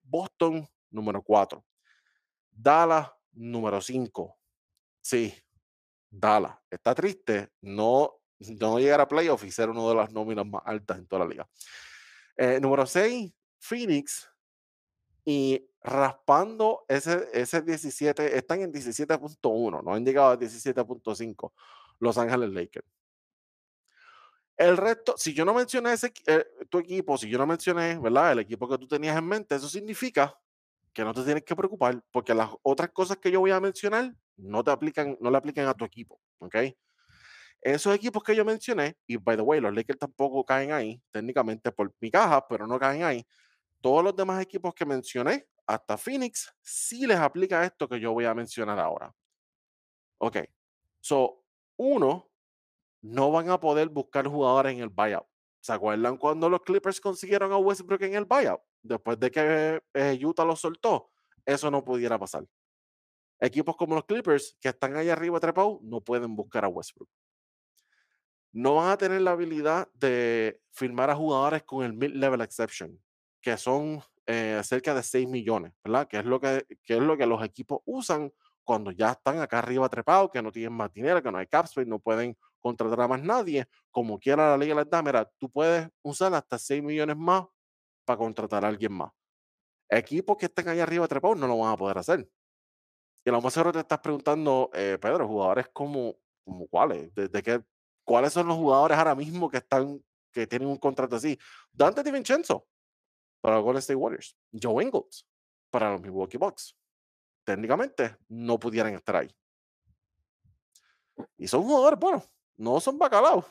Boston, 0.03 0.69
número 0.91 1.23
4. 1.23 1.65
Dallas, 2.51 3.11
número 3.33 3.81
5. 3.81 4.39
Sí, 5.01 5.33
Dallas. 6.11 6.57
Está 6.69 6.95
triste 6.95 7.49
no, 7.63 8.21
no 8.41 8.79
llegar 8.79 9.01
a 9.01 9.09
playoff 9.09 9.45
y 9.45 9.51
ser 9.51 9.71
una 9.71 9.89
de 9.89 9.95
las 9.95 10.13
nóminas 10.13 10.45
más 10.45 10.63
altas 10.65 10.99
en 10.99 11.07
toda 11.07 11.25
la 11.25 11.31
liga. 11.31 11.49
Eh, 12.37 12.59
número 12.61 12.85
6, 12.85 13.33
Phoenix. 13.59 14.29
Y 15.31 15.71
raspando 15.83 16.87
ese, 16.89 17.29
ese 17.35 17.61
17, 17.61 18.39
están 18.39 18.63
en 18.63 18.73
17.1, 18.73 19.85
no 19.85 19.93
han 19.93 20.03
llegado 20.03 20.31
a 20.31 20.39
17.5. 20.39 21.53
Los 22.01 22.17
Ángeles 22.17 22.49
Lakers. 22.49 22.87
El 24.57 24.79
resto, 24.79 25.19
si 25.19 25.35
yo 25.35 25.45
no 25.45 25.53
mencioné 25.53 25.93
ese, 25.93 26.15
eh, 26.27 26.47
tu 26.71 26.79
equipo, 26.79 27.19
si 27.19 27.29
yo 27.29 27.37
no 27.37 27.47
mencioné, 27.47 27.99
¿verdad? 27.99 28.33
El 28.33 28.39
equipo 28.39 28.67
que 28.71 28.79
tú 28.79 28.89
tenías 28.89 29.19
en 29.19 29.27
mente, 29.27 29.55
eso 29.55 29.69
significa 29.69 30.35
que 30.95 31.05
no 31.05 31.13
te 31.13 31.23
tienes 31.25 31.45
que 31.45 31.55
preocupar 31.55 32.03
porque 32.11 32.33
las 32.33 32.49
otras 32.63 32.89
cosas 32.93 33.19
que 33.19 33.31
yo 33.31 33.41
voy 33.41 33.51
a 33.51 33.61
mencionar 33.61 34.15
no 34.39 34.65
te 34.65 34.71
aplican, 34.71 35.19
no 35.21 35.31
le 35.31 35.37
aplican 35.37 35.67
a 35.67 35.75
tu 35.75 35.85
equipo, 35.85 36.19
¿ok? 36.39 36.57
Esos 37.61 37.95
equipos 37.95 38.23
que 38.23 38.35
yo 38.35 38.47
mencioné, 38.47 38.97
y 39.07 39.19
by 39.19 39.37
the 39.37 39.43
way, 39.43 39.61
los 39.61 39.75
Lakers 39.75 39.99
tampoco 39.99 40.43
caen 40.47 40.73
ahí, 40.73 41.03
técnicamente 41.11 41.71
por 41.71 41.93
mi 42.01 42.11
caja, 42.11 42.49
pero 42.49 42.67
no 42.67 42.79
caen 42.79 43.03
ahí. 43.03 43.27
Todos 43.81 44.03
los 44.03 44.17
demás 44.17 44.43
equipos 44.43 44.75
que 44.75 44.85
mencioné, 44.85 45.49
hasta 45.67 45.97
Phoenix, 45.97 46.53
sí 46.63 47.07
les 47.07 47.19
aplica 47.19 47.65
esto 47.65 47.89
que 47.89 48.01
yo 48.01 48.13
voy 48.13 48.25
a 48.25 48.35
mencionar 48.35 48.79
ahora. 48.79 49.15
Ok, 50.19 50.39
so, 51.01 51.45
uno, 51.77 52.31
no 53.03 53.31
van 53.31 53.51
a 53.51 53.61
poder 53.61 53.89
buscar 53.89 54.27
jugadores 54.27 54.73
en 54.73 54.81
el 54.81 54.89
buyout. 54.89 55.27
¿Se 55.61 55.73
acuerdan 55.73 56.17
cuando 56.17 56.49
los 56.49 56.63
Clippers 56.63 57.01
consiguieron 57.01 57.53
a 57.53 57.59
Westbrook 57.59 58.03
en 58.03 58.15
el 58.15 58.25
buyout? 58.25 58.61
Después 58.83 59.19
de 59.21 59.31
que 59.31 59.83
eh, 59.95 60.19
Utah 60.25 60.45
lo 60.45 60.57
soltó, 60.57 61.11
eso 61.45 61.71
no 61.71 61.85
pudiera 61.85 62.19
pasar. 62.19 62.45
Equipos 63.41 63.77
como 63.77 63.95
los 63.95 64.05
Clippers, 64.05 64.57
que 64.61 64.71
están 64.71 64.97
ahí 64.97 65.09
arriba 65.09 65.39
trepados, 65.39 65.81
no 65.83 66.01
pueden 66.01 66.35
buscar 66.35 66.65
a 66.65 66.69
Westbrook. 66.69 67.09
No 68.53 68.77
van 68.77 68.91
a 68.91 68.97
tener 68.97 69.21
la 69.21 69.33
habilidad 69.33 69.89
de 69.95 70.61
firmar 70.73 71.11
a 71.11 71.15
jugadores 71.15 71.63
con 71.63 71.85
el 71.85 71.93
mid-level 71.93 72.41
exception, 72.41 73.01
que 73.41 73.57
son 73.57 74.03
eh, 74.27 74.61
cerca 74.63 74.95
de 74.95 75.03
6 75.03 75.29
millones, 75.29 75.73
¿verdad? 75.83 76.07
Que 76.07 76.19
es, 76.19 76.25
lo 76.25 76.41
que, 76.41 76.67
que 76.85 76.97
es 76.97 77.03
lo 77.03 77.17
que 77.17 77.27
los 77.27 77.43
equipos 77.43 77.81
usan 77.87 78.33
cuando 78.65 78.91
ya 78.91 79.13
están 79.13 79.41
acá 79.41 79.61
arriba 79.61 79.89
trepados, 79.89 80.31
que 80.31 80.43
no 80.43 80.53
tienen 80.53 80.75
más 80.75 80.93
dinero, 80.93 81.23
que 81.23 81.33
no 81.33 81.39
hay 81.39 81.47
cap 81.47 81.67
no 81.87 81.99
pueden 81.99 82.37
contratar 82.61 83.01
a 83.01 83.09
más 83.09 83.23
nadie, 83.23 83.67
como 83.91 84.19
quiera 84.19 84.51
la 84.51 84.59
liga 84.59 84.75
les 84.75 84.91
da, 84.91 85.03
mira, 85.03 85.25
tú 85.39 85.51
puedes 85.51 85.89
usar 86.03 86.35
hasta 86.35 86.59
6 86.59 86.83
millones 86.83 87.17
más 87.17 87.47
para 88.05 88.19
contratar 88.19 88.65
a 88.65 88.69
alguien 88.69 88.93
más. 88.93 89.11
Equipos 89.89 90.37
que 90.37 90.47
estén 90.47 90.69
ahí 90.69 90.81
arriba 90.81 91.09
trepados 91.09 91.39
no 91.39 91.47
lo 91.47 91.59
van 91.59 91.73
a 91.73 91.77
poder 91.79 91.97
hacer. 91.97 92.29
Y 93.25 93.31
a 93.31 93.33
lo 93.33 93.51
seguro 93.51 93.73
te 93.73 93.81
estás 93.81 94.01
preguntando, 94.01 94.71
eh, 94.75 94.99
Pedro, 95.01 95.27
jugadores 95.27 95.69
como, 95.73 96.17
como 96.45 96.67
cuáles, 96.69 97.15
¿De, 97.15 97.43
qué, 97.43 97.63
cuáles 98.05 98.35
son 98.35 98.49
los 98.49 98.57
jugadores 98.59 98.99
ahora 98.99 99.15
mismo 99.15 99.49
que 99.49 99.57
están, 99.59 100.05
que 100.31 100.47
tienen 100.47 100.69
un 100.69 100.77
contrato 100.77 101.17
así. 101.17 101.39
Dante 101.73 102.03
DiVincenzo 102.03 102.67
para 103.41 103.57
los 103.57 103.65
Golden 103.65 103.79
State 103.79 103.97
Warriors, 103.97 104.37
Joe 104.53 104.83
Ingles 104.83 105.27
para 105.71 105.93
los 105.93 106.01
Milwaukee 106.01 106.39
Bucks 106.39 106.75
técnicamente 107.49 108.15
no 108.29 108.59
pudieran 108.59 108.95
estar 108.95 109.17
ahí. 109.17 109.35
Y 111.39 111.49
son 111.49 111.63
jugadores, 111.63 111.99
bueno, 111.99 112.23
no 112.59 112.79
son 112.79 112.99
bacalaos. 112.99 113.47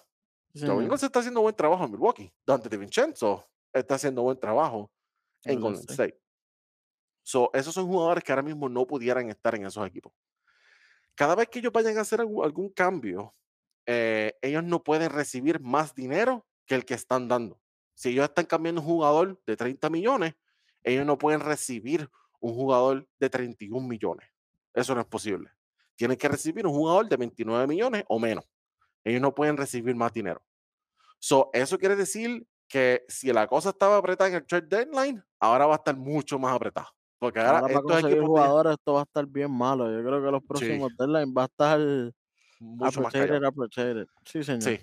Sí, 0.53 0.67
se 0.97 1.05
está 1.07 1.19
haciendo 1.19 1.41
buen 1.41 1.55
trabajo 1.55 1.83
en 1.83 1.91
Milwaukee. 1.91 2.31
Dante 2.45 2.69
De 2.69 2.77
Vincenzo 2.77 3.49
está 3.73 3.95
haciendo 3.95 4.21
buen 4.21 4.39
trabajo 4.39 4.91
en 5.43 5.59
Golden 5.59 5.83
State. 5.89 6.19
So, 7.23 7.49
esos 7.53 7.73
son 7.73 7.87
jugadores 7.87 8.23
que 8.23 8.31
ahora 8.31 8.43
mismo 8.43 8.69
no 8.69 8.85
pudieran 8.85 9.29
estar 9.29 9.55
en 9.55 9.65
esos 9.65 9.85
equipos. 9.87 10.13
Cada 11.15 11.35
vez 11.35 11.49
que 11.49 11.59
ellos 11.59 11.73
vayan 11.73 11.97
a 11.97 12.01
hacer 12.01 12.21
algún, 12.21 12.69
cambio, 12.69 13.35
eh, 13.87 14.37
ellos 14.43 14.63
no 14.63 14.83
pueden 14.83 15.09
recibir 15.09 15.59
más 15.59 15.95
dinero 15.95 16.45
que 16.67 16.75
el 16.75 16.85
que 16.85 16.93
están 16.93 17.27
dando. 17.27 17.59
Si 17.97 18.09
ellos 18.09 18.25
están 18.25 18.45
cambiando 18.45 18.79
un 18.79 18.85
jugador 18.85 19.41
de 19.43 19.57
30 19.57 19.89
millones, 19.89 20.35
ellos 20.83 21.03
no 21.03 21.17
pueden 21.17 21.39
recibir 21.39 22.07
un 22.39 22.53
jugador 22.53 23.07
de 23.19 23.27
31 23.27 23.87
millones. 23.87 24.29
Eso 24.71 24.93
no 24.93 25.01
es 25.01 25.07
posible. 25.07 25.49
Tienen 25.95 26.15
que 26.15 26.27
recibir 26.27 26.67
un 26.67 26.73
jugador 26.73 27.09
de 27.09 27.17
29 27.17 27.65
millones 27.65 28.03
o 28.07 28.19
menos. 28.19 28.45
Ellos 29.03 29.19
no 29.19 29.33
pueden 29.33 29.57
recibir 29.57 29.95
más 29.95 30.13
dinero. 30.13 30.43
So, 31.17 31.49
eso 31.53 31.79
quiere 31.79 31.95
decir 31.95 32.47
que 32.67 33.03
si 33.07 33.33
la 33.33 33.47
cosa 33.47 33.69
estaba 33.69 33.97
apretada 33.97 34.29
en 34.29 34.35
el 34.35 34.45
trade 34.45 34.67
deadline, 34.67 35.23
ahora 35.39 35.65
va 35.65 35.73
a 35.73 35.77
estar 35.77 35.97
mucho 35.97 36.37
más 36.37 36.53
apretada. 36.53 36.93
Porque 37.17 37.39
ahora, 37.39 37.61
ahora 37.61 37.73
para 37.73 37.81
conseguir 37.81 38.21
jugadores 38.21 38.73
esto 38.73 38.93
va 38.93 38.99
a 38.99 39.03
estar 39.05 39.25
bien 39.25 39.51
malo. 39.51 39.91
Yo 39.91 40.07
creo 40.07 40.23
que 40.23 40.31
los 40.31 40.43
próximos 40.43 40.91
deadline 40.95 41.33
va 41.35 41.41
a 41.41 41.45
estar 41.45 41.79
mucho 42.59 43.01
más 43.01 43.11
Sí, 44.23 44.43
señor. 44.43 44.61
Sí. 44.61 44.79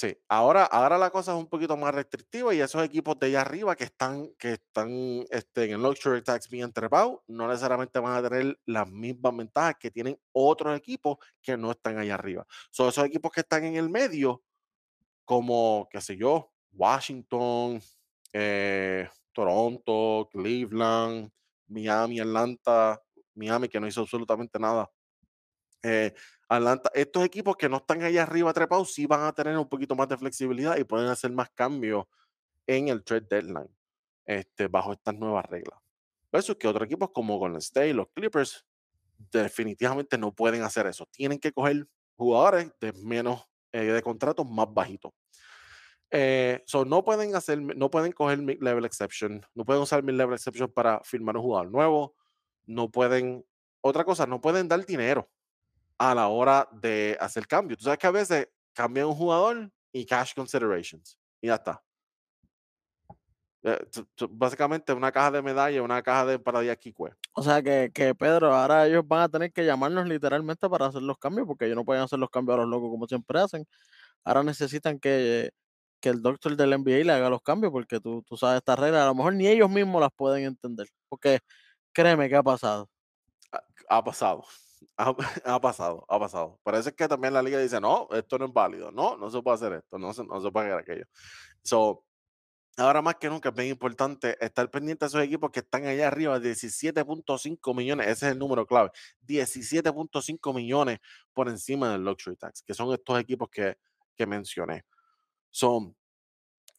Sí, 0.00 0.16
ahora, 0.30 0.64
ahora 0.64 0.96
la 0.96 1.10
cosa 1.10 1.32
es 1.32 1.38
un 1.38 1.46
poquito 1.46 1.76
más 1.76 1.94
restrictiva 1.94 2.54
y 2.54 2.60
esos 2.62 2.82
equipos 2.82 3.18
de 3.18 3.26
allá 3.26 3.42
arriba 3.42 3.76
que 3.76 3.84
están, 3.84 4.30
que 4.38 4.52
están 4.54 4.88
este, 5.28 5.64
en 5.64 5.72
el 5.72 5.82
Luxury 5.82 6.22
Tax 6.22 6.48
bien 6.48 6.72
trepados, 6.72 7.18
no 7.26 7.46
necesariamente 7.46 7.98
van 7.98 8.16
a 8.16 8.26
tener 8.26 8.58
las 8.64 8.88
mismas 8.88 9.36
ventajas 9.36 9.74
que 9.78 9.90
tienen 9.90 10.18
otros 10.32 10.74
equipos 10.74 11.18
que 11.42 11.54
no 11.58 11.70
están 11.70 11.98
allá 11.98 12.14
arriba. 12.14 12.46
Son 12.70 12.88
esos 12.88 13.04
equipos 13.04 13.30
que 13.30 13.40
están 13.42 13.62
en 13.64 13.76
el 13.76 13.90
medio, 13.90 14.42
como, 15.26 15.86
qué 15.90 16.00
sé 16.00 16.16
yo, 16.16 16.50
Washington, 16.72 17.82
eh, 18.32 19.06
Toronto, 19.34 20.30
Cleveland, 20.32 21.30
Miami, 21.68 22.20
Atlanta, 22.20 23.02
Miami 23.34 23.68
que 23.68 23.78
no 23.78 23.86
hizo 23.86 24.00
absolutamente 24.00 24.58
nada. 24.58 24.90
Eh, 25.82 26.12
Atlanta, 26.48 26.90
estos 26.94 27.24
equipos 27.24 27.56
que 27.56 27.68
no 27.68 27.78
están 27.78 28.02
allá 28.02 28.24
arriba 28.24 28.52
trepados 28.52 28.92
sí 28.92 29.06
van 29.06 29.22
a 29.22 29.32
tener 29.32 29.56
un 29.56 29.68
poquito 29.68 29.94
más 29.94 30.08
de 30.08 30.18
flexibilidad 30.18 30.76
y 30.76 30.84
pueden 30.84 31.08
hacer 31.08 31.32
más 31.32 31.48
cambios 31.50 32.06
en 32.66 32.88
el 32.88 33.02
trade 33.04 33.26
deadline 33.30 33.70
este, 34.26 34.66
bajo 34.66 34.92
estas 34.92 35.14
nuevas 35.14 35.46
reglas. 35.46 35.78
Es 36.32 36.52
que 36.58 36.68
otros 36.68 36.86
equipos 36.86 37.10
como 37.12 37.38
Golden 37.38 37.58
State, 37.58 37.94
los 37.94 38.08
Clippers, 38.14 38.64
definitivamente 39.32 40.16
no 40.18 40.32
pueden 40.32 40.62
hacer 40.62 40.86
eso. 40.86 41.06
Tienen 41.10 41.38
que 41.38 41.52
coger 41.52 41.86
jugadores 42.16 42.72
de 42.80 42.92
menos, 42.92 43.44
eh, 43.72 43.84
de 43.84 44.02
contratos 44.02 44.48
más 44.48 44.66
bajitos. 44.72 45.12
Eh, 46.10 46.64
no 46.86 47.04
pueden 47.04 47.34
hacer, 47.36 47.60
no 47.60 47.90
pueden 47.90 48.12
coger 48.12 48.38
mid-level 48.38 48.84
exception, 48.84 49.44
no 49.54 49.64
pueden 49.64 49.82
usar 49.82 50.02
mid-level 50.02 50.34
exception 50.34 50.70
para 50.70 51.00
firmar 51.04 51.36
un 51.36 51.42
jugador 51.42 51.70
nuevo, 51.70 52.16
no 52.66 52.90
pueden, 52.90 53.44
otra 53.80 54.04
cosa, 54.04 54.26
no 54.26 54.40
pueden 54.40 54.68
dar 54.68 54.84
dinero 54.84 55.28
a 56.00 56.14
la 56.14 56.28
hora 56.28 56.66
de 56.72 57.14
hacer 57.20 57.46
cambio. 57.46 57.76
Tú 57.76 57.84
sabes 57.84 57.98
que 57.98 58.06
a 58.06 58.10
veces 58.10 58.48
cambian 58.72 59.06
un 59.06 59.14
jugador 59.14 59.70
y 59.92 60.06
cash 60.06 60.32
considerations 60.34 61.18
y 61.42 61.48
ya 61.48 61.56
está. 61.56 61.82
Eh, 63.62 63.78
básicamente 64.30 64.94
una 64.94 65.12
caja 65.12 65.30
de 65.30 65.42
medalla, 65.42 65.82
una 65.82 66.02
caja 66.02 66.24
de 66.24 66.38
paradilla 66.38 66.74
Kikwe. 66.74 67.12
O 67.34 67.42
sea 67.42 67.62
que, 67.62 67.90
que, 67.92 68.14
Pedro, 68.14 68.54
ahora 68.54 68.86
ellos 68.86 69.06
van 69.06 69.20
a 69.20 69.28
tener 69.28 69.52
que 69.52 69.66
llamarnos 69.66 70.08
literalmente 70.08 70.70
para 70.70 70.86
hacer 70.86 71.02
los 71.02 71.18
cambios, 71.18 71.46
porque 71.46 71.66
ellos 71.66 71.76
no 71.76 71.84
pueden 71.84 72.02
hacer 72.02 72.18
los 72.18 72.30
cambios 72.30 72.56
a 72.56 72.62
los 72.62 72.70
locos 72.70 72.88
como 72.88 73.06
siempre 73.06 73.38
hacen. 73.38 73.66
Ahora 74.24 74.42
necesitan 74.42 74.98
que, 74.98 75.50
que 76.00 76.08
el 76.08 76.22
doctor 76.22 76.56
del 76.56 76.70
NBA 76.80 77.04
le 77.04 77.12
haga 77.12 77.28
los 77.28 77.42
cambios, 77.42 77.72
porque 77.72 78.00
tú, 78.00 78.22
tú 78.22 78.38
sabes 78.38 78.56
esta 78.56 78.74
regla, 78.74 79.02
a 79.02 79.06
lo 79.08 79.14
mejor 79.14 79.34
ni 79.34 79.46
ellos 79.48 79.68
mismos 79.68 80.00
las 80.00 80.10
pueden 80.16 80.44
entender. 80.46 80.88
Porque 81.10 81.40
créeme 81.92 82.30
que 82.30 82.36
ha 82.36 82.42
pasado. 82.42 82.88
ha 83.90 84.02
pasado. 84.02 84.46
Ha, 85.44 85.60
pasado, 85.60 86.04
ha 86.08 86.18
pasado. 86.18 86.60
Parece 86.62 86.92
que 86.94 87.08
también 87.08 87.34
la 87.34 87.42
liga 87.42 87.58
dice, 87.58 87.80
no, 87.80 88.08
esto 88.12 88.38
no 88.38 88.46
es 88.46 88.52
válido, 88.52 88.90
no, 88.90 89.16
no 89.16 89.30
se 89.30 89.40
puede 89.42 89.54
hacer 89.56 89.72
esto, 89.74 89.98
no 89.98 90.12
se, 90.12 90.24
no 90.24 90.40
se 90.40 90.50
puede 90.50 90.66
hacer 90.66 90.78
aquello. 90.80 91.04
So, 91.62 92.04
ahora 92.76 93.02
más 93.02 93.16
que 93.16 93.28
nunca 93.28 93.50
es 93.50 93.54
bien 93.54 93.68
importante 93.68 94.36
estar 94.44 94.70
pendiente 94.70 95.04
de 95.04 95.08
esos 95.08 95.22
equipos 95.22 95.50
que 95.50 95.60
están 95.60 95.86
allá 95.86 96.08
arriba, 96.08 96.38
17.5 96.38 97.74
millones, 97.74 98.08
ese 98.08 98.26
es 98.26 98.32
el 98.32 98.38
número 98.38 98.66
clave, 98.66 98.90
17.5 99.26 100.54
millones 100.54 100.98
por 101.32 101.48
encima 101.48 101.92
del 101.92 102.04
luxury 102.04 102.36
tax, 102.36 102.62
que 102.62 102.74
son 102.74 102.92
estos 102.92 103.18
equipos 103.20 103.48
que, 103.50 103.76
que 104.16 104.26
mencioné. 104.26 104.84
Son, 105.50 105.96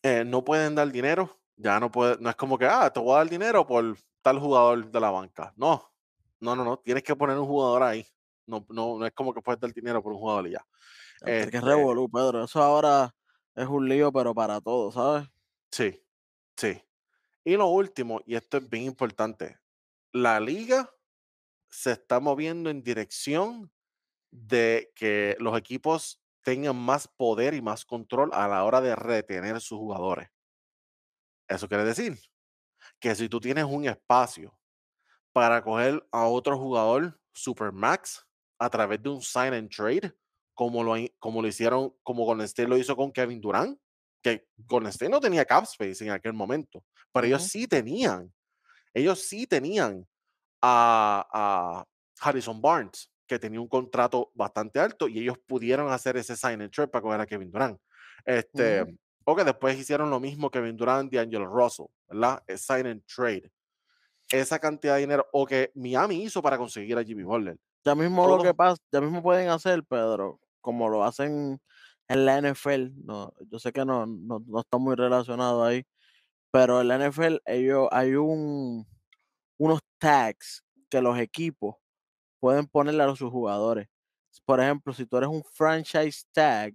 eh, 0.03 0.23
no 0.25 0.43
pueden 0.43 0.75
dar 0.75 0.91
dinero, 0.91 1.39
ya 1.55 1.79
no 1.79 1.91
puede, 1.91 2.17
no 2.19 2.29
es 2.29 2.35
como 2.35 2.57
que, 2.57 2.65
ah, 2.65 2.91
te 2.91 2.99
voy 2.99 3.13
a 3.13 3.17
dar 3.19 3.29
dinero 3.29 3.65
por 3.67 3.97
tal 4.21 4.39
jugador 4.39 4.91
de 4.91 4.99
la 4.99 5.11
banca. 5.11 5.53
No, 5.57 5.90
no, 6.41 6.55
no, 6.55 6.65
no. 6.65 6.77
Tienes 6.77 7.03
que 7.03 7.15
poner 7.15 7.37
un 7.37 7.45
jugador 7.45 7.83
ahí. 7.83 8.05
No, 8.47 8.65
no, 8.69 8.97
no 8.99 9.05
es 9.05 9.13
como 9.13 9.33
que 9.33 9.41
puedes 9.41 9.61
dar 9.61 9.71
dinero 9.73 10.03
por 10.03 10.11
un 10.11 10.19
jugador 10.19 10.47
y 10.47 10.51
ya. 10.51 10.65
Es 11.21 11.49
que 11.49 11.57
este 11.57 11.61
revolú, 11.61 12.09
Pedro. 12.09 12.43
Eso 12.43 12.61
ahora 12.61 13.15
es 13.55 13.67
un 13.67 13.87
lío, 13.87 14.11
pero 14.11 14.33
para 14.33 14.59
todos, 14.59 14.95
¿sabes? 14.95 15.27
Sí, 15.71 16.03
sí. 16.57 16.81
Y 17.43 17.55
lo 17.55 17.67
último, 17.67 18.21
y 18.25 18.35
esto 18.35 18.57
es 18.57 18.69
bien 18.69 18.85
importante, 18.85 19.59
la 20.11 20.39
liga 20.39 20.89
se 21.69 21.93
está 21.93 22.19
moviendo 22.19 22.69
en 22.69 22.83
dirección 22.83 23.71
de 24.31 24.91
que 24.95 25.35
los 25.39 25.57
equipos 25.57 26.21
tengan 26.43 26.75
más 26.75 27.07
poder 27.07 27.53
y 27.53 27.61
más 27.61 27.85
control 27.85 28.31
a 28.33 28.47
la 28.47 28.63
hora 28.63 28.81
de 28.81 28.95
retener 28.95 29.61
sus 29.61 29.77
jugadores. 29.77 30.29
Eso 31.47 31.67
quiere 31.67 31.83
decir 31.83 32.17
que 32.99 33.13
si 33.15 33.29
tú 33.29 33.39
tienes 33.39 33.65
un 33.65 33.85
espacio 33.85 34.57
para 35.33 35.61
coger 35.61 36.05
a 36.11 36.25
otro 36.25 36.57
jugador 36.57 37.19
Supermax 37.33 38.25
a 38.59 38.69
través 38.69 39.01
de 39.01 39.09
un 39.09 39.21
sign 39.21 39.53
and 39.53 39.69
trade, 39.69 40.13
como 40.53 40.83
lo, 40.83 40.95
como 41.19 41.41
lo 41.41 41.47
hicieron, 41.47 41.93
como 42.03 42.25
Golden 42.25 42.45
State 42.45 42.69
lo 42.69 42.77
hizo 42.77 42.95
con 42.95 43.11
Kevin 43.11 43.41
Durant, 43.41 43.79
que 44.21 44.47
Golden 44.57 44.89
State 44.89 45.09
no 45.09 45.19
tenía 45.19 45.45
cap 45.45 45.63
space 45.63 46.03
en 46.03 46.11
aquel 46.11 46.33
momento, 46.33 46.83
pero 47.11 47.25
ellos 47.25 47.43
sí 47.43 47.67
tenían, 47.67 48.31
ellos 48.93 49.21
sí 49.21 49.47
tenían 49.47 50.05
a, 50.61 51.25
a, 51.31 51.85
Harrison 52.23 52.61
Barnes, 52.61 53.09
que 53.27 53.39
tenía 53.39 53.59
un 53.59 53.67
contrato 53.67 54.31
bastante 54.35 54.79
alto 54.79 55.07
y 55.07 55.19
ellos 55.19 55.37
pudieron 55.47 55.91
hacer 55.91 56.17
ese 56.17 56.35
sign 56.35 56.61
and 56.61 56.71
trade 56.71 56.89
para 56.89 57.01
coger 57.01 57.21
a 57.21 57.25
Kevin 57.25 57.49
Durant. 57.49 57.79
Este, 58.25 58.83
Ujú. 58.83 58.97
o 59.25 59.35
que 59.35 59.43
después 59.43 59.79
hicieron 59.79 60.11
lo 60.11 60.19
mismo 60.19 60.51
Kevin 60.51 60.77
Durant 60.77 61.11
y 61.11 61.17
Angelo 61.17 61.47
Russell, 61.47 61.87
¿verdad? 62.07 62.43
Sign 62.55 62.85
and 62.85 63.03
trade. 63.05 63.49
Esa 64.31 64.59
cantidad 64.59 64.95
de 64.95 65.01
dinero, 65.01 65.27
o 65.33 65.45
que 65.45 65.71
Miami 65.75 66.23
hizo 66.23 66.41
para 66.41 66.57
conseguir 66.57 66.97
a 66.97 67.03
Jimmy 67.03 67.23
Butler. 67.23 67.57
Ya 67.83 67.95
mismo 67.95 68.27
lo 68.27 68.41
que 68.41 68.53
pasa, 68.53 68.81
ya 68.91 69.01
mismo 69.01 69.21
pueden 69.21 69.49
hacer, 69.49 69.83
Pedro, 69.83 70.39
como 70.61 70.87
lo 70.89 71.03
hacen 71.03 71.59
en 72.07 72.25
la 72.25 72.41
NFL, 72.41 72.91
no, 73.05 73.33
yo 73.49 73.59
sé 73.59 73.71
que 73.71 73.85
no, 73.85 74.05
no, 74.05 74.43
no 74.45 74.59
está 74.59 74.77
muy 74.77 74.95
relacionado 74.95 75.63
ahí, 75.63 75.83
pero 76.51 76.81
en 76.81 76.87
la 76.89 77.09
NFL 77.09 77.37
ellos 77.45 77.87
hay 77.91 78.15
un 78.15 78.85
unos 79.57 79.79
tags 79.99 80.63
que 80.89 81.01
los 81.01 81.17
equipos 81.19 81.75
pueden 82.39 82.65
ponerle 82.67 83.03
a 83.03 83.15
sus 83.15 83.31
jugadores. 83.31 83.87
Por 84.43 84.59
ejemplo, 84.59 84.91
si 84.91 85.05
tú 85.05 85.17
eres 85.17 85.29
un 85.29 85.43
franchise 85.43 86.25
tag, 86.31 86.73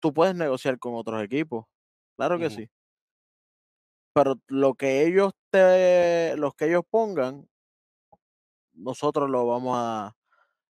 tú 0.00 0.12
puedes 0.12 0.34
negociar 0.34 0.78
con 0.78 0.94
otros 0.96 1.22
equipos. 1.22 1.64
Claro 2.16 2.38
que 2.38 2.50
sí. 2.50 2.68
Pero 4.12 4.36
lo 4.48 4.74
que 4.74 5.06
ellos 5.06 5.32
te, 5.50 6.36
los 6.36 6.54
que 6.54 6.66
ellos 6.66 6.82
pongan, 6.90 7.48
nosotros 8.72 9.28
lo 9.30 9.46
vamos 9.46 9.76
a, 9.78 10.16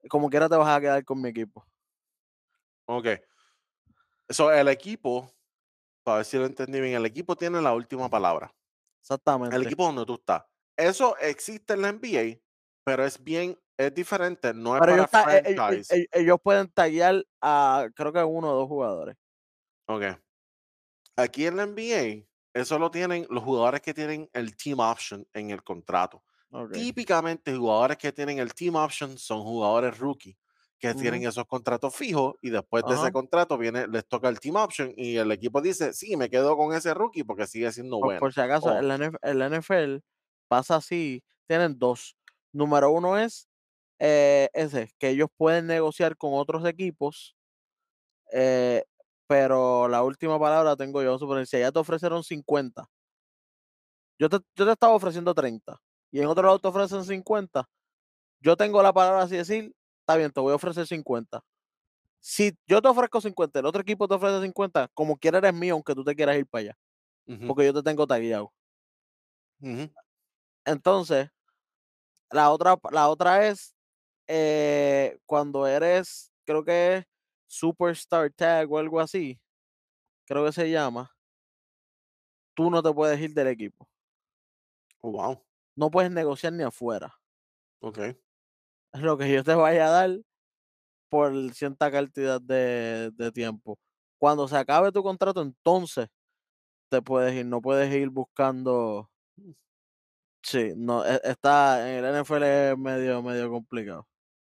como 0.10 0.30
quiera 0.30 0.50
te 0.50 0.56
vas 0.58 0.76
a 0.76 0.82
quedar 0.82 1.06
con 1.06 1.22
mi 1.22 1.30
equipo. 1.30 1.66
Ok. 2.88 3.08
So, 4.30 4.52
el 4.52 4.68
equipo, 4.68 5.30
para 6.04 6.18
ver 6.18 6.26
si 6.26 6.38
lo 6.38 6.46
entendí 6.46 6.82
bien, 6.82 6.96
el 6.96 7.06
equipo 7.06 7.36
tiene 7.36 7.62
la 7.62 7.74
última 7.74 8.10
palabra. 8.10 8.48
El 8.48 9.02
Exactamente. 9.02 9.64
equipo 9.64 9.86
donde 9.86 10.06
tú 10.06 10.16
estás. 10.16 10.44
Eso 10.78 11.18
existe 11.18 11.74
en 11.74 11.82
la 11.84 11.90
NBA, 11.90 12.42
pero 12.86 13.06
es 13.06 13.24
bien, 13.24 13.60
es 13.78 13.94
diferente, 13.94 14.54
no 14.54 14.76
es 14.76 14.82
Pero 14.82 14.94
ellos, 14.96 15.10
para 15.12 15.26
ta- 15.26 15.38
e- 15.38 15.42
e- 15.52 15.56
franchise. 15.56 15.96
e- 16.02 16.08
ellos 16.22 16.38
pueden 16.44 16.70
taggear 16.72 17.24
a 17.42 17.88
creo 17.96 18.14
que 18.14 18.24
uno 18.24 18.52
o 18.52 18.56
dos 18.56 18.68
jugadores. 18.68 19.16
Ok. 19.88 20.04
Aquí 21.16 21.46
en 21.46 21.58
la 21.58 21.64
NBA, 21.64 22.28
eso 22.54 22.80
lo 22.80 22.92
tienen 22.92 23.26
los 23.30 23.44
jugadores 23.44 23.82
que 23.82 23.94
tienen 23.94 24.30
el 24.34 24.56
team 24.56 24.80
option 24.80 25.28
en 25.34 25.52
el 25.52 25.64
contrato. 25.64 26.24
Ok. 26.52 26.72
Típicamente, 26.72 27.56
jugadores 27.56 27.98
que 27.98 28.12
tienen 28.12 28.40
el 28.40 28.54
team 28.54 28.76
option 28.76 29.18
son 29.18 29.44
jugadores 29.44 29.98
rookie 30.00 30.38
que 30.80 30.96
tienen 30.96 31.26
esos 31.26 31.46
contratos 31.46 31.96
fijos 31.96 32.36
y 32.42 32.50
después 32.50 32.86
de 32.86 32.96
ese 32.96 33.12
contrato 33.12 33.58
viene, 33.58 33.88
les 33.88 34.06
toca 34.08 34.28
el 34.30 34.40
team 34.40 34.56
option 34.58 34.94
y 34.98 35.16
el 35.18 35.32
equipo 35.32 35.62
dice, 35.62 35.94
sí, 35.94 36.18
me 36.18 36.30
quedo 36.30 36.58
con 36.58 36.74
ese 36.76 36.94
rookie 36.94 37.24
porque 37.24 37.48
sigue 37.48 37.72
siendo 37.72 37.98
bueno. 38.02 38.20
por 38.20 38.34
si 38.34 38.42
acaso, 38.42 38.70
O- 38.70 38.80
en 38.80 38.88
la, 38.88 38.96
NF 38.96 39.18
en 39.22 39.40
la 39.40 39.48
NFL 39.48 40.02
pasa 40.48 40.78
así, 40.78 41.24
tienen 41.48 41.78
dos. 41.80 42.18
Número 42.52 42.92
uno 42.92 43.18
es 43.18 43.48
eh, 44.00 44.50
ese, 44.54 44.92
que 45.00 45.10
ellos 45.10 45.30
pueden 45.38 45.68
negociar 45.68 46.18
con 46.18 46.32
otros 46.34 46.66
equipos, 46.68 47.36
eh, 48.34 48.84
pero 49.34 49.88
la 49.88 50.04
última 50.04 50.38
palabra 50.40 50.70
la 50.72 50.76
tengo 50.76 51.02
yo. 51.02 51.18
Suponer, 51.18 51.48
si 51.48 51.58
ya 51.60 51.72
te 51.72 51.80
ofrecieron 51.80 52.24
50, 52.24 52.86
yo 54.20 54.30
te, 54.30 54.38
yo 54.56 54.66
te 54.66 54.72
estaba 54.72 54.94
ofreciendo 54.94 55.34
30 55.34 55.78
y 56.12 56.20
en 56.20 56.28
otro 56.28 56.44
lado 56.44 56.60
te 56.60 56.68
ofrecen 56.68 57.04
50, 57.04 57.66
yo 58.42 58.58
tengo 58.58 58.84
la 58.84 58.94
palabra 58.94 59.24
así 59.24 59.38
decir, 59.38 59.74
está 60.02 60.18
bien, 60.18 60.32
te 60.32 60.42
voy 60.42 60.54
a 60.54 60.58
ofrecer 60.58 60.88
50. 60.88 61.42
Si 62.22 62.54
yo 62.68 62.82
te 62.82 62.90
ofrezco 62.90 63.22
50, 63.22 63.60
el 63.60 63.68
otro 63.68 63.82
equipo 63.84 64.08
te 64.10 64.16
ofrece 64.16 64.42
50, 64.44 64.90
como 64.96 65.18
quiera 65.18 65.40
eres 65.40 65.54
mío, 65.56 65.76
aunque 65.76 65.96
tú 65.96 66.04
te 66.06 66.16
quieras 66.16 66.38
ir 66.38 66.48
para 66.48 66.62
allá, 66.64 66.76
porque 67.46 67.66
yo 67.66 67.74
te 67.74 67.84
tengo 67.84 68.08
ujú. 69.62 69.90
Entonces, 70.66 71.30
la 72.32 72.52
otra, 72.52 72.78
la 72.92 73.10
otra 73.10 73.48
es 73.48 73.76
eh, 74.28 75.20
cuando 75.28 75.68
eres, 75.68 76.32
creo 76.46 76.64
que 76.66 76.98
es 76.98 77.06
Superstar 77.54 78.32
Tag 78.34 78.72
o 78.72 78.78
algo 78.80 79.00
así, 79.00 79.40
creo 80.26 80.46
que 80.46 80.54
se 80.54 80.70
llama, 80.72 81.12
tú 82.56 82.70
no 82.70 82.82
te 82.82 82.92
puedes 82.94 83.20
ir 83.20 83.34
del 83.34 83.48
equipo. 83.48 83.88
Oh, 85.04 85.12
wow. 85.12 85.44
No 85.76 85.92
puedes 85.92 86.10
negociar 86.12 86.54
ni 86.54 86.64
afuera. 86.64 87.14
Ok. 87.82 88.16
Es 88.94 89.02
lo 89.02 89.18
que 89.18 89.32
yo 89.32 89.44
te 89.44 89.56
vaya 89.56 89.88
a 89.88 89.90
dar 89.90 90.20
por 91.10 91.54
cierta 91.54 91.92
cantidad 91.92 92.42
de, 92.42 93.12
de 93.16 93.32
tiempo. 93.32 93.80
Cuando 94.20 94.48
se 94.48 94.58
acabe 94.58 94.92
tu 94.92 95.04
contrato, 95.04 95.42
entonces 95.42 96.08
te 96.90 97.02
puedes 97.02 97.36
ir. 97.36 97.46
No 97.48 97.62
puedes 97.62 97.94
ir 97.94 98.10
buscando. 98.10 99.10
Sí, 100.42 100.74
no, 100.76 101.06
e- 101.06 101.20
está 101.24 101.90
en 101.90 102.04
el 102.04 102.06
NFL 102.06 102.44
es 102.72 102.78
medio, 102.78 103.22
medio 103.22 103.50
complicado. 103.50 104.08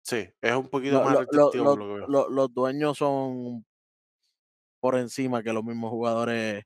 Sí, 0.06 0.30
es 0.40 0.54
un 0.54 0.68
poquito 0.70 1.00
Lo- 1.00 1.04
más 1.06 1.18
restrictivo 1.18 1.64
lo- 1.64 1.76
lo 1.76 1.88
que 1.88 1.94
veo. 2.00 2.08
lo- 2.08 2.30
los 2.30 2.54
dueños 2.54 2.98
son 2.98 3.66
por 4.80 4.96
encima 4.98 5.42
que 5.42 5.52
los 5.52 5.64
mismos 5.64 5.90
jugadores 5.90 6.64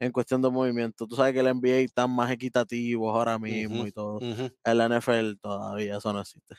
en 0.00 0.10
cuestión 0.12 0.40
de 0.40 0.48
movimiento. 0.50 1.06
Tú 1.06 1.14
sabes 1.14 1.34
que 1.34 1.40
el 1.40 1.46
NBA 1.48 1.80
están 1.84 2.10
más 2.10 2.30
equitativos 2.30 3.14
ahora 3.14 3.38
mismo 3.38 3.86
y 3.86 3.92
todo. 3.92 4.18
En 4.20 4.78
la 4.78 4.86
NFL 4.88 5.36
todavía 5.40 5.98
eso 5.98 6.12
no 6.12 6.20
existe. 6.20 6.54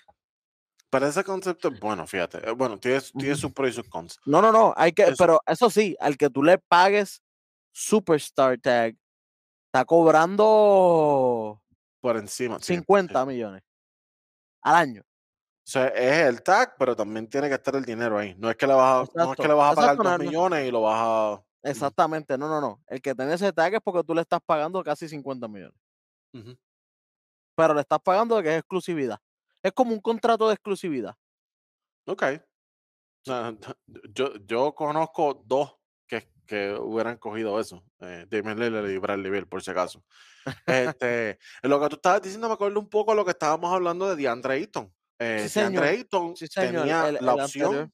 Pero 0.92 1.08
ese 1.08 1.24
concepto 1.24 1.70
es 1.70 1.80
bueno, 1.80 2.06
fíjate. 2.06 2.38
eh, 2.48 2.52
Bueno, 2.52 2.78
tiene, 2.80 3.02
tiene 3.02 3.32
Ujú. 3.34 3.42
sus 3.42 3.52
pros 3.52 3.70
y 3.72 3.74
sus 3.74 3.90
cons. 3.90 4.20
No, 4.26 4.42
no, 4.42 4.52
no, 4.52 4.74
hay 4.78 4.92
que, 4.94 5.04
Eso. 5.04 5.16
pero 5.18 5.40
eso 5.48 5.70
sí, 5.72 5.96
al 6.00 6.16
que 6.18 6.30
tú 6.30 6.44
le 6.44 6.58
pagues 6.60 7.22
Superstar 7.74 8.60
Tag, 8.60 8.96
está 9.68 9.84
cobrando 9.86 11.62
Por 12.00 12.18
encima. 12.18 12.60
sí, 12.60 12.66
sí. 12.66 12.76
50 12.76 13.26
millones 13.26 13.64
al 14.62 14.76
año. 14.76 15.04
O 15.66 15.68
sea, 15.68 15.88
es 15.88 16.28
el 16.28 16.44
tag, 16.44 16.76
pero 16.78 16.96
también 16.96 17.28
tiene 17.28 17.50
que 17.50 17.56
estar 17.56 17.76
el 17.76 17.84
dinero 17.84 18.20
ahí. 18.20 18.36
No 18.38 18.52
es 18.52 18.56
que 18.56 18.68
le 18.68 18.76
vas 18.76 19.10
a, 19.10 19.12
no 19.16 19.32
es 19.32 19.36
que 19.36 19.48
le 19.48 19.54
vas 19.56 19.72
a 19.72 19.76
pagar 19.76 19.94
exacto, 19.94 20.10
dos 20.12 20.20
no, 20.20 20.24
millones 20.24 20.68
y 20.68 20.72
lo 20.72 20.82
vas 20.84 21.00
a. 21.02 21.44
Exactamente, 21.64 22.38
no, 22.38 22.48
no, 22.48 22.62
no. 22.62 22.84
El 22.86 23.02
que 23.02 23.16
tiene 23.16 23.34
ese 23.34 23.52
tag 23.52 23.74
es 23.74 23.80
porque 23.84 24.04
tú 24.04 24.14
le 24.14 24.22
estás 24.22 24.42
pagando 24.46 24.84
casi 24.84 25.10
50 25.10 25.48
millones. 25.48 25.76
Pero 27.56 27.74
le 27.74 27.82
estás 27.82 28.00
pagando 28.00 28.36
de 28.36 28.44
que 28.44 28.50
es 28.50 28.60
exclusividad. 28.60 29.20
Es 29.64 29.72
como 29.72 29.92
un 29.92 30.02
contrato 30.02 30.48
de 30.48 30.54
exclusividad. 30.54 31.16
Ok. 32.06 32.24
Yo, 34.14 34.36
yo 34.46 34.76
conozco 34.76 35.42
dos 35.48 35.78
que, 36.06 36.30
que 36.46 36.76
hubieran 36.76 37.18
cogido 37.18 37.60
eso. 37.60 37.84
Eh, 38.02 38.28
Damian 38.30 38.60
Lillard 38.60 38.88
y 38.88 39.00
Bradley 39.00 39.32
Beal, 39.32 39.48
por 39.48 39.64
si 39.64 39.72
acaso. 39.72 40.04
Este, 41.00 41.40
lo 41.64 41.82
que 41.82 41.90
tú 41.90 41.96
estabas 41.96 42.22
diciendo 42.22 42.48
me 42.48 42.54
acuerdo 42.54 42.80
un 42.80 42.88
poco 42.88 43.14
de 43.14 43.18
lo 43.18 43.26
que 43.26 43.32
estábamos 43.32 43.74
hablando 43.74 44.08
de 44.08 44.16
DeAndre 44.16 44.54
Ayton. 44.54 44.94
Eh, 45.20 45.50
Sí. 45.50 45.60
Ayton 45.84 46.36
Sí, 46.36 46.48
señor. 46.48 46.94
tenía 46.94 47.10
El, 47.10 47.20
la 47.22 47.34
el 47.34 47.40
opción 47.40 47.42
anterior. 47.42 47.90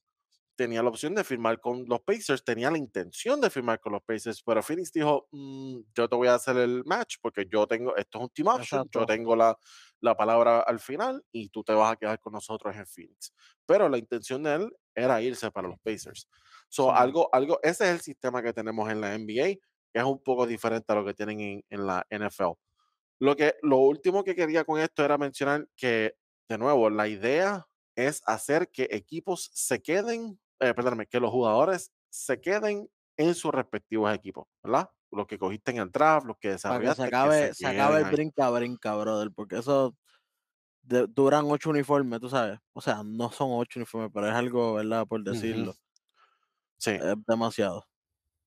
tenía 0.55 0.83
la 0.83 0.89
opción 0.89 1.15
de 1.15 1.23
firmar 1.23 1.59
con 1.61 1.85
los 1.87 2.01
Pacers, 2.01 2.43
tenía 2.43 2.71
la 2.71 2.77
intención 2.77 3.41
de 3.41 3.49
firmar 3.49 3.79
con 3.79 3.93
los 3.93 4.03
Pacers, 4.03 4.43
pero 4.43 4.63
Phoenix 4.63 4.91
dijo, 4.93 5.27
"Mm, 5.31 5.79
yo 5.95 6.07
te 6.09 6.15
voy 6.15 6.27
a 6.29 6.35
hacer 6.35 6.57
el 6.57 6.83
match 6.85 7.17
porque 7.21 7.45
yo 7.51 7.67
tengo, 7.67 7.95
esto 7.97 8.19
es 8.19 8.23
un 8.25 8.29
team 8.31 8.47
option, 8.49 8.89
yo 8.91 9.05
Exacto. 9.05 9.05
tengo 9.05 9.35
la, 9.35 9.57
la 10.01 10.15
palabra 10.15 10.61
al 10.61 10.79
final 10.79 11.23
y 11.31 11.49
tú 11.49 11.63
te 11.63 11.73
vas 11.73 11.93
a 11.93 11.95
quedar 11.97 12.19
con 12.19 12.33
nosotros 12.33 12.75
en 12.75 12.85
Phoenix. 12.87 13.33
Pero 13.65 13.89
la 13.89 13.97
intención 13.99 14.43
de 14.43 14.55
él 14.55 14.73
era 14.95 15.21
irse 15.21 15.51
para 15.51 15.67
los 15.69 15.79
Pacers. 15.79 16.27
So, 16.69 16.93
Sí. 16.93 16.95
algo, 16.95 17.29
algo, 17.33 17.59
ese 17.63 17.85
es 17.85 17.91
el 17.91 18.01
sistema 18.01 18.43
que 18.43 18.53
tenemos 18.53 18.89
en 18.91 19.01
la 19.01 19.15
NBA, 19.15 19.55
que 19.93 19.99
es 19.99 20.03
un 20.05 20.21
poco 20.23 20.47
diferente 20.47 20.91
a 20.93 20.95
lo 20.95 21.05
que 21.05 21.13
tienen 21.15 21.39
en, 21.41 21.65
en 21.69 21.87
la 21.87 22.05
NFL. 22.11 22.53
Lo, 23.19 23.35
que, 23.35 23.55
lo 23.61 23.77
último 23.77 24.23
que 24.23 24.35
quería 24.35 24.63
con 24.65 24.79
esto 24.79 25.03
era 25.05 25.17
mencionar 25.17 25.67
que, 25.75 26.15
de 26.51 26.57
nuevo, 26.59 26.89
la 26.89 27.07
idea 27.07 27.67
es 27.95 28.21
hacer 28.27 28.69
que 28.71 28.87
equipos 28.91 29.51
se 29.53 29.81
queden, 29.81 30.39
eh, 30.59 30.73
perdóname, 30.73 31.07
que 31.07 31.19
los 31.19 31.31
jugadores 31.31 31.91
se 32.09 32.41
queden 32.41 32.89
en 33.17 33.35
sus 33.35 33.51
respectivos 33.53 34.13
equipos, 34.13 34.47
¿verdad? 34.63 34.89
Los 35.11 35.27
que 35.27 35.39
cogiste 35.39 35.71
en 35.71 35.77
el 35.79 35.91
draft, 35.91 36.25
los 36.27 36.37
que 36.39 36.49
Para 36.65 36.81
que 36.81 36.91
se 36.91 37.03
desarrollaste, 37.03 37.13
que 37.21 37.31
acabe, 37.31 37.53
se 37.53 37.53
se 37.53 37.67
acabe 37.67 37.99
el 37.99 38.05
ahí. 38.05 38.15
brinca, 38.15 38.49
brinca, 38.49 38.95
brother, 38.95 39.31
porque 39.35 39.57
eso 39.57 39.95
de- 40.83 41.07
duran 41.07 41.45
ocho 41.49 41.69
uniformes, 41.71 42.19
tú 42.21 42.29
sabes. 42.29 42.59
O 42.73 42.81
sea, 42.81 43.03
no 43.05 43.31
son 43.31 43.49
ocho 43.53 43.79
uniformes, 43.79 44.11
pero 44.13 44.27
es 44.29 44.33
algo, 44.35 44.75
¿verdad? 44.75 45.07
Por 45.07 45.23
decirlo. 45.23 45.77
Sí. 46.77 46.91
Es 46.99 47.15
demasiado. 47.27 47.85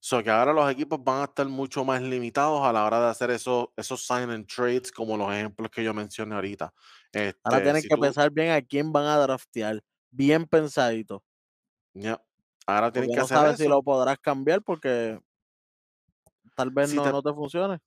So 0.06 0.22
que 0.22 0.28
ahora 0.30 0.52
los 0.52 0.70
equipos 0.70 1.02
van 1.02 1.22
a 1.22 1.24
estar 1.24 1.48
mucho 1.48 1.82
más 1.82 2.02
limitados 2.02 2.60
a 2.62 2.72
la 2.74 2.84
hora 2.84 3.00
de 3.00 3.06
hacer 3.08 3.30
esos, 3.30 3.68
esos 3.74 4.06
sign 4.06 4.28
and 4.30 4.46
trades 4.46 4.92
como 4.92 5.16
los 5.16 5.32
ejemplos 5.32 5.70
que 5.70 5.82
yo 5.82 5.94
mencioné 5.94 6.34
ahorita. 6.34 6.74
Ahora 7.42 7.60
Este, 7.60 7.62
tienen 7.62 7.82
si 7.82 7.88
que 7.88 7.96
tú, 7.96 7.98
pensar 7.98 8.30
bien 8.30 8.50
a 8.50 8.62
quién 8.62 8.92
van 8.92 9.06
a 9.06 9.18
draftear. 9.18 9.82
Bien 10.10 10.46
pensadito. 10.46 11.22
ya, 11.94 12.22
ahora 12.66 12.92
tienen 12.92 13.10
Porque 13.10 13.12
que 13.12 13.20
no 13.20 13.26
hacer 13.26 13.28
sabes 13.28 13.58
si 13.58 13.68
lo 13.68 13.82
podrás 13.82 14.18
cambiar 14.20 14.62
porque 14.62 15.18
tal 16.56 16.70
vez 16.70 16.88
Si 16.88 17.00
no, 17.00 17.02
te, 17.02 17.10
no 17.10 17.22
te 17.22 17.32
funcione. 17.32 17.78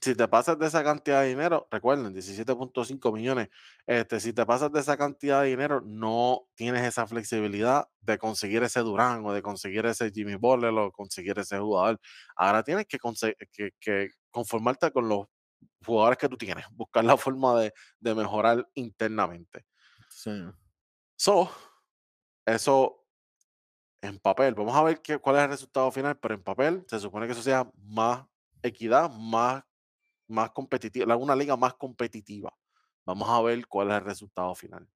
Si 0.00 0.14
te 0.14 0.28
pasas 0.28 0.58
de 0.58 0.66
esa 0.68 0.84
cantidad 0.84 1.22
de 1.22 1.28
dinero, 1.28 1.66
recuerden, 1.70 2.14
17.5 2.14 3.12
millones, 3.12 3.48
este, 3.86 4.20
si 4.20 4.32
te 4.32 4.46
pasas 4.46 4.70
de 4.70 4.78
esa 4.78 4.96
cantidad 4.96 5.42
de 5.42 5.48
dinero, 5.48 5.82
no 5.84 6.46
tienes 6.54 6.86
esa 6.86 7.06
flexibilidad 7.06 7.88
de 8.00 8.16
conseguir 8.16 8.62
ese 8.62 8.80
Durán 8.80 9.24
o 9.26 9.32
de 9.32 9.42
conseguir 9.42 9.86
ese 9.86 10.10
Jimmy 10.12 10.36
Butler 10.36 10.72
o 10.72 10.92
conseguir 10.92 11.36
ese 11.40 11.58
jugador. 11.58 12.00
Ahora 12.36 12.62
tienes 12.62 12.86
que, 12.86 12.98
que, 13.50 13.70
que 13.80 14.10
conformarte 14.30 14.92
con 14.92 15.08
los 15.08 15.26
jugadores 15.84 16.18
que 16.18 16.28
tú 16.28 16.36
tienes, 16.36 16.64
buscar 16.72 17.04
la 17.04 17.16
forma 17.16 17.60
de, 17.60 17.72
de 17.98 18.14
mejorar 18.14 18.68
internamente. 18.74 19.64
Sí. 20.08 20.30
So, 21.16 21.50
eso 22.46 23.04
en 24.02 24.18
papel, 24.18 24.54
vamos 24.54 24.74
a 24.74 24.82
ver 24.82 25.02
qué, 25.02 25.18
cuál 25.18 25.36
es 25.36 25.42
el 25.42 25.50
resultado 25.50 25.90
final, 25.90 26.18
pero 26.18 26.34
en 26.34 26.42
papel 26.42 26.84
se 26.88 26.98
supone 26.98 27.26
que 27.26 27.32
eso 27.32 27.42
sea 27.42 27.70
más 27.76 28.24
equidad, 28.62 29.10
más, 29.10 29.62
más 30.28 30.50
competitiva, 30.50 31.16
una 31.16 31.36
liga 31.36 31.56
más 31.56 31.74
competitiva. 31.74 32.52
Vamos 33.04 33.28
a 33.28 33.40
ver 33.42 33.66
cuál 33.66 33.90
es 33.90 33.96
el 33.96 34.04
resultado 34.04 34.54
final. 34.54 34.88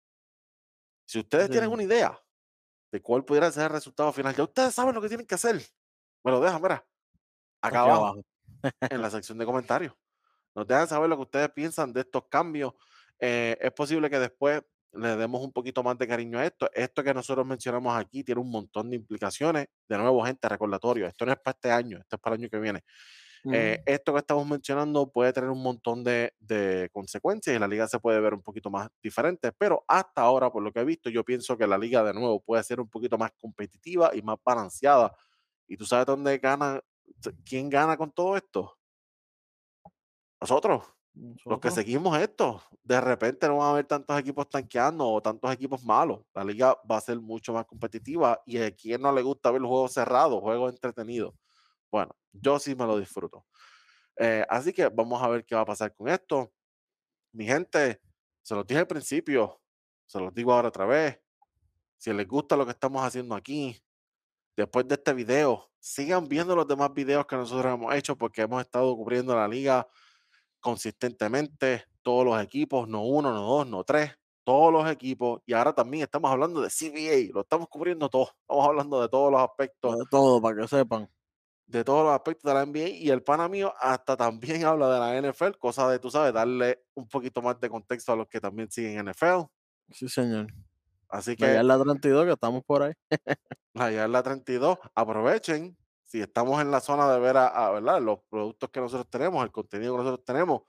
Si 1.06 1.18
ustedes 1.18 1.50
tienen 1.50 1.70
una 1.70 1.82
idea 1.82 2.18
de 2.90 3.02
cuál 3.02 3.24
pudiera 3.24 3.50
ser 3.50 3.64
el 3.64 3.70
resultado 3.70 4.12
final, 4.12 4.34
ya 4.34 4.44
ustedes 4.44 4.74
saben 4.74 4.94
lo 4.94 5.02
que 5.02 5.08
tienen 5.08 5.26
que 5.26 5.34
hacer. 5.34 5.60
Me 6.22 6.30
lo 6.30 6.40
dejan, 6.40 6.62
mira, 6.62 6.86
acá 7.60 7.80
abajo, 7.80 8.24
en 8.80 9.02
la 9.02 9.10
sección 9.10 9.36
de 9.38 9.46
comentarios. 9.46 9.94
Nos 10.54 10.66
dejan 10.66 10.88
saber 10.88 11.08
lo 11.08 11.16
que 11.16 11.22
ustedes 11.22 11.50
piensan 11.50 11.92
de 11.92 12.00
estos 12.00 12.28
cambios. 12.28 12.72
Eh, 13.18 13.58
es 13.60 13.72
posible 13.72 14.08
que 14.08 14.18
después 14.18 14.62
le 14.92 15.16
demos 15.16 15.42
un 15.42 15.52
poquito 15.52 15.82
más 15.82 15.98
de 15.98 16.06
cariño 16.06 16.38
a 16.38 16.46
esto. 16.46 16.70
Esto 16.72 17.02
que 17.02 17.12
nosotros 17.12 17.44
mencionamos 17.44 17.96
aquí 17.98 18.22
tiene 18.22 18.40
un 18.40 18.50
montón 18.50 18.90
de 18.90 18.96
implicaciones. 18.96 19.66
De 19.88 19.98
nuevo, 19.98 20.24
gente, 20.24 20.48
recordatorio, 20.48 21.06
esto 21.06 21.26
no 21.26 21.32
es 21.32 21.38
para 21.38 21.54
este 21.54 21.70
año, 21.70 21.98
esto 21.98 22.16
es 22.16 22.22
para 22.22 22.36
el 22.36 22.42
año 22.42 22.50
que 22.50 22.58
viene. 22.58 22.84
Eh, 23.52 23.82
esto 23.84 24.12
que 24.12 24.20
estamos 24.20 24.46
mencionando 24.46 25.10
puede 25.10 25.32
tener 25.32 25.50
un 25.50 25.62
montón 25.62 26.02
de, 26.02 26.32
de, 26.40 26.88
consecuencias 26.92 27.54
y 27.54 27.58
la 27.58 27.68
liga 27.68 27.86
se 27.86 27.98
puede 27.98 28.18
ver 28.20 28.32
un 28.32 28.42
poquito 28.42 28.70
más 28.70 28.88
diferente, 29.02 29.52
pero 29.52 29.84
hasta 29.86 30.22
ahora, 30.22 30.50
por 30.50 30.62
lo 30.62 30.72
que 30.72 30.80
he 30.80 30.84
visto, 30.84 31.10
yo 31.10 31.24
pienso 31.24 31.56
que 31.58 31.66
la 31.66 31.76
liga 31.76 32.02
de 32.02 32.14
nuevo 32.14 32.40
puede 32.40 32.62
ser 32.64 32.80
un 32.80 32.88
poquito 32.88 33.18
más 33.18 33.32
competitiva 33.38 34.12
y 34.14 34.22
más 34.22 34.38
balanceada. 34.42 35.14
¿Y 35.66 35.76
tú 35.76 35.84
sabes 35.84 36.06
dónde 36.06 36.38
gana? 36.38 36.80
¿Quién 37.44 37.68
gana 37.68 37.96
con 37.96 38.12
todo 38.12 38.36
esto? 38.36 38.78
Nosotros. 40.40 40.82
Los 41.44 41.60
que 41.60 41.70
seguimos 41.70 42.18
esto, 42.18 42.60
de 42.82 43.00
repente 43.00 43.46
no 43.46 43.58
van 43.58 43.68
a 43.68 43.70
haber 43.70 43.86
tantos 43.86 44.18
equipos 44.18 44.48
tanqueando 44.48 45.08
o 45.08 45.22
tantos 45.22 45.52
equipos 45.52 45.84
malos. 45.84 46.22
La 46.34 46.42
liga 46.42 46.76
va 46.90 46.96
a 46.96 47.00
ser 47.00 47.20
mucho 47.20 47.52
más 47.52 47.66
competitiva 47.66 48.42
y 48.44 48.58
a 48.58 48.74
quien 48.74 49.00
no 49.00 49.12
le 49.12 49.22
gusta 49.22 49.52
ver 49.52 49.62
juegos 49.62 49.92
cerrados, 49.92 50.40
juegos 50.40 50.72
entretenidos. 50.72 51.32
Bueno, 51.94 52.16
yo 52.32 52.58
sí 52.58 52.74
me 52.74 52.86
lo 52.86 52.98
disfruto. 52.98 53.46
Eh, 54.16 54.44
así 54.48 54.72
que 54.72 54.88
vamos 54.88 55.22
a 55.22 55.28
ver 55.28 55.44
qué 55.46 55.54
va 55.54 55.60
a 55.60 55.64
pasar 55.64 55.94
con 55.94 56.08
esto. 56.08 56.52
Mi 57.30 57.46
gente, 57.46 58.00
se 58.42 58.56
los 58.56 58.66
dije 58.66 58.80
al 58.80 58.88
principio, 58.88 59.60
se 60.04 60.18
los 60.18 60.34
digo 60.34 60.52
ahora 60.52 60.70
otra 60.70 60.86
vez. 60.86 61.20
Si 61.96 62.12
les 62.12 62.26
gusta 62.26 62.56
lo 62.56 62.64
que 62.64 62.72
estamos 62.72 63.00
haciendo 63.04 63.36
aquí, 63.36 63.80
después 64.56 64.88
de 64.88 64.96
este 64.96 65.14
video, 65.14 65.70
sigan 65.78 66.26
viendo 66.26 66.56
los 66.56 66.66
demás 66.66 66.92
videos 66.92 67.26
que 67.26 67.36
nosotros 67.36 67.72
hemos 67.72 67.94
hecho 67.94 68.18
porque 68.18 68.42
hemos 68.42 68.60
estado 68.60 68.96
cubriendo 68.96 69.36
la 69.36 69.46
liga 69.46 69.86
consistentemente, 70.58 71.84
todos 72.02 72.24
los 72.24 72.42
equipos, 72.42 72.88
no 72.88 73.04
uno, 73.04 73.32
no 73.32 73.40
dos, 73.40 73.68
no 73.68 73.84
tres, 73.84 74.10
todos 74.42 74.72
los 74.72 74.90
equipos. 74.90 75.42
Y 75.46 75.52
ahora 75.52 75.72
también 75.72 76.02
estamos 76.02 76.28
hablando 76.28 76.60
de 76.60 76.70
CBA, 76.70 77.32
lo 77.32 77.42
estamos 77.42 77.68
cubriendo 77.68 78.08
todo. 78.08 78.30
Estamos 78.40 78.66
hablando 78.66 79.00
de 79.00 79.08
todos 79.08 79.30
los 79.30 79.40
aspectos. 79.40 79.96
De 79.96 80.04
todo, 80.10 80.42
para 80.42 80.60
que 80.60 80.66
sepan. 80.66 81.08
De 81.66 81.82
todos 81.82 82.04
los 82.04 82.12
aspectos 82.12 82.50
de 82.50 82.54
la 82.54 82.66
NBA. 82.66 82.88
Y 82.88 83.10
el 83.10 83.22
pana 83.22 83.48
mío 83.48 83.74
hasta 83.78 84.16
también 84.16 84.64
habla 84.64 84.88
de 84.88 85.22
la 85.22 85.32
NFL, 85.32 85.52
cosa 85.58 85.88
de, 85.90 85.98
tú 85.98 86.10
sabes, 86.10 86.32
darle 86.32 86.84
un 86.94 87.08
poquito 87.08 87.42
más 87.42 87.58
de 87.60 87.68
contexto 87.68 88.12
a 88.12 88.16
los 88.16 88.28
que 88.28 88.40
también 88.40 88.70
siguen 88.70 89.06
NFL. 89.06 89.44
Sí, 89.92 90.08
señor. 90.08 90.46
Así 91.08 91.36
que. 91.36 91.44
Allá 91.44 91.60
en 91.60 91.68
la 91.68 91.78
32, 91.78 92.26
que 92.26 92.32
estamos 92.32 92.64
por 92.64 92.82
ahí. 92.82 92.92
allá 93.74 94.04
en 94.04 94.12
la 94.12 94.22
32, 94.22 94.78
aprovechen 94.94 95.76
si 96.14 96.20
estamos 96.20 96.60
en 96.60 96.70
la 96.70 96.80
zona 96.80 97.12
de 97.12 97.18
ver 97.18 97.36
a, 97.36 97.70
¿verdad? 97.72 98.00
los 98.00 98.20
productos 98.30 98.70
que 98.70 98.80
nosotros 98.80 99.08
tenemos, 99.10 99.42
el 99.42 99.50
contenido 99.50 99.94
que 99.94 99.98
nosotros 100.04 100.24
tenemos, 100.24 100.62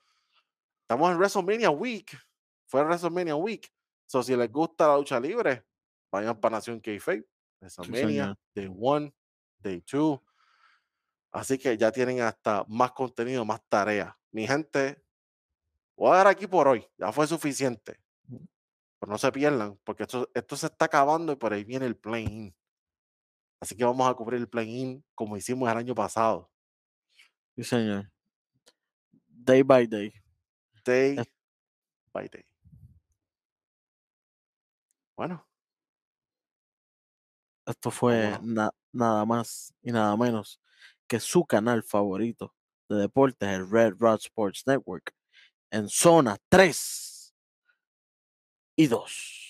estamos 0.81 1.11
en 1.11 1.17
WrestleMania 1.17 1.69
Week. 1.69 2.17
Fue 2.65 2.83
WrestleMania 2.83 3.35
Week. 3.35 3.71
So, 4.07 4.23
si 4.23 4.35
les 4.35 4.51
gusta 4.51 4.87
la 4.87 4.97
lucha 4.97 5.19
libre, 5.19 5.63
vayan 6.11 6.39
para 6.39 6.57
Nación 6.57 6.79
Kayfabe. 6.79 7.27
WrestleMania, 7.61 8.35
Day 8.55 8.71
1, 8.75 9.13
Day 9.59 9.83
2. 9.91 10.19
Así 11.35 11.57
que 11.57 11.77
ya 11.77 11.91
tienen 11.91 12.21
hasta 12.21 12.63
más 12.69 12.93
contenido, 12.93 13.43
más 13.43 13.61
tareas. 13.67 14.15
Mi 14.31 14.47
gente, 14.47 15.03
voy 15.97 16.13
a 16.13 16.17
dar 16.17 16.27
aquí 16.27 16.47
por 16.47 16.65
hoy. 16.65 16.87
Ya 16.97 17.11
fue 17.11 17.27
suficiente. 17.27 17.99
Pero 18.97 19.11
no 19.11 19.17
se 19.17 19.29
pierdan, 19.33 19.77
porque 19.83 20.03
esto, 20.03 20.31
esto 20.33 20.55
se 20.55 20.67
está 20.67 20.85
acabando 20.85 21.33
y 21.33 21.35
por 21.35 21.51
ahí 21.51 21.65
viene 21.65 21.87
el 21.87 21.97
plane. 21.97 22.55
Así 23.59 23.75
que 23.75 23.83
vamos 23.83 24.09
a 24.09 24.13
cubrir 24.13 24.39
el 24.39 24.47
play-in 24.47 25.03
como 25.13 25.35
hicimos 25.35 25.69
el 25.69 25.77
año 25.77 25.93
pasado. 25.93 26.49
Sí, 27.57 27.65
señor. 27.65 28.09
Day 29.27 29.61
by 29.61 29.87
day. 29.87 30.13
Day 30.85 31.17
by 32.13 32.29
day. 32.29 32.45
Bueno. 35.17 35.45
Esto 37.65 37.91
fue 37.91 38.39
nada 38.41 39.25
más 39.25 39.73
y 39.81 39.91
nada 39.91 40.15
menos 40.15 40.61
que 41.07 41.19
su 41.19 41.45
canal 41.45 41.83
favorito 41.83 42.53
de 42.89 42.97
deportes, 42.97 43.49
el 43.49 43.69
Red 43.69 43.95
Rod 43.99 44.19
Sports 44.21 44.63
Network, 44.65 45.13
en 45.71 45.89
zona 45.89 46.37
3 46.49 47.33
y 48.75 48.87
2. 48.87 49.44